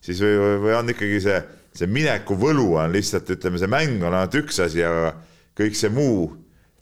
siis 0.04 0.20
või, 0.22 0.58
või 0.66 0.76
on 0.76 0.92
ikkagi 0.92 1.20
see, 1.24 1.40
see 1.80 1.90
mineku 1.90 2.36
võlu 2.38 2.74
on 2.80 2.92
lihtsalt, 2.94 3.32
ütleme, 3.36 3.60
see 3.60 3.70
mäng 3.70 4.02
on 4.04 4.16
ainult 4.16 4.40
üks 4.42 4.60
asi, 4.64 4.84
aga 4.84 5.14
kõik 5.56 5.78
see 5.78 5.92
muu 5.94 6.28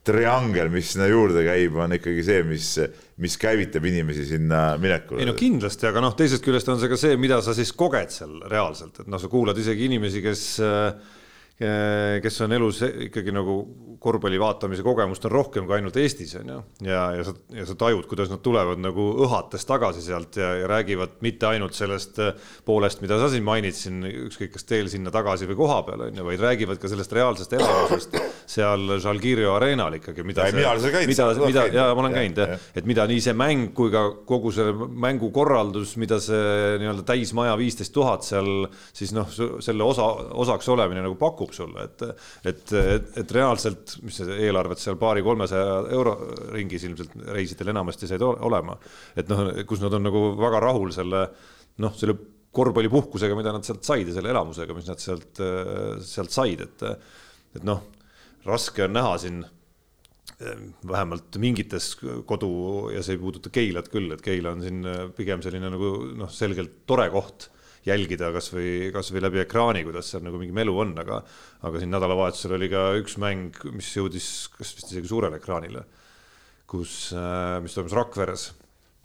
triangel, 0.07 0.71
mis 0.73 0.93
sinna 0.95 1.07
juurde 1.11 1.45
käib, 1.47 1.77
on 1.79 1.97
ikkagi 1.97 2.25
see, 2.27 2.43
mis, 2.47 2.69
mis 3.23 3.39
käivitab 3.39 3.87
inimesi 3.87 4.27
sinna 4.33 4.73
minekule. 4.83 5.23
ei 5.23 5.29
no 5.29 5.37
kindlasti, 5.39 5.87
aga 5.91 6.03
noh, 6.05 6.17
teisest 6.19 6.45
küljest 6.45 6.71
on 6.73 6.81
see 6.83 6.91
ka 6.91 6.99
see, 7.01 7.19
mida 7.21 7.39
sa 7.45 7.55
siis 7.57 7.71
koged 7.79 8.15
seal 8.15 8.41
reaalselt, 8.51 9.05
et 9.05 9.11
noh, 9.13 9.23
sa 9.23 9.31
kuulad 9.33 9.59
isegi 9.63 9.87
inimesi, 9.91 10.25
kes 10.25 10.47
kes 12.23 12.41
on 12.43 12.55
elus 12.57 12.81
ikkagi 12.83 13.31
nagu 13.35 13.55
korvpalli 14.03 14.41
vaatamise 14.41 14.85
kogemust 14.87 15.27
on 15.29 15.35
rohkem 15.35 15.67
kui 15.69 15.77
ainult 15.79 15.97
Eestis 16.01 16.35
on 16.41 16.53
ju. 16.53 16.59
ja, 16.89 17.05
ja 17.17 17.27
sa, 17.27 17.35
ja 17.55 17.67
sa 17.69 17.77
tajud, 17.79 18.07
kuidas 18.11 18.31
nad 18.33 18.43
tulevad 18.45 18.81
nagu 18.83 19.09
õhates 19.27 19.67
tagasi 19.69 20.03
sealt 20.05 20.37
ja, 20.41 20.53
ja 20.63 20.71
räägivad 20.71 21.19
mitte 21.25 21.49
ainult 21.51 21.77
sellest 21.79 22.21
äh, 22.23 22.35
poolest, 22.67 23.03
mida 23.05 23.19
sa 23.21 23.31
siin 23.33 23.47
mainid 23.47 23.77
siin, 23.79 24.03
ükskõik 24.27 24.55
kas 24.57 24.67
teel 24.69 24.91
sinna 24.93 25.13
tagasi 25.15 25.49
või 25.51 25.59
koha 25.63 25.81
peal 25.87 26.07
on 26.09 26.21
ju, 26.21 26.27
vaid 26.27 26.43
räägivad 26.43 26.81
ka 26.83 26.91
sellest 26.91 27.15
reaalsest 27.17 27.57
elamusest 27.59 28.19
seal 28.53 28.97
Žalgirio 29.03 29.55
areenal 29.57 29.97
ikkagi, 29.99 30.25
mida. 30.27 30.49
mida, 30.55 30.75
mida 31.47 31.67
ja 31.73 31.89
ma 31.95 32.05
olen 32.05 32.17
käinud 32.17 32.43
jah, 32.43 32.55
et 32.77 32.89
mida 32.89 33.07
nii 33.09 33.23
see 33.23 33.37
mäng 33.37 33.73
kui 33.77 33.93
ka 33.95 34.05
kogu 34.29 34.53
see 34.55 34.75
mängukorraldus, 35.07 35.97
mida 36.01 36.19
see 36.23 36.79
nii-öelda 36.83 37.07
täismaja 37.09 37.57
viisteist 37.61 37.95
tuhat 37.95 38.27
seal 38.27 38.67
siis 38.93 39.13
noh, 39.17 39.31
selle 39.33 39.87
osa, 39.87 40.09
osaks 40.43 40.69
olemine 40.73 41.05
nagu 41.05 41.17
pakub 41.21 41.53
sulle, 41.55 41.87
et, 41.89 42.07
et, 42.49 42.65
et, 42.83 43.11
et 43.23 43.35
reaalselt 43.37 43.92
et 43.99 44.05
mis 44.07 44.19
see 44.21 44.37
eelarved 44.49 44.81
seal 44.81 44.99
paari-kolmesaja 45.01 45.79
euro 45.97 46.17
ringis 46.53 46.85
ilmselt 46.89 47.17
reisidel 47.37 47.73
enamasti 47.75 48.11
said 48.11 48.25
olema. 48.25 48.77
et 49.17 49.31
noh, 49.31 49.49
kus 49.69 49.83
nad 49.85 49.95
on 49.99 50.07
nagu 50.09 50.23
väga 50.41 50.63
rahul 50.65 50.93
selle 50.95 51.25
noh, 51.83 51.97
selle 51.99 52.19
korvpallipuhkusega, 52.53 53.37
mida 53.39 53.55
nad 53.55 53.65
sealt 53.65 53.87
said 53.87 54.09
ja 54.09 54.19
selle 54.19 54.33
elamusega, 54.33 54.77
mis 54.77 54.89
nad 54.91 55.01
sealt, 55.01 55.41
sealt 56.05 56.35
said, 56.35 56.67
et 56.67 56.87
et 57.53 57.65
noh, 57.69 57.83
raske 58.49 58.85
on 58.87 58.95
näha 58.97 59.17
siin 59.21 59.43
vähemalt 60.89 61.37
mingites 61.39 61.93
kodu 62.27 62.53
ja 62.95 63.03
see 63.05 63.17
ei 63.17 63.21
puuduta 63.21 63.51
Keilat 63.53 63.91
küll, 63.93 64.11
et 64.15 64.23
Keila 64.25 64.55
on 64.57 64.63
siin 64.65 64.87
pigem 65.17 65.43
selline 65.45 65.71
nagu 65.71 65.93
noh, 66.19 66.31
selgelt 66.33 66.83
tore 66.89 67.09
koht 67.15 67.52
jälgida 67.87 68.31
kasvõi, 68.35 68.91
kasvõi 68.95 69.23
läbi 69.25 69.43
ekraani, 69.43 69.85
kuidas 69.87 70.13
seal 70.13 70.25
nagu 70.27 70.41
mingi 70.41 70.55
melu 70.55 70.75
on, 70.85 70.93
aga, 71.03 71.23
aga 71.67 71.83
siin 71.83 71.93
nädalavahetusel 71.95 72.57
oli 72.59 72.71
ka 72.73 72.85
üks 73.01 73.17
mäng, 73.23 73.59
mis 73.75 73.91
jõudis 73.97 74.29
kas 74.57 74.75
vist 74.79 74.93
isegi 74.93 75.11
suurele 75.11 75.41
ekraanile, 75.41 75.87
kus, 76.71 77.13
äh, 77.17 77.57
mis 77.65 77.75
toimus 77.77 77.97
Rakveres. 77.99 78.51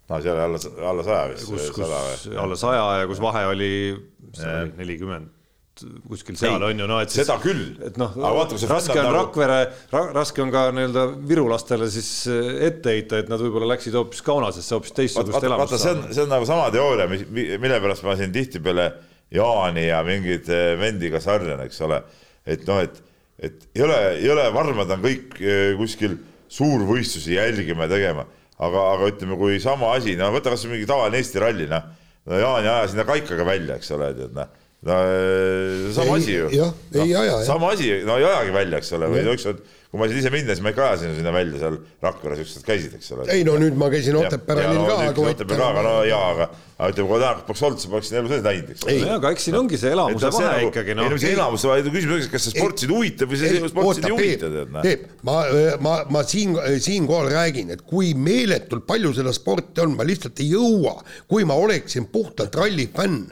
No 0.08 0.20
seal 0.24 0.38
alla, 0.40 0.60
alla 0.88 1.02
saja 1.04 1.24
vist. 1.34 1.50
kus, 1.50 1.66
kus 1.76 2.30
alla 2.32 2.56
saja 2.56 2.84
ja 3.02 3.08
kus 3.10 3.18
vahe 3.20 3.42
oli 3.50 3.72
nelikümmend 4.78 5.37
kuskil 6.08 6.36
seal 6.38 6.56
ei, 6.56 6.72
on 6.72 6.82
ju 6.82 6.86
noh, 6.90 7.00
et 7.02 7.12
siis, 7.12 7.24
seda 7.26 7.36
küll. 7.42 7.62
et 7.84 7.98
noh, 8.00 8.14
raske 8.18 8.94
on 8.94 9.04
nagu... 9.04 9.14
Rakvere 9.16 9.58
ra,, 9.92 10.02
raske 10.16 10.42
on 10.42 10.52
ka 10.54 10.68
nii-öelda 10.74 11.04
Viru 11.28 11.46
lastele 11.50 11.88
siis 11.92 12.10
eh, 12.32 12.48
ette 12.68 12.94
heita, 12.94 13.20
et 13.22 13.30
nad 13.32 13.42
võib-olla 13.42 13.70
läksid 13.74 13.96
hoopis 13.98 14.22
Kaunasesse 14.26 14.76
hoopis 14.76 14.94
teistsugust 14.96 15.42
elamust. 15.42 15.74
vaata, 15.74 15.82
see 15.82 15.94
on, 15.94 16.02
see 16.14 16.24
on 16.24 16.32
nagu 16.32 16.48
sama 16.48 16.68
teooria, 16.74 17.08
mis, 17.10 17.24
mille 17.30 17.80
pärast 17.84 18.06
ma 18.06 18.16
siin 18.18 18.34
tihtipeale 18.34 18.88
Jaani 19.34 19.88
ja 19.88 20.02
mingeid 20.06 20.48
eh, 20.54 20.72
vendiga 20.80 21.22
sarjan, 21.24 21.62
eks 21.66 21.82
ole. 21.86 22.02
et 22.48 22.64
noh, 22.68 22.82
et, 22.84 23.02
et 23.50 23.68
ei 23.76 23.86
ole, 23.86 23.98
ei 24.18 24.30
ole 24.34 24.48
varmad 24.54 24.96
on 24.96 25.04
kõik 25.04 25.40
eh, 25.42 25.72
kuskil 25.78 26.18
suurvõistlusi 26.52 27.36
jälgima 27.36 27.86
ja 27.86 27.94
tegema, 27.96 28.24
aga, 28.58 28.86
aga 28.94 29.12
ütleme, 29.12 29.36
kui 29.40 29.60
sama 29.62 29.92
asi, 29.98 30.16
no 30.18 30.32
võta 30.34 30.54
kasvõi 30.54 30.78
mingi 30.78 30.88
tavaline 30.88 31.20
Eesti 31.20 31.44
ralli, 31.44 31.68
noh. 31.70 31.92
no 32.28 32.40
Jaan 32.40 32.64
ei 32.64 32.72
aja 32.72 32.88
sinna 32.88 33.04
kaikaga 33.08 33.46
välja, 33.46 33.76
eks 33.76 33.94
ole, 33.96 34.14
tead 34.16 34.34
noh 34.38 34.56
no 34.80 34.92
äh, 34.92 35.92
sama 35.92 36.16
ei, 36.16 36.22
asi 36.22 36.32
ju. 36.32 36.48
jah, 36.54 36.72
ei 36.94 37.12
no, 37.12 37.20
aja. 37.20 37.44
sama 37.44 37.72
asi, 37.72 37.90
no 38.06 38.18
ei 38.18 38.24
ajagi 38.24 38.54
välja, 38.54 38.78
eks 38.78 38.92
ole, 38.94 39.08
või 39.10 39.24
ükskord, 39.32 39.64
kui 39.88 39.98
ma 39.98 40.06
sain 40.06 40.20
ise 40.20 40.30
minna, 40.30 40.54
siis 40.54 40.62
ma 40.62 40.70
ikka 40.70 40.84
ajasin 40.92 41.16
sinna 41.16 41.32
välja 41.34 41.58
seal 41.58 41.78
Rakveres, 42.04 42.42
ükskord 42.44 42.66
käisid, 42.68 42.92
eks 42.94 43.10
ole. 43.16 43.24
ei 43.34 43.42
no 43.48 43.56
nüüd 43.58 43.74
ma 43.80 43.88
käisin 43.90 44.14
Otepää 44.20 44.54
rallil 44.60 44.84
ka, 44.86 44.98
aga. 45.08 45.24
Otepää 45.32 45.58
ka, 45.58 45.70
aga 45.72 45.82
no 45.82 45.94
jaa, 46.06 46.28
aga, 46.34 46.46
aga 46.76 46.90
ütleme, 46.92 47.08
kui 47.10 47.22
täna 47.24 47.46
poleks 47.48 47.64
olnud, 47.66 47.82
siis 47.82 47.90
ma 47.90 47.98
oleksin 47.98 48.20
elu 48.20 48.30
sees 48.30 48.44
näinud, 48.44 48.70
eks 48.74 48.86
ole. 48.86 49.08
aga 49.16 49.32
eks 49.34 49.48
siin 49.48 49.56
ongi 49.58 49.80
see 49.82 49.90
elamuse 49.96 50.30
vahe 50.36 50.52
nagu, 50.52 50.70
ikkagi 50.70 50.96
noh. 51.00 51.08
ei 51.08 51.14
no 51.14 51.18
see 51.24 51.32
elamuse 51.34 51.72
vahe, 51.72 51.86
küsimus 51.88 52.14
on, 52.20 52.30
kas 52.36 52.46
see 52.46 52.54
sport 52.54 52.84
sind 52.84 52.94
huvitab 52.94 53.34
või 53.34 53.42
see 53.42 53.72
sport 53.72 53.98
sind 53.98 54.06
ei 54.12 54.14
huvita, 54.14 54.52
tead. 54.54 54.78
Peep, 54.86 55.08
ma, 55.26 55.40
ma, 55.88 55.96
ma 56.14 56.22
siin, 56.22 56.54
siinkohal 56.86 57.32
räägin, 57.34 57.74
et 57.74 57.82
kui 57.82 58.12
meeletult 58.14 58.86
palju 58.86 59.10
seda 59.18 59.34
sporti 59.34 59.82
on, 59.82 59.98
ma 59.98 60.06
lihtsalt 60.06 60.38
ei 60.44 60.52
jõua, 60.52 61.00
kui 61.26 61.48
ma 61.48 61.58
oleksin 61.58 62.06
puhtalt 62.12 62.54
rallifänn, 62.62 63.26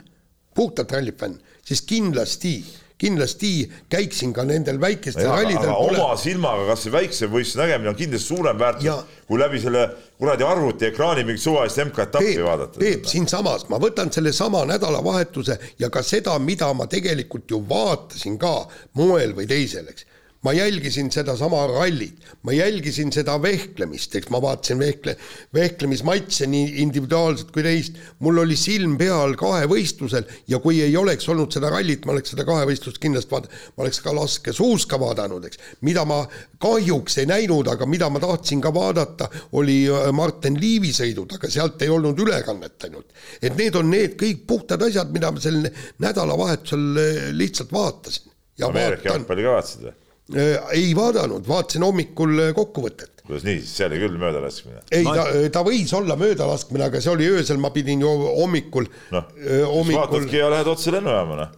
puhtalt 0.56 0.92
rallifänn 0.92 1.38
siis 1.66 1.82
kindlasti 1.86 2.56
kindlasti 2.98 3.72
käiksin 3.92 4.32
ka 4.32 4.44
nendel 4.48 4.80
väikestel 4.80 5.28
rallidel. 5.28 5.68
Oma 5.68 6.14
silmaga 6.16 6.64
kasvõi 6.70 6.94
väikse 6.94 7.28
võistluse 7.28 7.60
nägemine 7.60 7.92
on 7.92 7.98
kindlasti 7.98 8.32
suurem 8.32 8.58
väärtus 8.58 8.86
ja... 8.88 8.96
kui 9.28 9.40
läbi 9.40 9.60
selle 9.60 9.82
kuradi 10.16 10.46
arvuti 10.48 10.88
ekraani 10.88 11.26
mingit 11.28 11.44
suvalist 11.44 11.82
MK-etappi 11.84 12.38
vaadata. 12.44 12.80
Peep, 12.80 13.04
siinsamas 13.10 13.66
ma 13.68 13.80
võtan 13.82 14.12
sellesama 14.14 14.64
nädalavahetuse 14.72 15.58
ja 15.78 15.90
ka 15.92 16.00
seda, 16.06 16.38
mida 16.40 16.72
ma 16.72 16.88
tegelikult 16.88 17.52
ju 17.52 17.60
vaatasin 17.68 18.38
ka 18.40 18.54
moel 18.96 19.36
või 19.36 19.48
teisel, 19.50 19.92
eks 19.92 20.08
ma 20.42 20.52
jälgisin 20.52 21.10
sedasama 21.10 21.66
rallit, 21.66 22.16
ma 22.42 22.52
jälgisin 22.52 23.12
seda 23.12 23.36
vehklemist, 23.42 24.14
eks 24.14 24.28
ma 24.30 24.40
vaatasin 24.42 24.78
vehkle, 24.78 25.16
vehklemismatše 25.54 26.46
nii 26.46 26.82
individuaalselt 26.84 27.50
kui 27.54 27.64
teist, 27.66 27.96
mul 28.22 28.38
oli 28.44 28.56
silm 28.56 28.96
peal 29.00 29.34
kahevõistlusel 29.38 30.28
ja 30.48 30.60
kui 30.62 30.80
ei 30.84 30.96
oleks 30.96 31.28
olnud 31.32 31.52
seda 31.54 31.70
rallit, 31.72 32.06
ma 32.06 32.14
oleks 32.14 32.34
seda 32.34 32.46
kahevõistlust 32.48 33.00
kindlasti 33.02 33.34
vaadanud, 33.34 33.58
ma 33.76 33.86
oleks 33.86 34.00
ka 34.04 34.14
laskesuuska 34.14 35.00
vaadanud, 35.02 35.48
eks, 35.48 35.62
mida 35.88 36.06
ma 36.08 36.22
kahjuks 36.62 37.18
ei 37.22 37.30
näinud, 37.32 37.72
aga 37.72 37.90
mida 37.90 38.10
ma 38.12 38.22
tahtsin 38.22 38.62
ka 38.64 38.74
vaadata, 38.74 39.30
oli 39.58 39.82
äh, 39.90 40.08
Martin 40.14 40.60
Liivi 40.60 40.94
sõidud, 40.96 41.36
aga 41.38 41.50
sealt 41.50 41.82
ei 41.82 41.92
olnud 41.92 42.18
ülekannet 42.22 42.88
ainult. 42.88 43.12
et 43.42 43.56
need 43.56 43.74
on 43.74 43.90
need 43.90 44.16
kõik 44.20 44.46
puhtad 44.46 44.82
asjad, 44.86 45.10
mida 45.12 45.32
ma 45.32 45.42
sel 45.42 45.62
nädalavahetusel 46.02 46.88
äh, 47.02 47.22
lihtsalt 47.34 47.72
vaatasin. 47.72 48.32
Ameerika 48.64 49.10
jalgpalli 49.10 49.44
ka 49.44 49.56
vaatasid 49.58 49.88
või? 49.90 50.00
Äh, 50.34 50.56
ei 50.74 50.88
vaadanud, 50.96 51.44
vaatasin 51.46 51.84
hommikul 51.86 52.32
äh, 52.48 52.48
kokkuvõtet. 52.54 53.20
kuidas 53.26 53.44
nii, 53.46 53.60
siis 53.62 53.76
see 53.78 53.86
oli 53.86 54.00
küll 54.00 54.16
möödalaskmine? 54.18 54.80
ei, 54.90 55.04
ta, 55.06 55.26
ta 55.54 55.62
võis 55.66 55.92
olla 55.94 56.16
möödalaskmine, 56.18 56.88
aga 56.88 57.02
see 57.02 57.12
oli 57.12 57.28
öösel, 57.30 57.60
ma 57.62 57.70
pidin 57.74 58.02
ju 58.02 58.10
hommikul 58.24 58.88
no,. 59.14 59.22
Äh, 59.38 59.62
hommikul... 59.62 60.00
vaatadki 60.02 60.40
ja 60.40 60.50
lähed 60.50 60.72
otse 60.72 60.94
lennujaama, 60.96 61.38
noh 61.44 61.54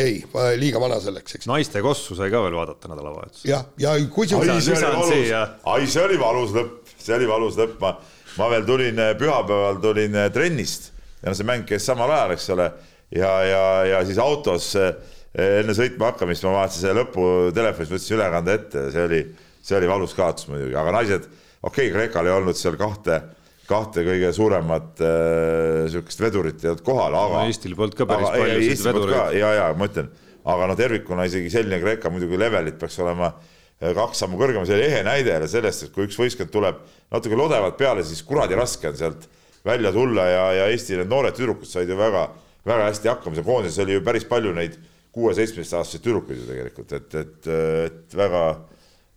ei, 0.00 0.16
liiga 0.58 0.80
vana 0.82 0.96
selleks, 0.98 1.36
eks. 1.36 1.46
naiste 1.46 1.78
kossu 1.84 2.16
sai 2.18 2.32
ka 2.32 2.40
veel 2.46 2.56
vaadata 2.56 2.88
nädalavahetusel. 2.90 3.44
jah, 3.52 3.68
ja 3.78 3.92
kusjuures. 4.10 4.72
ai, 4.72 5.84
see 5.86 6.02
oli 6.02 6.16
valus 6.18 6.56
lõpp, 6.56 6.94
see 6.96 7.14
oli 7.14 7.28
valus 7.28 7.60
lõpp, 7.60 7.76
ma, 7.84 7.92
ma 8.40 8.48
veel 8.56 8.64
tulin 8.72 9.04
pühapäeval 9.20 9.84
tulin 9.84 10.16
trennist 10.32 10.94
ja 11.20 11.28
noh, 11.28 11.36
see 11.36 11.46
mäng 11.52 11.68
käis 11.68 11.84
samal 11.84 12.08
ajal, 12.08 12.34
eks 12.38 12.48
ole, 12.56 12.72
ja, 13.12 13.36
ja, 13.46 13.62
ja 13.92 14.00
siis 14.08 14.18
autos 14.24 14.72
äh, 14.80 14.96
enne 15.34 15.74
sõitma 15.74 16.12
hakkamist 16.12 16.44
ma 16.46 16.58
vaatasin 16.60 16.86
selle 16.86 17.02
lõpu 17.02 17.28
telefonis, 17.54 17.90
võtsin 17.90 18.18
ülekande 18.18 18.54
ette 18.54 18.84
ja 18.86 18.92
see 18.94 19.06
oli, 19.08 19.22
see 19.64 19.78
oli 19.80 19.88
valus 19.90 20.14
kaotus 20.14 20.46
muidugi, 20.50 20.76
aga 20.78 20.92
naised, 20.94 21.24
okei 21.62 21.88
okay,, 21.88 21.94
Kreekal 21.94 22.30
ei 22.30 22.36
olnud 22.36 22.58
seal 22.58 22.78
kahte, 22.78 23.18
kahte 23.66 24.04
kõige 24.06 24.30
suuremat 24.36 25.02
äh, 25.02 25.80
sihukest 25.90 26.22
vedurit 26.22 26.62
ei 26.62 26.70
olnud 26.70 26.84
kohal, 26.86 27.18
aga 27.18 27.40
no,. 27.40 27.48
Eestil 27.50 27.74
polnud 27.78 27.98
ka 27.98 28.06
päris 28.06 28.30
aga, 28.30 28.44
palju 28.44 28.78
vedureid. 28.86 29.40
ja, 29.40 29.50
ja 29.58 29.66
ma 29.74 29.90
ütlen, 29.90 30.14
aga 30.54 30.70
no 30.70 30.78
tervikuna 30.78 31.26
isegi 31.26 31.50
selline 31.50 31.82
Kreeka 31.82 32.14
muidugi 32.14 32.38
levelit 32.38 32.78
peaks 32.78 33.00
olema 33.02 33.32
äh, 33.34 33.90
kaks 33.90 34.22
sammu 34.22 34.38
kõrgem, 34.38 34.62
see 34.68 34.78
oli 34.78 34.86
ehe 34.86 35.02
näide 35.02 35.34
jälle 35.34 35.50
sellest, 35.50 35.88
et 35.88 35.96
kui 35.96 36.06
üks 36.06 36.20
võistkond 36.20 36.54
tuleb 36.54 36.78
natuke 37.10 37.42
lodevalt 37.42 37.80
peale, 37.80 38.06
siis 38.06 38.22
kuradi 38.22 38.54
raske 38.60 38.92
on 38.92 39.02
sealt 39.02 39.26
välja 39.66 39.90
tulla 39.90 40.30
ja, 40.30 40.48
ja 40.60 40.70
Eesti 40.70 41.00
need 41.00 41.10
noored 41.10 41.34
tüdrukud 41.34 41.66
said 41.66 41.90
ju 41.90 41.98
väga, 41.98 42.28
väga 42.68 42.90
hästi 42.92 43.16
hakkama, 43.16 43.34
see 43.34 43.46
koondises 43.46 43.82
oli 43.82 43.96
ju 43.96 44.04
päris 44.04 44.26
palju 44.28 44.54
neid 44.54 44.76
kuue-seitsmeteistaastaseid 45.14 46.04
tüdrukuid 46.04 46.40
ju 46.42 46.46
tegelikult, 46.48 46.94
et, 46.98 47.18
et, 47.20 47.50
et 47.88 48.16
väga, 48.18 48.44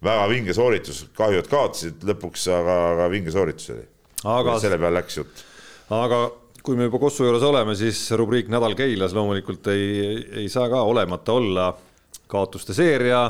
väga 0.06 0.26
vinge 0.32 0.56
sooritus, 0.57 1.06
kahju, 1.18 1.41
et 1.41 1.52
kaotasid 1.52 2.06
lõpuks, 2.11 2.49
aga, 2.53 2.76
aga 2.94 3.07
vinge 3.14 3.34
sooritus 3.34 3.72
oli. 3.76 3.88
aga 4.38 4.57
selle 4.61 4.78
peale 4.82 4.99
läks 4.99 5.19
jutt. 5.22 5.44
aga 5.98 6.22
kui 6.68 6.76
me 6.76 6.90
juba 6.90 6.99
Kossu 6.99 7.24
juures 7.24 7.44
oleme, 7.48 7.78
siis 7.80 7.99
rubriik 8.19 8.49
Nädal 8.52 8.76
Keilas 8.76 9.14
loomulikult 9.15 9.69
ei, 9.72 10.18
ei 10.44 10.49
saa 10.52 10.68
ka 10.69 10.84
olemata 10.84 11.38
olla. 11.40 11.68
kaotuste 12.28 12.74
seeria 12.76 13.22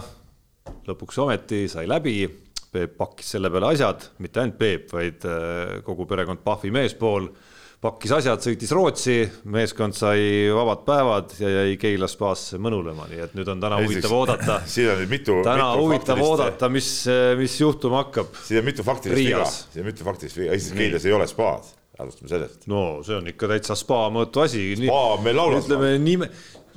lõpuks 0.88 1.20
ometi 1.22 1.68
sai 1.70 1.86
läbi. 1.90 2.24
Peep 2.68 2.98
pakkis 2.98 3.30
selle 3.36 3.50
peale 3.54 3.70
asjad, 3.72 4.10
mitte 4.20 4.42
ainult 4.42 4.58
Peep, 4.60 4.90
vaid 4.92 5.24
äh, 5.30 5.78
kogu 5.86 6.06
perekond 6.10 6.42
Pahvi 6.44 6.72
meespool 6.74 7.30
pakkis 7.84 8.14
asjad, 8.18 8.42
sõitis 8.42 8.72
Rootsi, 8.74 9.18
meeskond 9.54 9.96
sai 9.98 10.50
vabad 10.54 10.82
päevad 10.88 11.34
ja 11.38 11.52
jäi 11.60 11.78
Keila 11.82 12.10
spaasse 12.10 12.58
mõnulema, 12.62 13.06
nii 13.12 13.24
et 13.28 13.36
nüüd 13.38 13.50
on 13.54 13.62
täna 13.62 13.80
huvitav 13.84 14.16
oodata. 14.18 14.60
siin 14.74 14.90
on 14.94 15.02
nüüd 15.04 15.14
mitu. 15.14 15.38
täna 15.46 15.70
mitu 15.72 15.84
huvitav 15.84 16.22
oodata, 16.26 16.70
mis, 16.74 16.90
mis 17.38 17.58
juhtuma 17.62 18.02
hakkab. 18.06 18.34
siin 18.48 18.64
on 18.64 18.70
mitu 18.72 18.86
faktilist 18.88 19.22
viga, 19.22 19.46
siin 19.54 19.84
on 19.84 19.92
mitu 19.92 20.08
faktilist 20.08 20.42
viga, 20.42 20.58
esiteks 20.58 20.82
Keilas 20.82 21.06
ei 21.06 21.18
ole 21.20 21.28
spaad, 21.30 21.74
alustame 22.02 22.34
sellest. 22.34 22.66
no 22.72 22.86
see 23.06 23.20
on 23.20 23.30
ikka 23.34 23.52
täitsa 23.54 23.78
spa 23.78 24.08
mõõtu 24.14 24.46
asi. 24.48 24.70
spa 24.82 25.02
on 25.14 25.28
meil 25.28 25.38
laulas. 25.38 25.68
ütleme 25.70 25.92
nime, 26.02 26.30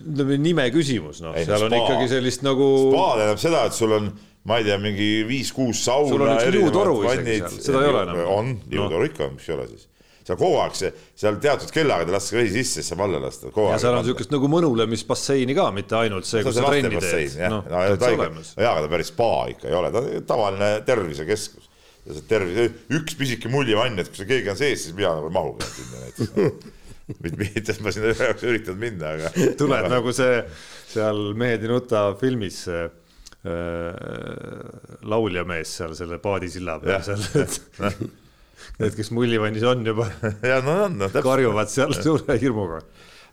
ütleme 0.03 0.41
nime 0.43 0.67
küsimus, 0.75 1.23
noh, 1.25 1.39
seal 1.39 1.65
spa. 1.65 1.71
on 1.71 1.79
ikkagi 1.81 2.11
sellist 2.13 2.45
nagu. 2.45 2.67
spa 2.91 3.07
tähendab 3.23 3.41
seda, 3.41 3.65
et 3.71 3.79
sul 3.79 3.97
on 3.97 4.13
ma 4.45 4.61
ei 4.61 4.69
tea, 4.69 4.77
mingi 4.81 5.09
viis-kuus 5.29 5.81
sauna. 5.89 6.13
sul 6.13 6.27
on 6.27 6.35
üks 6.37 6.53
liutoru 6.53 7.01
isegi 7.07 7.41
seal, 7.41 7.57
seda 7.71 7.87
ei 7.87 7.95
ole 7.95 8.05
enam. 8.05 8.21
on, 8.37 8.53
liutoru 8.69 9.01
no. 9.01 9.09
ikka 9.09 9.27
on, 9.31 9.35
miks 9.39 9.49
ei 9.49 9.57
ole 9.57 9.67
siis 9.73 9.89
seal 10.31 10.41
kogu 10.41 10.61
aeg 10.63 10.79
see, 10.79 10.93
seal 11.23 11.39
teatud 11.43 11.73
kellaaegadel 11.75 12.17
lastakse 12.17 12.39
vesi 12.39 12.55
sisse, 12.57 12.81
siis 12.81 12.91
saab 12.93 13.05
alla 13.07 13.23
lasta. 13.23 13.51
ja 13.51 13.81
seal 13.83 13.99
on 13.99 14.05
niisugust 14.07 14.35
nagu 14.35 14.51
mõnulemisbasseini 14.53 15.57
ka, 15.59 15.69
mitte 15.77 15.99
ainult 16.01 16.29
see, 16.29 16.45
kus 16.47 16.57
sa 16.57 16.67
trenni 16.71 17.03
teed. 17.03 17.37
noh, 17.51 17.67
no, 17.67 17.85
jaa, 17.91 18.73
aga 18.73 18.87
ta 18.87 18.93
päris 18.93 19.13
spa 19.13 19.31
ikka 19.55 19.71
ei 19.71 19.79
ole, 19.79 19.93
ta 19.95 20.05
tavaline 20.33 20.73
tervisekeskus. 20.89 21.71
ja 22.07 22.17
see 22.17 22.29
tervise, 22.31 22.69
üks 22.97 23.19
pisike 23.19 23.53
muljevann, 23.53 24.01
et 24.01 24.09
kui 24.11 24.23
seal 24.23 24.31
keegi 24.31 24.55
on 24.55 24.61
sees, 24.61 24.87
siis 24.87 24.97
mina 24.97 25.17
nagu 25.19 25.29
ei 25.29 25.37
mahugi 25.37 25.73
sinna 25.75 26.05
näiteks 26.07 26.79
mitte, 27.41 27.73
et 27.73 27.81
ma 27.83 27.93
sinna 27.95 28.13
ühe 28.15 28.31
jaoks 28.31 28.47
üritanud 28.47 28.81
minna, 28.81 29.15
aga. 29.17 29.33
tuleb 29.61 29.85
aga... 29.85 29.93
nagu 29.97 30.15
see 30.17 30.41
seal 30.91 31.21
Mehed 31.39 31.65
ei 31.65 31.71
nuta 31.71 32.05
filmis 32.21 32.65
see 32.67 32.83
äh, 32.87 32.93
lauljamees 35.11 35.77
seal 35.81 35.95
selle 35.99 36.21
paadisilla 36.23 36.79
peal 36.83 37.05
seal, 37.07 37.21
Need, 38.81 38.97
kes 38.97 39.11
mullivannis 39.13 39.65
on 39.69 39.85
juba. 39.85 40.09
Ja 40.51 40.61
no 40.65 40.79
on 40.87 40.99
no,, 41.03 41.11
karjuvad 41.13 41.71
seal 41.73 41.93
suure 41.99 42.39
hirmuga. 42.41 42.81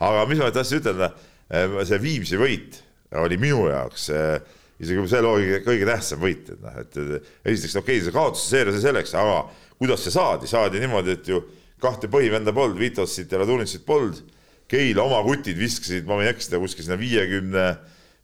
aga 0.04 0.26
mis 0.30 0.42
ma 0.44 0.52
tahtsin 0.54 0.82
ütelda, 0.82 1.12
eh, 1.50 1.80
see 1.88 2.02
Viimsi 2.04 2.40
võit 2.40 2.82
oli 3.18 3.38
minu 3.40 3.70
jaoks 3.72 4.10
eh, 4.12 4.58
isegi 4.84 5.06
see 5.10 5.22
loogika 5.24 5.62
kõige 5.66 5.88
tähtsam 5.90 6.22
võit, 6.22 6.52
et 6.54 6.62
noh, 6.62 6.82
et 6.84 6.98
esiteks 7.00 7.80
okei 7.80 7.96
okay,, 7.98 8.04
see 8.06 8.14
kaotuse 8.14 8.52
seeria, 8.52 8.76
see 8.76 8.84
selleks, 8.84 9.16
aga 9.18 9.40
kuidas 9.80 10.04
see 10.06 10.14
saadi, 10.14 10.50
saadi 10.50 10.82
niimoodi, 10.84 11.16
et 11.18 11.30
ju 11.32 11.42
kahte 11.82 12.10
põhivenda 12.12 12.54
polnud, 12.54 12.80
Vitossit 12.82 13.32
ja 13.32 13.42
Radunitsit 13.42 13.86
polnud. 13.88 14.20
Keila 14.68 15.06
oma 15.06 15.22
kutid 15.24 15.58
viskasid, 15.58 16.08
ma 16.08 16.18
võin 16.20 16.28
eksida, 16.28 16.60
kuskil 16.60 16.84
sinna 16.84 16.98
viiekümne, 17.00 17.68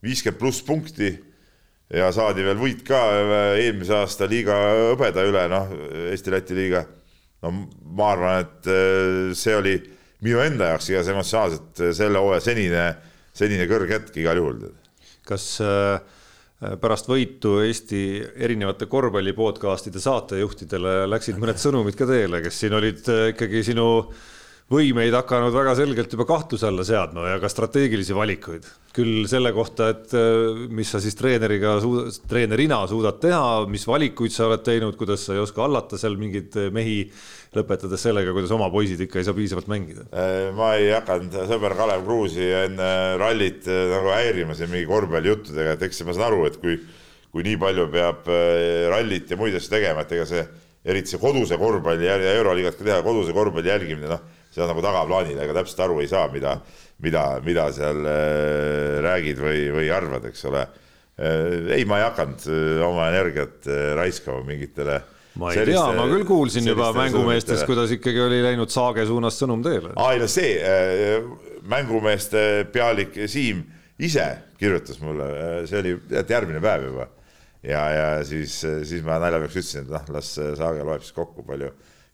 viiskümmend 0.03 0.41
pluss 0.41 0.63
punkti. 0.65 1.13
Ja 1.93 2.09
saadi 2.15 2.43
veel 2.43 2.57
võit 2.59 2.81
ka 2.87 2.99
eh, 3.15 3.61
eelmise 3.63 3.95
aasta 3.95 4.27
liiga 4.29 4.57
hõbeda 4.91 5.23
üle, 5.29 5.45
noh, 5.51 5.71
Eesti-Läti 6.11 6.57
liiga 6.57 6.83
no 7.43 7.51
ma 7.97 8.11
arvan, 8.13 8.43
et 8.43 8.71
äh, 8.71 9.35
see 9.37 9.55
oli 9.57 9.75
minu 10.23 10.41
enda 10.43 10.71
jaoks 10.73 10.89
igas 10.93 11.11
emotsionaalselt 11.11 11.83
äh, 11.83 11.93
selle 11.95 12.21
hooaja 12.23 12.43
senine, 12.47 12.83
senine 13.35 13.67
kõrghetk 13.69 14.15
igal 14.23 14.39
juhul. 14.39 14.67
kas 15.27 15.47
äh, 15.63 15.97
pärast 16.79 17.09
võitu 17.11 17.57
Eesti 17.65 18.03
erinevate 18.45 18.87
korvpalli 18.91 19.35
podcast'ide 19.35 19.99
saatejuhtidele 20.03 21.03
läksid 21.11 21.41
mõned 21.41 21.59
sõnumid 21.59 21.97
ka 21.99 22.07
teele, 22.07 22.39
kes 22.45 22.61
siin 22.63 22.77
olid 22.79 23.03
ikkagi 23.33 23.65
sinu 23.67 23.87
võimeid 24.71 25.13
hakanud 25.13 25.53
väga 25.53 25.75
selgelt 25.77 26.13
juba 26.15 26.25
kahtluse 26.29 26.69
alla 26.69 26.85
seadma 26.87 27.27
ja 27.33 27.41
ka 27.41 27.49
strateegilisi 27.51 28.15
valikuid. 28.15 28.69
küll 28.93 29.25
selle 29.25 29.49
kohta, 29.53 29.89
et 29.89 30.11
mis 30.69 30.89
sa 30.89 30.99
siis 31.01 31.15
treeneriga, 31.17 31.79
treenerina 32.29 32.83
suudad 32.87 33.17
teha, 33.19 33.65
mis 33.65 33.87
valikuid 33.89 34.31
sa 34.31 34.45
oled 34.45 34.61
teinud, 34.61 34.95
kuidas 34.95 35.25
sa 35.25 35.33
ei 35.33 35.41
oska 35.41 35.65
hallata 35.65 35.97
seal 35.97 36.13
mingeid 36.21 36.53
mehi 36.71 36.99
lõpetades 37.57 38.01
sellega, 38.01 38.33
kuidas 38.33 38.51
oma 38.55 38.69
poisid 38.73 39.01
ikka 39.05 39.19
ei 39.19 39.27
saa 39.27 39.37
piisavalt 39.37 39.69
mängida. 39.71 40.05
Äh, 40.09 40.49
ma 40.57 40.73
ei 40.79 40.89
hakanud 40.93 41.35
sõber 41.49 41.75
Kalev 41.77 42.05
Kruusi 42.07 42.49
enne 42.63 42.89
rallit 43.21 43.67
äh, 43.69 43.85
nagu 43.91 44.13
häirima 44.13 44.57
siin 44.57 44.71
mingi 44.73 44.89
korvpallijuttudega, 44.89 45.75
et 45.75 45.87
eks 45.87 46.03
ma 46.07 46.15
saan 46.15 46.31
aru, 46.31 46.43
et 46.49 46.59
kui, 46.61 46.77
kui 47.33 47.45
nii 47.45 47.59
palju 47.61 47.87
peab 47.93 48.29
äh, 48.31 48.87
rallit 48.93 49.33
ja 49.33 49.39
muid 49.39 49.57
asju 49.59 49.73
tegema, 49.75 50.05
et 50.05 50.15
ega 50.17 50.25
see, 50.29 50.45
eriti 50.85 51.13
see 51.13 51.21
koduse 51.21 51.59
korvpalli 51.61 52.09
ja 52.09 52.17
euroliigat 52.39 52.79
ka 52.79 52.87
teha, 52.89 53.01
koduse 53.05 53.35
korvpalli 53.35 53.73
jälgimine, 53.73 54.09
noh, 54.15 54.41
see 54.53 54.63
on 54.63 54.69
nagu 54.71 54.85
tagaplaanil, 54.85 55.39
ega 55.43 55.57
täpselt 55.59 55.83
aru 55.87 55.99
ei 56.03 56.11
saa, 56.11 56.27
mida, 56.33 56.57
mida, 57.03 57.25
mida 57.45 57.67
seal 57.73 58.05
räägid 59.05 59.41
või, 59.41 59.65
või 59.73 59.89
arvad, 59.93 60.29
eks 60.29 60.45
ole. 60.49 60.67
ei, 61.17 61.83
ma 61.85 61.99
ei 61.99 62.07
hakanud 62.07 62.45
oma 62.87 63.09
energiat 63.11 63.67
raiskama 63.97 64.45
mingitele 64.47 65.01
ma 65.33 65.49
ei 65.51 65.57
selliste, 65.57 65.81
tea, 65.81 65.97
ma 65.97 66.05
küll 66.11 66.25
kuulsin 66.27 66.67
juba 66.67 66.91
mängumeestest, 66.95 67.65
kuidas 67.69 67.93
ikkagi 67.95 68.21
oli 68.21 68.41
läinud 68.45 68.71
Saage 68.73 69.05
suunas 69.09 69.37
sõnum 69.39 69.63
teele. 69.65 69.93
aa, 69.97 70.11
ei 70.13 70.21
no 70.21 70.27
see 70.29 70.51
äh, 70.61 71.25
mängumeeste 71.69 72.67
pealik 72.73 73.17
Siim 73.31 73.63
ise 74.03 74.27
kirjutas 74.59 75.01
mulle, 75.01 75.29
äh, 75.33 75.55
see 75.69 75.81
oli 75.81 75.95
järgmine 76.29 76.61
päev 76.63 76.85
juba. 76.91 77.07
ja, 77.65 77.81
ja 77.95 78.05
siis, 78.27 78.59
siis 78.61 79.01
ma 79.05 79.17
naljapeaks 79.23 79.57
ütlesin, 79.57 79.87
et 79.87 79.95
noh, 79.95 80.13
las 80.13 80.35
Saage 80.37 80.85
loeb 80.85 81.05
siis 81.05 81.17
kokku, 81.17 81.45
palju 81.47 81.71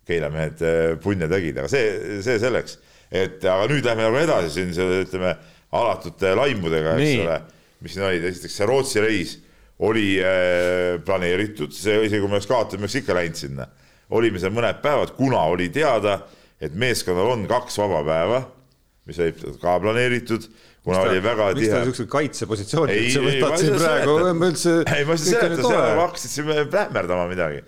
Keila 0.10 0.32
mehed 0.34 0.64
äh, 0.66 0.94
punne 1.02 1.30
tegid, 1.32 1.60
aga 1.62 1.72
see, 1.72 2.20
see 2.26 2.40
selleks. 2.42 2.80
et 3.10 3.42
aga 3.42 3.66
nüüd 3.72 3.86
lähme 3.86 4.06
nagu 4.06 4.20
edasi 4.22 4.52
siin 4.60 4.74
selle, 4.76 5.04
ütleme, 5.06 5.34
alatute 5.74 6.34
laimudega, 6.38 6.96
eks 6.98 7.24
ole, 7.24 7.38
mis 7.82 7.96
siin 7.96 8.06
olid, 8.06 8.26
esiteks 8.30 8.58
see 8.60 8.68
Rootsi 8.70 9.06
reis 9.06 9.36
oli 9.86 10.08
äh, 10.22 10.98
planeeritud, 11.06 11.74
see 11.74 12.02
isegi 12.04 12.22
kui 12.22 12.30
me 12.30 12.38
oleks 12.38 12.50
kaotanud, 12.50 12.84
me 12.84 12.90
oleks 12.90 13.00
ikka 13.00 13.18
läinud 13.18 13.40
sinna. 13.40 13.70
olime 14.10 14.42
seal 14.42 14.54
mõned 14.54 14.82
päevad, 14.84 15.14
kuna 15.18 15.44
oli 15.54 15.70
teada, 15.74 16.20
et 16.62 16.74
meeskonnal 16.74 17.36
on 17.36 17.46
kaks 17.50 17.78
vaba 17.80 18.02
päeva, 18.06 18.42
mis 19.10 19.22
olid 19.22 19.62
ka 19.62 19.78
planeeritud 19.82 20.50
kuna 20.84 21.04
ta, 21.04 21.10
oli 21.10 21.22
väga 21.24 21.48
tihe. 21.54 21.60
miks 21.60 21.74
ta 21.74 21.82
niisuguse 21.84 22.08
kaitsepositsiooni 22.14 22.98
üldse 23.04 23.24
võtad 23.26 23.62
siin 23.62 23.78
praegu, 23.78 24.18
ma 24.40 24.50
üldse. 24.50 24.76
ei, 24.96 25.06
ma 25.08 25.16
ei 25.16 25.24
seleta, 25.24 25.62
seal 25.64 26.02
hakkasid 26.02 26.34
siin 26.34 26.52
plähmerdama 26.72 27.28
midagi, 27.32 27.64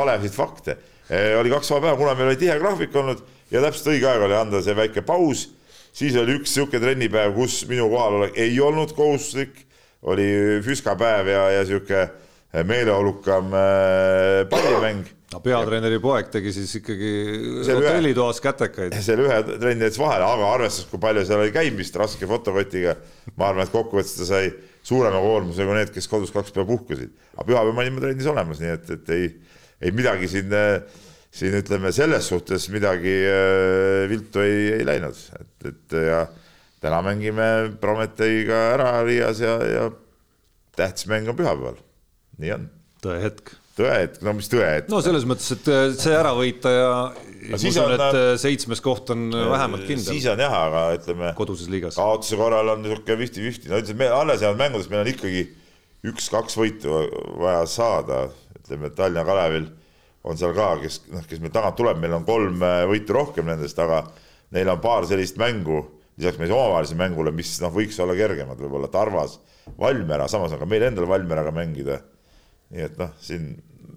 valesid 0.00 0.36
fakte. 0.36 0.76
Äh, 1.10 1.34
oli 1.40 1.50
kaks 1.50 1.72
vaba 1.74 1.88
päeva, 1.88 1.98
kuna 1.98 2.14
meil 2.14 2.30
oli 2.30 2.38
tihe 2.38 2.54
graafik 2.60 2.94
olnud 2.94 3.24
ja 3.50 3.62
täpselt 3.64 3.90
õige 3.94 4.06
aeg 4.06 4.28
oli 4.28 4.36
anda 4.38 4.60
see 4.62 4.76
väike 4.78 5.02
paus, 5.02 5.48
siis 5.90 6.14
oli 6.20 6.38
üks 6.38 6.52
niisugune 6.54 6.84
trennipäev, 6.84 7.34
kus 7.34 7.64
minu 7.70 7.88
kohalolek 7.90 8.38
ei 8.38 8.54
olnud 8.62 8.94
kohustuslik 8.94 9.64
oli 10.06 10.28
füskapäev 10.64 11.28
ja, 11.28 11.48
ja 11.56 11.64
sihuke 11.66 12.04
meeleolukam 12.66 13.50
äh, 13.54 14.46
pallimäng. 14.50 15.02
no 15.34 15.42
peatreeneri 15.42 16.00
poeg 16.02 16.30
tegi 16.30 16.54
siis 16.54 16.72
ikkagi 16.78 17.10
hotellitoas 17.66 18.40
kätekaid. 18.42 18.94
selle 19.06 19.26
ühe 19.26 19.42
trenni 19.50 19.86
jättis 19.86 20.00
vahele, 20.02 20.30
aga 20.30 20.54
arvestades, 20.54 20.88
kui 20.90 21.02
palju 21.02 21.26
seal 21.26 21.42
oli 21.42 21.54
käimist 21.54 21.98
raske 21.98 22.26
fotokotiga, 22.30 22.96
ma 23.34 23.50
arvan, 23.50 23.66
et 23.66 23.74
kokkuvõttes 23.74 24.16
ta 24.18 24.30
sai 24.30 24.50
suurema 24.86 25.20
koormuse 25.22 25.66
kui 25.66 25.78
need, 25.78 25.90
kes 25.94 26.10
kodus 26.10 26.30
kaks 26.34 26.54
päeva 26.54 26.70
puhkasid. 26.70 27.14
aga 27.34 27.46
pühapäeval 27.50 27.76
me 27.76 27.86
olime 27.86 28.06
trennis 28.06 28.30
olemas, 28.30 28.62
nii 28.62 28.74
et, 28.78 28.90
et 28.96 29.16
ei, 29.18 29.30
ei 29.80 29.94
midagi 29.96 30.28
siin, 30.28 30.52
siin 31.32 31.56
ütleme 31.60 31.92
selles 31.96 32.28
suhtes 32.28 32.68
midagi 32.72 33.14
äh, 33.30 34.04
viltu 34.10 34.44
ei, 34.44 34.80
ei 34.80 34.86
läinud, 34.86 35.18
et, 35.40 35.72
et 35.72 35.98
ja 36.06 36.24
täna 36.80 37.00
mängime 37.04 37.48
Prometeiga 37.80 38.60
ära 38.74 38.92
Riias 39.04 39.40
ja, 39.44 39.56
ja 39.64 39.88
tähtis 40.76 41.08
mäng 41.10 41.28
on 41.28 41.36
pühapäeval. 41.36 41.80
nii 42.40 42.52
on. 42.56 42.68
tõehetk. 43.04 43.52
tõehetk, 43.76 44.22
no 44.24 44.34
mis 44.36 44.48
tõehetk? 44.52 44.88
no 44.92 45.02
selles 45.04 45.26
mõttes, 45.28 45.52
et 45.56 45.70
see 46.00 46.16
ära 46.16 46.32
võita 46.36 46.72
ja 46.72 46.90
ma 47.50 47.60
usun, 47.60 47.94
et 47.96 48.04
äh, 48.06 48.32
seitsmes 48.40 48.82
koht 48.84 49.12
on 49.14 49.28
äh, 49.34 49.46
vähemalt 49.52 49.86
kindel. 49.88 50.08
siis 50.08 50.28
on 50.32 50.40
jah, 50.40 50.56
aga 50.66 50.84
ütleme. 50.96 51.32
koduses 51.38 51.70
liigas. 51.72 51.98
kaotuse 52.00 52.40
korral 52.40 52.74
on 52.74 52.84
niisugune 52.84 53.18
fifty-fifty, 53.24 53.72
no 53.72 53.80
ütleme, 53.82 54.06
me 54.06 54.12
alles 54.16 54.44
jäänud 54.44 54.60
mängudes 54.60 54.90
meil 54.92 55.04
on 55.04 55.12
ikkagi 55.12 55.46
üks-kaks 56.10 56.56
võitu 56.56 57.02
vaja 57.40 57.66
saada, 57.68 58.24
ütleme, 58.70 58.94
Tallinna 58.96 59.26
Kalevil 59.26 59.70
on 60.24 60.38
seal 60.40 60.54
ka, 60.56 60.72
kes 60.82 61.02
noh, 61.10 61.24
kes 61.28 61.42
meil 61.42 61.52
tagant 61.54 61.78
tuleb, 61.78 62.00
meil 62.00 62.14
on 62.16 62.26
kolm 62.28 62.62
äh, 62.62 62.84
võitu 62.90 63.16
rohkem 63.16 63.50
nendest, 63.50 63.78
aga 63.82 64.04
neil 64.54 64.70
on 64.70 64.80
paar 64.82 65.08
sellist 65.08 65.40
mängu 65.40 65.82
lisaks 66.20 66.40
meie 66.40 66.52
omavahelisele 66.52 67.00
mängule, 67.00 67.32
mis 67.32 67.54
noh, 67.62 67.72
võiks 67.72 67.98
olla 68.02 68.14
kergemad, 68.18 68.60
võib-olla 68.60 68.90
Tarvas, 68.92 69.38
Valmiera, 69.80 70.28
samas 70.28 70.52
on 70.52 70.60
ka 70.60 70.68
meil 70.68 70.84
endal 70.88 71.08
Valmieraga 71.08 71.52
mängida. 71.54 72.00
nii 72.70 72.84
et 72.86 72.98
noh, 73.00 73.10
siin 73.18 73.48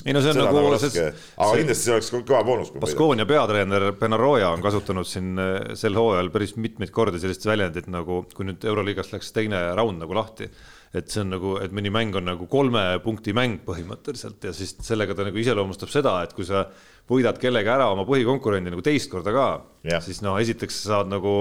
ei 0.04 0.14
no 0.16 0.22
see 0.24 0.32
on 0.34 0.40
nagu, 0.42 0.58
nagu 0.58 0.72
raske, 0.74 1.04
aga 1.14 1.48
see, 1.48 1.60
kindlasti 1.62 1.86
see 1.86 1.94
oleks 1.94 2.10
kõva 2.14 2.40
boonus. 2.48 2.72
Baskonia 2.82 3.28
peatreener 3.30 3.92
Benaroya 4.00 4.50
on 4.56 4.64
kasutanud 4.64 5.08
siin 5.08 5.38
eh, 5.40 5.76
sel 5.80 5.96
hooajal 6.00 6.32
päris 6.34 6.56
mitmeid 6.58 6.92
kordi 6.96 7.22
sellist 7.22 7.46
väljendit 7.48 7.88
nagu, 7.94 8.24
kui 8.34 8.48
nüüd 8.48 8.66
Euroliigast 8.68 9.14
läks 9.14 9.30
teine 9.36 9.62
raund 9.78 10.02
nagu 10.02 10.18
lahti, 10.18 10.50
et 10.94 11.10
see 11.10 11.24
on 11.24 11.32
nagu, 11.34 11.56
et 11.64 11.74
mõni 11.74 11.90
mäng 11.94 12.16
on 12.20 12.28
nagu 12.30 12.48
kolme 12.52 12.84
punkti 13.04 13.34
mäng 13.34 13.64
põhimõtteliselt 13.66 14.46
ja 14.46 14.54
siis 14.54 14.76
sellega 14.86 15.16
ta 15.18 15.26
nagu 15.26 15.40
iseloomustab 15.42 15.90
seda, 15.90 16.20
et 16.26 16.36
kui 16.38 16.46
sa 16.46 16.68
võidad 17.10 17.38
kellegi 17.42 17.68
ära 17.72 17.90
oma 17.92 18.06
põhikonkurendi 18.08 18.72
nagu 18.72 18.84
teist 18.86 19.12
korda 19.12 19.34
ka 19.36 19.48
Jah. 19.84 20.00
siis 20.00 20.22
no 20.24 20.38
esiteks 20.40 20.78
sa 20.80 20.94
saad 20.94 21.10
nagu, 21.12 21.32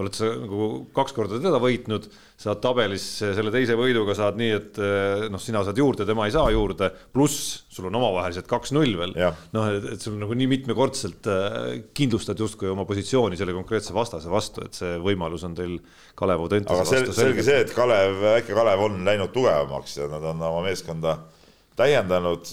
oled 0.00 0.14
sa 0.16 0.30
nagu 0.40 0.68
kaks 0.96 1.12
korda 1.12 1.36
teda 1.42 1.58
võitnud, 1.60 2.06
saad 2.40 2.62
tabelis 2.64 3.04
selle 3.20 3.52
teise 3.52 3.76
võiduga 3.76 4.14
saad 4.16 4.38
nii, 4.40 4.54
et 4.56 4.80
eh, 4.80 5.24
noh, 5.32 5.42
sina 5.42 5.60
saad 5.66 5.76
juurde, 5.76 6.06
tema 6.08 6.24
ei 6.24 6.32
saa 6.32 6.46
juurde, 6.54 6.88
pluss 7.12 7.66
sul 7.68 7.90
on 7.90 7.98
omavahelised 8.00 8.48
kaks-null 8.48 8.96
veel. 9.02 9.12
Jah. 9.20 9.36
noh, 9.52 9.68
et 9.92 10.00
sul 10.00 10.16
nagu 10.22 10.38
nii 10.40 10.48
mitmekordselt 10.54 11.28
eh, 11.28 11.76
kindlustad 11.92 12.40
justkui 12.40 12.72
oma 12.72 12.88
positsiooni 12.88 13.36
selle 13.36 13.52
konkreetse 13.58 13.92
vastase 13.96 14.32
vastu, 14.32 14.64
et 14.64 14.80
see 14.80 14.96
võimalus 15.04 15.44
on 15.44 15.58
teil 15.60 15.76
Kalev 16.16 16.46
Audentese 16.46 16.80
aga 16.80 16.88
sel, 16.88 17.04
vastu 17.04 17.18
selge 17.20 17.44
see, 17.44 17.60
et 17.66 17.76
Kalev, 17.76 18.16
väike 18.24 18.56
Kalev 18.56 18.88
on 18.88 18.98
läinud 19.04 19.36
tugevamaks 19.36 20.00
ja 20.00 20.08
nad 20.08 20.24
on 20.32 20.40
oma 20.48 20.64
meeskonda 20.64 21.18
täiendanud, 21.76 22.48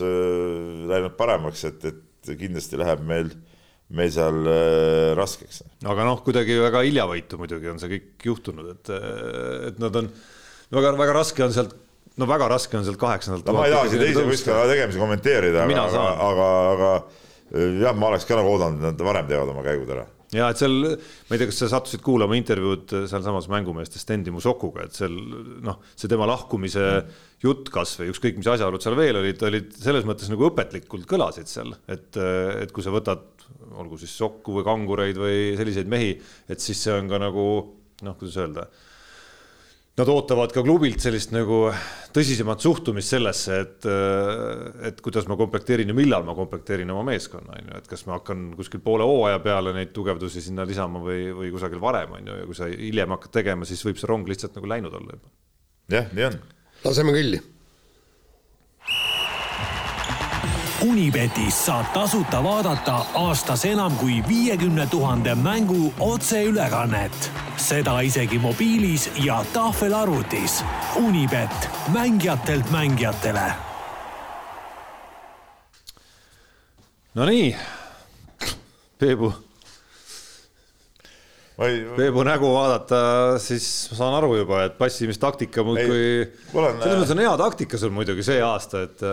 läinud 0.92 1.16
paremaks, 1.20 1.64
et, 1.72 1.88
et 1.88 2.06
kindlasti 2.40 2.80
läheb 2.80 3.04
meil, 3.08 3.32
meil 3.96 4.12
seal 4.14 4.42
äh, 4.50 5.12
raskeks. 5.18 5.64
aga 5.86 6.08
noh, 6.08 6.20
kuidagi 6.26 6.60
väga 6.62 6.84
hiljavõitu 6.88 7.40
muidugi 7.42 7.72
on 7.72 7.82
see 7.82 7.94
kõik 7.96 8.28
juhtunud, 8.32 8.74
et, 8.76 8.94
et 9.72 9.82
nad 9.82 10.02
on 10.02 10.12
väga-väga 10.76 11.18
raske 11.22 11.46
on 11.46 11.56
sealt, 11.56 11.74
no 12.20 12.30
väga 12.30 12.52
raske 12.52 12.80
on 12.80 12.86
sealt 12.88 13.02
kaheksandalt. 13.02 13.48
no 13.48 13.58
ma 13.58 13.66
ei 13.70 13.76
taha 13.78 13.90
siin 13.90 14.06
teise 14.06 14.28
võistkonna 14.28 14.70
tegemisi 14.70 15.02
kommenteerida, 15.02 15.66
aga, 15.66 15.82
aga, 15.88 16.06
aga, 16.30 16.54
aga 16.76 17.74
jah, 17.82 17.98
ma 17.98 18.14
oleks 18.14 18.30
ka 18.30 18.38
nagu 18.38 18.56
oodanud, 18.56 18.84
et 18.84 18.92
nad 18.92 19.06
varem 19.10 19.30
teevad 19.32 19.56
oma 19.56 19.66
käigud 19.66 19.98
ära 19.98 20.06
ja 20.36 20.50
et 20.52 20.60
seal, 20.62 20.76
ma 20.84 21.36
ei 21.36 21.42
tea, 21.42 21.50
kas 21.50 21.62
sa 21.64 21.72
sattusid 21.72 22.04
kuulama 22.06 22.38
intervjuud 22.38 22.94
sealsamas 23.10 23.50
mängumeeste 23.52 24.02
Stendi 24.02 24.34
Musokuga, 24.34 24.86
et 24.86 24.98
seal 24.98 25.16
noh, 25.66 25.80
see 25.96 26.12
tema 26.12 26.28
lahkumise 26.30 26.86
jutt 27.44 27.72
kas 27.74 27.96
või 28.02 28.12
ükskõik, 28.14 28.38
mis 28.40 28.52
asjaolud 28.52 28.84
seal 28.84 28.98
veel 29.00 29.22
olid, 29.22 29.42
olid 29.50 29.74
selles 29.80 30.06
mõttes 30.08 30.30
nagu 30.32 30.50
õpetlikult 30.50 31.08
kõlasid 31.10 31.50
seal, 31.50 31.74
et, 31.90 32.20
et 32.20 32.76
kui 32.76 32.86
sa 32.86 32.94
võtad, 32.94 33.26
olgu 33.80 33.98
siis 34.02 34.14
Sokku 34.18 34.60
või 34.60 34.68
kangureid 34.68 35.18
või 35.20 35.40
selliseid 35.58 35.90
mehi, 35.90 36.14
et 36.50 36.62
siis 36.62 36.82
see 36.86 36.94
on 36.94 37.10
ka 37.10 37.22
nagu 37.22 37.46
noh, 38.06 38.16
kuidas 38.20 38.38
öelda 38.40 38.70
nad 40.00 40.10
ootavad 40.14 40.54
ka 40.56 40.64
klubilt 40.64 41.02
sellist 41.04 41.34
nagu 41.36 41.68
tõsisemat 42.16 42.64
suhtumist 42.64 43.12
sellesse, 43.14 43.58
et, 43.66 43.88
et 44.88 45.02
kuidas 45.04 45.28
ma 45.30 45.36
komplekteerin 45.40 45.92
ja 45.92 45.98
millal 45.98 46.24
ma 46.28 46.36
komplekteerin 46.38 46.90
oma 46.94 47.04
meeskonna, 47.12 47.58
on 47.58 47.72
ju, 47.74 47.82
et 47.82 47.92
kas 47.92 48.06
ma 48.08 48.16
hakkan 48.18 48.50
kuskil 48.58 48.82
poole 48.86 49.08
hooaja 49.08 49.42
peale 49.44 49.76
neid 49.76 49.92
tugevdusi 49.96 50.44
sinna 50.46 50.66
lisama 50.70 51.04
või, 51.04 51.28
või 51.36 51.52
kusagil 51.54 51.84
varem, 51.84 52.16
on 52.16 52.32
ju, 52.32 52.40
ja 52.42 52.48
kui 52.50 52.58
sa 52.58 52.72
hiljem 52.72 53.16
hakkad 53.18 53.36
tegema, 53.42 53.68
siis 53.68 53.84
võib 53.86 54.00
see 54.00 54.10
rong 54.10 54.32
lihtsalt 54.32 54.56
nagu 54.58 54.72
läinud 54.72 55.00
olla 55.02 55.18
juba. 55.18 55.34
jah, 55.98 56.12
nii 56.16 56.30
on. 56.32 56.44
laseme 56.88 57.16
kõlli 57.16 57.44
Unibetis 60.80 61.58
saab 61.66 61.90
tasuta 61.92 62.40
vaadata 62.44 63.02
aastas 63.20 63.66
enam 63.68 63.98
kui 64.00 64.22
viiekümne 64.28 64.86
tuhande 64.88 65.36
mängu 65.36 65.94
otseülekannet. 66.00 67.32
seda 67.58 68.00
isegi 68.02 68.40
mobiilis 68.40 69.10
ja 69.24 69.44
tahvelarvutis. 69.54 70.64
Unibet, 70.96 71.70
mängijatelt 71.92 72.72
mängijatele. 72.72 73.52
Nonii, 77.16 77.56
Peebu 78.98 79.34
Või... 81.60 81.82
Peebu 81.98 82.24
nägu 82.24 82.54
vaadata, 82.56 83.00
siis 83.44 83.90
ma 83.92 83.98
saan 83.98 84.14
aru 84.22 84.38
juba, 84.38 84.62
et 84.64 84.78
passimistaktika 84.80 85.64
muudkui, 85.68 86.30
selles 86.54 87.02
mõttes 87.02 87.12
on 87.18 87.20
hea 87.20 87.34
taktika 87.42 87.80
sul 87.82 87.92
muidugi 87.92 88.24
see 88.24 88.40
aasta, 88.40 88.86
et 88.88 89.04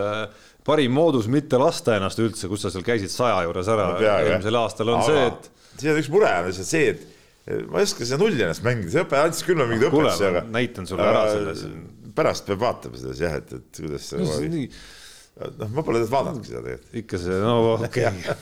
parim 0.67 0.95
moodus 0.97 1.29
mitte 1.31 1.59
lasta 1.61 1.97
ennast 1.97 2.21
üldse, 2.23 2.51
kus 2.51 2.65
sa 2.67 2.73
seal 2.75 2.85
käisid 2.87 3.13
saja 3.13 3.39
juures 3.47 3.69
ära 3.73 3.91
eelmisel 4.01 4.59
aastal 4.61 4.93
on 4.95 5.03
Aga, 5.03 5.09
see, 5.09 5.27
et. 5.31 5.75
siin 5.81 5.93
on 5.93 6.01
üks 6.03 6.11
mure 6.13 6.33
on 6.33 6.49
lihtsalt 6.51 6.71
see, 6.71 6.95
et 6.95 7.67
ma 7.71 7.83
ei 7.83 7.87
oska 7.87 8.07
seda 8.07 8.21
nulli 8.23 8.43
ennast 8.43 8.65
mängida, 8.67 8.93
see 8.95 9.05
õpe 9.07 9.19
andis 9.23 9.43
küll 9.47 9.63
mingeid 9.63 9.89
õpetusi, 9.91 10.29
aga. 10.31 10.47
näitan 10.57 10.89
sulle 10.91 11.07
ära 11.07 11.27
selles. 11.31 11.67
pärast 12.17 12.49
peab 12.49 12.63
vaatama 12.65 13.03
seda 13.03 13.19
jah, 13.21 13.37
et, 13.39 13.53
et 13.61 13.83
kuidas 13.83 14.09
see 14.11 14.23
no,. 14.23 14.39
Nii... 14.57 14.71
noh, 15.61 15.75
ma 15.77 15.85
pole 15.87 16.03
vaadanudki 16.11 16.51
seda 16.51 16.65
tegelikult. 16.65 16.97
ikka 17.03 17.23
see, 17.23 17.43
no 17.45 17.59
okei 17.87 18.09
okay. 18.11 18.41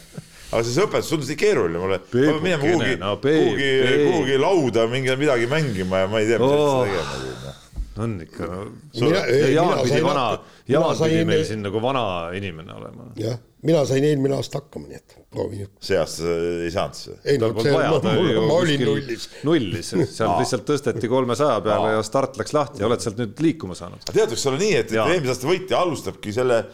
aga 0.55 0.63
see 0.71 0.87
õpetus 0.87 1.13
tundus 1.13 1.35
nii 1.35 1.41
keeruline 1.45 1.83
mulle. 1.83 2.01
ma 2.01 2.15
pean 2.15 2.41
minema 2.41 2.63
kuhugi 2.65 2.97
no,, 3.03 3.19
kuhugi, 3.21 3.69
kuhugi 4.07 4.41
lauda 4.41 4.89
mingi 4.89 5.19
midagi 5.21 5.51
mängima 5.53 6.07
ja 6.07 6.09
ma 6.09 6.25
ei 6.25 6.33
tea, 6.33 6.41
mis 6.41 6.57
oh. 6.57 6.81
tegema 6.89 7.21
noh 7.45 7.61
on 8.03 8.15
ikka 8.25 8.47
no,. 8.49 8.63
Jaan 9.55 9.81
pidi 9.83 10.01
vana, 10.05 10.25
Jaan 10.69 10.97
pidi 10.99 11.25
meil 11.29 11.45
siin 11.47 11.63
nagu 11.65 11.83
vana 11.83 12.05
inimene 12.37 12.75
olema. 12.75 13.11
jah, 13.19 13.37
mina 13.67 13.85
sain 13.89 14.05
eelmine 14.07 14.37
aasta 14.39 14.61
hakkama, 14.63 14.89
nii 14.91 15.01
et 15.01 15.17
proovin. 15.35 15.69
see 15.85 15.99
aasta 16.01 16.33
ei 16.65 16.73
saanud 16.75 16.99
siis? 16.99 17.21
ei 17.25 17.39
no 17.43 17.51
see, 17.59 17.75
ma, 17.75 17.85
ma, 17.93 18.15
ma 18.49 18.57
olin 18.57 18.85
nullis. 18.89 19.29
nullis, 19.47 19.93
seal 19.95 20.35
lihtsalt 20.41 20.67
tõsteti 20.71 21.11
kolmesaja 21.13 21.61
peale 21.67 21.95
ja 21.97 22.03
start 22.07 22.41
läks 22.41 22.57
lahti, 22.57 22.85
oled 22.87 23.05
sealt 23.05 23.21
nüüd 23.21 23.45
liikuma 23.47 23.79
saanud? 23.79 24.03
tead, 24.11 24.33
võiks 24.33 24.49
olla 24.51 24.63
nii, 24.65 24.75
et 24.83 24.97
eelmise 24.99 25.37
aasta 25.37 25.53
võitja 25.53 25.85
alustabki 25.85 26.35
selle, 26.35 26.65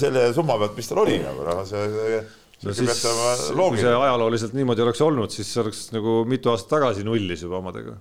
selle 0.00 0.28
summa 0.36 0.60
pealt, 0.60 0.76
mis 0.78 0.92
tal 0.92 1.04
oli 1.06 1.18
nagu 1.24 1.46
noh, 1.46 1.64
see, 1.68 1.88
see 1.96 2.22
no 2.68 2.76
siis, 2.76 3.04
kui 3.56 3.80
see 3.80 3.96
ajalooliselt 3.96 4.56
niimoodi 4.58 4.84
oleks 4.84 5.00
olnud, 5.04 5.32
siis 5.32 5.50
oleks 5.62 5.86
nagu 5.96 6.22
mitu 6.28 6.52
aastat 6.52 6.76
tagasi 6.76 7.06
nullis 7.06 7.46
juba 7.46 7.62
omadega 7.62 7.96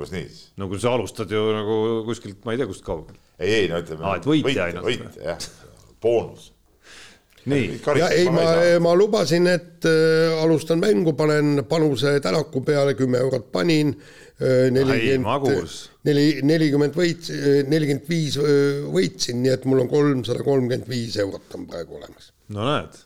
kuidas 0.00 0.14
nii 0.14 0.28
siis? 0.28 0.46
no 0.60 0.68
kui 0.70 0.80
sa 0.80 0.94
alustad 0.96 1.32
ju 1.32 1.42
nagu 1.54 1.76
kuskilt, 2.06 2.40
ma 2.44 2.54
ei 2.54 2.60
tea, 2.60 2.68
kust 2.70 2.86
kaugel. 2.86 3.18
ei, 3.38 3.52
ei 3.62 3.68
no 3.70 3.80
ütleme. 3.82 4.06
aa, 4.06 4.16
et 4.20 4.30
võitja 4.30 4.66
ainult. 4.68 4.86
võitja 4.86 5.26
jah, 5.26 5.46
boonus. 6.02 6.50
nii. 7.50 7.80
ja 8.00 8.08
ei, 8.16 8.28
ma, 8.32 8.46
ma 8.84 8.94
lubasin, 8.96 9.48
et 9.50 9.88
äh, 9.88 10.40
alustan 10.42 10.82
mängu, 10.82 11.14
panen 11.18 11.64
panuse 11.68 12.18
Tänaku 12.24 12.64
peale, 12.66 12.96
kümme 12.98 13.20
eurot 13.20 13.50
panin 13.52 13.94
äh,. 13.94 14.68
nelikümmend, 14.72 15.76
neli, 16.08 16.28
nelikümmend 16.42 16.96
võit, 16.96 17.32
nelikümmend 17.68 18.08
viis 18.08 18.40
võitsin, 18.40 19.42
nii 19.44 19.56
et 19.56 19.68
mul 19.68 19.84
on 19.84 19.92
kolmsada 19.92 20.46
kolmkümmend 20.46 20.88
viis 20.88 21.20
eurot 21.20 21.58
on 21.58 21.68
praegu 21.70 22.00
olemas. 22.00 22.32
no 22.48 22.64
näed. 22.72 23.04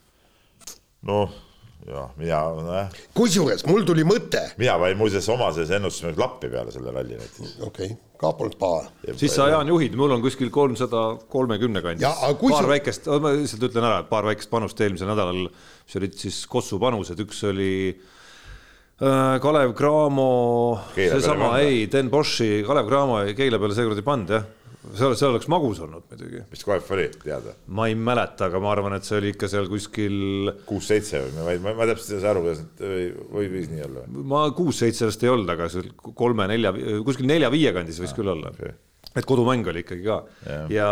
noh 1.11 1.44
ja 1.89 2.07
mina 2.17 2.41
nojah. 2.57 2.97
kusjuures 3.17 3.65
mul 3.69 3.85
tuli 3.85 4.05
mõte. 4.09 4.41
mina 4.61 4.77
panin 4.81 4.99
muuseas 4.99 5.29
oma 5.33 5.51
selles 5.53 5.73
ennustuses 5.77 6.17
lappi 6.21 6.49
peale 6.53 6.73
selle 6.73 6.95
ralli 6.95 7.19
näiteks. 7.19 7.59
okei 7.61 7.91
okay., 7.93 7.99
ka 8.21 8.33
polnud 8.39 8.57
paha. 8.61 8.87
siis 9.21 9.35
sa, 9.37 9.51
Jaan, 9.53 9.69
juhid, 9.69 9.97
mul 10.01 10.17
on 10.17 10.25
kuskil 10.25 10.51
kolmsada 10.55 11.05
kolmekümne 11.29 11.85
kandis. 11.85 12.09
paar 12.09 12.65
su... 12.65 12.73
väikest, 12.73 13.13
ma 13.21 13.35
lihtsalt 13.37 13.69
ütlen 13.69 13.89
ära, 13.91 14.03
paar 14.09 14.29
väikest 14.31 14.53
panust 14.53 14.81
eelmisel 14.81 15.11
nädalal, 15.13 15.47
mis 15.85 16.01
olid 16.01 16.19
siis 16.25 16.41
Kossu 16.51 16.81
panused, 16.81 17.21
üks 17.21 17.45
oli 17.51 17.75
äh, 17.93 19.37
Kalev 19.45 19.77
Cramo, 19.77 20.33
seesama, 20.97 21.57
ei, 21.61 21.85
Den 21.93 22.09
Boschi, 22.13 22.63
Kalev 22.67 22.89
Cramo 22.89 23.21
Keila 23.37 23.61
peale 23.61 23.77
seekord 23.77 24.01
ei 24.01 24.13
pannud 24.13 24.39
jah 24.39 24.53
see, 24.93 25.11
see 25.19 25.29
oleks 25.29 25.49
magus 25.53 25.81
olnud 25.85 26.07
muidugi. 26.11 26.45
mis 26.51 26.65
koef 26.67 26.91
oli, 26.97 27.09
teada? 27.25 27.55
ma 27.67 27.89
ei 27.91 27.99
mäleta, 27.99 28.49
aga 28.51 28.63
ma 28.63 28.73
arvan, 28.75 28.97
et 28.99 29.09
see 29.09 29.19
oli 29.21 29.35
ikka 29.35 29.51
seal 29.51 29.69
kuskil. 29.73 30.17
kuus-seitse 30.69 31.25
või 31.25 31.59
ma, 31.65 31.77
ma 31.81 31.89
täpselt 31.91 32.17
ei 32.17 32.25
saa 32.25 32.35
aru, 32.35 32.47
kuidas 32.47 32.65
need 32.65 32.83
või, 32.89 33.05
või 33.37 33.53
võis 33.59 33.71
nii 33.73 33.87
olla? 33.89 34.09
ma 34.35 34.47
kuus-seitse 34.57 35.11
vist 35.11 35.27
ei 35.27 35.35
olnud, 35.35 35.55
aga 35.57 35.71
seal 35.73 35.93
kolme-nelja, 36.07 36.75
kuskil 37.07 37.31
nelja-viie 37.31 37.75
kandis 37.77 38.03
võis 38.03 38.13
ah, 38.13 38.19
küll 38.21 38.35
olla 38.37 38.53
okay 38.55 38.75
et 39.15 39.27
kodumäng 39.29 39.67
oli 39.71 39.85
ikkagi 39.85 40.03
ka 40.03 40.17
ja. 40.49 40.61
ja 40.73 40.89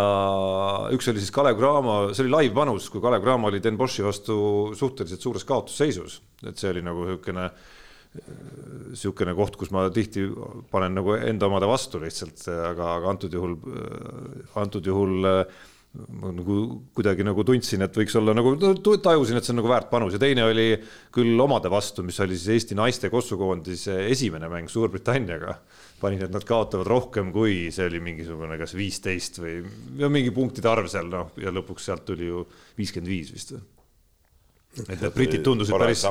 üks 0.94 1.09
oli 1.10 1.23
siis 1.23 1.32
Kalev 1.35 1.59
Cramo, 1.59 1.97
see 2.14 2.27
oli 2.27 2.35
live-panus, 2.36 2.86
kui 2.93 3.02
Kalev 3.02 3.24
Cramo 3.24 3.51
oli 3.51 3.62
Den 3.62 3.78
Boschi 3.81 4.05
vastu 4.06 4.36
suhteliselt 4.78 5.24
suures 5.24 5.47
kaotusseisus, 5.48 6.20
et 6.47 6.60
see 6.60 6.70
oli 6.70 6.85
nagu 6.86 7.06
niisugune 7.09 7.48
niisugune 8.12 9.34
koht, 9.36 9.56
kus 9.56 9.72
ma 9.72 9.86
tihti 9.93 10.26
panen 10.72 10.97
nagu 10.98 11.14
enda 11.16 11.48
omade 11.48 11.68
vastu 11.70 12.01
lihtsalt, 12.02 12.44
aga, 12.52 12.97
aga 12.98 13.12
antud 13.14 13.32
juhul, 13.32 13.56
antud 14.60 14.89
juhul 14.89 15.28
ma 15.93 16.30
nagu 16.32 16.56
kuidagi 16.97 17.24
nagu 17.24 17.44
tundsin, 17.44 17.84
et 17.84 17.97
võiks 17.97 18.14
olla 18.16 18.32
nagu, 18.36 18.55
tajusin, 18.56 19.36
et 19.36 19.44
see 19.44 19.52
on 19.52 19.59
nagu 19.60 19.68
väärt 19.68 19.90
panus 19.90 20.14
ja 20.16 20.20
teine 20.22 20.47
oli 20.48 20.70
küll 21.12 21.40
omade 21.44 21.68
vastu, 21.72 22.05
mis 22.06 22.20
oli 22.24 22.39
siis 22.39 22.55
Eesti 22.55 22.78
naiste 22.78 23.10
kossukoondise 23.12 23.98
esimene 24.09 24.48
mäng 24.52 24.72
Suurbritanniaga. 24.72 25.59
panin, 26.02 26.24
et 26.24 26.32
nad 26.34 26.43
kaotavad 26.43 26.89
rohkem, 26.89 27.28
kui 27.30 27.68
see 27.70 27.84
oli 27.86 28.01
mingisugune 28.02 28.56
kas 28.59 28.72
viisteist 28.74 29.39
või 29.39 29.60
mingi 30.09 30.32
punktide 30.34 30.66
arv 30.72 30.89
seal 30.90 31.12
noh, 31.12 31.30
ja 31.39 31.52
lõpuks 31.55 31.86
sealt 31.86 32.09
tuli 32.09 32.26
ju 32.26 32.47
viiskümmend 32.78 33.12
viis 33.12 33.30
vist 33.30 33.55
või 33.55 33.62
et 34.81 34.89
need 34.89 35.12
britid 35.12 35.43
tundusid 35.44 35.77
päris, 35.77 36.05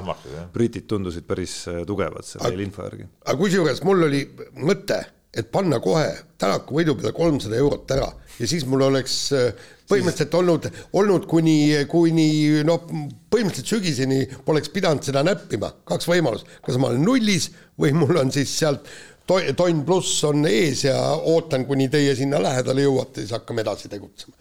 britid 0.53 0.85
tundusid 0.89 1.25
päris 1.27 1.55
äh, 1.71 1.81
tugevad 1.87 2.25
selle 2.27 2.61
info 2.63 2.85
järgi. 2.85 3.07
aga 3.25 3.37
kusjuures 3.39 3.81
mul 3.87 4.05
oli 4.07 4.21
mõte, 4.61 4.99
et 5.33 5.47
panna 5.51 5.79
kohe 5.81 6.09
Tänaku 6.41 6.79
võidu 6.79 6.95
peale 6.97 7.13
kolmsada 7.13 7.57
eurot 7.57 7.91
ära 7.95 8.09
ja 8.37 8.49
siis 8.49 8.65
mul 8.69 8.83
oleks 8.85 9.15
äh, 9.37 9.69
põhimõtteliselt 9.89 10.37
olnud, 10.37 10.67
olnud 10.97 11.25
kuni, 11.29 11.55
kuni 11.89 12.27
noh, 12.67 12.85
põhimõtteliselt 13.33 13.73
sügiseni 13.75 14.21
poleks 14.45 14.71
pidanud 14.73 15.05
seda 15.05 15.23
näppima, 15.25 15.71
kaks 15.87 16.09
võimalust, 16.09 16.49
kas 16.65 16.77
ma 16.81 16.91
olen 16.91 17.05
nullis 17.05 17.49
või 17.81 17.95
mul 17.97 18.21
on 18.21 18.33
siis 18.33 18.53
sealt 18.61 18.85
tonn 19.27 19.83
pluss 19.87 20.21
on 20.27 20.45
ees 20.49 20.85
ja 20.85 20.97
ootan, 21.15 21.65
kuni 21.65 21.89
teie 21.89 22.13
sinna 22.19 22.41
lähedale 22.43 22.85
jõuate, 22.85 23.23
siis 23.23 23.33
hakkame 23.37 23.65
edasi 23.65 23.89
tegutsema. 23.89 24.37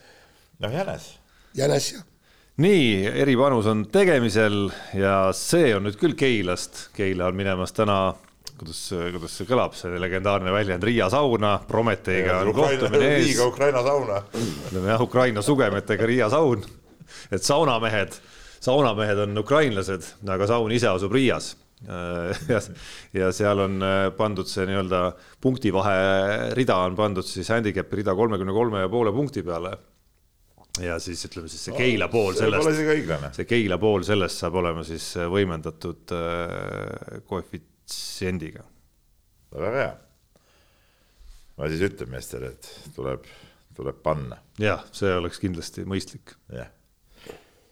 noh, 0.60 0.72
jänes. 0.76 1.12
jänes 1.56 1.92
jah 1.94 2.06
nii, 2.60 3.06
eripanus 3.22 3.68
on 3.70 3.84
tegemisel 3.92 4.66
ja 4.96 5.30
see 5.36 5.70
on 5.76 5.86
nüüd 5.86 5.96
küll 6.00 6.16
Keilast. 6.18 6.88
Keila 6.96 7.30
on 7.30 7.38
minemas 7.38 7.72
täna, 7.76 8.12
kuidas, 8.58 8.82
kuidas 9.14 9.36
see 9.38 9.48
kõlab, 9.48 9.76
see 9.78 10.00
legendaarne 10.02 10.52
väljend, 10.52 10.84
Riia 10.84 11.08
sauna, 11.12 11.56
Prometeiga 11.68 12.42
on 12.44 12.52
kohtumine 12.56 13.14
ees. 13.14 13.30
liiga 13.30 13.48
Ukraina 13.48 13.84
sauna. 13.86 14.20
ütleme 14.34 14.92
jah, 14.92 15.06
Ukraina 15.06 15.44
sugemetega 15.46 16.10
Riia 16.10 16.28
saun. 16.32 16.66
et 17.32 17.42
saunamehed, 17.42 18.20
saunamehed 18.60 19.24
on 19.24 19.38
ukrainlased, 19.38 20.12
aga 20.28 20.46
saun 20.46 20.72
ise 20.72 20.88
asub 20.92 21.12
Riias 21.16 21.54
ja, 22.52 22.58
ja 23.16 23.30
seal 23.32 23.62
on 23.64 23.80
pandud 24.16 24.44
see 24.46 24.66
nii-öelda 24.68 25.14
punktivahe 25.40 26.50
rida 26.52 26.76
on 26.84 26.98
pandud 26.98 27.24
siis 27.24 27.48
handicap'i 27.48 28.02
rida 28.02 28.12
kolmekümne 28.14 28.52
kolme 28.52 28.82
ja 28.84 28.90
poole 28.92 29.14
punkti 29.16 29.40
peale 29.42 29.78
ja 30.78 30.98
siis 31.02 31.22
ütleme 31.26 31.51
siis 31.51 31.64
see 31.66 31.76
Keila 31.76 32.09
pool 32.12 32.36
sellest, 32.38 33.34
see 33.36 33.47
Keila 33.48 33.78
pool 33.80 34.05
sellest 34.06 34.42
saab 34.42 34.59
olema 34.60 34.84
siis 34.86 35.06
võimendatud 35.30 36.14
äh, 36.14 37.22
koefitsiendiga. 37.28 38.64
väga 39.56 39.72
hea. 39.76 39.94
ma 41.59 41.70
siis 41.72 41.82
ütlen 41.90 42.12
meestele, 42.12 42.52
et 42.55 42.70
tuleb, 42.97 43.26
tuleb 43.76 43.98
panna. 44.05 44.38
jah, 44.62 44.84
see 44.94 45.10
oleks 45.14 45.42
kindlasti 45.42 45.84
mõistlik. 45.88 46.36
jah. 46.55 46.70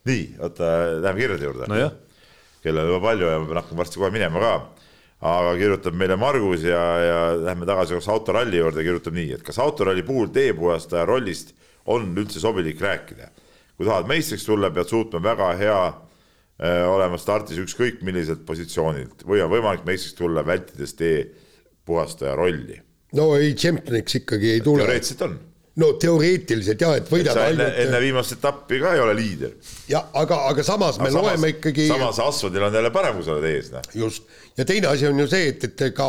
nii, 0.09 0.35
oota, 0.43 0.73
läheme 0.99 1.23
kirjade 1.23 1.49
juurde 1.51 1.71
no. 1.71 1.87
kell 2.65 2.83
on 2.83 2.91
juba 2.91 3.01
palju 3.07 3.31
ja 3.31 3.39
ma 3.39 3.47
pean 3.47 3.63
hakkama 3.63 3.85
varsti 3.85 4.03
kohe 4.03 4.13
minema 4.15 4.43
ka 4.43 4.53
aga 5.29 5.55
kirjutab 5.59 5.97
meile 5.99 6.17
Margus 6.19 6.63
ja, 6.67 6.83
ja 7.03 7.23
lähme 7.43 7.67
tagasi 7.67 7.97
korraks 7.97 8.11
autoralli 8.13 8.61
juurde, 8.61 8.85
kirjutab 8.87 9.17
nii, 9.17 9.33
et 9.39 9.47
kas 9.47 9.59
autoralli 9.63 10.05
puhul 10.07 10.31
teepuhastaja 10.35 11.07
rollist 11.09 11.55
on 11.89 12.11
üldse 12.17 12.41
sobilik 12.43 12.81
rääkida. 12.81 13.31
kui 13.79 13.87
tahad 13.87 14.09
meistriks 14.11 14.45
tulla, 14.47 14.73
pead 14.75 14.91
suutma 14.91 15.21
väga 15.23 15.53
hea 15.59 15.83
äh, 15.89 16.83
olema 16.91 17.19
startis 17.19 17.61
ükskõik 17.63 18.03
milliselt 18.07 18.45
positsioonilt 18.47 19.23
või 19.27 19.43
on 19.45 19.53
võimalik 19.53 19.85
meistriks 19.87 20.17
tulla, 20.19 20.43
vältides 20.47 20.95
tee 20.99 21.21
puhastaja 21.87 22.35
rolli. 22.37 22.81
no 23.15 23.31
ei, 23.37 23.55
tšempioniks 23.55 24.21
ikkagi 24.23 24.51
ei 24.57 24.65
tule. 24.65 24.83
teoreetiliselt 24.83 25.23
on 25.29 25.39
no 25.79 25.93
teoreetiliselt 26.01 26.83
jah, 26.83 26.97
et 26.99 27.09
võidad 27.11 27.39
ainult. 27.43 27.79
enne 27.85 28.01
viimast 28.03 28.35
etappi 28.35 28.81
ka 28.83 28.95
ei 28.97 29.03
ole 29.03 29.15
liider. 29.19 29.55
ja 29.91 30.03
aga, 30.21 30.41
aga 30.51 30.65
samas 30.67 30.99
me 30.99 31.09
aga 31.09 31.21
loeme 31.21 31.37
samas, 31.37 31.55
ikkagi. 31.55 31.87
samas 31.91 32.21
asfadil 32.25 32.67
on 32.67 32.79
jälle 32.81 32.91
paremus 32.95 33.29
oled 33.31 33.47
ees, 33.51 33.71
noh. 33.75 33.85
just, 33.95 34.27
ja 34.59 34.67
teine 34.69 34.91
asi 34.91 35.07
on 35.07 35.23
ju 35.23 35.29
see, 35.31 35.53
et, 35.53 35.69
et 35.69 35.85
ka 35.95 36.09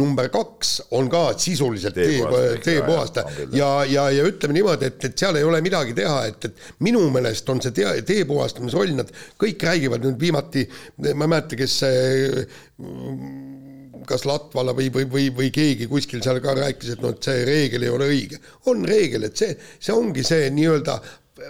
number 0.00 0.28
kaks 0.34 0.74
on 0.98 1.08
ka 1.12 1.22
sisuliselt 1.40 1.96
teepuhastaja 1.96 3.26
tee 3.38 3.48
ja, 3.58 3.70
ja, 3.88 4.08
ja 4.14 4.26
ütleme 4.28 4.58
niimoodi, 4.58 4.92
et, 4.92 5.08
et 5.10 5.24
seal 5.24 5.40
ei 5.40 5.48
ole 5.48 5.62
midagi 5.64 5.96
teha, 5.96 6.18
et, 6.28 6.50
et 6.50 6.84
minu 6.84 7.06
meelest 7.14 7.48
on 7.48 7.62
see 7.64 7.72
tee, 7.76 7.94
teepuhastamisroll, 8.08 8.92
nad 8.98 9.12
kõik 9.40 9.64
räägivad 9.70 10.04
nüüd 10.04 10.20
viimati, 10.20 10.68
ma 11.00 11.14
ei 11.14 11.24
mäleta, 11.24 11.58
kes 11.58 11.80
see 11.84 13.66
kas 14.06 14.26
Latvala 14.28 14.74
või, 14.76 14.90
või, 14.94 15.06
või, 15.10 15.28
või 15.34 15.48
keegi 15.54 15.88
kuskil 15.90 16.22
seal 16.24 16.42
ka 16.44 16.54
rääkis, 16.58 16.94
et 16.94 17.02
noh, 17.04 17.14
et 17.16 17.30
see 17.30 17.46
reegel 17.48 17.86
ei 17.86 17.94
ole 17.94 18.10
õige. 18.12 18.38
on 18.70 18.84
reegel, 18.88 19.28
et 19.28 19.36
see, 19.36 19.56
see 19.78 19.94
ongi 19.94 20.26
see 20.26 20.50
nii-öelda 20.54 20.98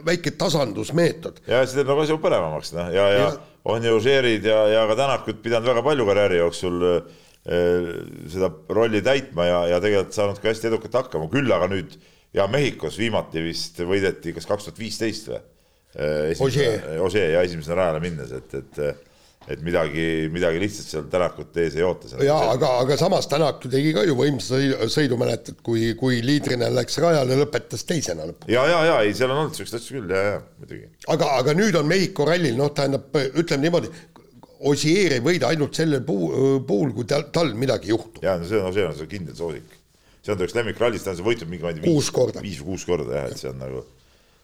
väike 0.06 0.34
tasandusmeetod. 0.40 1.42
ja 1.48 1.62
see 1.66 1.80
teeb 1.80 1.92
nagu 1.92 2.04
asja 2.04 2.18
põnevamaks, 2.22 2.74
noh, 2.76 2.90
ja, 2.94 3.06
ja, 3.12 3.22
ja 3.28 3.30
on 3.68 3.84
ju 3.84 4.00
Žerid 4.00 4.44
ja, 4.48 4.60
ja 4.72 4.84
ka 4.88 4.96
Tänakut 4.96 5.42
pidanud 5.44 5.68
väga 5.68 5.82
palju 5.84 6.06
karjääri 6.08 6.38
jooksul 6.40 6.84
äh, 6.88 7.18
seda 8.32 8.50
rolli 8.74 9.02
täitma 9.04 9.48
ja, 9.48 9.58
ja 9.74 9.82
tegelikult 9.82 10.16
saanud 10.16 10.40
ka 10.42 10.50
hästi 10.50 10.70
edukalt 10.70 10.96
hakkama, 11.02 11.28
küll 11.32 11.52
aga 11.52 11.68
nüüd 11.72 11.96
ja 12.36 12.48
Mehhikos 12.50 12.98
viimati 13.00 13.42
vist 13.44 13.80
võideti 13.80 14.34
kas 14.36 14.48
kaks 14.48 14.68
tuhat 14.68 14.80
viisteist 14.80 15.30
või? 15.32 15.44
Ožee 17.00 17.30
ja 17.32 17.42
esimesena 17.42 17.80
rajale 17.80 18.02
minnes, 18.04 18.32
et, 18.36 18.52
et 18.54 19.07
et 19.48 19.62
midagi, 19.64 20.04
midagi 20.32 20.60
lihtsalt 20.60 20.90
seal 20.90 21.06
Tänakut 21.12 21.56
ees 21.62 21.76
ei 21.78 21.84
oota. 21.86 22.10
jaa, 22.24 22.50
aga, 22.52 22.72
aga 22.82 22.98
samas 23.00 23.28
Tänak 23.30 23.62
tegi 23.64 23.94
ka 23.96 24.04
ju 24.04 24.16
võimsa 24.18 24.60
sõidu, 24.92 25.16
mäletad, 25.20 25.62
kui, 25.64 25.94
kui 25.98 26.20
liidrina 26.24 26.68
läks 26.72 26.98
rajale, 27.02 27.38
lõpetas 27.40 27.86
teisena 27.88 28.28
lõpuks. 28.28 28.50
ja, 28.52 28.66
ja, 28.68 28.82
ja 28.90 29.00
ei, 29.06 29.14
seal 29.16 29.32
on 29.32 29.44
olnud 29.44 29.56
siukseid 29.56 29.80
asju 29.80 29.98
küll 30.02 30.12
ja, 30.12 30.22
ja 30.26 30.38
muidugi. 30.60 30.84
aga, 31.14 31.32
aga 31.40 31.56
nüüd 31.56 31.80
on 31.80 31.88
Mehhiko 31.88 32.28
rallil, 32.28 32.56
noh, 32.60 32.72
tähendab, 32.76 33.08
ütleme 33.32 33.68
niimoodi, 33.68 33.92
Ossier 34.68 35.12
ei 35.14 35.22
võida 35.22 35.52
ainult 35.52 35.76
sellel 35.78 36.02
puu, 36.02 36.32
puhul, 36.66 36.90
kui 36.96 37.06
tal, 37.08 37.28
tal 37.32 37.52
midagi 37.56 37.92
juhtub. 37.92 38.20
jaa, 38.24 38.36
no 38.40 38.48
see 38.48 38.60
on, 38.60 38.72
see 38.74 38.84
on 38.84 38.96
see 38.98 39.12
kindel 39.12 39.36
soosik. 39.38 39.76
see 40.18 40.34
on 40.34 40.40
ta 40.40 40.48
üks 40.48 40.56
lemmikrallis, 40.58 41.06
ta 41.06 41.14
on 41.14 41.20
see 41.20 41.28
võitnud 41.30 41.52
mingi, 41.52 41.64
ma 41.64 41.72
ei 41.72 41.78
tea, 41.78 41.86
viis 41.88 42.10
korda, 42.12 42.44
viis 42.44 42.60
või 42.60 42.74
kuus 42.74 42.88
korda 42.88 43.22
jah, 43.22 43.30
et 43.30 43.40
see 43.40 43.48
on 43.48 43.62
nagu, 43.62 43.84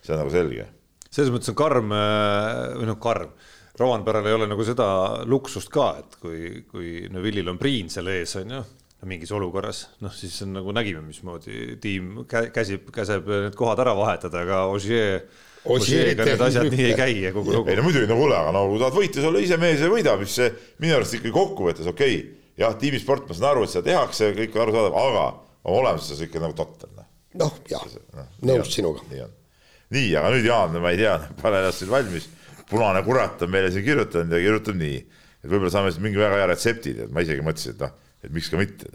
see 0.07 0.15
on 0.15 0.23
nagu 0.23 0.33
selge. 0.33 0.71
selles 1.11 1.35
mõttes 1.35 1.53
on 1.53 1.59
karm 1.59 1.93
või 1.93 2.89
noh, 2.89 3.03
karm 3.03 3.35
Rovanperal 3.79 4.27
ei 4.31 4.37
ole 4.37 4.47
nagu 4.47 4.65
seda 4.67 4.87
luksust 5.27 5.71
ka, 5.75 5.89
et 5.99 6.19
kui, 6.23 6.65
kui 6.71 7.09
Neville'il 7.11 7.49
on 7.51 7.59
Priin 7.59 7.89
seal 7.91 8.11
ees, 8.13 8.37
on 8.39 8.53
ju, 8.55 8.61
mingis 9.05 9.33
olukorras, 9.35 9.89
noh, 10.01 10.13
siis 10.15 10.37
on 10.47 10.55
nagu 10.57 10.73
nägime, 10.73 11.03
mismoodi 11.05 11.75
tiim 11.83 12.23
käsib, 12.29 12.87
käseb 12.95 13.27
need 13.29 13.59
kohad 13.59 13.83
ära 13.85 13.93
vahetada, 13.99 14.45
aga 14.47 14.63
Ogier 14.73 15.27
Ožeega 15.65 16.27
need 16.29 16.43
asjad 16.45 16.69
nii 16.69 16.87
ei 16.91 16.97
käi 16.97 17.13
kogu 17.33 17.55
lugu. 17.55 17.71
ei 17.73 17.79
no 17.79 17.85
muidugi, 17.87 18.09
no 18.09 18.19
kuule, 18.19 18.37
aga 18.37 18.51
no 18.53 18.67
kui 18.69 18.81
tahad 18.83 18.97
võita, 18.99 19.23
sa 19.23 19.31
ole 19.31 19.45
ise 19.47 19.57
mees 19.61 19.81
ja 19.81 19.89
võida, 19.89 20.17
mis 20.21 20.35
see 20.37 20.51
minu 20.85 20.99
arust 20.99 21.17
ikkagi 21.17 21.33
kokkuvõttes 21.33 21.89
okei 21.89 22.19
okay.. 22.19 22.51
jah, 22.61 22.75
tiimisport, 22.81 23.25
ma 23.29 23.37
saan 23.37 23.49
aru, 23.55 23.65
et 23.65 23.73
seda 23.73 23.87
tehakse, 23.89 24.29
kõik 24.37 24.59
on 24.59 24.65
arusaadav, 24.67 24.99
aga 25.01 25.25
oma 25.65 25.79
olemuses 25.81 26.21
ikka 26.27 26.43
nagu 26.43 26.57
totter. 26.59 26.93
noh, 26.99 27.09
noh 27.41 27.57
jah 27.71 27.87
no,, 28.13 28.27
nõus 28.51 28.75
sinuga. 28.77 29.07
nii, 29.09 30.11
aga 30.21 30.35
nüüd 30.37 30.51
Jaan, 30.51 30.77
ma 30.85 30.93
ei 30.93 31.01
tea, 31.01 31.17
pane 31.41 31.63
ennast 31.63 31.81
siin 31.81 31.93
valmis 31.95 32.29
punane 32.71 33.03
kurat 33.07 33.43
on 33.43 33.53
meile 33.53 33.71
siin 33.73 33.85
kirjutanud 33.87 34.33
ja 34.33 34.41
kirjutab 34.43 34.79
nii, 34.81 34.99
et 35.43 35.51
võib-olla 35.51 35.73
saame 35.75 35.93
siis 35.93 36.03
mingi 36.05 36.21
väga 36.21 36.41
hea 36.41 36.49
retsepti, 36.53 36.95
et 37.05 37.13
ma 37.13 37.25
isegi 37.25 37.45
mõtlesin, 37.45 37.77
et 37.77 37.85
noh, 37.85 37.95
et 38.25 38.35
miks 38.35 38.51
ka 38.53 38.61
mitte. 38.61 38.91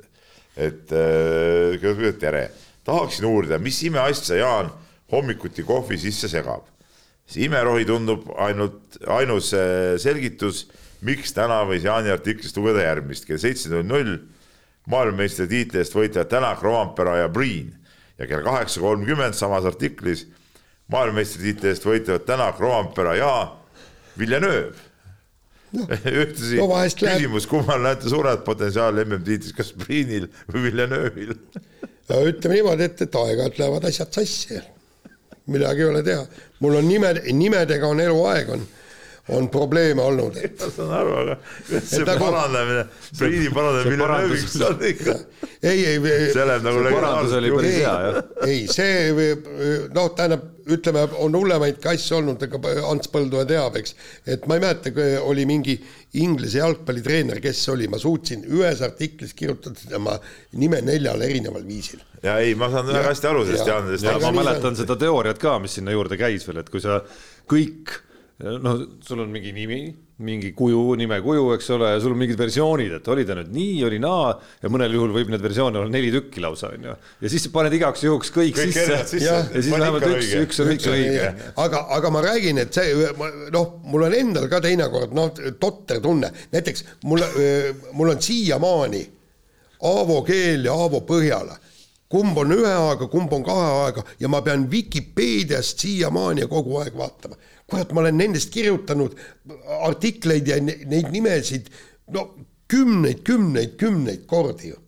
et 0.59 0.91
äh, 0.91 2.11
tere, 2.19 2.49
tahaksin 2.83 3.25
uurida, 3.29 3.59
mis 3.59 3.77
imeasja 3.83 4.41
Jaan 4.41 4.71
hommikuti 5.11 5.63
kohvi 5.63 5.97
sisse 5.97 6.27
segab. 6.27 6.65
see 7.29 7.45
imerohi 7.45 7.85
tundub 7.85 8.25
ainult, 8.41 8.97
ainus 9.07 9.53
äh, 9.53 9.97
selgitus, 10.01 10.67
miks 11.05 11.33
täna 11.33 11.61
võis 11.69 11.85
Jaani 11.85 12.09
artiklist 12.09 12.57
lugeda 12.57 12.81
järgmist, 12.87 13.27
kell 13.27 13.37
seitse 13.37 13.69
null 13.69 13.85
null 13.85 14.17
maailmameistritiitli 14.89 15.79
eest 15.79 15.93
võitlevad 15.95 16.29
Tänak, 16.31 16.63
Rompera 16.65 17.19
ja 17.21 17.29
Priin. 17.29 17.75
Ja 18.17 18.27
kell 18.27 18.43
kaheksa 18.43 18.81
kolmkümmend 18.81 19.37
samas 19.37 19.67
artiklis 19.69 20.25
maailmameistritiitli 20.91 21.69
eest 21.69 21.85
võitlevad 21.85 22.25
Tänak, 22.27 22.59
Rompera 22.59 23.13
ja 23.15 23.33
Villeneuve 24.19 24.73
no,. 25.73 25.85
ühtlasi 26.23 26.59
no 26.59 26.69
küsimus, 26.99 27.47
kummal 27.49 27.83
näete 27.85 28.11
suuremat 28.11 28.43
potentsiaali 28.47 29.05
MM-tiitlis, 29.05 29.55
kas 29.57 29.71
Priinil 29.77 30.27
või 30.51 30.69
Villeneuve'il 30.69 31.35
no 32.09 32.25
ütleme 32.25 32.59
niimoodi, 32.59 32.89
et, 32.89 33.05
et 33.05 33.21
aeg-ajalt 33.21 33.61
lähevad 33.61 33.87
asjad 33.91 34.19
sassi. 34.19 34.59
midagi 35.49 35.85
ei 35.85 35.89
ole 35.89 36.03
teha, 36.05 36.25
mul 36.63 36.81
on 36.81 36.87
nimed, 36.87 37.23
nimedega 37.33 37.87
on 37.87 38.03
eluaeg 38.05 38.53
on 38.57 38.67
on 39.29 39.49
probleeme 39.49 40.01
olnud. 40.01 40.37
ma 40.59 40.69
saan 40.73 40.93
aru, 40.99 41.11
aga 41.21 41.35
see 41.85 42.05
nagu, 42.07 42.23
parandamine, 42.23 42.85
Priini 43.17 43.51
parandamine 43.53 43.91
Villeneuve'iks 43.93 44.55
on 44.65 44.85
ikka. 44.89 45.15
ei, 45.61 45.85
ei. 45.85 45.99
see 46.33 46.47
läheb 46.49 46.65
nagu 46.65 46.85
parandus 46.87 47.35
oli 47.37 47.51
päris 47.53 47.77
hea, 47.77 47.93
jah. 48.07 48.31
ei, 48.47 48.63
see 48.73 49.29
noh, 49.93 50.09
tähendab, 50.17 50.47
ütleme, 50.75 51.05
on 51.21 51.35
hullemaid 51.37 51.79
ka 51.83 51.93
asju 51.95 52.19
olnud, 52.19 52.43
ega 52.45 52.59
Ants 52.89 53.11
Põldoja 53.13 53.47
teab, 53.49 53.77
eks. 53.79 53.95
et 54.29 54.45
ma 54.49 54.57
ei 54.57 54.63
mäleta, 54.63 55.07
oli 55.25 55.45
mingi 55.49 55.77
Inglise 56.21 56.61
jalgpallitreener, 56.61 57.41
kes 57.43 57.63
oli, 57.73 57.87
ma 57.91 57.99
suutsin 58.01 58.45
ühes 58.49 58.83
artiklis 58.85 59.35
kirjutada 59.37 59.89
tema 59.89 60.17
nime 60.59 60.81
neljal 60.85 61.21
erineval 61.25 61.65
viisil. 61.67 62.01
ja 62.23 62.37
ei, 62.43 62.55
ma 62.59 62.71
saan 62.73 62.89
väga 62.89 63.09
hästi 63.11 63.31
aru 63.31 63.47
sellest 63.47 63.73
Jaanidest. 63.73 64.11
ma 64.25 64.35
mäletan 64.41 64.77
seda 64.79 64.97
teooriat 64.99 65.41
ka, 65.41 65.57
mis 65.63 65.79
sinna 65.79 65.95
juurde 65.95 66.19
käis 66.19 66.47
veel, 66.47 66.63
et 66.63 66.69
kui 66.73 66.83
sa 66.83 67.01
kõik 67.49 67.97
noh, 68.39 68.85
sul 69.03 69.19
on 69.19 69.31
mingi 69.31 69.51
nimi, 69.51 69.79
mingi 70.23 70.53
kuju, 70.55 70.95
nimekuju, 70.99 71.49
eks 71.57 71.69
ole, 71.75 71.89
ja 71.91 71.99
sul 71.99 72.13
on 72.13 72.19
mingid 72.21 72.39
versioonid, 72.39 72.93
et 72.95 73.09
oli 73.11 73.25
ta 73.27 73.35
nüüd 73.35 73.51
nii, 73.51 73.73
oli 73.87 73.99
naa 74.03 74.31
ja 74.63 74.71
mõnel 74.71 74.95
juhul 74.95 75.11
võib 75.15 75.31
neid 75.33 75.43
versioone 75.43 75.81
olla 75.81 75.91
neli 75.91 76.11
tükki 76.13 76.43
lausa, 76.43 76.71
onju. 76.77 76.95
ja 77.19 77.31
siis 77.31 77.49
paned 77.51 77.75
igaks 77.75 78.05
juhuks 78.07 78.31
kõik, 78.35 78.55
kõik 78.55 78.71
sisse, 78.71 78.99
sisse. 79.11 79.25
Ja, 79.25 79.41
ja 79.43 79.63
siis 79.63 79.71
vähemalt 79.75 80.07
üks, 80.07 80.31
üks 80.39 80.63
on 80.63 80.71
ikka 80.75 80.95
õige. 80.95 81.29
aga, 81.65 81.83
aga 81.99 82.13
ma 82.15 82.23
räägin, 82.29 82.63
et 82.63 82.79
see 82.79 82.95
noh, 83.55 83.73
mul 83.91 84.07
on 84.07 84.17
endal 84.21 84.47
ka 84.51 84.63
teinekord 84.63 85.15
noh, 85.19 85.35
totter 85.59 85.99
tunne, 86.03 86.31
näiteks 86.55 86.87
mul, 87.11 87.25
mul 87.91 88.15
on 88.15 88.23
siiamaani 88.23 89.07
Aavo 89.87 90.23
keel 90.27 90.65
ja 90.67 90.73
Aavo 90.75 91.05
Põhjala. 91.07 91.53
Kumb 92.09 92.35
on 92.41 92.49
ühe 92.51 92.71
aega, 92.73 93.05
kumb 93.07 93.31
on 93.31 93.43
kahe 93.45 93.67
aega 93.85 94.01
ja 94.19 94.27
ma 94.31 94.41
pean 94.43 94.65
Vikipeediast 94.71 95.79
siiamaani 95.85 96.47
kogu 96.51 96.79
aeg 96.81 96.97
vaatama 96.97 97.37
kurat, 97.69 97.91
ma 97.93 98.01
olen 98.03 98.17
nendest 98.17 98.51
kirjutanud 98.53 99.15
artikleid 99.85 100.47
ja 100.47 100.59
neid 100.61 101.11
nimesid 101.11 101.69
no 102.13 102.25
kümneid, 102.69 103.23
kümneid, 103.23 103.75
kümneid 103.77 104.25
kordi 104.27 104.73
ju. 104.73 104.79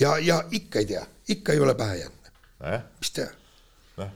ja, 0.00 0.18
ja 0.18 0.42
ikka 0.50 0.82
ei 0.82 0.86
tea, 0.86 1.04
ikka 1.28 1.52
ei 1.52 1.60
ole 1.60 1.74
pähe 1.74 1.98
jäänud 2.02 2.32
eh?. 2.74 2.80
mis 3.00 3.10
teha? 3.10 3.30
noh, 3.96 4.10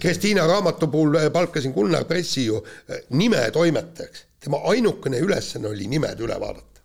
Kristiina 0.00 0.46
raamatu 0.46 0.88
puhul 0.88 1.14
äh, 1.20 1.30
palkasin 1.32 1.72
Gunnar 1.72 2.04
Pressi 2.04 2.46
ju 2.46 2.60
äh, 2.64 3.00
nimetoimetajaks, 3.10 4.26
tema 4.40 4.62
ainukene 4.72 5.18
ülesanne 5.18 5.68
oli 5.68 5.86
nimed 5.86 6.20
üle 6.20 6.40
vaadata. 6.40 6.84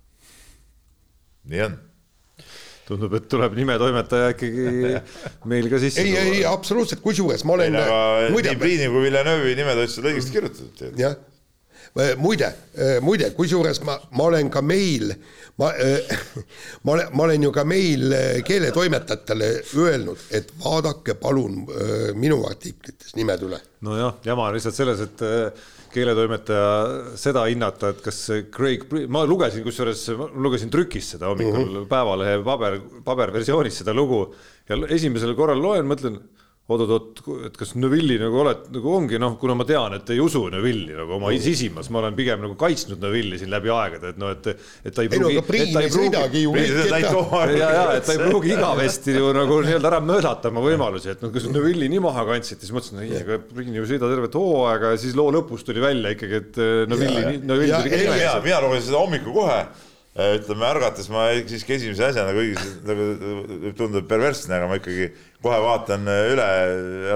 nii 1.44 1.62
on 1.62 1.80
tundub, 2.88 3.14
et 3.18 3.30
tuleb 3.32 3.56
nimetoimetaja 3.58 4.34
ikkagi 4.36 4.96
meil 5.52 5.70
ka 5.72 5.80
sisse. 5.82 6.04
ei, 6.04 6.18
ei 6.22 6.44
absoluutselt, 6.50 7.02
kusjuures 7.06 7.46
ma 7.48 7.58
olen. 7.58 7.78
nii 8.36 8.60
Priini 8.62 8.90
kui 8.92 9.08
Villeneuve'i 9.08 9.56
nimed 9.58 9.82
olid 9.82 10.12
õigesti 10.12 10.36
kirjutatud. 10.36 11.00
jah, 11.02 11.16
muide, 12.22 12.52
muide, 13.06 13.32
kusjuures 13.38 13.82
ma, 13.88 13.98
ma 14.18 14.28
olen 14.30 14.52
ka 14.54 14.62
meil, 14.66 15.14
ma, 15.62 15.72
ma 16.86 16.98
olen, 16.98 17.14
ma 17.14 17.28
olen 17.28 17.48
ju 17.48 17.54
ka 17.56 17.66
meil 17.68 18.18
keeletoimetajatele 18.48 19.52
öelnud, 19.86 20.28
et 20.36 20.52
vaadake 20.64 21.18
palun 21.22 21.64
minu 22.20 22.44
artiklites 22.50 23.16
nimed 23.18 23.48
üle. 23.50 23.62
nojah, 23.86 24.20
jama 24.26 24.50
on 24.50 24.60
lihtsalt 24.60 24.78
selles, 24.78 25.02
et 25.06 25.26
keeletoimetaja 25.96 26.70
seda 27.20 27.46
hinnata, 27.50 27.94
et 27.94 28.02
kas 28.06 28.20
Craig, 28.54 28.86
ma 29.12 29.24
lugesin 29.28 29.64
kusjuures, 29.66 30.06
lugesin 30.36 30.72
trükis 30.74 31.14
seda 31.16 31.32
hommikul 31.32 31.62
mm 31.64 31.76
-hmm. 31.78 31.90
Päevalehe 31.92 32.40
paber, 32.44 32.80
paberversioonis 33.06 33.82
seda 33.82 33.94
lugu 33.94 34.26
ja 34.70 34.78
esimesel 34.90 35.36
korral 35.36 35.62
loen, 35.62 35.88
mõtlen 35.88 36.20
oot-oot-oot, 36.66 37.20
et 37.46 37.58
kas 37.60 37.76
Neville'i 37.78 38.18
nagu 38.18 38.40
oled, 38.42 38.64
nagu 38.74 38.94
ongi 38.98 39.20
noh, 39.22 39.36
kuna 39.38 39.54
ma 39.58 39.68
tean, 39.70 39.94
et 40.00 40.10
ei 40.16 40.22
usu 40.22 40.42
Neville'i 40.50 40.96
nagu 40.98 41.14
oma 41.20 41.30
sisimas, 41.38 41.92
ma 41.94 42.02
olen 42.02 42.18
pigem 42.18 42.42
nagu 42.42 42.56
kaitsnud 42.58 43.04
Neville'i 43.06 43.38
siin 43.42 43.52
läbi 43.54 43.70
aegade, 43.70 44.16
et 44.16 44.22
noh, 44.22 44.34
et, 44.34 44.50
et 44.82 44.96
ta 44.96 45.06
ei 45.06 45.12
pruugi. 45.14 45.36
ei 45.36 45.38
no 45.38 45.44
aga 45.44 45.46
Priin 45.52 45.80
ei 45.84 45.94
sõidagi 45.94 46.42
ju. 46.42 46.56
ja, 47.62 47.70
ja 47.78 47.86
et 48.00 48.10
ta 48.10 48.18
ei 48.18 48.22
pruugi 48.24 48.56
igavesti 48.56 49.14
ju 49.14 49.30
nagu 49.38 49.62
nii-öelda 49.62 49.92
ära 49.94 50.02
möödata 50.02 50.50
oma 50.50 50.66
võimalusi, 50.66 51.14
et 51.14 51.22
noh, 51.22 51.34
kui 51.36 51.44
sa 51.44 51.54
Neville'i 51.54 51.92
nii 51.94 52.06
maha 52.08 52.26
kandsite, 52.32 52.66
siis 52.66 52.74
mõtlesin, 52.74 53.04
ei, 53.06 53.14
aga 53.22 53.42
Priin 53.46 53.78
ju 53.78 53.86
sõida 53.86 54.10
tervet 54.10 54.42
hooaega 54.42 54.96
ja 54.96 55.04
siis 55.06 55.14
loo 55.18 55.30
lõpus 55.38 55.68
tuli 55.68 55.86
välja 55.86 56.18
ikkagi, 56.18 56.42
et 56.42 56.64
Neville'i, 56.90 57.44
Neville 57.46 57.84
tuli 57.86 58.06
nimeks. 58.08 58.40
mina 58.42 58.64
lugesin 58.66 58.90
seda 58.90 59.06
hommikul 59.06 59.38
kohe 59.38 59.68
ütleme 60.16 60.64
ärgates 60.70 61.10
ma 61.12 61.26
siiski 61.44 61.76
esimese 61.76 62.06
asjana, 62.08 62.32
kuigi 62.32 62.56
nagu 62.88 63.72
tundub 63.76 64.06
perversne, 64.08 64.56
aga 64.56 64.70
ma 64.70 64.78
ikkagi 64.80 65.10
kohe 65.44 65.58
vaatan 65.60 66.08
äh, 66.08 66.30
üle 66.32 66.46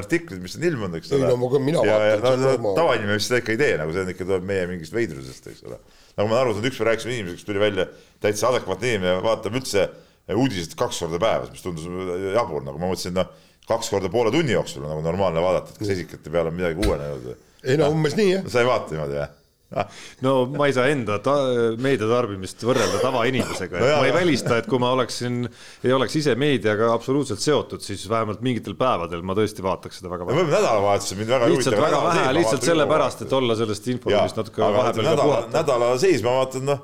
artiklid, 0.01 0.41
mis 0.43 0.57
on 0.59 0.65
ilmunud, 0.67 0.97
eks 0.99 1.13
ole. 1.15 1.29
ei 1.29 1.31
no 1.31 1.61
mina 1.63 1.85
ja, 1.87 1.95
vaatan 2.19 2.43
no, 2.43 2.51
no, 2.59 2.73
tavainimene 2.75 3.23
seda 3.23 3.39
ikka 3.39 3.55
ei 3.55 3.61
tee, 3.61 3.71
nagu 3.79 3.95
see 3.95 4.03
on 4.03 4.11
ikka 4.11 4.27
tuleb 4.27 4.51
meie 4.51 4.67
mingist 4.73 4.95
veidrusest, 4.95 5.47
eks 5.53 5.63
ole. 5.69 5.79
nagu 6.19 6.27
ma 6.27 6.35
olen 6.35 6.41
aru 6.41 6.57
saanud, 6.57 6.69
ükspäev 6.73 6.91
rääkisime 6.91 7.15
inimesega, 7.15 7.39
kes 7.39 7.47
tuli 7.47 7.63
välja 7.63 7.87
täitsa 8.25 8.51
adekvaatne 8.51 8.91
inimene, 8.91 9.15
vaatab 9.23 9.55
üldse 9.61 9.87
uudiseid 10.35 10.75
kaks 10.83 10.99
korda 11.05 11.23
päevas, 11.23 11.55
mis 11.55 11.63
tundus 11.63 11.87
jabur, 12.35 12.67
nagu 12.67 12.83
ma 12.83 12.91
mõtlesin, 12.91 13.15
noh, 13.15 13.31
kaks 13.69 13.95
korda 13.95 14.11
poole 14.11 14.35
tunni 14.35 14.57
jooksul 14.57 14.83
nagu 14.83 14.99
normaalne 15.07 15.39
vaadata, 15.43 15.71
et 15.71 15.79
kas 15.79 15.95
esikate 15.95 16.33
peal 16.33 16.51
on 16.51 16.59
midagi 16.59 16.83
uuenenud. 16.83 17.35
ei 17.63 17.79
no 17.79 17.93
umbes 17.95 18.19
nii 18.19 18.33
jah. 18.33 18.47
sa 18.51 18.59
ei 18.59 18.67
vaata 18.67 18.91
niimoodi 18.91 19.21
või? 19.21 19.29
no 20.25 20.33
ma 20.49 20.65
ei 20.65 20.73
saa 20.73 20.87
enda 20.89 21.19
ta 21.21 21.35
meediatarbimist 21.77 22.63
võrrelda 22.65 23.01
tavainimesega 23.03 23.77
no, 23.77 23.89
ma 24.01 24.07
ei 24.07 24.13
välista, 24.15 24.57
et 24.57 24.67
kui 24.69 24.81
ma 24.81 24.89
oleksin, 24.95 25.43
ei 25.85 25.93
oleks 25.93 26.15
ise 26.17 26.33
meediaga 26.39 26.89
absoluutselt 26.95 27.43
seotud, 27.43 27.83
siis 27.85 28.07
vähemalt 28.09 28.41
mingitel 28.45 28.73
päevadel 28.79 29.21
ma 29.25 29.35
tõesti 29.37 29.65
vaataks 29.65 30.01
seda 30.01 30.09
väga 30.09 30.25
vähe. 30.25 30.45
nädalavahetusel 30.49 31.19
mind 31.21 31.33
väga 31.35 31.49
lihtsalt 31.53 31.81
väga 31.83 32.03
vähe, 32.07 32.23
lihtsalt 32.39 32.65
sellepärast, 32.65 33.25
et 33.25 33.35
olla 33.37 33.57
sellest 33.59 33.89
inforuumist 33.93 34.39
natuke 34.41 34.63
vahepeal 34.63 35.09
ka 35.11 35.17
puhata. 35.21 35.51
nädala 35.59 35.89
sees 36.01 36.25
ma 36.25 36.33
vaatan, 36.39 36.65
noh, 36.71 36.79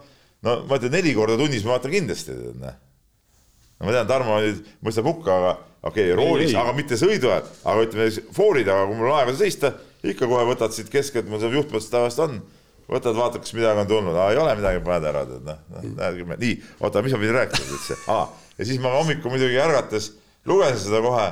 no 0.46 0.58
ma 0.70 0.78
ütlen 0.78 0.94
neli 0.94 1.14
korda 1.18 1.38
tunnis 1.42 1.66
ma 1.66 1.74
vaatan 1.80 1.96
kindlasti, 1.96 2.36
noh. 2.66 2.76
no 3.80 3.88
ma 3.88 3.96
tean, 3.96 4.12
Tarmo 4.12 4.38
nüüd 4.44 4.60
mõistab 4.86 5.10
hukka, 5.10 5.40
aga 5.40 5.56
okei 5.90 6.12
okay,, 6.12 6.20
roolis, 6.22 6.54
aga 6.62 6.78
mitte 6.78 7.02
sõidu 7.02 7.34
ajal, 7.34 7.50
aga 7.66 7.88
ütleme 7.88 8.30
foori 8.38 8.62
taga, 8.68 8.86
kui 8.92 9.00
mul 9.02 9.10
on 9.10 9.18
aega 9.24 9.34
seista, 9.42 9.74
ikka 10.06 10.30
kohe 10.30 10.46
võtad 10.52 10.78
siit 10.78 10.94
keskelt, 10.94 11.26
mul 11.32 11.42
seal 11.42 11.58
juhtmõttes 11.58 11.90
tavaliselt 11.90 12.28
on 12.28 12.38
võtad, 12.92 13.16
vaatad, 13.18 13.44
kas 13.46 13.56
midagi 13.58 13.84
on 13.86 13.90
tulnud, 13.90 14.20
ei 14.30 14.42
ole 14.42 14.54
midagi, 14.60 14.84
paned 14.86 15.10
ära, 15.12 15.26
tead 15.30 15.48
noh, 15.48 15.64
noh, 15.74 15.88
näed 16.02 16.20
küll, 16.20 16.36
nii, 16.44 16.60
oota, 16.82 17.04
mis 17.06 17.16
ma 17.16 17.24
pidin 17.24 17.40
rääkima 17.40 17.74
üldse, 17.78 17.98
ja 18.06 18.70
siis 18.70 18.80
ma 18.84 18.94
hommikul 19.00 19.34
muidugi 19.34 19.60
ärgates 19.62 20.14
lugesin 20.46 20.84
seda 20.86 21.02
kohe 21.06 21.28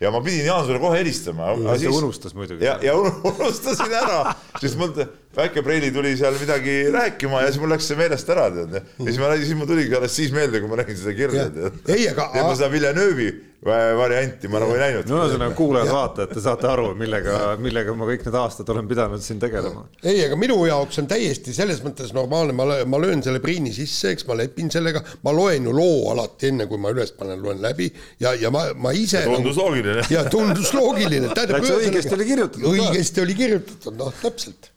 ja 0.00 0.10
ma 0.14 0.20
pidin 0.22 0.46
Jaansule 0.46 0.78
kohe 0.78 0.98
helistama. 0.98 1.54
ta 1.64 1.78
siis... 1.78 1.96
unustas 1.96 2.34
muidugi. 2.34 2.64
ja, 2.64 2.78
ja 2.82 2.94
unustasin 3.32 3.94
ära, 4.02 4.34
sest 4.60 4.78
mul 4.78 4.92
väike 5.36 5.62
Preili 5.66 5.90
tuli 5.94 6.14
seal 6.18 6.38
midagi 6.40 6.80
rääkima 6.94 7.42
ja 7.42 7.52
siis 7.52 7.62
mul 7.62 7.72
läks 7.74 7.88
see 7.90 7.98
meelest 7.98 8.30
ära, 8.34 8.48
tead. 8.54 8.78
ja 8.78 9.08
siis 9.08 9.20
ma, 9.22 9.32
siis 9.40 9.54
mul 9.58 9.70
tuligi 9.70 9.96
alles 9.98 10.14
siis 10.14 10.34
meelde, 10.34 10.60
kui 10.62 10.70
ma 10.70 10.82
nägin 10.82 10.98
seda 10.98 11.16
kirja, 11.18 11.48
tead. 11.54 11.80
ei, 11.90 12.08
aga. 12.12 12.30
ja 12.36 12.46
ma 12.46 12.54
seda 12.58 12.70
Villeneuve'i 12.74 13.32
varianti 13.64 14.46
ma 14.48 14.60
nagu 14.62 14.74
ei 14.76 14.78
näinud. 14.78 15.08
no 15.10 15.18
ühesõnaga 15.24 15.54
kuulajad-vaatajad, 15.58 16.30
te 16.30 16.42
saate 16.42 16.68
aru, 16.70 16.92
millega, 16.98 17.56
millega 17.58 17.94
ma 17.98 18.06
kõik 18.06 18.22
need 18.28 18.36
aastad 18.38 18.68
olen 18.70 18.86
pidanud 18.90 19.22
siin 19.24 19.40
tegelema. 19.42 19.82
ei, 20.04 20.20
aga 20.28 20.38
minu 20.38 20.60
jaoks 20.68 21.00
on 21.02 21.08
täiesti 21.10 21.54
selles 21.56 21.82
mõttes 21.82 22.12
normaalne, 22.14 22.54
ma, 22.54 22.68
ma 22.86 23.00
löön 23.02 23.24
selle 23.26 23.42
Priini 23.42 23.72
sisse, 23.74 24.12
eks 24.14 24.28
ma 24.30 24.36
lepin 24.38 24.70
sellega, 24.70 25.02
ma 25.26 25.34
loen 25.34 25.66
ju 25.66 25.74
loo 25.74 26.12
alati 26.12 26.52
enne, 26.52 26.68
kui 26.70 26.78
ma 26.78 26.94
üles 26.94 27.10
panen, 27.18 27.42
loen 27.42 27.58
läbi 27.64 27.90
ja, 28.22 28.36
ja 28.38 28.54
ma, 28.54 28.68
ma 28.78 28.94
ise. 28.94 29.24
tundus 29.26 29.58
nagu, 29.58 29.66
loogiline. 29.66 30.06
ja 30.14 30.24
tundus 30.30 30.72
loogiline. 30.78 31.34
täitsa 31.34 31.82
õigesti 31.82 32.14
oli 32.14 32.30
kirjutatud. 32.30 32.70
õigesti 32.76 33.26
oli 33.26 33.38
kirjutatud, 33.42 33.98
noh, 33.98 34.14
täpselt 34.22 34.70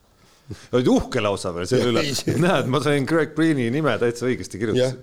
olid 0.73 0.89
uhke 0.91 1.21
lausa 1.23 1.53
veel 1.55 1.69
selle 1.69 1.93
üle, 1.93 2.01
näed, 2.41 2.67
ma 2.67 2.81
sain 2.83 3.05
Greg 3.07 3.37
Priini 3.37 3.69
nime 3.71 3.93
täitsa 4.01 4.25
õigesti 4.25 4.57
kirjutasin 4.59 4.97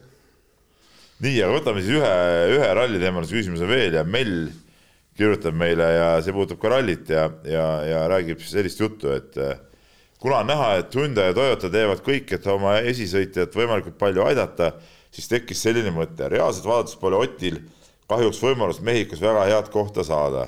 nii, 1.24 1.38
aga 1.42 1.54
võtame 1.56 1.82
siis 1.82 1.98
ühe, 1.98 2.14
ühe 2.54 2.72
ralliteemalise 2.78 3.34
küsimuse 3.34 3.68
veel 3.68 3.96
ja 3.98 4.04
Mell 4.06 4.50
kirjutab 5.18 5.56
meile 5.58 5.86
ja 5.96 6.10
see 6.22 6.34
puudutab 6.34 6.60
ka 6.62 6.70
rallit 6.76 7.10
ja, 7.10 7.24
ja, 7.48 7.64
ja 7.86 8.04
räägib 8.10 8.42
sellist 8.46 8.78
juttu, 8.80 9.10
et 9.16 9.34
eh, 9.42 9.56
kuna 10.22 10.44
on 10.44 10.52
näha, 10.52 10.68
et 10.82 10.94
Hyundai 10.94 11.32
ja 11.32 11.34
Toyota 11.34 11.70
teevad 11.74 12.04
kõik, 12.06 12.30
et 12.36 12.46
oma 12.50 12.76
esisõitjat 12.86 13.56
võimalikult 13.58 13.98
palju 13.98 14.22
aidata, 14.28 14.72
siis 15.14 15.26
tekkis 15.30 15.64
selline 15.66 15.90
mõte, 15.94 16.30
reaalselt 16.30 16.68
vaadates 16.68 16.98
pole 17.00 17.18
Otil 17.18 17.58
kahjuks 18.08 18.38
võimalust 18.44 18.84
Mehhikos 18.86 19.20
väga 19.20 19.44
head 19.50 19.72
kohta 19.74 20.06
saada. 20.06 20.46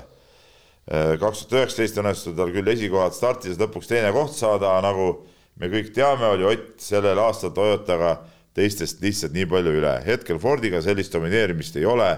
Eh, 0.87 1.17
kaks 1.19 1.43
tuhat 1.43 1.59
üheksateist 1.59 1.99
õnnestus 1.99 2.37
tal 2.37 2.55
küll 2.55 2.71
esikohad 2.71 3.15
startis 3.17 3.59
lõpuks 3.59 3.91
teine 3.91 4.13
koht 4.15 4.33
saada, 4.39 4.77
nagu 4.85 5.11
me 5.59 5.67
kõik 5.69 5.91
teame, 5.93 6.31
oli 6.31 6.47
Ott 6.47 6.79
sellel 6.81 7.19
aastal 7.19 7.51
Toyotaga 7.55 8.21
teistest 8.57 9.01
lihtsalt 9.03 9.35
nii 9.35 9.47
palju 9.49 9.73
üle. 9.79 9.93
hetkel 10.05 10.39
Fordiga 10.41 10.81
sellist 10.83 11.13
domineerimist 11.13 11.77
ei 11.79 11.85
ole 11.87 12.09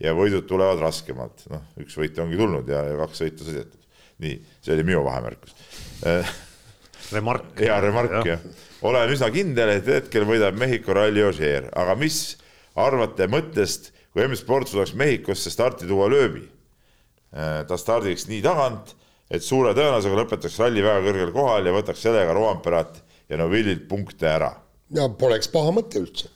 ja 0.00 0.14
võidud 0.16 0.46
tulevad 0.48 0.80
raskemalt. 0.82 1.46
noh, 1.52 1.64
üks 1.80 1.96
võit 2.00 2.18
ongi 2.20 2.38
tulnud 2.40 2.68
ja, 2.68 2.82
ja 2.90 2.98
kaks 3.00 3.24
võitu 3.24 3.48
sõidetud. 3.48 3.80
nii, 4.24 4.36
see 4.60 4.76
oli 4.76 4.86
minu 4.92 5.04
vahemärkus 5.06 5.56
Remark. 7.14 7.56
ja 7.64 7.80
remark 7.82 8.20
jah 8.20 8.36
ja. 8.36 8.38
olen 8.86 9.12
üsna 9.16 9.30
kindel, 9.34 9.74
et 9.78 9.88
hetkel 9.88 10.28
võidab 10.28 10.56
Mehhiko 10.60 10.94
Rally 10.96 11.24
Ožeer, 11.26 11.68
aga 11.76 11.96
mis 11.98 12.38
arvate 12.78 13.26
mõttest, 13.28 13.90
kui 14.12 14.24
M-Sport 14.28 14.70
suudaks 14.70 14.94
Mehhikosse 14.98 15.52
starti 15.52 15.88
tuua 15.88 16.08
lööbi? 16.12 16.46
ta 17.30 17.76
stardiks 17.78 18.24
nii 18.26 18.40
tagant, 18.42 18.96
et 19.30 19.44
suure 19.46 19.70
tõenäosusega 19.76 20.16
lõpetaks 20.18 20.56
ralli 20.58 20.82
väga 20.82 21.04
kõrgel 21.04 21.30
kohal 21.34 21.68
ja 21.68 21.74
võtaks 21.76 22.02
sellega 22.02 22.34
Roamperat 22.34 22.96
ja 23.30 23.38
Novillilt 23.38 23.84
punkte 23.86 24.26
ära 24.26 24.50
ja 24.96 25.08
poleks 25.20 25.50
paha 25.52 25.72
mõte 25.74 26.02
üldse. 26.02 26.30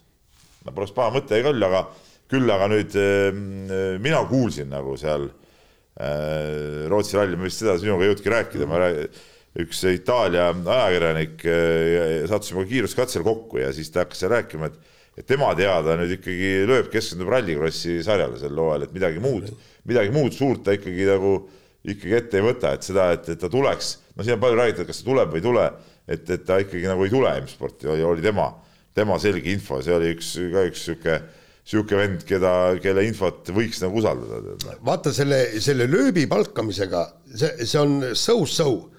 no 0.65 0.75
poleks 0.75 0.95
paha 0.97 1.15
mõte 1.19 1.41
küll, 1.45 1.69
aga 1.69 1.85
küll 2.31 2.51
aga 2.51 2.71
nüüd 2.73 2.97
ehm, 2.99 3.45
äh, 3.69 3.85
mina 4.03 4.25
kuulsin 4.31 4.71
nagu 4.73 4.97
seal 5.01 5.29
äh, 5.29 6.85
Rootsi 6.91 7.19
ralli, 7.19 7.39
ma 7.39 7.49
vist 7.49 7.63
seda 7.63 7.77
sinuga 7.81 8.05
ei 8.05 8.13
jõudnudki 8.13 8.35
rääkida, 8.35 8.69
ma 8.71 8.83
räägin 8.85 9.23
üks 9.65 9.85
Itaalia 9.87 10.49
ajakirjanik 10.51 11.45
äh, 11.47 12.25
sattusime 12.31 12.67
kiiruskatsel 12.71 13.27
kokku 13.27 13.61
ja 13.63 13.71
siis 13.75 13.93
ta 13.95 14.03
hakkas 14.03 14.25
seal 14.25 14.35
rääkima, 14.35 14.73
et 14.73 14.93
et 15.15 15.27
tema 15.31 15.53
teada 15.55 15.95
nüüd 15.99 16.17
ikkagi 16.17 16.65
lööb, 16.67 16.89
keskendub 16.91 17.29
Rallycrossi 17.31 18.01
sarjale 18.03 18.39
sel 18.41 18.57
hooajal, 18.59 18.89
et 18.89 18.95
midagi 18.97 19.21
muud, 19.23 19.47
midagi 19.87 20.11
muud 20.15 20.35
suurt 20.35 20.65
ta 20.67 20.75
ikkagi 20.75 21.07
nagu 21.07 21.37
ikkagi 21.85 22.17
ette 22.19 22.41
ei 22.41 22.47
võta, 22.47 22.73
et 22.75 22.87
seda, 22.87 23.11
et, 23.15 23.29
et 23.35 23.41
ta 23.41 23.51
tuleks, 23.53 23.91
no 24.17 24.25
siin 24.25 24.35
on 24.35 24.43
palju 24.43 24.59
räägitud, 24.59 24.89
kas 24.89 25.03
ta 25.03 25.07
tuleb 25.07 25.31
või 25.31 25.43
ei 25.43 25.45
tule 25.45 25.67
et, 26.09 26.29
et 26.31 26.45
ta 26.45 26.61
ikkagi 26.63 26.89
nagu 26.89 27.07
ei 27.07 27.13
tule 27.13 27.33
M-sporti, 27.41 27.89
oli 27.89 28.25
tema, 28.25 28.51
tema 28.95 29.19
selge 29.23 29.53
info, 29.53 29.81
see 29.83 29.95
oli 29.97 30.13
üks, 30.17 30.35
ka 30.53 30.69
üks 30.69 30.85
sihuke 30.89 31.19
sihuke 31.65 31.97
vend, 31.97 32.25
keda, 32.29 32.51
kelle 32.85 33.07
infot 33.09 33.49
võiks 33.57 33.81
nagu 33.81 33.97
usaldada. 34.01 34.75
vaata 34.85 35.13
selle, 35.17 35.39
selle 35.65 35.87
lööbi 35.89 36.27
palkamisega, 36.29 37.07
see, 37.33 37.65
see 37.65 37.81
on 37.81 38.03
so-so. 38.13 38.91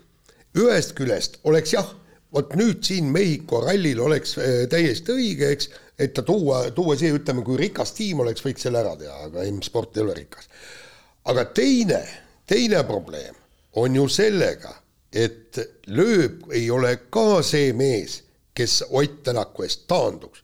ühest 0.58 0.96
küljest 0.98 1.38
oleks 1.46 1.76
jah, 1.76 1.88
vot 2.34 2.56
nüüd 2.58 2.82
siin 2.84 3.12
Mehhiko 3.14 3.62
rallil 3.68 4.02
oleks 4.02 4.38
äh, 4.40 4.64
täiesti 4.72 5.14
õige, 5.14 5.52
eks, 5.54 5.70
et 6.00 6.16
ta 6.16 6.24
tuua, 6.26 6.66
tuua 6.76 6.98
siia, 6.98 7.14
ütleme, 7.16 7.44
kui 7.46 7.60
rikas 7.60 7.94
tiim 7.96 8.24
oleks, 8.26 8.44
võiks 8.44 8.66
selle 8.66 8.82
ära 8.82 8.96
teha, 9.00 9.30
aga 9.30 9.46
M-sport 9.52 10.00
ei 10.00 10.06
ole 10.08 10.18
rikas. 10.18 10.50
aga 11.30 11.46
teine, 11.54 12.02
teine 12.50 12.82
probleem 12.88 13.38
on 13.78 13.96
ju 13.96 14.08
sellega 14.10 14.74
et 15.16 15.60
lööb 15.88 16.50
ei 16.54 16.66
ole 16.72 16.96
ka 17.10 17.42
see 17.46 17.74
mees, 17.74 18.22
kes 18.56 18.82
Ott 18.90 19.22
Tänaku 19.24 19.64
eest 19.64 19.88
taanduks. 19.88 20.44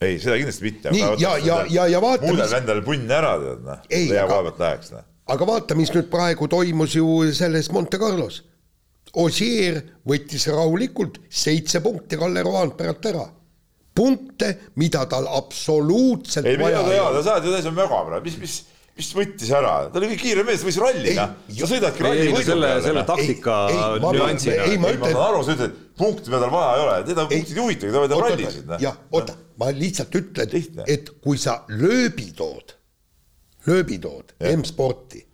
ei, 0.00 0.18
seda 0.18 0.36
kindlasti 0.36 0.68
mitte. 0.68 0.92
nii, 0.92 1.08
ja, 1.22 1.36
ja, 1.38 1.62
ja, 1.70 1.86
ja 1.86 2.02
vaata. 2.02 2.26
muudab 2.26 2.58
endale 2.58 2.84
punni 2.84 3.12
ära, 3.12 3.38
tead 3.40 3.64
noh. 3.64 3.88
koha 3.88 4.44
pealt 4.48 4.62
läheks, 4.66 4.92
noh 4.96 5.08
aga 5.30 5.46
vaata, 5.48 5.76
mis 5.78 5.92
nüüd 5.94 6.08
praegu 6.12 6.48
toimus 6.50 6.96
ju 6.96 7.06
selles 7.36 7.70
Monte 7.72 8.00
Carlos. 8.00 8.42
Osier 9.22 9.78
võttis 10.08 10.46
rahulikult 10.48 11.18
seitse 11.28 11.82
punkti 11.84 12.18
Kalle 12.20 12.44
Roandperalt 12.46 13.08
ära. 13.12 13.28
punkte, 13.92 14.46
mida 14.80 15.02
tal 15.04 15.26
absoluutselt 15.28 16.46
ei, 16.48 16.56
vaja 16.56 16.78
ei 16.88 17.00
ole. 17.00 17.18
sa 17.20 17.34
saad 17.34 17.44
ju 17.44 17.50
täitsa 17.52 17.70
möga 17.76 17.98
praegu, 18.06 18.22
mis, 18.24 18.38
mis 18.40 18.54
mis 18.98 19.08
võttis 19.16 19.52
ära, 19.56 19.72
ta 19.92 20.00
oli 20.00 20.18
kiire 20.20 20.44
mees, 20.46 20.64
võis 20.66 20.78
rallida. 20.82 21.26
sa 21.56 21.70
sõidadki 21.70 22.04
ralli 22.04 22.28
võidu 22.28 22.44
selle, 22.50 22.68
peale. 22.74 22.84
selle 22.86 23.04
taktika 23.08 23.56
nüansina. 24.02 24.68
ei, 24.68 24.78
ma 24.82 24.92
ütlen. 24.92 25.00
ma 25.06 25.10
saan 25.14 25.24
aru, 25.30 25.42
sa 25.46 25.56
ütled, 25.56 25.80
punkti 26.02 26.34
tal 26.34 26.46
vaja 26.52 26.76
ei 26.76 26.84
ole, 26.84 27.00
teda 27.08 27.26
punktid 27.32 27.56
ei 27.56 27.64
huvitagi, 27.64 27.94
ta 27.96 28.04
võidab 28.04 28.24
rallisid. 28.26 28.68
Noh. 28.68 28.84
jah, 28.84 29.02
oota, 29.16 29.36
ma 29.62 29.72
lihtsalt 29.76 30.20
ütlen, 30.20 30.86
et 30.86 31.12
kui 31.24 31.40
sa 31.40 31.62
lööbi 31.72 32.30
tood, 32.36 32.76
lööbi 33.68 34.00
tood 34.02 34.36
M-sporti 34.52 35.26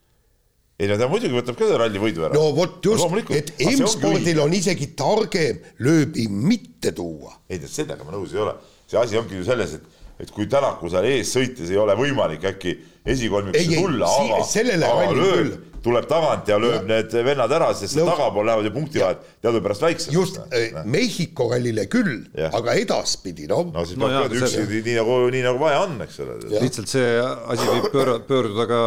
ei 0.79 0.87
no 0.87 0.95
ta 0.95 1.09
muidugi 1.11 1.35
võtab 1.35 1.57
ka 1.59 1.69
ralli 1.81 1.99
võidu 1.99 2.23
ära. 2.29 2.37
no 2.39 2.53
vot 2.55 2.85
just, 2.87 3.31
et 3.35 3.51
M-spordil 3.67 4.39
on 4.45 4.53
isegi 4.55 4.93
targem 4.99 5.59
lööbi 5.83 6.29
mitte 6.31 6.93
tuua. 6.95 7.35
ei 7.51 7.59
tead, 7.59 7.73
sellega 7.73 8.07
ma 8.07 8.15
nõus 8.15 8.35
ei 8.37 8.45
ole. 8.45 8.55
see 8.87 9.01
asi 9.01 9.19
ongi 9.19 9.41
ju 9.41 9.47
selles, 9.49 9.75
et, 9.75 9.98
et 10.19 10.31
kui 10.35 10.49
Tänaku 10.51 10.90
seal 10.90 11.07
ees 11.07 11.31
sõites 11.35 11.70
ei 11.70 11.78
ole 11.78 11.95
võimalik 11.99 12.45
äkki 12.51 12.74
esikolmikusse 13.09 13.78
tulla, 13.78 14.11
aga, 14.11 14.89
aga 14.90 15.15
lööb, 15.16 15.53
tuleb 15.85 16.09
tagant 16.11 16.51
ja 16.51 16.59
lööb 16.61 16.82
ja. 16.82 16.86
need 16.90 17.15
vennad 17.28 17.53
ära, 17.55 17.69
sest 17.78 17.97
no, 17.99 18.07
tagapool 18.11 18.49
lähevad 18.49 18.66
ju 18.66 18.73
punktivahed 18.74 19.23
teadupärast 19.45 19.85
väiksemaks. 19.86 20.16
just 20.16 20.40
äh,, 20.51 20.81
Mehhiko 20.90 21.49
rallile 21.53 21.86
küll, 21.93 22.27
aga 22.51 22.74
edaspidi 22.82 23.47
noh. 23.51 23.70
no 23.74 23.86
siis 23.89 24.01
no 24.01 24.11
peab 24.11 24.28
ka 24.35 24.43
üksi 24.43 24.66
nii 24.74 24.99
nagu, 24.99 25.19
nii 25.35 25.45
nagu 25.47 25.62
vaja 25.62 25.81
on, 25.86 25.97
eks 26.05 26.20
ole. 26.24 26.39
lihtsalt 26.57 26.93
see 26.93 27.16
asi 27.23 27.70
võib 27.70 27.90
pööra, 27.95 28.19
pöörduda 28.28 28.69
ka, 28.70 28.82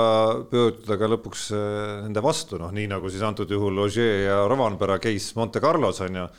pöörduda 0.52 1.00
ka 1.02 1.12
lõpuks 1.16 1.50
äh, 1.56 1.98
nende 2.06 2.24
vastu, 2.26 2.60
noh, 2.62 2.74
nii 2.76 2.92
nagu 2.92 3.12
siis 3.14 3.24
antud 3.26 3.52
juhul 3.52 3.86
Ogier 3.88 4.26
ja 4.28 4.42
Rovanpera 4.52 5.00
case 5.02 5.40
Monte 5.40 5.64
Carlos 5.64 6.04
on 6.04 6.24
ju 6.24 6.32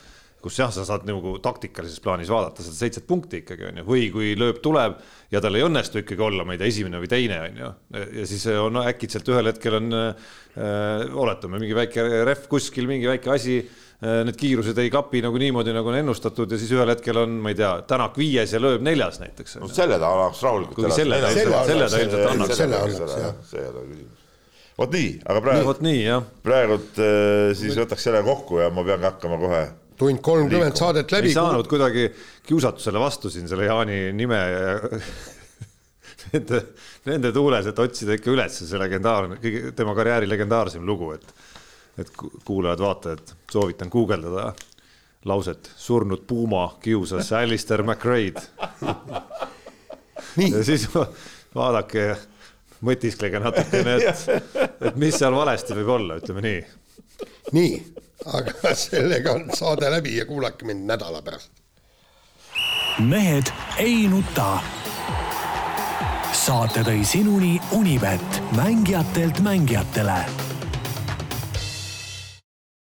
kus 0.42 0.58
jah, 0.58 0.72
sa 0.74 0.84
saad 0.86 1.06
nagu 1.08 1.36
taktikalises 1.42 2.02
plaanis 2.02 2.30
vaadata 2.32 2.64
seda 2.64 2.74
seitset 2.76 3.06
punkti 3.08 3.42
ikkagi 3.42 3.68
on 3.68 3.80
ju, 3.80 3.86
või 3.88 4.08
kui 4.14 4.32
lööb 4.38 4.58
tuleb 4.64 4.98
ja 5.32 5.42
tal 5.44 5.58
ei 5.58 5.64
õnnestu 5.66 6.02
ikkagi 6.02 6.26
olla, 6.26 6.46
ma 6.46 6.56
ei 6.56 6.60
tea, 6.62 6.72
esimene 6.72 7.00
või 7.02 7.10
teine 7.12 7.38
on 7.44 7.62
ju. 7.62 7.70
ja 8.18 8.26
siis 8.28 8.46
on 8.54 8.74
no, 8.78 8.82
äkitselt 8.88 9.28
ühel 9.32 9.52
hetkel 9.52 9.78
on 9.78 9.94
äh,, 9.98 10.34
oletame, 11.14 11.62
mingi 11.62 11.78
väike 11.78 12.04
rehv 12.26 12.48
kuskil, 12.50 12.90
mingi 12.90 13.10
väike 13.10 13.32
asi 13.34 13.62
äh,. 13.62 13.78
Need 14.02 14.34
kiirused 14.34 14.74
ei 14.82 14.88
klapi 14.90 15.20
nagu 15.22 15.38
niimoodi, 15.38 15.70
nagu 15.70 15.86
on 15.92 15.94
ennustatud 15.94 16.50
ja 16.50 16.56
siis 16.58 16.72
ühel 16.74 16.90
hetkel 16.90 17.20
on, 17.20 17.36
ma 17.44 17.52
ei 17.52 17.58
tea, 17.60 17.68
Tänak 17.86 18.16
viies 18.18 18.50
ja 18.50 18.58
lööb 18.58 18.82
neljas 18.82 19.20
näiteks. 19.22 19.60
no 19.62 19.68
selle 19.70 19.94
ta 20.02 20.10
annaks 20.10 20.42
rahulikult. 20.42 20.74
kuigi 20.80 20.96
selle, 20.96 21.20
ta 21.22 21.30
ilmselt 21.30 22.18
annaks. 22.32 22.56
selle 22.58 22.80
annaks 22.80 23.14
jah. 23.22 23.38
see 23.46 23.62
ei 23.62 23.70
ole 23.70 23.84
küsimus 23.92 24.18
vot 24.78 24.96
nii, 24.96 25.12
aga 25.28 25.44
praegu, 25.44 25.68
vot 25.68 25.84
nii 25.84 26.00
jah. 26.02 26.26
praegult 26.42 26.98
äh, 26.98 27.52
siis 27.58 27.78
võtaks 27.78 28.08
selle 28.08 28.24
kokku 28.26 28.58
ja 28.62 28.72
ma 28.74 28.82
peangi 28.86 29.06
hakkama 29.06 29.38
kohe 29.38 29.62
tund 30.02 30.22
kolmkümmend 30.24 30.78
saadet 30.78 31.14
läbi. 31.14 31.30
ei 31.30 31.36
saanud 31.36 31.68
kuidagi 31.70 32.08
kiusatusele 32.48 33.00
vastu 33.00 33.30
siin 33.30 33.48
selle 33.50 33.70
Jaani 33.70 34.02
nime 34.16 34.42
Nende, 36.32 36.58
nende 37.04 37.32
tuules, 37.34 37.66
et 37.66 37.78
otsida 37.82 38.14
ikka 38.14 38.30
üles 38.30 38.54
see 38.62 38.78
legendaarne, 38.78 39.40
kõige 39.42 39.72
tema 39.76 39.90
karjääri 39.96 40.28
legendaarsem 40.30 40.84
lugu, 40.86 41.08
et, 41.16 41.24
et 41.98 42.12
kuulajad-vaatajad, 42.46 43.32
soovitan 43.50 43.90
guugeldada 43.90 44.52
lauset 45.24 45.72
surnud 45.76 46.22
puuma 46.26 46.76
kiusas 46.82 47.32
Alistair 47.40 47.82
McRae'd 47.82 48.38
ja 50.36 50.64
siis 50.64 50.88
vaadake, 51.54 52.06
mõtisklege 52.86 53.42
natukene, 53.42 53.98
et, 54.00 54.46
et 54.88 54.96
mis 54.98 55.18
seal 55.18 55.34
valesti 55.36 55.76
võib 55.78 55.92
olla, 55.98 56.18
ütleme 56.22 56.44
nii. 56.46 56.62
Nii 57.52 57.72
aga 58.26 58.74
sellega 58.84 59.32
on 59.32 59.50
saade 59.54 59.90
läbi 59.90 60.16
ja 60.16 60.26
kuulake 60.26 60.64
mind 60.64 60.86
nädala 60.86 61.22
pärast. 61.22 61.50
mehed 62.98 63.52
ei 63.78 64.08
nuta. 64.08 64.58
saate 66.32 66.82
tõi 66.82 67.04
sinuni 67.04 67.60
Unibet, 67.72 68.42
mängijatelt 68.56 69.40
mängijatele 69.40 70.51